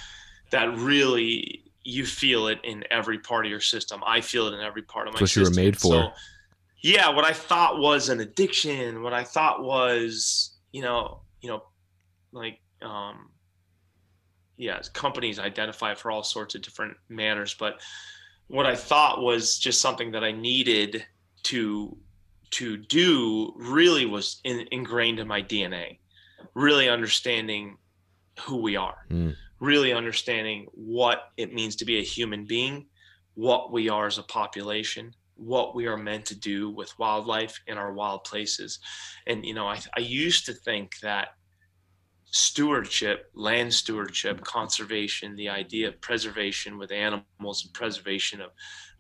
That 0.52 0.78
really 0.78 1.69
you 1.84 2.06
feel 2.06 2.48
it 2.48 2.60
in 2.64 2.84
every 2.92 3.20
part 3.20 3.46
of 3.46 3.50
your 3.50 3.62
system 3.62 4.02
i 4.06 4.22
feel 4.22 4.48
it 4.48 4.54
in 4.54 4.62
every 4.62 4.82
part 4.82 5.08
of 5.08 5.14
my 5.14 5.20
what 5.20 5.30
system. 5.30 5.44
you 5.44 5.50
were 5.50 5.66
made 5.66 5.78
for 5.78 5.94
so, 5.94 6.12
yeah 6.82 7.10
what 7.10 7.26
i 7.26 7.34
thought 7.34 7.80
was 7.80 8.10
an 8.10 8.20
addiction 8.20 9.02
what 9.02 9.14
i 9.14 9.24
thought 9.24 9.64
was 9.64 10.58
you 10.72 10.82
know 10.82 11.22
you 11.42 11.50
know 11.50 11.64
like 12.32 12.60
um 12.82 13.30
yeah 14.58 14.80
companies 14.94 15.40
identify 15.40 15.94
for 15.94 16.12
all 16.12 16.24
sorts 16.24 16.56
of 16.56 16.62
different 16.62 16.96
manners 17.08 17.56
but 17.58 17.80
what 18.48 18.66
i 18.66 18.76
thought 18.76 19.22
was 19.22 19.58
just 19.58 19.82
something 19.82 20.12
that 20.12 20.24
i 20.24 20.32
needed 20.32 21.06
to 21.44 21.98
to 22.52 22.78
do 22.78 23.54
really 23.58 24.06
was 24.06 24.40
in, 24.44 24.68
ingrained 24.72 25.20
in 25.20 25.28
my 25.28 25.42
DNA. 25.42 26.00
Really 26.54 26.90
understanding 26.90 27.78
who 28.42 28.58
we 28.58 28.76
are, 28.76 29.06
mm. 29.10 29.36
Really 29.60 29.94
understanding 29.94 30.68
what 30.74 31.30
it 31.38 31.54
means 31.54 31.76
to 31.78 31.86
be 31.86 32.00
a 32.00 32.04
human 32.04 32.46
being, 32.46 32.88
what 33.36 33.72
we 33.72 33.90
are 33.90 34.08
as 34.08 34.18
a 34.18 34.24
population, 34.24 35.14
what 35.36 35.76
we 35.76 35.88
are 35.88 35.98
meant 35.98 36.26
to 36.26 36.36
do 36.36 36.70
with 36.70 36.98
wildlife 37.00 37.60
in 37.68 37.78
our 37.78 37.94
wild 37.94 38.24
places. 38.24 38.80
And, 39.28 39.46
you 39.46 39.54
know, 39.54 39.68
I, 39.68 39.80
I 39.96 40.02
used 40.02 40.46
to 40.46 40.54
think 40.54 41.00
that 41.02 41.30
stewardship, 42.32 43.32
land 43.34 43.74
stewardship, 43.74 44.42
conservation, 44.42 45.36
the 45.36 45.50
idea 45.50 45.88
of 45.88 46.00
preservation 46.02 46.78
with 46.78 46.92
animals 46.92 47.66
and 47.66 47.74
preservation 47.74 48.42
of 48.42 48.52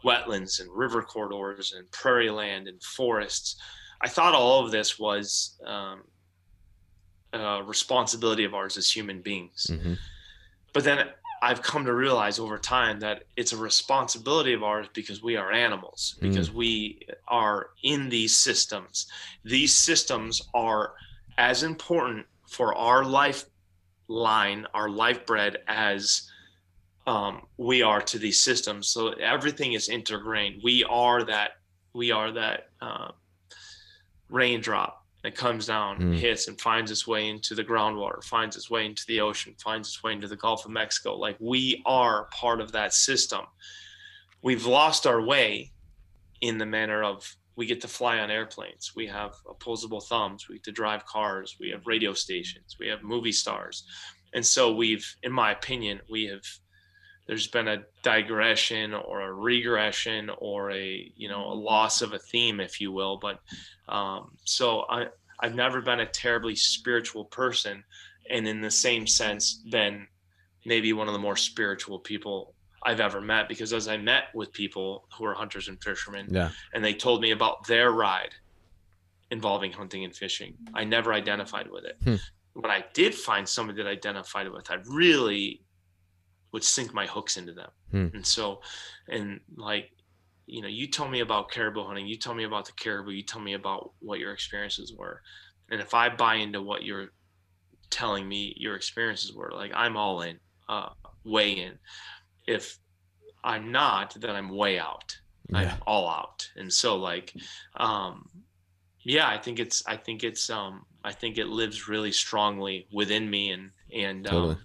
wetlands 0.03 0.59
and 0.59 0.69
river 0.71 1.01
corridors 1.01 1.73
and 1.77 1.89
prairie 1.91 2.31
land 2.31 2.67
and 2.67 2.81
forests. 2.81 3.55
I 4.01 4.07
thought 4.07 4.33
all 4.33 4.65
of 4.65 4.71
this 4.71 4.97
was 4.97 5.59
um, 5.65 6.03
a 7.33 7.61
responsibility 7.63 8.45
of 8.45 8.53
ours 8.53 8.77
as 8.77 8.89
human 8.89 9.21
beings. 9.21 9.67
Mm-hmm. 9.69 9.93
But 10.73 10.83
then 10.83 11.09
I've 11.41 11.61
come 11.61 11.85
to 11.85 11.93
realize 11.93 12.39
over 12.39 12.57
time 12.57 12.99
that 12.99 13.23
it's 13.37 13.53
a 13.53 13.57
responsibility 13.57 14.53
of 14.53 14.63
ours 14.63 14.87
because 14.93 15.23
we 15.23 15.37
are 15.37 15.51
animals, 15.51 16.15
mm. 16.17 16.29
because 16.29 16.51
we 16.51 16.99
are 17.27 17.69
in 17.83 18.09
these 18.09 18.35
systems. 18.35 19.07
These 19.43 19.73
systems 19.73 20.41
are 20.53 20.93
as 21.37 21.63
important 21.63 22.25
for 22.47 22.75
our 22.75 23.05
lifeline, 23.05 24.65
our 24.73 24.89
life 24.89 25.25
bread, 25.25 25.57
as 25.67 26.29
um, 27.07 27.43
we 27.57 27.81
are 27.81 28.01
to 28.01 28.19
these 28.19 28.41
systems. 28.41 28.89
So 28.89 29.09
everything 29.13 29.73
is 29.73 29.87
intergrained. 29.87 30.61
We 30.63 30.83
are 30.83 31.23
that. 31.23 31.51
We 31.93 32.11
are 32.11 32.31
that 32.31 32.69
uh, 32.81 33.11
raindrop 34.29 34.98
that 35.23 35.35
comes 35.35 35.65
down, 35.65 35.99
mm. 35.99 36.17
hits, 36.17 36.47
and 36.47 36.59
finds 36.59 36.91
its 36.91 37.05
way 37.05 37.27
into 37.27 37.55
the 37.55 37.63
groundwater, 37.63 38.23
finds 38.23 38.55
its 38.55 38.69
way 38.69 38.85
into 38.85 39.03
the 39.07 39.19
ocean, 39.19 39.53
finds 39.61 39.89
its 39.89 40.01
way 40.01 40.13
into 40.13 40.27
the 40.27 40.35
Gulf 40.35 40.65
of 40.65 40.71
Mexico. 40.71 41.15
Like 41.15 41.35
we 41.39 41.81
are 41.85 42.29
part 42.31 42.61
of 42.61 42.71
that 42.71 42.93
system. 42.93 43.41
We've 44.41 44.65
lost 44.65 45.05
our 45.05 45.21
way 45.21 45.73
in 46.41 46.57
the 46.57 46.65
manner 46.65 47.03
of 47.03 47.35
we 47.57 47.65
get 47.65 47.81
to 47.81 47.89
fly 47.89 48.19
on 48.19 48.31
airplanes. 48.31 48.93
We 48.95 49.07
have 49.07 49.35
opposable 49.49 49.99
thumbs. 49.99 50.47
We 50.47 50.55
get 50.55 50.63
to 50.63 50.71
drive 50.71 51.05
cars. 51.05 51.57
We 51.59 51.69
have 51.71 51.85
radio 51.85 52.13
stations. 52.13 52.77
We 52.79 52.87
have 52.87 53.03
movie 53.03 53.33
stars. 53.33 53.83
And 54.33 54.45
so 54.45 54.73
we've, 54.73 55.05
in 55.23 55.33
my 55.33 55.51
opinion, 55.51 55.99
we 56.09 56.23
have, 56.27 56.45
there's 57.29 57.45
been 57.45 57.67
a 57.67 57.83
digression 58.01 58.95
or 58.95 59.21
a 59.21 59.31
regression 59.31 60.31
or 60.39 60.71
a, 60.71 61.13
you 61.15 61.29
know, 61.29 61.45
a 61.45 61.53
loss 61.53 62.01
of 62.01 62.13
a 62.13 62.17
theme, 62.17 62.59
if 62.59 62.81
you 62.81 62.91
will. 62.91 63.19
But 63.19 63.39
um, 63.87 64.31
so 64.45 64.85
I, 64.89 65.09
I've 65.39 65.53
never 65.53 65.79
been 65.79 65.99
a 65.99 66.07
terribly 66.07 66.55
spiritual 66.55 67.25
person. 67.25 67.83
And 68.31 68.47
in 68.47 68.61
the 68.61 68.71
same 68.71 69.05
sense, 69.05 69.61
been 69.69 70.07
maybe 70.65 70.91
one 70.91 71.05
of 71.05 71.13
the 71.13 71.19
more 71.19 71.35
spiritual 71.35 71.99
people 71.99 72.55
I've 72.81 72.99
ever 72.99 73.21
met 73.21 73.47
because 73.47 73.73
as 73.73 73.87
I 73.87 73.97
met 73.97 74.23
with 74.33 74.51
people 74.51 75.05
who 75.15 75.23
are 75.25 75.35
hunters 75.35 75.67
and 75.67 75.79
fishermen, 75.83 76.29
yeah. 76.31 76.49
and 76.73 76.83
they 76.83 76.95
told 76.95 77.21
me 77.21 77.29
about 77.29 77.67
their 77.67 77.91
ride 77.91 78.33
involving 79.29 79.71
hunting 79.71 80.03
and 80.03 80.15
fishing, 80.15 80.55
I 80.73 80.83
never 80.83 81.13
identified 81.13 81.69
with 81.69 81.85
it. 81.85 81.95
Hmm. 82.03 82.15
When 82.53 82.71
I 82.71 82.85
did 82.95 83.13
find 83.13 83.47
somebody 83.47 83.83
that 83.83 83.87
I 83.87 83.91
identified 83.91 84.49
with, 84.51 84.71
I 84.71 84.77
really 84.87 85.61
would 86.51 86.63
sink 86.63 86.93
my 86.93 87.05
hooks 87.05 87.37
into 87.37 87.53
them. 87.53 87.69
Hmm. 87.91 88.07
And 88.13 88.25
so, 88.25 88.61
and 89.07 89.39
like, 89.55 89.91
you 90.45 90.61
know, 90.61 90.67
you 90.67 90.87
tell 90.87 91.07
me 91.07 91.19
about 91.19 91.51
caribou 91.51 91.83
hunting, 91.85 92.07
you 92.07 92.17
tell 92.17 92.33
me 92.33 92.43
about 92.43 92.65
the 92.65 92.71
caribou, 92.71 93.11
you 93.11 93.23
tell 93.23 93.41
me 93.41 93.53
about 93.53 93.91
what 93.99 94.19
your 94.19 94.33
experiences 94.33 94.93
were. 94.93 95.21
And 95.69 95.79
if 95.79 95.93
I 95.93 96.09
buy 96.09 96.35
into 96.35 96.61
what 96.61 96.83
you're 96.83 97.09
telling 97.91 98.27
me 98.27 98.55
your 98.57 98.75
experiences 98.75 99.33
were, 99.33 99.51
like 99.53 99.71
I'm 99.75 99.95
all 99.95 100.21
in, 100.21 100.39
uh, 100.67 100.89
way 101.23 101.51
in 101.51 101.77
if 102.47 102.79
I'm 103.43 103.71
not, 103.71 104.15
then 104.19 104.35
I'm 104.35 104.49
way 104.49 104.79
out. 104.79 105.15
Yeah. 105.49 105.57
I'm 105.59 105.77
all 105.85 106.09
out. 106.09 106.49
And 106.55 106.73
so 106.73 106.95
like, 106.95 107.33
um, 107.77 108.27
yeah, 109.01 109.29
I 109.29 109.37
think 109.37 109.59
it's, 109.59 109.83
I 109.87 109.95
think 109.95 110.23
it's, 110.23 110.49
um, 110.49 110.85
I 111.03 111.11
think 111.11 111.37
it 111.37 111.47
lives 111.47 111.87
really 111.87 112.11
strongly 112.11 112.87
within 112.91 113.29
me 113.29 113.51
and, 113.51 113.69
and, 113.93 114.25
Totally. 114.25 114.55
um, 114.55 114.61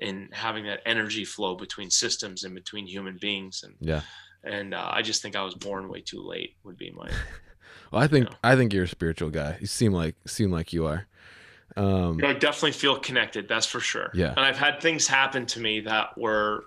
and 0.00 0.28
having 0.32 0.64
that 0.64 0.80
energy 0.86 1.24
flow 1.24 1.54
between 1.54 1.90
systems 1.90 2.44
and 2.44 2.54
between 2.54 2.86
human 2.86 3.18
beings. 3.20 3.62
And, 3.64 3.74
Yeah. 3.80 4.02
and, 4.44 4.74
uh, 4.74 4.88
I 4.90 5.02
just 5.02 5.20
think 5.22 5.36
I 5.36 5.42
was 5.42 5.54
born 5.54 5.88
way 5.88 6.00
too 6.00 6.22
late 6.22 6.56
would 6.64 6.76
be 6.78 6.90
my, 6.90 7.10
Well, 7.92 8.02
I 8.02 8.06
think 8.06 8.28
Yeah. 8.28 8.36
I 8.44 8.56
think 8.56 8.72
you're 8.72 8.84
a 8.84 8.88
spiritual 8.88 9.30
guy. 9.30 9.58
You 9.60 9.66
seem 9.66 9.92
like 9.92 10.14
seem 10.26 10.50
like 10.50 10.72
you 10.72 10.86
are. 10.86 11.06
Um, 11.76 12.16
you 12.16 12.22
know, 12.22 12.30
I 12.30 12.32
definitely 12.34 12.72
feel 12.72 12.98
connected. 12.98 13.48
That's 13.48 13.66
for 13.66 13.80
sure. 13.80 14.10
Yeah. 14.14 14.30
And 14.30 14.40
I've 14.40 14.58
had 14.58 14.80
things 14.80 15.06
happen 15.06 15.46
to 15.46 15.60
me 15.60 15.80
that 15.80 16.16
were, 16.18 16.64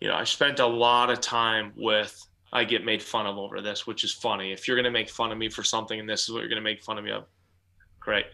you 0.00 0.08
know, 0.08 0.14
I 0.14 0.24
spent 0.24 0.58
a 0.60 0.66
lot 0.66 1.10
of 1.10 1.20
time 1.20 1.72
with, 1.76 2.20
I 2.52 2.64
get 2.64 2.84
made 2.84 3.02
fun 3.02 3.26
of 3.26 3.38
over 3.38 3.60
this, 3.60 3.86
which 3.86 4.02
is 4.04 4.12
funny. 4.12 4.52
If 4.52 4.66
you're 4.66 4.76
going 4.76 4.84
to 4.84 4.90
make 4.90 5.08
fun 5.08 5.30
of 5.32 5.38
me 5.38 5.48
for 5.48 5.62
something 5.62 5.98
and 6.00 6.08
this 6.08 6.22
is 6.24 6.30
what 6.32 6.40
you're 6.40 6.48
going 6.48 6.56
to 6.62 6.68
make 6.70 6.82
fun 6.82 6.98
of 6.98 7.04
me 7.04 7.12
of, 7.12 7.24
great. 8.00 8.26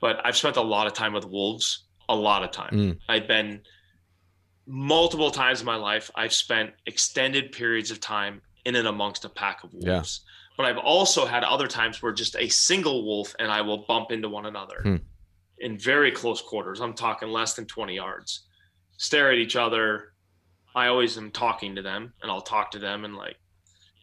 But 0.00 0.20
I've 0.24 0.36
spent 0.36 0.56
a 0.56 0.62
lot 0.62 0.86
of 0.86 0.92
time 0.92 1.12
with 1.14 1.24
wolves, 1.24 1.84
a 2.08 2.14
lot 2.14 2.42
of 2.42 2.50
time. 2.50 2.72
Mm. 2.72 2.98
I've 3.08 3.26
been 3.28 3.60
multiple 4.66 5.30
times 5.30 5.60
in 5.60 5.66
my 5.66 5.76
life, 5.76 6.10
I've 6.14 6.32
spent 6.32 6.72
extended 6.86 7.52
periods 7.52 7.90
of 7.90 8.00
time 8.00 8.42
in 8.64 8.76
and 8.76 8.86
amongst 8.88 9.24
a 9.24 9.28
pack 9.28 9.64
of 9.64 9.70
Yeah. 9.72 9.94
wolves. 9.94 10.20
But 10.56 10.66
I've 10.66 10.78
also 10.78 11.24
had 11.24 11.44
other 11.44 11.66
times 11.68 12.02
where 12.02 12.12
just 12.12 12.36
a 12.36 12.48
single 12.48 13.04
wolf 13.04 13.34
and 13.38 13.50
I 13.50 13.60
will 13.62 13.78
bump 13.86 14.10
into 14.10 14.28
one 14.28 14.44
another 14.46 14.80
Hmm. 14.82 14.96
in 15.58 15.78
very 15.78 16.10
close 16.10 16.42
quarters. 16.42 16.80
I'm 16.80 16.94
talking 16.94 17.28
less 17.28 17.54
than 17.54 17.66
20 17.66 17.94
yards, 17.94 18.46
stare 18.96 19.30
at 19.32 19.38
each 19.38 19.56
other. 19.56 20.12
I 20.74 20.88
always 20.88 21.16
am 21.16 21.30
talking 21.30 21.74
to 21.76 21.82
them 21.82 22.12
and 22.22 22.30
I'll 22.30 22.42
talk 22.42 22.70
to 22.72 22.78
them 22.78 23.04
and 23.04 23.16
like, 23.16 23.36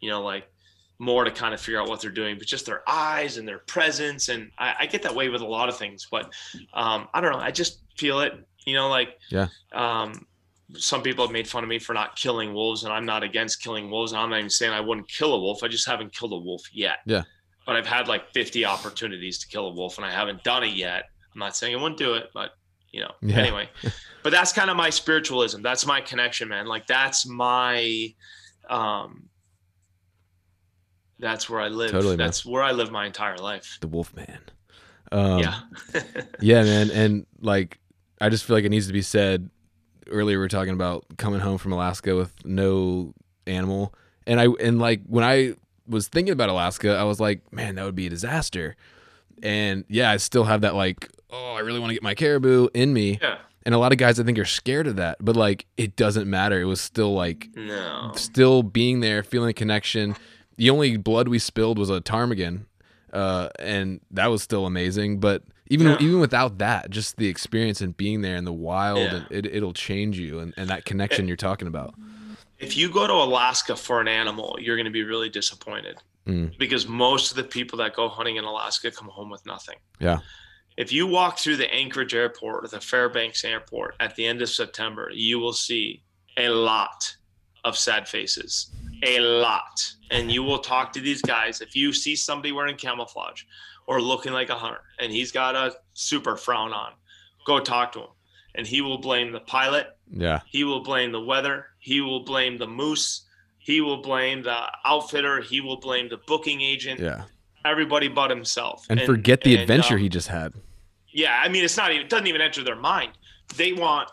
you 0.00 0.10
know, 0.10 0.22
like 0.22 0.50
more 0.98 1.24
to 1.24 1.30
kind 1.30 1.52
of 1.54 1.60
figure 1.60 1.80
out 1.80 1.88
what 1.88 2.00
they're 2.00 2.10
doing, 2.10 2.38
but 2.38 2.46
just 2.46 2.64
their 2.66 2.82
eyes 2.88 3.36
and 3.36 3.46
their 3.46 3.58
presence. 3.60 4.28
And 4.28 4.50
I, 4.58 4.74
I 4.80 4.86
get 4.86 5.02
that 5.02 5.14
way 5.14 5.28
with 5.28 5.42
a 5.42 5.46
lot 5.46 5.68
of 5.68 5.76
things, 5.76 6.06
but 6.10 6.32
um, 6.74 7.08
I 7.12 7.20
don't 7.20 7.32
know. 7.32 7.38
I 7.38 7.50
just 7.50 7.80
feel 7.98 8.20
it, 8.20 8.32
you 8.64 8.74
know, 8.74 8.88
like, 8.88 9.18
Yeah. 9.30 9.48
um, 9.72 10.26
some 10.74 11.02
people 11.02 11.24
have 11.24 11.32
made 11.32 11.46
fun 11.46 11.62
of 11.62 11.68
me 11.68 11.78
for 11.78 11.92
not 11.92 12.16
killing 12.16 12.52
wolves, 12.54 12.84
and 12.84 12.92
I'm 12.92 13.04
not 13.06 13.22
against 13.22 13.62
killing 13.62 13.90
wolves. 13.90 14.12
And 14.12 14.20
I'm 14.20 14.30
not 14.30 14.38
even 14.38 14.50
saying 14.50 14.72
I 14.72 14.80
wouldn't 14.80 15.06
kill 15.08 15.34
a 15.34 15.38
wolf. 15.40 15.62
I 15.62 15.68
just 15.68 15.86
haven't 15.86 16.12
killed 16.12 16.32
a 16.32 16.36
wolf 16.38 16.62
yet. 16.72 16.98
Yeah. 17.06 17.22
But 17.66 17.76
I've 17.76 17.86
had 17.86 18.08
like 18.08 18.32
50 18.32 18.64
opportunities 18.64 19.38
to 19.40 19.46
kill 19.48 19.68
a 19.68 19.72
wolf, 19.74 19.96
and 19.98 20.04
I 20.06 20.10
haven't 20.10 20.42
done 20.44 20.64
it 20.64 20.74
yet. 20.74 21.04
I'm 21.34 21.38
not 21.40 21.54
saying 21.56 21.76
I 21.76 21.80
wouldn't 21.80 21.98
do 21.98 22.14
it, 22.14 22.30
but 22.34 22.50
you 22.90 23.00
know, 23.00 23.10
Yeah. 23.20 23.36
anyway. 23.38 23.68
but 24.22 24.30
that's 24.32 24.52
kind 24.52 24.70
of 24.70 24.76
my 24.76 24.88
spiritualism. 24.90 25.60
That's 25.62 25.84
my 25.86 26.00
connection, 26.00 26.48
man. 26.48 26.66
Like 26.66 26.86
that's 26.86 27.26
my, 27.28 28.08
um, 28.70 29.28
that's 31.18 31.48
where 31.48 31.60
I 31.60 31.68
live. 31.68 31.90
Totally, 31.90 32.16
man. 32.16 32.26
that's 32.26 32.44
where 32.44 32.62
I 32.62 32.72
live 32.72 32.90
my 32.90 33.06
entire 33.06 33.36
life. 33.38 33.78
the 33.80 33.88
Wolf 33.88 34.14
Man. 34.14 34.40
Um, 35.12 35.38
yeah. 35.38 35.60
yeah, 36.40 36.62
man, 36.62 36.90
and 36.90 37.26
like 37.40 37.78
I 38.20 38.28
just 38.28 38.44
feel 38.44 38.56
like 38.56 38.64
it 38.64 38.70
needs 38.70 38.86
to 38.86 38.92
be 38.92 39.02
said. 39.02 39.50
Earlier, 40.08 40.36
we 40.38 40.44
were 40.44 40.48
talking 40.48 40.72
about 40.72 41.04
coming 41.16 41.40
home 41.40 41.58
from 41.58 41.72
Alaska 41.72 42.14
with 42.14 42.32
no 42.44 43.12
animal, 43.46 43.92
and 44.26 44.40
I 44.40 44.46
and 44.60 44.78
like 44.78 45.02
when 45.06 45.24
I 45.24 45.54
was 45.88 46.06
thinking 46.08 46.32
about 46.32 46.48
Alaska, 46.48 46.96
I 46.96 47.04
was 47.04 47.18
like, 47.20 47.52
man, 47.52 47.74
that 47.76 47.84
would 47.84 47.94
be 47.96 48.06
a 48.06 48.10
disaster. 48.10 48.76
And 49.42 49.84
yeah, 49.88 50.10
I 50.10 50.16
still 50.16 50.44
have 50.44 50.60
that 50.62 50.74
like, 50.74 51.08
oh, 51.30 51.54
I 51.54 51.60
really 51.60 51.78
want 51.78 51.90
to 51.90 51.94
get 51.94 52.02
my 52.02 52.14
caribou 52.14 52.68
in 52.74 52.92
me. 52.92 53.18
yeah. 53.20 53.38
And 53.64 53.74
a 53.74 53.78
lot 53.78 53.90
of 53.90 53.98
guys, 53.98 54.20
I 54.20 54.22
think, 54.22 54.38
are 54.38 54.44
scared 54.44 54.86
of 54.86 54.94
that, 54.96 55.16
but 55.20 55.34
like, 55.34 55.66
it 55.76 55.96
doesn't 55.96 56.30
matter. 56.30 56.60
It 56.60 56.66
was 56.66 56.80
still 56.80 57.12
like, 57.14 57.48
No. 57.56 58.12
still 58.14 58.62
being 58.62 59.00
there, 59.00 59.24
feeling 59.24 59.50
a 59.50 59.52
connection. 59.52 60.14
The 60.56 60.70
only 60.70 60.96
blood 60.96 61.28
we 61.28 61.38
spilled 61.38 61.78
was 61.78 61.90
a 61.90 62.00
ptarmigan, 62.00 62.66
uh, 63.12 63.48
and 63.58 64.00
that 64.10 64.26
was 64.28 64.42
still 64.42 64.66
amazing. 64.66 65.20
But 65.20 65.42
even 65.68 65.86
Yeah. 65.88 65.96
even 66.00 66.20
without 66.20 66.58
that, 66.58 66.90
just 66.90 67.16
the 67.16 67.26
experience 67.28 67.80
and 67.80 67.96
being 67.96 68.22
there 68.22 68.36
in 68.36 68.44
the 68.44 68.52
wild, 68.52 68.98
Yeah. 69.12 69.24
it, 69.30 69.46
it'll 69.46 69.72
change 69.74 70.18
you, 70.18 70.38
and, 70.38 70.54
and 70.56 70.68
that 70.70 70.84
connection 70.84 71.26
you're 71.28 71.36
talking 71.36 71.68
about. 71.68 71.94
if 72.58 72.74
you 72.74 72.88
go 72.90 73.06
to 73.06 73.12
Alaska 73.12 73.76
for 73.76 74.00
an 74.00 74.08
animal, 74.08 74.56
you're 74.58 74.76
going 74.76 74.86
to 74.86 74.90
be 74.90 75.04
really 75.04 75.28
disappointed 75.28 75.98
Mm. 76.26 76.56
because 76.56 76.88
most 76.88 77.30
of 77.30 77.36
the 77.36 77.44
people 77.44 77.76
that 77.80 77.94
go 77.94 78.08
hunting 78.08 78.36
in 78.36 78.44
Alaska 78.44 78.90
come 78.90 79.08
home 79.08 79.28
with 79.28 79.44
nothing. 79.44 79.76
Yeah. 80.00 80.20
If 80.78 80.90
you 80.90 81.06
walk 81.06 81.38
through 81.38 81.56
the 81.56 81.70
Anchorage 81.72 82.14
airport 82.14 82.64
or 82.64 82.68
the 82.68 82.80
Fairbanks 82.80 83.44
airport 83.44 83.94
at 84.00 84.16
the 84.16 84.24
end 84.26 84.40
of 84.40 84.48
September, 84.48 85.10
you 85.12 85.38
will 85.38 85.52
see 85.52 86.02
a 86.38 86.48
lot 86.48 87.14
of 87.64 87.76
sad 87.76 88.08
faces. 88.08 88.70
A 89.06 89.20
lot. 89.20 89.92
And 90.10 90.30
you 90.30 90.42
will 90.42 90.58
talk 90.58 90.92
to 90.94 91.00
these 91.00 91.22
guys. 91.22 91.60
If 91.60 91.74
you 91.76 91.92
see 91.92 92.16
somebody 92.16 92.52
wearing 92.52 92.76
camouflage 92.76 93.42
or 93.86 94.00
looking 94.00 94.32
like 94.32 94.50
a 94.50 94.54
hunter 94.54 94.80
and 94.98 95.12
he's 95.12 95.30
got 95.32 95.54
a 95.54 95.74
super 95.94 96.36
frown 96.36 96.72
on, 96.72 96.92
go 97.46 97.60
talk 97.60 97.92
to 97.92 98.00
him. 98.00 98.08
And 98.54 98.66
he 98.66 98.80
will 98.80 98.98
blame 98.98 99.32
the 99.32 99.40
pilot 99.40 99.96
Yeah, 100.10 100.40
he 100.46 100.64
will 100.64 100.82
blame 100.82 101.12
the 101.12 101.20
weather. 101.20 101.66
He 101.78 102.00
will 102.00 102.24
blame 102.24 102.58
the 102.58 102.66
moose. 102.66 103.22
He 103.58 103.80
will 103.80 104.00
blame 104.00 104.42
the 104.42 104.60
outfitter. 104.84 105.40
He 105.42 105.60
will 105.60 105.78
blame 105.78 106.08
the 106.08 106.18
booking 106.26 106.60
agent. 106.62 107.00
yeah, 107.00 107.24
Everybody 107.64 108.08
but 108.08 108.30
himself. 108.30 108.86
and, 108.88 109.00
forget 109.02 109.42
the 109.42 109.54
and, 109.54 109.62
adventure 109.62 109.94
um, 109.94 110.00
he 110.00 110.08
just 110.08 110.28
had. 110.28 110.54
Yeah, 111.12 111.38
I 111.42 111.48
mean, 111.48 111.64
it's 111.64 111.76
not 111.76 111.90
even. 111.90 112.06
It 112.06 112.10
doesn't 112.10 112.26
even 112.26 112.40
enter 112.40 112.62
their 112.64 112.76
mind. 112.76 113.12
They 113.56 113.72
want. 113.72 114.10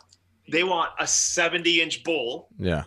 They 0.51 0.63
want 0.63 0.91
a 0.99 1.07
70 1.07 1.81
inch 1.81 2.03
bull 2.03 2.49
Yeah, 2.59 2.83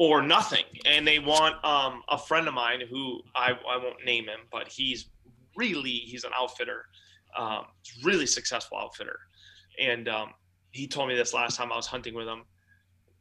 or 0.00 0.22
nothing, 0.22 0.64
and 0.86 1.06
they 1.06 1.18
want 1.18 1.62
um, 1.62 2.02
a 2.08 2.16
friend 2.16 2.48
of 2.48 2.54
mine 2.54 2.80
who 2.90 3.20
I 3.34 3.50
I 3.68 3.76
won't 3.76 4.02
name 4.02 4.24
him, 4.24 4.40
but 4.50 4.66
he's 4.66 5.10
really 5.56 5.90
he's 5.90 6.24
an 6.24 6.30
outfitter, 6.34 6.86
um, 7.36 7.66
really 8.02 8.24
successful 8.24 8.78
outfitter, 8.78 9.18
and 9.78 10.08
um, 10.08 10.32
he 10.70 10.88
told 10.88 11.10
me 11.10 11.14
this 11.14 11.34
last 11.34 11.58
time 11.58 11.70
I 11.70 11.76
was 11.76 11.86
hunting 11.86 12.14
with 12.14 12.26
him. 12.26 12.44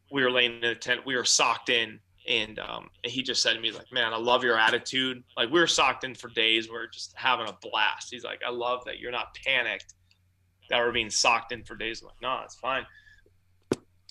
We 0.09 0.23
were 0.23 0.31
laying 0.31 0.59
in 0.59 0.63
a 0.63 0.75
tent, 0.75 1.01
we 1.05 1.17
were 1.17 1.25
socked 1.25 1.67
in, 1.67 1.99
and 2.29 2.57
um, 2.59 2.89
he 3.03 3.23
just 3.23 3.43
said 3.43 3.55
to 3.55 3.59
me, 3.59 3.71
like, 3.73 3.91
"Man, 3.91 4.13
I 4.13 4.17
love 4.17 4.45
your 4.45 4.57
attitude." 4.57 5.21
Like 5.35 5.51
we 5.51 5.59
were 5.59 5.67
socked 5.67 6.05
in 6.05 6.15
for 6.15 6.29
days, 6.29 6.69
we 6.69 6.77
are 6.77 6.87
just 6.87 7.13
having 7.17 7.49
a 7.49 7.57
blast. 7.61 8.07
He's 8.09 8.23
like, 8.23 8.39
"I 8.47 8.51
love 8.51 8.85
that 8.85 8.99
you're 8.99 9.11
not 9.11 9.35
panicked 9.45 9.95
that 10.69 10.79
we're 10.79 10.93
being 10.93 11.09
socked 11.09 11.51
in 11.51 11.65
for 11.65 11.75
days." 11.75 12.01
I'm 12.01 12.07
like, 12.07 12.21
"No, 12.21 12.39
it's 12.45 12.55
fine." 12.55 12.85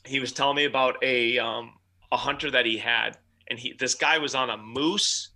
He 0.05 0.21
was 0.21 0.33
telling 0.33 0.57
me 0.57 0.65
about 0.65 0.97
a 1.03 1.39
um, 1.39 1.78
a 2.13 2.17
hunter 2.17 2.51
that 2.51 2.65
he 2.67 2.79
had, 2.79 3.17
and 3.49 3.59
he 3.59 3.73
this 3.79 3.95
guy 3.95 4.19
was 4.19 4.35
on 4.35 4.51
a 4.51 4.57
moose 4.57 5.31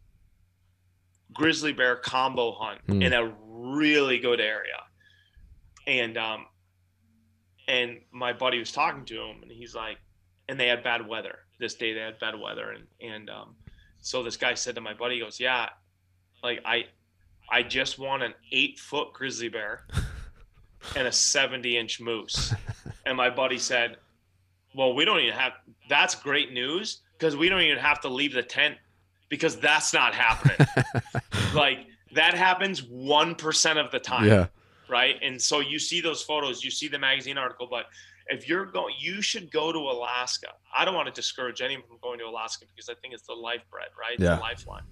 grizzly 1.32 1.72
bear 1.72 1.96
combo 1.96 2.52
hunt 2.52 2.80
Hmm. 2.86 3.02
in 3.02 3.12
a 3.12 3.32
really 3.48 4.18
good 4.18 4.40
area, 4.40 4.82
and 5.86 6.16
um, 6.18 6.46
and 7.68 8.00
my 8.10 8.32
buddy 8.32 8.58
was 8.58 8.72
talking 8.72 9.04
to 9.06 9.20
him, 9.22 9.42
and 9.42 9.50
he's 9.50 9.74
like, 9.74 9.98
and 10.48 10.58
they 10.58 10.66
had 10.68 10.82
bad 10.82 11.06
weather 11.06 11.38
this 11.58 11.74
day. 11.74 11.92
They 11.94 12.00
had 12.00 12.18
bad 12.18 12.38
weather, 12.38 12.70
and 12.72 12.86
and 13.00 13.30
um, 13.30 13.54
so 14.00 14.22
this 14.22 14.36
guy 14.36 14.54
said 14.54 14.74
to 14.74 14.80
my 14.80 14.94
buddy, 14.94 15.14
he 15.16 15.20
goes, 15.20 15.38
yeah, 15.40 15.68
like 16.42 16.60
I, 16.64 16.86
I 17.50 17.62
just 17.62 17.98
want 17.98 18.22
an 18.22 18.34
eight 18.50 18.78
foot 18.78 19.12
grizzly 19.12 19.48
bear 19.48 19.86
and 20.96 21.06
a 21.06 21.12
seventy 21.12 21.76
inch 21.78 22.00
moose, 22.00 22.52
and 23.06 23.16
my 23.16 23.30
buddy 23.30 23.58
said, 23.58 23.96
well, 24.74 24.94
we 24.94 25.04
don't 25.04 25.20
even 25.20 25.34
have. 25.38 25.52
That's 25.92 26.14
great 26.14 26.54
news 26.54 27.02
because 27.18 27.36
we 27.36 27.50
don't 27.50 27.60
even 27.60 27.76
have 27.76 28.00
to 28.00 28.08
leave 28.08 28.32
the 28.32 28.42
tent 28.42 28.76
because 29.28 29.60
that's 29.60 29.92
not 29.92 30.14
happening. 30.14 30.56
like 31.54 31.80
that 32.14 32.32
happens 32.32 32.82
one 32.82 33.34
percent 33.34 33.78
of 33.78 33.90
the 33.90 33.98
time 33.98 34.26
yeah, 34.26 34.46
right? 34.88 35.16
And 35.20 35.38
so 35.40 35.60
you 35.60 35.78
see 35.78 36.00
those 36.00 36.22
photos, 36.22 36.64
you 36.64 36.70
see 36.70 36.88
the 36.88 36.98
magazine 36.98 37.36
article, 37.36 37.68
but 37.70 37.84
if 38.28 38.48
you're 38.48 38.64
going, 38.64 38.94
you 38.98 39.20
should 39.20 39.52
go 39.52 39.70
to 39.70 39.78
Alaska. 39.78 40.46
I 40.74 40.86
don't 40.86 40.94
want 40.94 41.08
to 41.08 41.12
discourage 41.12 41.60
anyone 41.60 41.86
from 41.86 41.98
going 42.02 42.18
to 42.20 42.24
Alaska 42.24 42.64
because 42.74 42.88
I 42.88 42.94
think 43.02 43.12
it's 43.12 43.26
the 43.26 43.34
lifebread, 43.34 43.88
right? 44.00 44.14
It's 44.14 44.22
Yeah. 44.22 44.36
the 44.36 44.40
lifeline. 44.40 44.84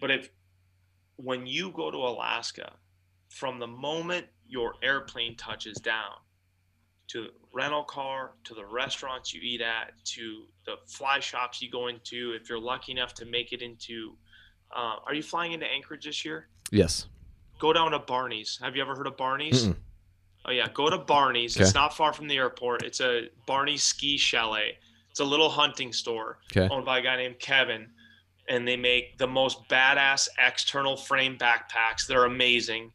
But 0.00 0.10
if 0.10 0.30
when 1.16 1.46
you 1.46 1.70
go 1.72 1.90
to 1.90 1.98
Alaska, 1.98 2.72
from 3.28 3.58
the 3.58 3.66
moment 3.66 4.26
your 4.46 4.72
airplane 4.82 5.36
touches 5.36 5.76
down 5.76 6.14
to 7.08 7.28
rental 7.58 7.84
car, 7.84 8.32
to 8.44 8.54
the 8.54 8.64
restaurants 8.64 9.34
you 9.34 9.40
eat 9.42 9.60
at, 9.60 9.92
to 10.04 10.44
the 10.64 10.76
fly 10.86 11.18
shops 11.20 11.60
you 11.60 11.70
go 11.70 11.88
into, 11.88 12.32
if 12.40 12.48
you're 12.48 12.60
lucky 12.60 12.92
enough 12.92 13.12
to 13.14 13.24
make 13.26 13.52
it 13.52 13.62
into, 13.62 14.16
uh, 14.74 14.96
are 15.06 15.14
you 15.14 15.22
flying 15.22 15.52
into 15.52 15.66
Anchorage 15.66 16.04
this 16.04 16.24
year? 16.24 16.48
yes, 16.70 17.06
go 17.58 17.72
down 17.72 17.90
to 17.90 17.98
Barney's. 17.98 18.58
Have 18.62 18.76
you 18.76 18.82
ever 18.82 18.94
heard 18.94 19.06
of 19.06 19.16
Barney's? 19.16 19.66
Mm-mm. 19.66 19.76
Oh 20.44 20.52
yeah, 20.52 20.68
go 20.72 20.88
to 20.88 20.98
Barney's. 20.98 21.56
Okay. 21.56 21.64
It's 21.64 21.74
not 21.74 21.96
far 21.96 22.12
from 22.12 22.28
the 22.28 22.36
airport. 22.36 22.82
It's 22.82 23.00
a 23.00 23.28
Barney's 23.46 23.82
ski 23.82 24.16
chalet. 24.16 24.78
It's 25.10 25.20
a 25.20 25.24
little 25.24 25.50
hunting 25.50 25.92
store 25.92 26.38
okay, 26.52 26.72
owned 26.72 26.86
by 26.86 27.00
a 27.00 27.02
guy 27.02 27.16
named 27.16 27.38
Kevin, 27.40 27.88
and 28.48 28.66
they 28.66 28.76
make 28.76 29.18
the 29.18 29.26
most 29.26 29.68
badass 29.68 30.28
external 30.38 30.96
frame 30.96 31.36
backpacks. 31.36 32.06
They're 32.06 32.24
amazing, 32.24 32.92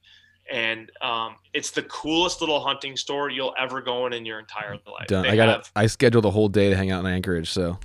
and 0.51 0.91
um, 1.01 1.35
it's 1.53 1.71
the 1.71 1.83
coolest 1.83 2.41
little 2.41 2.59
hunting 2.59 2.97
store 2.97 3.29
you'll 3.29 3.53
ever 3.59 3.81
go 3.81 4.05
in 4.07 4.13
in 4.13 4.25
your 4.25 4.39
entire 4.39 4.77
life. 4.87 5.07
Done. 5.07 5.23
They 5.23 5.29
I 5.29 5.35
got. 5.35 5.47
have- 5.49 5.71
I 5.75 5.87
scheduled 5.87 6.25
a 6.25 6.31
whole 6.31 6.49
day 6.49 6.69
to 6.69 6.75
hang 6.75 6.91
out 6.91 7.05
in 7.05 7.11
Anchorage, 7.11 7.49
so 7.49 7.77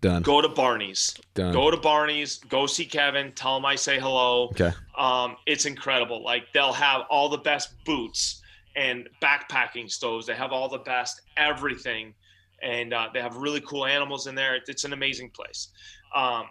done. 0.00 0.22
Go 0.22 0.40
to 0.40 0.48
Barney's. 0.48 1.14
Done. 1.34 1.52
Go 1.52 1.70
to 1.70 1.76
Barney's. 1.76 2.38
Go 2.38 2.66
see 2.66 2.84
Kevin. 2.86 3.32
Tell 3.32 3.56
him 3.56 3.64
I 3.64 3.74
say 3.76 3.98
hello. 3.98 4.44
Okay. 4.52 4.72
Um, 4.96 5.36
it's 5.46 5.66
incredible. 5.66 6.22
Like 6.24 6.44
they'll 6.54 6.72
have 6.72 7.02
all 7.10 7.28
the 7.28 7.38
best 7.38 7.72
boots 7.84 8.42
and 8.76 9.08
backpacking 9.22 9.90
stoves. 9.90 10.26
They 10.26 10.34
have 10.34 10.52
all 10.52 10.68
the 10.68 10.78
best 10.78 11.20
everything, 11.36 12.14
and 12.62 12.94
uh, 12.94 13.08
they 13.12 13.20
have 13.20 13.36
really 13.36 13.60
cool 13.60 13.86
animals 13.86 14.26
in 14.26 14.34
there. 14.34 14.58
It's 14.66 14.84
an 14.84 14.92
amazing 14.92 15.30
place. 15.30 15.68
Um, 16.14 16.44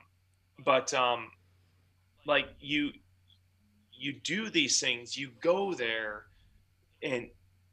but 0.64 0.94
um, 0.94 1.30
like 2.26 2.48
you, 2.60 2.92
you 3.98 4.14
do 4.14 4.50
these 4.50 4.80
things. 4.80 5.18
You 5.18 5.32
go 5.42 5.74
there, 5.74 6.26
and 7.02 7.30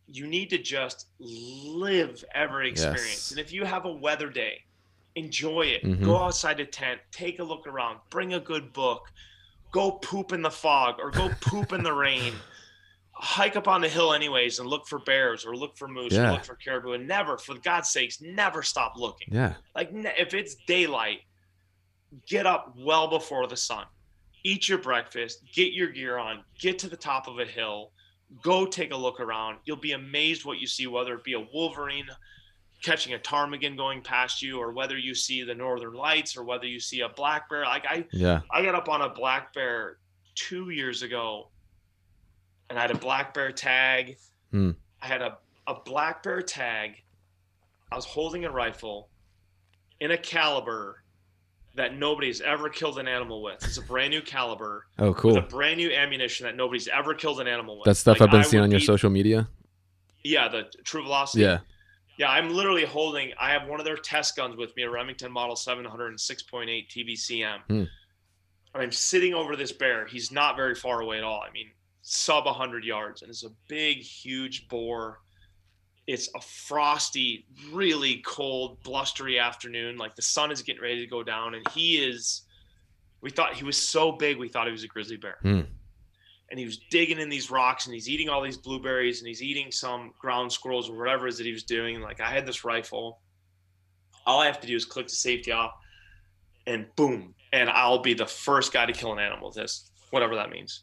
you 0.08 0.26
need 0.26 0.50
to 0.50 0.58
just 0.58 1.06
live 1.18 2.24
every 2.34 2.68
experience. 2.70 3.04
Yes. 3.06 3.30
And 3.30 3.40
if 3.40 3.52
you 3.52 3.64
have 3.64 3.84
a 3.86 3.92
weather 3.92 4.28
day, 4.28 4.62
enjoy 5.14 5.62
it. 5.62 5.82
Mhm. 5.84 6.04
Go 6.04 6.16
outside 6.18 6.58
the 6.58 6.66
tent, 6.66 7.00
take 7.10 7.38
a 7.38 7.44
look 7.44 7.66
around, 7.66 8.00
bring 8.10 8.34
a 8.34 8.40
good 8.40 8.72
book, 8.72 9.10
go 9.70 9.92
poop 9.92 10.32
in 10.32 10.42
the 10.42 10.50
fog 10.50 10.96
or 10.98 11.10
go 11.10 11.30
poop 11.40 11.72
in 11.72 11.82
the 11.82 11.92
rain. 12.06 12.34
Hike 13.12 13.54
up 13.56 13.68
on 13.68 13.80
the 13.80 13.88
hill 13.88 14.12
anyways 14.12 14.58
and 14.58 14.68
look 14.68 14.86
for 14.88 14.98
bears 14.98 15.46
or 15.46 15.56
look 15.56 15.76
for 15.78 15.86
moose 15.88 16.12
Yeah. 16.12 16.28
or 16.28 16.32
look 16.32 16.44
for 16.44 16.56
caribou 16.56 16.92
and 16.92 17.06
never, 17.06 17.38
for 17.38 17.54
God's 17.54 17.88
sakes, 17.90 18.20
never 18.20 18.62
stop 18.62 18.94
looking. 18.96 19.28
Yeah. 19.32 19.54
Like 19.74 19.92
ne- 19.92 20.12
if 20.18 20.34
it's 20.34 20.56
daylight, 20.66 21.20
get 22.26 22.44
up 22.44 22.74
well 22.76 23.08
before 23.08 23.46
the 23.46 23.56
sun. 23.56 23.86
Eat 24.44 24.68
your 24.68 24.78
breakfast, 24.78 25.40
get 25.52 25.72
your 25.72 25.88
gear 25.88 26.18
on, 26.18 26.44
get 26.58 26.78
to 26.80 26.88
the 26.88 26.96
top 26.96 27.26
of 27.26 27.38
a 27.38 27.44
hill, 27.46 27.92
go 28.42 28.66
take 28.66 28.92
a 28.92 28.96
look 28.96 29.18
around. 29.18 29.58
You'll 29.64 29.76
be 29.76 29.92
amazed 29.92 30.44
what 30.44 30.58
you 30.58 30.66
see, 30.66 30.86
whether 30.86 31.14
it 31.14 31.24
be 31.24 31.32
a 31.32 31.40
wolverine 31.40 32.06
catching 32.82 33.14
a 33.14 33.18
ptarmigan 33.18 33.76
going 33.76 34.02
past 34.02 34.42
you, 34.42 34.58
or 34.58 34.72
whether 34.72 34.98
you 34.98 35.14
see 35.14 35.42
the 35.42 35.54
northern 35.54 35.94
lights, 35.94 36.36
or 36.36 36.44
whether 36.44 36.66
you 36.66 36.78
see 36.78 37.00
a 37.00 37.08
black 37.08 37.48
bear. 37.48 37.64
Like 37.64 37.86
I, 37.86 38.04
Yeah. 38.12 38.40
I 38.50 38.62
got 38.62 38.74
up 38.74 38.90
on 38.90 39.00
a 39.00 39.08
black 39.08 39.54
bear 39.54 39.96
two 40.34 40.68
years 40.68 41.02
ago, 41.02 41.48
and 42.68 42.78
I 42.78 42.82
had 42.82 42.90
a 42.90 42.98
black 42.98 43.32
bear 43.32 43.50
tag. 43.52 44.18
Hmm. 44.50 44.72
I 45.00 45.06
had 45.06 45.22
a, 45.22 45.38
a 45.66 45.80
black 45.80 46.22
bear 46.22 46.42
tag. 46.42 47.02
I 47.90 47.96
was 47.96 48.04
holding 48.04 48.44
a 48.44 48.50
rifle 48.50 49.08
in 50.00 50.10
a 50.10 50.18
caliber 50.18 51.03
that 51.74 51.96
nobody's 51.96 52.40
ever 52.40 52.68
killed 52.68 52.98
an 52.98 53.08
animal 53.08 53.42
with. 53.42 53.62
It's 53.64 53.78
a 53.78 53.82
brand 53.82 54.10
new 54.10 54.22
caliber 54.22 54.86
Oh, 54.98 55.12
cool. 55.14 55.36
a 55.38 55.42
brand 55.42 55.78
new 55.78 55.90
ammunition 55.90 56.46
that 56.46 56.56
nobody's 56.56 56.86
ever 56.88 57.14
killed 57.14 57.40
an 57.40 57.48
animal 57.48 57.76
with. 57.78 57.86
That 57.86 57.96
stuff 57.96 58.20
Like, 58.20 58.28
I've 58.28 58.30
been 58.30 58.40
I 58.40 58.44
seeing 58.44 58.62
on 58.62 58.70
your 58.70 58.80
be- 58.80 58.86
social 58.86 59.10
media. 59.10 59.48
Yeah, 60.22 60.48
the 60.48 60.64
True 60.84 61.02
Velocity. 61.02 61.42
Yeah. 61.44 61.58
Yeah, 62.16 62.30
I'm 62.30 62.50
literally 62.50 62.84
holding. 62.84 63.32
I 63.40 63.50
have 63.50 63.66
one 63.68 63.80
of 63.80 63.84
their 63.84 63.96
test 63.96 64.36
guns 64.36 64.56
with 64.56 64.74
me, 64.76 64.84
a 64.84 64.90
Remington 64.90 65.32
Model 65.32 65.56
706.8 65.56 66.88
TVCM. 66.88 67.58
Hmm. 67.68 67.74
And 67.74 68.82
I'm 68.82 68.92
sitting 68.92 69.34
over 69.34 69.56
this 69.56 69.72
bear. 69.72 70.06
He's 70.06 70.30
not 70.30 70.54
very 70.56 70.76
far 70.76 71.00
away 71.00 71.18
at 71.18 71.24
all. 71.24 71.40
I 71.46 71.50
mean, 71.52 71.70
sub 72.02 72.46
100 72.46 72.84
yards, 72.84 73.22
and 73.22 73.30
it's 73.30 73.44
a 73.44 73.50
big, 73.68 73.98
huge 73.98 74.68
boar. 74.68 75.20
It's 76.06 76.28
a 76.36 76.40
frosty, 76.40 77.46
really 77.72 78.22
cold, 78.26 78.82
blustery 78.82 79.38
afternoon. 79.38 79.96
Like 79.96 80.14
the 80.16 80.22
sun 80.22 80.50
is 80.50 80.60
getting 80.62 80.82
ready 80.82 81.00
to 81.00 81.06
go 81.06 81.22
down, 81.22 81.54
and 81.54 81.66
he 81.70 81.96
is. 81.96 82.42
We 83.22 83.30
thought 83.30 83.54
he 83.54 83.64
was 83.64 83.76
so 83.78 84.12
big, 84.12 84.36
we 84.38 84.48
thought 84.48 84.66
he 84.66 84.72
was 84.72 84.84
a 84.84 84.88
grizzly 84.88 85.16
bear 85.16 85.38
Hmm. 85.40 85.62
and 86.50 86.58
he 86.58 86.66
was 86.66 86.76
digging 86.90 87.18
in 87.18 87.30
these 87.30 87.50
rocks 87.50 87.86
and 87.86 87.94
he's 87.94 88.06
eating 88.06 88.28
all 88.28 88.42
these 88.42 88.58
blueberries 88.58 89.20
and 89.20 89.26
he's 89.28 89.42
eating 89.42 89.72
some 89.72 90.12
ground 90.18 90.52
squirrels 90.52 90.90
or 90.90 90.98
whatever 90.98 91.26
it 91.26 91.30
is 91.30 91.38
that 91.38 91.46
he 91.46 91.52
was 91.52 91.62
doing. 91.62 91.94
And 91.94 92.04
like 92.04 92.20
I 92.20 92.28
had 92.28 92.44
this 92.44 92.64
rifle. 92.66 93.22
All 94.26 94.40
I 94.40 94.44
have 94.46 94.60
to 94.60 94.66
do 94.66 94.76
is 94.76 94.84
click 94.84 95.06
the 95.06 95.14
safety 95.14 95.52
off 95.52 95.72
and 96.66 96.84
boom. 96.96 97.34
And 97.54 97.70
I'll 97.70 98.00
be 98.02 98.12
the 98.12 98.26
first 98.26 98.74
guy 98.74 98.84
to 98.84 98.92
kill 98.92 99.14
an 99.14 99.18
animal 99.20 99.48
with 99.48 99.56
this, 99.56 99.90
whatever 100.10 100.34
that 100.34 100.50
means. 100.50 100.82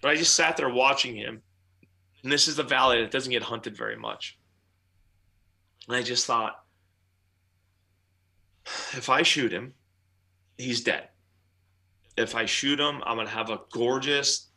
But 0.00 0.10
I 0.12 0.14
just 0.16 0.34
sat 0.34 0.56
there 0.56 0.70
watching 0.70 1.14
him. 1.16 1.42
And 2.22 2.32
this 2.32 2.48
is 2.48 2.56
the 2.56 2.62
valley 2.62 3.02
that 3.02 3.10
doesn't 3.10 3.30
get 3.30 3.42
hunted 3.42 3.76
very 3.76 3.96
much. 3.96 4.37
And 5.88 5.96
I 5.96 6.02
just 6.02 6.26
thought, 6.26 6.62
if 8.92 9.08
I 9.08 9.22
shoot 9.22 9.52
him, 9.52 9.72
he's 10.58 10.82
dead. 10.82 11.08
If 12.16 12.34
I 12.34 12.44
shoot 12.44 12.78
him, 12.78 13.02
I'm 13.06 13.16
gonna 13.16 13.28
have 13.30 13.50
a 13.50 13.60
gorgeous 13.72 14.50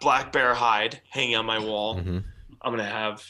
black 0.00 0.32
bear 0.32 0.54
hide 0.54 1.00
hanging 1.10 1.36
on 1.36 1.46
my 1.46 1.58
wall. 1.58 1.98
hmm 1.98 2.18
I'm 2.62 2.72
gonna 2.72 2.84
have 2.84 3.22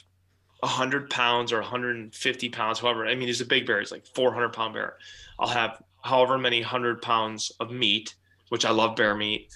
hundred 0.65 1.11
pounds 1.11 1.53
or 1.53 1.61
150 1.61 2.49
pounds, 2.49 2.81
however. 2.81 3.07
I 3.07 3.15
mean, 3.15 3.29
he's 3.29 3.41
a 3.41 3.47
big 3.47 3.67
bear. 3.67 3.79
He's 3.79 3.93
like 3.93 4.07
400 4.15 4.53
pound 4.53 4.75
bear. 4.75 4.97
I'll 5.39 5.49
have 5.49 5.83
however 6.03 6.39
many 6.39 6.63
hundred 6.63 7.03
pounds 7.03 7.53
of 7.61 7.71
meat, 7.71 8.15
which 8.49 8.65
I 8.65 8.71
love 8.71 8.97
bear 8.97 9.15
meat. 9.15 9.53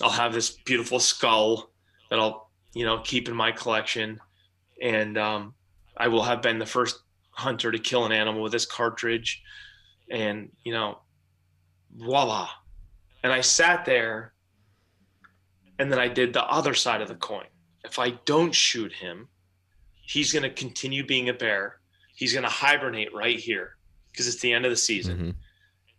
I'll 0.00 0.10
have 0.10 0.32
this 0.32 0.50
beautiful 0.50 1.00
skull 1.00 1.70
that 2.10 2.18
I'll, 2.18 2.50
you 2.72 2.84
know, 2.84 3.00
keep 3.00 3.28
in 3.28 3.34
my 3.34 3.50
collection, 3.52 4.20
and 4.80 5.18
um, 5.18 5.54
I 5.98 6.08
will 6.08 6.22
have 6.22 6.42
been 6.42 6.58
the 6.58 6.66
first 6.66 7.00
hunter 7.30 7.70
to 7.70 7.78
kill 7.78 8.06
an 8.06 8.12
animal 8.12 8.42
with 8.42 8.52
this 8.52 8.66
cartridge, 8.66 9.42
and 10.10 10.50
you 10.64 10.72
know, 10.72 10.98
voila. 11.96 12.48
And 13.22 13.32
I 13.32 13.40
sat 13.40 13.84
there, 13.84 14.32
and 15.78 15.90
then 15.90 15.98
I 15.98 16.08
did 16.08 16.32
the 16.32 16.44
other 16.44 16.74
side 16.74 17.02
of 17.02 17.08
the 17.08 17.16
coin 17.16 17.46
if 17.84 17.98
I 17.98 18.10
don't 18.24 18.54
shoot 18.54 18.92
him, 18.92 19.28
he's 20.02 20.32
going 20.32 20.42
to 20.42 20.50
continue 20.50 21.04
being 21.04 21.28
a 21.28 21.34
bear. 21.34 21.80
He's 22.14 22.32
going 22.32 22.44
to 22.44 22.50
hibernate 22.50 23.14
right 23.14 23.38
here 23.38 23.76
because 24.10 24.26
it's 24.26 24.40
the 24.40 24.52
end 24.52 24.64
of 24.64 24.70
the 24.70 24.76
season 24.76 25.18
hmm 25.18 25.30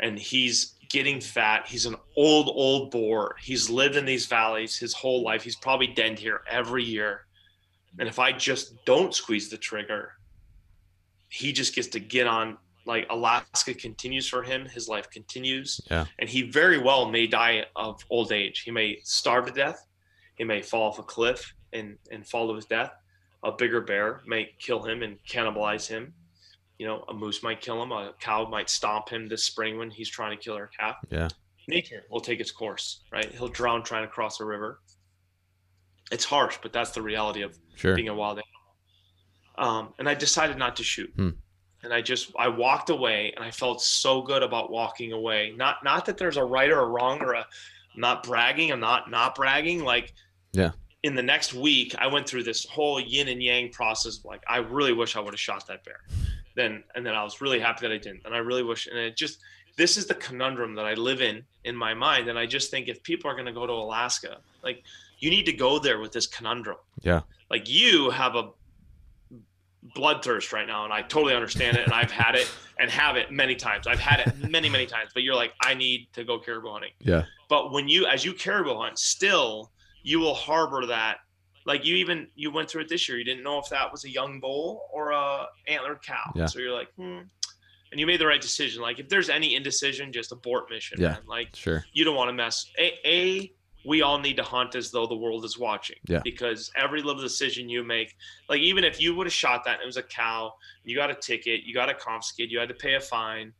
and 0.02 0.18
he's 0.18 0.76
getting 0.90 1.20
fat. 1.20 1.68
He's 1.68 1.86
an 1.86 1.98
old, 2.16 2.48
old 2.48 2.90
boar. 2.90 3.36
He's 3.42 3.70
lived 3.70 3.98
in 3.98 4.06
these 4.06 4.28
valleys 4.28 4.78
his 4.78 4.94
whole 4.94 5.24
life. 5.24 5.44
He's 5.44 5.58
probably 5.58 5.88
denned 5.88 6.20
here 6.20 6.40
every 6.50 6.86
year. 6.86 7.26
And 7.98 8.08
if 8.08 8.20
I 8.20 8.32
just 8.32 8.86
don't 8.86 9.14
squeeze 9.14 9.50
the 9.50 9.58
trigger, 9.58 10.14
he 11.30 11.52
just 11.52 11.76
gets 11.76 11.88
to 11.90 12.00
get 12.00 12.28
on. 12.28 12.58
Like 12.86 13.08
Alaska 13.10 13.74
continues 13.74 14.28
for 14.28 14.42
him, 14.42 14.66
his 14.66 14.88
life 14.88 15.10
continues. 15.10 15.80
Yeah. 15.92 16.06
And 16.18 16.30
he 16.30 16.44
very 16.44 16.78
well 16.78 17.10
may 17.10 17.28
die 17.28 17.66
of 17.76 18.02
old 18.10 18.32
age. 18.32 18.62
He 18.62 18.72
may 18.72 19.00
starve 19.04 19.46
to 19.46 19.52
death. 19.52 19.86
He 20.36 20.44
may 20.44 20.62
fall 20.62 20.90
off 20.90 20.98
a 20.98 21.04
cliff 21.04 21.54
and, 21.74 21.98
and 22.12 22.26
fall 22.26 22.48
to 22.48 22.56
his 22.56 22.66
death. 22.66 22.92
A 23.44 23.52
bigger 23.52 23.82
bear 23.82 24.22
may 24.26 24.50
kill 24.60 24.82
him 24.84 25.04
and 25.04 25.18
cannibalize 25.30 25.88
him 25.88 26.14
you 26.80 26.88
know, 26.88 27.04
a 27.10 27.14
moose 27.14 27.44
might 27.44 27.62
kill 27.62 27.84
him, 27.84 27.92
a 27.92 28.14
cow 28.20 28.48
might 28.50 28.70
stomp 28.70 29.10
him 29.10 29.28
this 29.28 29.44
spring 29.44 29.78
when 29.78 29.92
he's 29.92 30.10
trying 30.10 30.36
to 30.36 30.42
kill 30.42 30.56
her 30.56 30.72
calf. 30.80 30.96
Yeah. 31.12 31.28
Nature 31.68 32.06
will 32.10 32.22
take 32.22 32.40
its 32.40 32.52
course, 32.52 33.02
right? 33.12 33.32
He'll 33.32 33.50
drown 33.50 33.84
trying 33.84 34.04
to 34.04 34.08
cross 34.08 34.40
a 34.40 34.46
river. 34.46 34.80
It's 36.10 36.24
harsh, 36.26 36.58
but 36.64 36.74
that's 36.74 36.92
the 36.92 37.02
reality 37.02 37.42
of 37.44 37.60
Sure. 37.80 37.96
being 37.96 38.10
a 38.10 38.14
wild 38.16 38.40
animal. 38.40 38.46
Um, 39.58 39.94
and 40.00 40.08
I 40.08 40.14
decided 40.14 40.58
not 40.58 40.76
to 40.78 40.84
shoot. 40.84 41.12
Hmm. 41.16 41.30
And 41.84 41.94
I 41.94 42.02
just 42.02 42.32
I 42.38 42.50
walked 42.50 42.90
away 42.90 43.32
and 43.36 43.44
I 43.44 43.52
felt 43.52 43.82
so 43.82 44.22
good 44.22 44.44
about 44.44 44.70
walking 44.70 45.14
away. 45.14 45.54
Not 45.56 45.84
not 45.84 46.06
that 46.06 46.18
there's 46.18 46.38
a 46.38 46.44
right 46.44 46.70
or 46.70 46.80
a 46.82 46.88
wrong 46.88 47.22
or 47.22 47.34
a 47.34 47.40
I'm 47.96 48.02
not 48.02 48.24
bragging, 48.24 48.72
I'm 48.72 48.80
not 48.82 49.10
not 49.10 49.34
bragging. 49.36 49.84
Like 49.84 50.14
Yeah. 50.54 50.72
in 51.04 51.16
the 51.16 51.24
next 51.24 51.54
week, 51.54 51.96
I 51.98 52.08
went 52.08 52.28
through 52.28 52.44
this 52.44 52.66
whole 52.66 53.00
yin 53.00 53.30
and 53.30 53.42
yang 53.42 53.72
process. 53.72 54.18
of 54.20 54.26
Like, 54.26 54.44
I 54.48 54.58
really 54.58 54.92
wish 54.94 55.16
I 55.16 55.22
would 55.22 55.34
have 55.34 55.40
shot 55.40 55.66
that 55.68 55.84
bear. 55.86 56.02
Then, 56.56 56.84
and 56.96 57.06
then 57.06 57.16
I 57.16 57.24
was 57.24 57.40
really 57.40 57.60
happy 57.60 57.88
that 57.88 57.94
I 57.94 57.98
didn't. 57.98 58.24
And 58.26 58.36
I 58.36 58.40
really 58.40 58.64
wish, 58.64 58.88
and 58.88 58.98
it 58.98 59.16
just, 59.16 59.40
this 59.78 59.96
is 59.96 60.08
the 60.08 60.16
conundrum 60.16 60.76
that 60.76 60.86
I 60.86 60.96
live 60.96 61.22
in 61.22 61.44
in 61.64 61.76
my 61.76 61.94
mind. 61.94 62.28
And 62.28 62.38
I 62.38 62.46
just 62.46 62.70
think 62.70 62.90
if 62.90 63.02
people 63.04 63.32
are 63.32 63.34
going 63.34 63.46
to 63.46 63.54
go 63.54 63.66
to 63.66 63.72
Alaska, 63.72 64.40
like, 64.62 64.84
you 65.20 65.30
need 65.30 65.46
to 65.46 65.54
go 65.54 65.80
there 65.80 66.00
with 66.00 66.12
this 66.12 66.28
conundrum. 66.28 66.78
Yeah. 67.02 67.22
Like, 67.50 67.70
you 67.70 68.10
have 68.12 68.36
a 68.36 68.50
bloodthirst 69.96 70.52
right 70.54 70.68
now, 70.68 70.84
and 70.84 70.94
I 70.94 71.02
totally 71.02 71.34
understand 71.34 71.78
it. 71.78 71.84
And 71.86 71.94
I've 71.94 72.12
had 72.12 72.36
it 72.36 72.50
and 72.80 72.90
have 72.92 73.16
it 73.16 73.32
many 73.32 73.56
times. 73.56 73.88
I've 73.88 74.00
had 74.00 74.20
it 74.20 74.50
many, 74.50 74.70
many 74.70 74.86
times. 74.86 75.12
But 75.14 75.24
you're 75.24 75.36
like, 75.36 75.54
I 75.62 75.74
need 75.74 76.08
to 76.14 76.24
go 76.24 76.40
caribou 76.40 76.72
hunting. 76.72 76.92
Yeah. 77.00 77.26
But 77.50 77.72
when 77.72 77.88
you, 77.88 78.06
as 78.06 78.24
you 78.26 78.34
caribou 78.34 78.76
hunt, 78.76 79.00
still 79.00 79.72
you 80.04 80.20
will 80.20 80.34
harbor 80.36 80.86
that. 80.88 81.18
Like 81.66 81.86
you 81.86 81.96
even 81.98 82.28
you 82.36 82.52
went 82.52 82.70
through 82.70 82.82
it 82.82 82.90
this 82.90 83.08
year. 83.08 83.18
You 83.18 83.24
didn't 83.26 83.44
know 83.44 83.60
if 83.60 83.70
that 83.70 83.92
was 83.92 84.06
a 84.06 84.10
young 84.10 84.40
bull 84.40 84.88
or 84.92 85.12
a 85.12 85.46
antlered 85.68 86.02
cow. 86.02 86.32
Yeah. 86.36 86.46
So 86.46 86.60
you're 86.60 86.74
like, 86.74 86.88
hmm. 86.98 87.20
And 87.92 88.00
you 88.00 88.06
made 88.08 88.20
the 88.20 88.28
right 88.28 88.40
decision. 88.42 88.82
Like 88.82 89.00
if 89.00 89.10
there's 89.10 89.30
any 89.30 89.56
indecision, 89.56 90.12
just 90.14 90.32
abort 90.32 90.70
mission. 90.70 91.00
Yeah. 91.02 91.10
Man. 91.10 91.22
Like 91.28 91.56
Sure. 91.56 91.84
you 91.92 92.06
don't 92.06 92.16
want 92.16 92.30
to 92.30 92.34
mess. 92.34 92.66
A, 92.80 92.94
a 93.06 93.52
we 93.86 94.02
all 94.02 94.20
need 94.20 94.36
to 94.38 94.44
hunt 94.44 94.76
as 94.76 94.92
though 94.92 95.08
the 95.08 95.16
world 95.16 95.46
is 95.46 95.58
watching. 95.58 95.96
Yeah. 96.08 96.20
Because 96.24 96.70
every 96.76 97.02
little 97.02 97.22
decision 97.22 97.70
you 97.70 97.84
make, 97.84 98.16
like 98.50 98.60
even 98.60 98.84
if 98.84 99.00
you 99.02 99.16
would 99.16 99.26
have 99.28 99.34
shot 99.34 99.64
that 99.66 99.76
and 99.76 99.84
it 99.84 99.86
was 99.86 99.98
a 99.98 100.04
cow, 100.04 100.54
you 100.84 100.96
got 100.96 101.10
a 101.10 101.16
ticket, 101.16 101.64
you 101.64 101.74
got 101.74 101.90
a 101.90 101.94
confiscate, 101.94 102.50
you 102.50 102.60
had 102.60 102.70
to 102.70 102.76
pay 102.76 102.96
a 102.96 103.00
fine. 103.00 103.54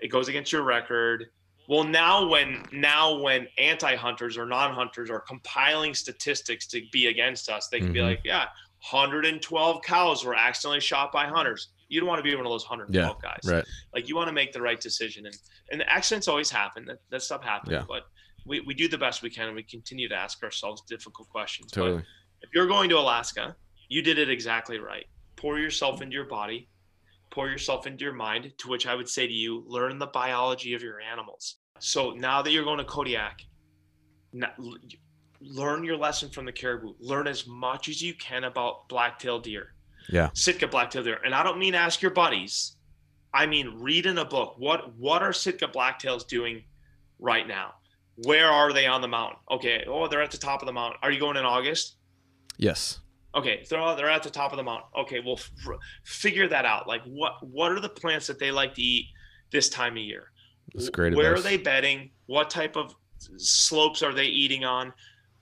It 0.00 0.08
goes 0.08 0.28
against 0.28 0.52
your 0.52 0.62
record. 0.62 1.26
Well, 1.68 1.84
now 1.84 2.26
when 2.28 2.64
now 2.72 3.18
when 3.20 3.46
anti-hunters 3.58 4.38
or 4.38 4.46
non-hunters 4.46 5.10
are 5.10 5.20
compiling 5.20 5.92
statistics 5.92 6.66
to 6.68 6.82
be 6.92 7.08
against 7.08 7.50
us, 7.50 7.68
they 7.68 7.78
can 7.80 7.92
be 7.92 7.98
Mhm. 7.98 8.04
like, 8.04 8.20
yeah, 8.24 8.46
112 8.92 9.82
cows 9.82 10.24
were 10.24 10.34
accidentally 10.34 10.80
shot 10.80 11.12
by 11.12 11.26
hunters. 11.26 11.68
You 11.88 12.00
don't 12.00 12.08
want 12.08 12.20
to 12.20 12.22
be 12.22 12.34
one 12.36 12.46
of 12.46 12.50
those 12.50 12.64
112 12.64 13.20
guys. 13.20 13.40
Right. 13.44 13.64
Like 13.94 14.08
you 14.08 14.14
want 14.16 14.28
to 14.28 14.32
make 14.32 14.52
the 14.52 14.62
right 14.62 14.80
decision, 14.80 15.26
and 15.26 15.36
and 15.70 15.82
accidents 15.88 16.28
always 16.28 16.50
happen. 16.50 16.84
That 16.86 16.98
that 17.10 17.22
stuff 17.22 17.42
happens, 17.42 17.72
Yeah. 17.72 17.84
but 17.88 18.04
we, 18.48 18.60
we 18.60 18.74
do 18.74 18.88
the 18.88 18.98
best 18.98 19.22
we 19.22 19.30
can, 19.30 19.46
and 19.46 19.54
we 19.54 19.62
continue 19.62 20.08
to 20.08 20.14
ask 20.14 20.42
ourselves 20.42 20.82
difficult 20.88 21.28
questions. 21.28 21.70
But 21.72 21.80
Totally. 21.82 22.04
if 22.42 22.50
you're 22.54 22.66
going 22.66 22.88
to 22.90 22.98
Alaska, 22.98 23.54
you 23.88 24.02
did 24.02 24.18
it 24.18 24.30
exactly 24.30 24.78
right. 24.78 25.06
Pour 25.36 25.58
yourself 25.58 26.02
into 26.02 26.14
your 26.14 26.26
body, 26.26 26.68
pour 27.30 27.48
yourself 27.48 27.86
into 27.86 28.04
your 28.04 28.14
mind, 28.14 28.52
to 28.58 28.68
which 28.68 28.86
I 28.86 28.94
would 28.94 29.08
say 29.08 29.26
to 29.26 29.32
you, 29.32 29.64
learn 29.66 29.98
the 29.98 30.06
biology 30.06 30.74
of 30.74 30.82
your 30.82 31.00
animals. 31.00 31.56
So 31.78 32.10
now 32.10 32.42
that 32.42 32.50
you're 32.50 32.64
going 32.64 32.78
to 32.78 32.84
Kodiak, 32.84 33.42
learn 35.40 35.84
your 35.84 35.96
lesson 35.96 36.28
from 36.30 36.44
the 36.44 36.52
caribou. 36.52 36.94
Learn 36.98 37.26
as 37.26 37.46
much 37.46 37.88
as 37.88 38.02
you 38.02 38.14
can 38.14 38.44
about 38.44 38.88
black-tailed 38.88 39.44
deer. 39.44 39.74
Yeah. 40.10 40.30
Sitka 40.34 40.66
black-tailed 40.66 41.04
deer. 41.04 41.20
And 41.24 41.34
I 41.34 41.42
don't 41.42 41.58
mean 41.58 41.74
ask 41.74 42.02
your 42.02 42.10
buddies. 42.10 42.76
I 43.32 43.46
mean 43.46 43.76
read 43.78 44.06
in 44.06 44.18
a 44.18 44.24
book. 44.24 44.54
What 44.58 44.96
what 44.96 45.22
are 45.22 45.32
Sitka 45.32 45.68
blacktails 45.68 46.26
doing 46.26 46.64
right 47.18 47.46
now? 47.46 47.74
Where 48.24 48.46
are 48.46 48.72
they 48.72 48.86
on 48.86 49.00
the 49.00 49.08
mountain? 49.08 49.38
Okay, 49.50 49.84
oh, 49.86 50.08
they're 50.08 50.22
at 50.22 50.30
the 50.30 50.38
top 50.38 50.60
of 50.62 50.66
the 50.66 50.72
mountain. 50.72 50.98
Are 51.02 51.10
you 51.12 51.20
going 51.20 51.36
in 51.36 51.44
August? 51.44 51.96
Yes. 52.56 53.00
Okay, 53.34 53.64
they're 53.70 53.94
they're 53.94 54.10
at 54.10 54.22
the 54.22 54.30
top 54.30 54.52
of 54.52 54.56
the 54.56 54.62
mountain. 54.64 54.88
Okay, 54.96 55.20
well, 55.24 55.36
f- 55.38 55.50
figure 56.04 56.48
that 56.48 56.64
out. 56.64 56.88
Like, 56.88 57.02
what 57.04 57.34
what 57.46 57.70
are 57.72 57.80
the 57.80 57.88
plants 57.88 58.26
that 58.26 58.38
they 58.38 58.50
like 58.50 58.74
to 58.74 58.82
eat 58.82 59.06
this 59.52 59.68
time 59.68 59.92
of 59.96 60.02
year? 60.02 60.30
That's 60.74 60.88
great 60.88 61.14
Where 61.14 61.32
advice. 61.34 61.46
are 61.46 61.48
they 61.56 61.56
bedding? 61.62 62.10
What 62.26 62.50
type 62.50 62.76
of 62.76 62.94
slopes 63.36 64.02
are 64.02 64.12
they 64.12 64.26
eating 64.26 64.64
on? 64.64 64.92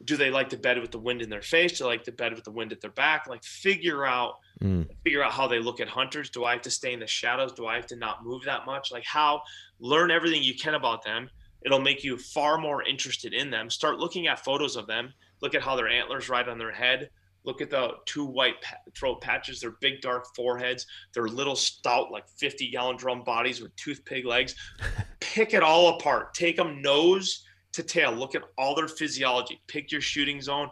Do 0.04 0.16
they 0.16 0.30
like 0.30 0.50
to 0.50 0.56
bed 0.58 0.78
with 0.80 0.90
the 0.90 0.98
wind 0.98 1.22
in 1.22 1.30
their 1.30 1.40
face? 1.42 1.78
Do 1.78 1.84
they 1.84 1.90
like 1.90 2.04
to 2.04 2.12
bed 2.12 2.34
with 2.34 2.44
the 2.44 2.50
wind 2.50 2.70
at 2.72 2.80
their 2.82 2.90
back? 2.90 3.26
Like, 3.26 3.42
figure 3.44 4.04
out 4.04 4.34
Mm. 4.62 4.88
figure 5.04 5.22
out 5.22 5.32
how 5.32 5.46
they 5.46 5.58
look 5.58 5.80
at 5.80 5.88
hunters. 5.88 6.30
Do 6.30 6.44
I 6.44 6.52
have 6.52 6.62
to 6.62 6.70
stay 6.70 6.92
in 6.94 7.00
the 7.00 7.06
shadows? 7.06 7.52
Do 7.52 7.66
I 7.66 7.76
have 7.76 7.86
to 7.88 7.96
not 7.96 8.24
move 8.24 8.42
that 8.44 8.64
much? 8.66 8.90
Like, 8.90 9.04
how 9.04 9.42
learn 9.80 10.10
everything 10.10 10.42
you 10.42 10.54
can 10.54 10.74
about 10.74 11.04
them. 11.04 11.28
It'll 11.66 11.80
make 11.80 12.04
you 12.04 12.16
far 12.16 12.58
more 12.58 12.84
interested 12.84 13.34
in 13.34 13.50
them. 13.50 13.68
Start 13.68 13.98
looking 13.98 14.28
at 14.28 14.44
photos 14.44 14.76
of 14.76 14.86
them. 14.86 15.12
Look 15.42 15.56
at 15.56 15.62
how 15.62 15.74
their 15.74 15.88
antlers 15.88 16.28
ride 16.28 16.48
on 16.48 16.58
their 16.58 16.70
head. 16.70 17.10
Look 17.42 17.60
at 17.60 17.70
the 17.70 17.94
two 18.06 18.24
white 18.24 18.54
throat 18.96 19.20
patches, 19.20 19.60
their 19.60 19.72
big 19.80 20.00
dark 20.00 20.26
foreheads, 20.36 20.86
their 21.12 21.26
little 21.26 21.56
stout, 21.56 22.12
like 22.12 22.28
50 22.28 22.70
gallon 22.70 22.96
drum 22.96 23.24
bodies 23.24 23.60
with 23.60 23.74
toothpig 23.74 24.24
legs. 24.24 24.54
Pick 25.20 25.54
it 25.54 25.62
all 25.64 25.96
apart. 25.96 26.34
Take 26.34 26.56
them 26.56 26.80
nose 26.80 27.44
to 27.72 27.82
tail. 27.82 28.12
Look 28.12 28.36
at 28.36 28.42
all 28.56 28.76
their 28.76 28.88
physiology. 28.88 29.60
Pick 29.66 29.90
your 29.90 30.00
shooting 30.00 30.40
zone. 30.40 30.70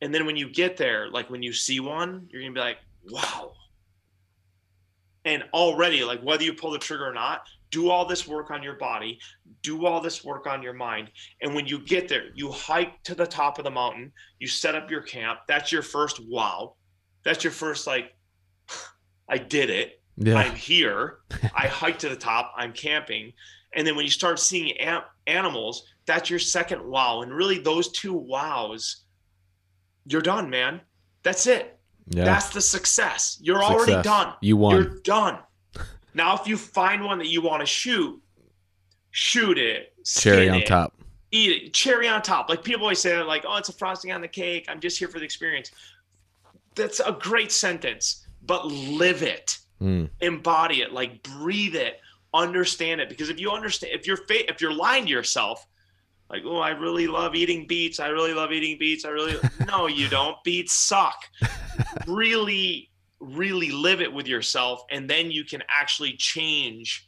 And 0.00 0.12
then 0.12 0.26
when 0.26 0.36
you 0.36 0.50
get 0.50 0.76
there, 0.76 1.08
like 1.08 1.30
when 1.30 1.42
you 1.42 1.52
see 1.52 1.78
one, 1.78 2.26
you're 2.30 2.42
going 2.42 2.52
to 2.52 2.58
be 2.58 2.64
like, 2.64 2.78
wow. 3.08 3.52
And 5.24 5.44
already, 5.54 6.02
like 6.02 6.20
whether 6.22 6.42
you 6.42 6.52
pull 6.52 6.72
the 6.72 6.78
trigger 6.78 7.08
or 7.08 7.14
not, 7.14 7.42
do 7.70 7.90
all 7.90 8.04
this 8.04 8.26
work 8.26 8.50
on 8.50 8.62
your 8.62 8.74
body, 8.74 9.18
do 9.62 9.86
all 9.86 10.00
this 10.00 10.24
work 10.24 10.46
on 10.46 10.62
your 10.62 10.72
mind. 10.72 11.10
And 11.40 11.54
when 11.54 11.66
you 11.66 11.78
get 11.80 12.08
there, 12.08 12.24
you 12.34 12.50
hike 12.50 13.02
to 13.04 13.14
the 13.14 13.26
top 13.26 13.58
of 13.58 13.64
the 13.64 13.70
mountain, 13.70 14.12
you 14.38 14.48
set 14.48 14.74
up 14.74 14.90
your 14.90 15.02
camp. 15.02 15.40
That's 15.46 15.70
your 15.72 15.82
first 15.82 16.20
wow. 16.28 16.74
That's 17.24 17.44
your 17.44 17.52
first, 17.52 17.86
like, 17.86 18.14
I 19.28 19.38
did 19.38 19.70
it. 19.70 20.00
Yeah. 20.16 20.36
I'm 20.36 20.54
here. 20.54 21.18
I 21.54 21.66
hiked 21.68 22.00
to 22.00 22.08
the 22.08 22.16
top. 22.16 22.52
I'm 22.56 22.72
camping. 22.72 23.32
And 23.74 23.86
then 23.86 23.94
when 23.94 24.04
you 24.04 24.10
start 24.10 24.38
seeing 24.38 24.76
am- 24.78 25.02
animals, 25.26 25.84
that's 26.06 26.28
your 26.28 26.40
second 26.40 26.84
wow. 26.84 27.22
And 27.22 27.32
really, 27.32 27.58
those 27.58 27.92
two 27.92 28.12
wows, 28.12 29.04
you're 30.06 30.22
done, 30.22 30.50
man. 30.50 30.80
That's 31.22 31.46
it. 31.46 31.78
Yeah. 32.08 32.24
That's 32.24 32.50
the 32.50 32.60
success. 32.60 33.38
You're 33.40 33.62
already 33.62 34.02
done. 34.02 34.34
You 34.40 34.56
won. 34.56 34.74
You're 34.74 35.00
done. 35.02 35.38
Now, 36.14 36.34
if 36.36 36.46
you 36.46 36.56
find 36.56 37.04
one 37.04 37.18
that 37.18 37.28
you 37.28 37.42
want 37.42 37.60
to 37.60 37.66
shoot, 37.66 38.20
shoot 39.10 39.58
it. 39.58 39.94
Cherry 40.04 40.48
on 40.48 40.56
it, 40.56 40.66
top. 40.66 40.94
Eat 41.30 41.50
it. 41.62 41.74
Cherry 41.74 42.08
on 42.08 42.22
top. 42.22 42.48
Like 42.48 42.64
people 42.64 42.82
always 42.82 43.00
say, 43.00 43.20
like, 43.22 43.44
oh, 43.46 43.56
it's 43.56 43.68
a 43.68 43.72
frosting 43.72 44.12
on 44.12 44.20
the 44.20 44.28
cake. 44.28 44.66
I'm 44.68 44.80
just 44.80 44.98
here 44.98 45.08
for 45.08 45.18
the 45.18 45.24
experience. 45.24 45.70
That's 46.74 47.00
a 47.00 47.12
great 47.12 47.52
sentence, 47.52 48.26
but 48.42 48.66
live 48.66 49.22
it 49.22 49.58
Mm. 49.80 50.10
embody 50.20 50.82
it 50.82 50.92
like 50.92 51.22
breathe 51.22 51.74
it 51.74 52.02
understand 52.34 53.00
it 53.00 53.08
because 53.08 53.30
if 53.30 53.40
you 53.40 53.50
understand 53.50 53.94
if 53.98 54.06
you're 54.06 54.18
fa- 54.18 54.46
if 54.50 54.60
you're 54.60 54.74
lying 54.74 55.04
to 55.06 55.10
yourself 55.10 55.66
like 56.28 56.42
oh 56.44 56.58
i 56.58 56.68
really 56.68 57.06
love 57.06 57.34
eating 57.34 57.66
beets 57.66 57.98
i 57.98 58.08
really 58.08 58.34
love 58.34 58.52
eating 58.52 58.76
beets 58.78 59.06
i 59.06 59.08
really 59.08 59.36
no 59.66 59.86
you 59.86 60.06
don't 60.10 60.36
beets 60.44 60.74
suck 60.74 61.16
really 62.06 62.89
really 63.20 63.70
live 63.70 64.00
it 64.00 64.12
with 64.12 64.26
yourself 64.26 64.82
and 64.90 65.08
then 65.08 65.30
you 65.30 65.44
can 65.44 65.62
actually 65.70 66.16
change 66.16 67.06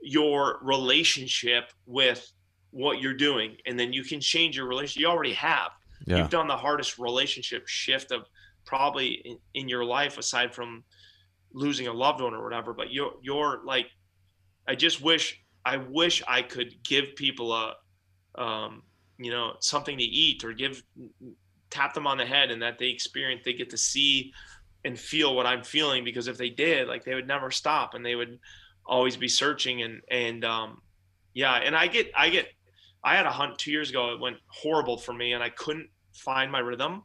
your 0.00 0.58
relationship 0.62 1.70
with 1.86 2.30
what 2.70 3.00
you're 3.00 3.14
doing 3.14 3.56
and 3.66 3.78
then 3.78 3.92
you 3.92 4.02
can 4.02 4.20
change 4.20 4.56
your 4.56 4.66
relationship 4.66 5.00
you 5.00 5.06
already 5.06 5.32
have 5.32 5.70
Yeah. 6.06 6.18
you've 6.18 6.30
done 6.30 6.48
the 6.48 6.56
hardest 6.56 6.98
relationship 6.98 7.68
shift 7.68 8.10
of 8.10 8.22
probably 8.66 9.12
in, 9.24 9.38
in 9.54 9.68
your 9.68 9.84
life 9.84 10.18
aside 10.18 10.52
from 10.52 10.82
losing 11.52 11.86
a 11.86 11.92
loved 11.92 12.20
one 12.20 12.34
or 12.34 12.42
whatever 12.42 12.74
but 12.74 12.92
you're 12.92 13.12
you're 13.22 13.60
like 13.64 13.86
i 14.66 14.74
just 14.74 15.00
wish 15.00 15.40
i 15.64 15.76
wish 15.76 16.20
i 16.26 16.42
could 16.42 16.74
give 16.82 17.14
people 17.14 17.52
a 17.54 17.74
um 18.34 18.82
you 19.18 19.30
know 19.30 19.52
something 19.60 19.96
to 19.96 20.04
eat 20.04 20.42
or 20.42 20.52
give 20.52 20.82
tap 21.70 21.94
them 21.94 22.06
on 22.06 22.18
the 22.18 22.26
head 22.26 22.50
and 22.50 22.60
that 22.60 22.78
they 22.78 22.88
experience 22.88 23.42
they 23.44 23.52
get 23.52 23.70
to 23.70 23.76
see 23.76 24.32
and 24.84 24.98
feel 24.98 25.34
what 25.34 25.46
i'm 25.46 25.62
feeling 25.64 26.04
because 26.04 26.28
if 26.28 26.36
they 26.38 26.50
did 26.50 26.88
like 26.88 27.04
they 27.04 27.14
would 27.14 27.26
never 27.28 27.50
stop 27.50 27.94
and 27.94 28.04
they 28.04 28.14
would 28.14 28.38
always 28.86 29.16
be 29.16 29.28
searching 29.28 29.82
and 29.82 30.02
and 30.10 30.44
um 30.44 30.80
yeah 31.34 31.54
and 31.54 31.76
i 31.76 31.86
get 31.86 32.10
i 32.16 32.28
get 32.28 32.46
i 33.04 33.16
had 33.16 33.26
a 33.26 33.30
hunt 33.30 33.58
two 33.58 33.70
years 33.70 33.90
ago 33.90 34.12
it 34.12 34.20
went 34.20 34.36
horrible 34.48 34.98
for 34.98 35.12
me 35.12 35.32
and 35.32 35.42
i 35.42 35.48
couldn't 35.50 35.88
find 36.12 36.50
my 36.52 36.58
rhythm 36.58 37.02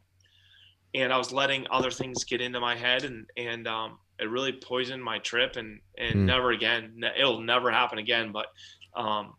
and 0.94 1.14
i 1.14 1.18
was 1.18 1.32
letting 1.32 1.66
other 1.72 1.92
things 1.92 2.24
get 2.24 2.42
into 2.42 2.60
my 2.60 2.76
head 2.76 3.04
and 3.06 3.26
and 3.38 3.68
um 3.68 4.00
it 4.20 4.30
really 4.30 4.54
poisoned 4.54 5.04
my 5.04 5.20
trip 5.20 5.56
and 5.56 5.80
and 5.98 6.26
Hmm. 6.26 6.26
never 6.26 6.52
again 6.52 7.00
it'll 7.18 7.42
never 7.42 7.72
happen 7.72 7.98
again 8.00 8.32
but 8.32 8.48
um 8.96 9.34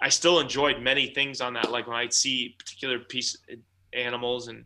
i 0.00 0.08
still 0.08 0.40
enjoyed 0.40 0.80
many 0.80 1.08
things 1.14 1.40
on 1.40 1.54
that 1.54 1.70
like 1.70 1.86
when 1.86 1.96
i'd 1.96 2.12
see 2.12 2.54
particular 2.58 2.98
piece 3.00 3.36
animals 3.92 4.48
and 4.48 4.64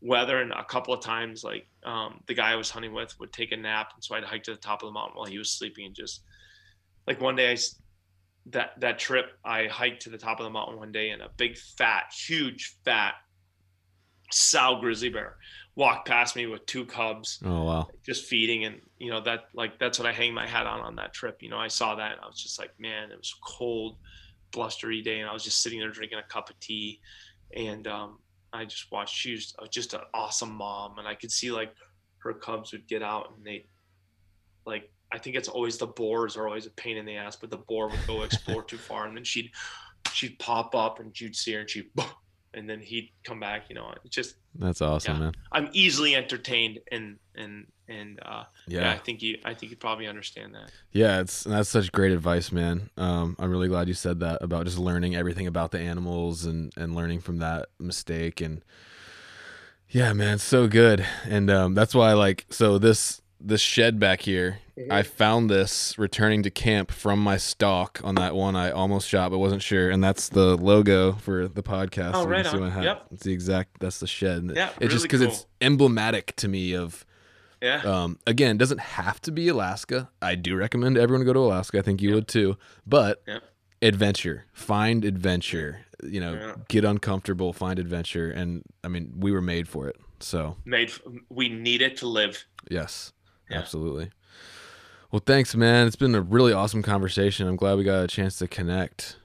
weather 0.00 0.40
and 0.40 0.52
a 0.52 0.64
couple 0.64 0.94
of 0.94 1.00
times 1.00 1.42
like 1.42 1.66
um 1.84 2.20
the 2.28 2.34
guy 2.34 2.52
i 2.52 2.56
was 2.56 2.70
hunting 2.70 2.92
with 2.94 3.18
would 3.18 3.32
take 3.32 3.50
a 3.52 3.56
nap 3.56 3.90
and 3.94 4.04
so 4.04 4.14
i'd 4.14 4.22
hike 4.24 4.44
to 4.44 4.52
the 4.52 4.56
top 4.56 4.82
of 4.82 4.86
the 4.86 4.92
mountain 4.92 5.16
while 5.16 5.26
he 5.26 5.38
was 5.38 5.50
sleeping 5.50 5.86
and 5.86 5.94
just 5.94 6.22
like 7.06 7.20
one 7.20 7.34
day 7.34 7.50
i 7.52 7.56
that 8.46 8.70
that 8.80 8.98
trip 8.98 9.26
i 9.44 9.66
hiked 9.66 10.02
to 10.02 10.10
the 10.10 10.18
top 10.18 10.38
of 10.38 10.44
the 10.44 10.50
mountain 10.50 10.78
one 10.78 10.92
day 10.92 11.10
and 11.10 11.20
a 11.20 11.28
big 11.36 11.56
fat 11.56 12.04
huge 12.26 12.76
fat 12.84 13.14
sow 14.30 14.78
grizzly 14.80 15.08
bear 15.08 15.36
walked 15.74 16.06
past 16.06 16.36
me 16.36 16.46
with 16.46 16.64
two 16.66 16.84
cubs 16.84 17.40
Oh 17.44 17.64
wow. 17.64 17.88
just 18.04 18.26
feeding 18.26 18.64
and 18.64 18.80
you 18.98 19.10
know 19.10 19.20
that 19.22 19.44
like 19.54 19.78
that's 19.78 19.98
what 19.98 20.06
i 20.06 20.12
hang 20.12 20.34
my 20.34 20.46
hat 20.46 20.66
on 20.66 20.80
on 20.80 20.96
that 20.96 21.12
trip 21.12 21.38
you 21.40 21.48
know 21.48 21.58
i 21.58 21.68
saw 21.68 21.94
that 21.94 22.12
and 22.12 22.20
i 22.20 22.26
was 22.26 22.40
just 22.40 22.58
like 22.58 22.70
man 22.78 23.10
it 23.10 23.16
was 23.16 23.34
cold 23.42 23.96
blustery 24.52 25.02
day 25.02 25.20
and 25.20 25.28
i 25.28 25.32
was 25.32 25.44
just 25.44 25.62
sitting 25.62 25.78
there 25.80 25.90
drinking 25.90 26.18
a 26.18 26.22
cup 26.32 26.50
of 26.50 26.58
tea 26.60 27.00
and 27.56 27.86
um 27.86 28.18
i 28.52 28.64
just 28.64 28.90
watched 28.90 29.14
she 29.14 29.32
was 29.32 29.54
uh, 29.58 29.66
just 29.66 29.94
an 29.94 30.00
awesome 30.14 30.52
mom 30.52 30.98
and 30.98 31.06
i 31.06 31.14
could 31.14 31.30
see 31.30 31.50
like 31.50 31.72
her 32.18 32.32
cubs 32.32 32.72
would 32.72 32.86
get 32.88 33.02
out 33.02 33.32
and 33.36 33.44
they 33.44 33.64
like 34.66 34.90
i 35.12 35.18
think 35.18 35.36
it's 35.36 35.48
always 35.48 35.78
the 35.78 35.86
boars 35.86 36.36
are 36.36 36.46
always 36.46 36.66
a 36.66 36.70
pain 36.70 36.96
in 36.96 37.04
the 37.04 37.16
ass 37.16 37.36
but 37.36 37.50
the 37.50 37.58
boar 37.68 37.88
would 37.88 38.06
go 38.06 38.22
explore 38.24 38.62
too 38.62 38.78
far 38.78 39.06
and 39.06 39.16
then 39.16 39.24
she'd 39.24 39.50
she'd 40.12 40.38
pop 40.38 40.74
up 40.74 41.00
and 41.00 41.18
you'd 41.20 41.36
see 41.36 41.52
her 41.52 41.60
and 41.60 41.70
she'd 41.70 41.90
and 42.54 42.68
then 42.68 42.80
he'd 42.80 43.10
come 43.24 43.38
back 43.40 43.64
you 43.68 43.74
know 43.74 43.92
it's 44.04 44.14
just 44.14 44.36
That's 44.54 44.80
awesome, 44.80 45.14
Yeah. 45.14 45.20
man. 45.20 45.32
i'm 45.52 45.68
easily 45.72 46.14
entertained 46.16 46.80
and 46.90 47.18
and 47.34 47.66
and 47.88 48.18
uh 48.22 48.44
yeah. 48.66 48.80
Yeah. 48.82 48.92
I 48.92 48.98
think 48.98 49.22
you 49.22 49.38
I 49.44 49.54
think 49.54 49.70
you 49.70 49.76
probably 49.78 50.06
understand 50.06 50.54
that. 50.54 50.70
Yeah, 50.92 51.20
it's 51.20 51.44
that's 51.44 51.70
such 51.70 51.90
great 51.90 52.12
advice, 52.12 52.52
man. 52.52 52.90
Um, 52.98 53.34
I'm 53.38 53.50
really 53.50 53.68
glad 53.68 53.88
you 53.88 53.94
said 53.94 54.20
that 54.20 54.42
about 54.42 54.66
just 54.66 54.78
learning 54.78 55.16
everything 55.16 55.46
about 55.46 55.70
the 55.70 55.78
animals 55.80 56.44
and 56.44 56.70
and 56.76 56.94
learning 56.94 57.20
from 57.20 57.38
that 57.38 57.68
mistake 57.78 58.42
and 58.42 58.62
yeah, 59.90 60.12
man, 60.12 60.38
so 60.38 60.68
good. 60.68 61.06
And 61.24 61.50
um, 61.50 61.74
that's 61.74 61.94
why 61.94 62.12
like 62.12 62.44
so 62.50 62.76
this 62.76 63.22
this 63.40 63.60
shed 63.60 63.98
back 63.98 64.22
here, 64.22 64.58
I 64.90 65.02
found 65.02 65.48
this 65.50 65.98
returning 65.98 66.42
to 66.44 66.50
camp 66.50 66.90
from 66.90 67.18
my 67.20 67.36
stock 67.36 68.00
on 68.04 68.14
that 68.16 68.34
one 68.34 68.54
I 68.56 68.70
almost 68.70 69.08
shot 69.08 69.30
but 69.30 69.38
wasn't 69.38 69.62
sure, 69.62 69.90
and 69.90 70.02
that's 70.02 70.28
the 70.28 70.56
logo 70.56 71.12
for 71.12 71.48
the 71.48 71.62
podcast. 71.62 72.12
Oh, 72.14 72.26
right 72.26 72.46
on. 72.46 72.82
Yep. 72.82 73.06
It's 73.12 73.22
the 73.24 73.32
exact. 73.32 73.80
That's 73.80 74.00
the 74.00 74.06
shed. 74.06 74.52
Yeah, 74.54 74.70
It's 74.80 74.92
just 74.92 74.92
really 74.94 75.02
because 75.02 75.20
it's 75.22 75.46
emblematic 75.60 76.34
to 76.36 76.48
me 76.48 76.74
of 76.76 77.04
Yeah. 77.62 77.82
um, 77.82 78.18
again, 78.26 78.56
it 78.56 78.58
doesn't 78.58 78.80
have 78.80 79.20
to 79.22 79.32
be 79.32 79.48
Alaska. 79.48 80.10
I 80.22 80.34
do 80.36 80.54
recommend 80.56 80.96
everyone 80.96 81.26
go 81.26 81.32
to 81.32 81.40
Alaska. 81.40 81.78
I 81.78 81.82
think 81.82 82.00
you 82.00 82.10
Yep. 82.10 82.14
would 82.14 82.28
too. 82.28 82.56
But 82.86 83.22
Yep. 83.26 83.42
adventure, 83.82 84.44
find 84.52 85.04
adventure. 85.04 85.80
You 86.04 86.20
know, 86.20 86.34
Yeah. 86.34 86.54
get 86.68 86.84
uncomfortable, 86.84 87.52
find 87.52 87.80
adventure, 87.80 88.30
and 88.30 88.62
I 88.84 88.88
mean, 88.88 89.14
we 89.16 89.32
were 89.32 89.42
made 89.42 89.66
for 89.68 89.88
it. 89.88 89.96
So 90.20 90.56
Made 90.64 90.92
we 91.28 91.48
need 91.48 91.82
it 91.82 91.96
to 91.98 92.06
live. 92.06 92.44
yes, 92.70 93.12
Yeah. 93.50 93.58
absolutely. 93.58 94.10
Well, 95.10 95.22
thanks, 95.24 95.54
man. 95.54 95.86
It's 95.86 95.96
been 95.96 96.14
a 96.14 96.20
really 96.20 96.52
awesome 96.52 96.82
conversation. 96.82 97.48
I'm 97.48 97.56
glad 97.56 97.78
we 97.78 97.84
got 97.84 98.04
a 98.04 98.06
chance 98.08 98.38
to 98.38 98.48
connect. 98.48 99.16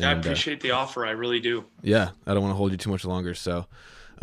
I 0.00 0.10
And, 0.12 0.16
uh, 0.18 0.20
appreciate 0.20 0.60
the 0.60 0.70
offer. 0.70 1.04
I 1.06 1.10
really 1.10 1.40
do. 1.40 1.64
Yeah, 1.82 2.10
I 2.26 2.32
don't 2.34 2.42
want 2.42 2.52
to 2.52 2.56
hold 2.56 2.72
you 2.72 2.78
too 2.78 2.90
much 2.90 3.04
longer. 3.04 3.34
So, 3.34 3.66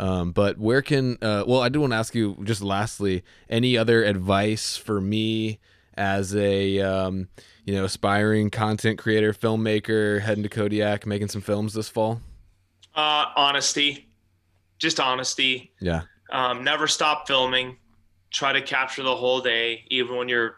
um, 0.00 0.32
but 0.32 0.58
where 0.58 0.82
can? 0.82 1.16
Uh, 1.22 1.44
well, 1.46 1.60
I 1.62 1.68
do 1.68 1.80
want 1.80 1.92
to 1.92 1.96
ask 1.96 2.14
you 2.14 2.36
just 2.42 2.62
lastly, 2.62 3.22
any 3.48 3.76
other 3.78 4.02
advice 4.02 4.76
for 4.76 5.00
me 5.00 5.60
as 5.96 6.34
a 6.34 6.80
um, 6.80 7.28
you 7.64 7.74
know 7.74 7.84
aspiring 7.84 8.50
content 8.50 8.98
creator, 8.98 9.32
filmmaker, 9.32 10.20
heading 10.20 10.42
to 10.42 10.48
Kodiak, 10.48 11.06
making 11.06 11.28
some 11.28 11.40
films 11.42 11.74
this 11.74 11.88
fall? 11.88 12.20
Uh, 12.94 13.26
honesty, 13.36 14.08
just 14.78 14.98
honesty. 15.00 15.72
Yeah, 15.80 16.02
Um, 16.30 16.64
never 16.64 16.86
stop 16.88 17.26
filming. 17.28 17.76
Try 18.34 18.52
to 18.52 18.60
capture 18.60 19.04
the 19.04 19.14
whole 19.14 19.40
day, 19.40 19.84
even 19.90 20.16
when 20.16 20.28
you're 20.28 20.56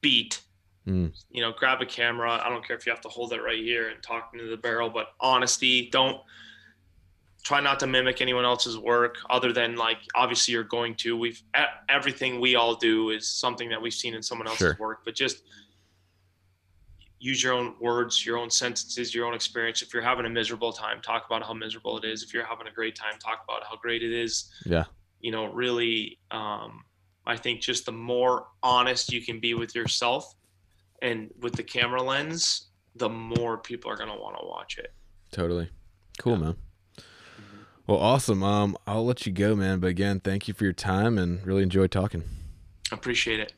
beat. 0.00 0.40
Mm. 0.84 1.12
You 1.30 1.42
know, 1.42 1.52
grab 1.56 1.80
a 1.80 1.86
camera. 1.86 2.40
I 2.44 2.48
don't 2.48 2.66
care 2.66 2.76
if 2.76 2.84
you 2.86 2.90
have 2.90 3.00
to 3.02 3.08
hold 3.08 3.32
it 3.32 3.40
right 3.40 3.58
here 3.58 3.88
and 3.90 4.02
talk 4.02 4.30
into 4.32 4.46
the 4.46 4.56
barrel, 4.56 4.90
but 4.90 5.08
honesty. 5.20 5.88
Don't 5.90 6.18
try 7.44 7.60
not 7.60 7.78
to 7.80 7.86
mimic 7.86 8.20
anyone 8.20 8.44
else's 8.44 8.76
work, 8.76 9.18
other 9.30 9.52
than 9.52 9.76
like 9.76 9.98
obviously 10.16 10.52
you're 10.52 10.64
going 10.64 10.96
to. 10.96 11.16
We've 11.16 11.40
everything 11.88 12.40
we 12.40 12.56
all 12.56 12.74
do 12.74 13.10
is 13.10 13.28
something 13.28 13.68
that 13.68 13.80
we've 13.80 13.94
seen 13.94 14.14
in 14.14 14.22
someone 14.22 14.48
else's 14.48 14.58
Sure. 14.58 14.76
work, 14.80 15.02
but 15.04 15.14
just 15.14 15.42
use 17.20 17.42
your 17.44 17.52
own 17.52 17.74
words, 17.80 18.26
your 18.26 18.38
own 18.38 18.50
sentences, 18.50 19.14
your 19.14 19.26
own 19.26 19.34
experience. 19.34 19.82
If 19.82 19.94
you're 19.94 20.02
having 20.02 20.26
a 20.26 20.30
miserable 20.30 20.72
time, 20.72 21.00
talk 21.00 21.26
about 21.26 21.42
how 21.44 21.52
miserable 21.52 21.96
it 21.98 22.04
is. 22.04 22.22
If 22.24 22.34
you're 22.34 22.44
having 22.44 22.66
a 22.66 22.72
great 22.72 22.96
time, 22.96 23.18
talk 23.20 23.44
about 23.46 23.62
how 23.68 23.76
great 23.76 24.02
it 24.02 24.10
is. 24.12 24.50
yeah, 24.64 24.84
You 25.20 25.32
know, 25.32 25.46
really, 25.46 26.18
um, 26.30 26.84
I 27.26 27.36
think 27.36 27.60
just 27.60 27.86
the 27.86 27.92
more 27.92 28.46
honest 28.62 29.12
you 29.12 29.22
can 29.22 29.40
be 29.40 29.54
with 29.54 29.74
yourself 29.74 30.34
and 31.02 31.30
with 31.40 31.54
the 31.54 31.62
camera 31.62 32.02
lens, 32.02 32.68
the 32.96 33.08
more 33.08 33.58
people 33.58 33.90
are 33.90 33.96
going 33.96 34.10
to 34.10 34.16
want 34.16 34.36
to 34.38 34.46
watch 34.46 34.78
it. 34.78 34.92
totally. 35.30 35.70
Cool, 36.18 36.36
man. 36.36 36.56
Well, 37.86 37.98
awesome. 37.98 38.42
Um, 38.42 38.76
I'll 38.86 39.04
let 39.04 39.26
you 39.26 39.32
go, 39.32 39.56
man. 39.56 39.80
But 39.80 39.88
again, 39.88 40.20
thank 40.20 40.46
you 40.46 40.54
for 40.54 40.64
your 40.64 40.72
time 40.72 41.18
and 41.18 41.44
really 41.46 41.62
enjoyed 41.62 41.90
talking. 41.90 42.22
Appreciate 42.92 43.40
it. 43.40 43.52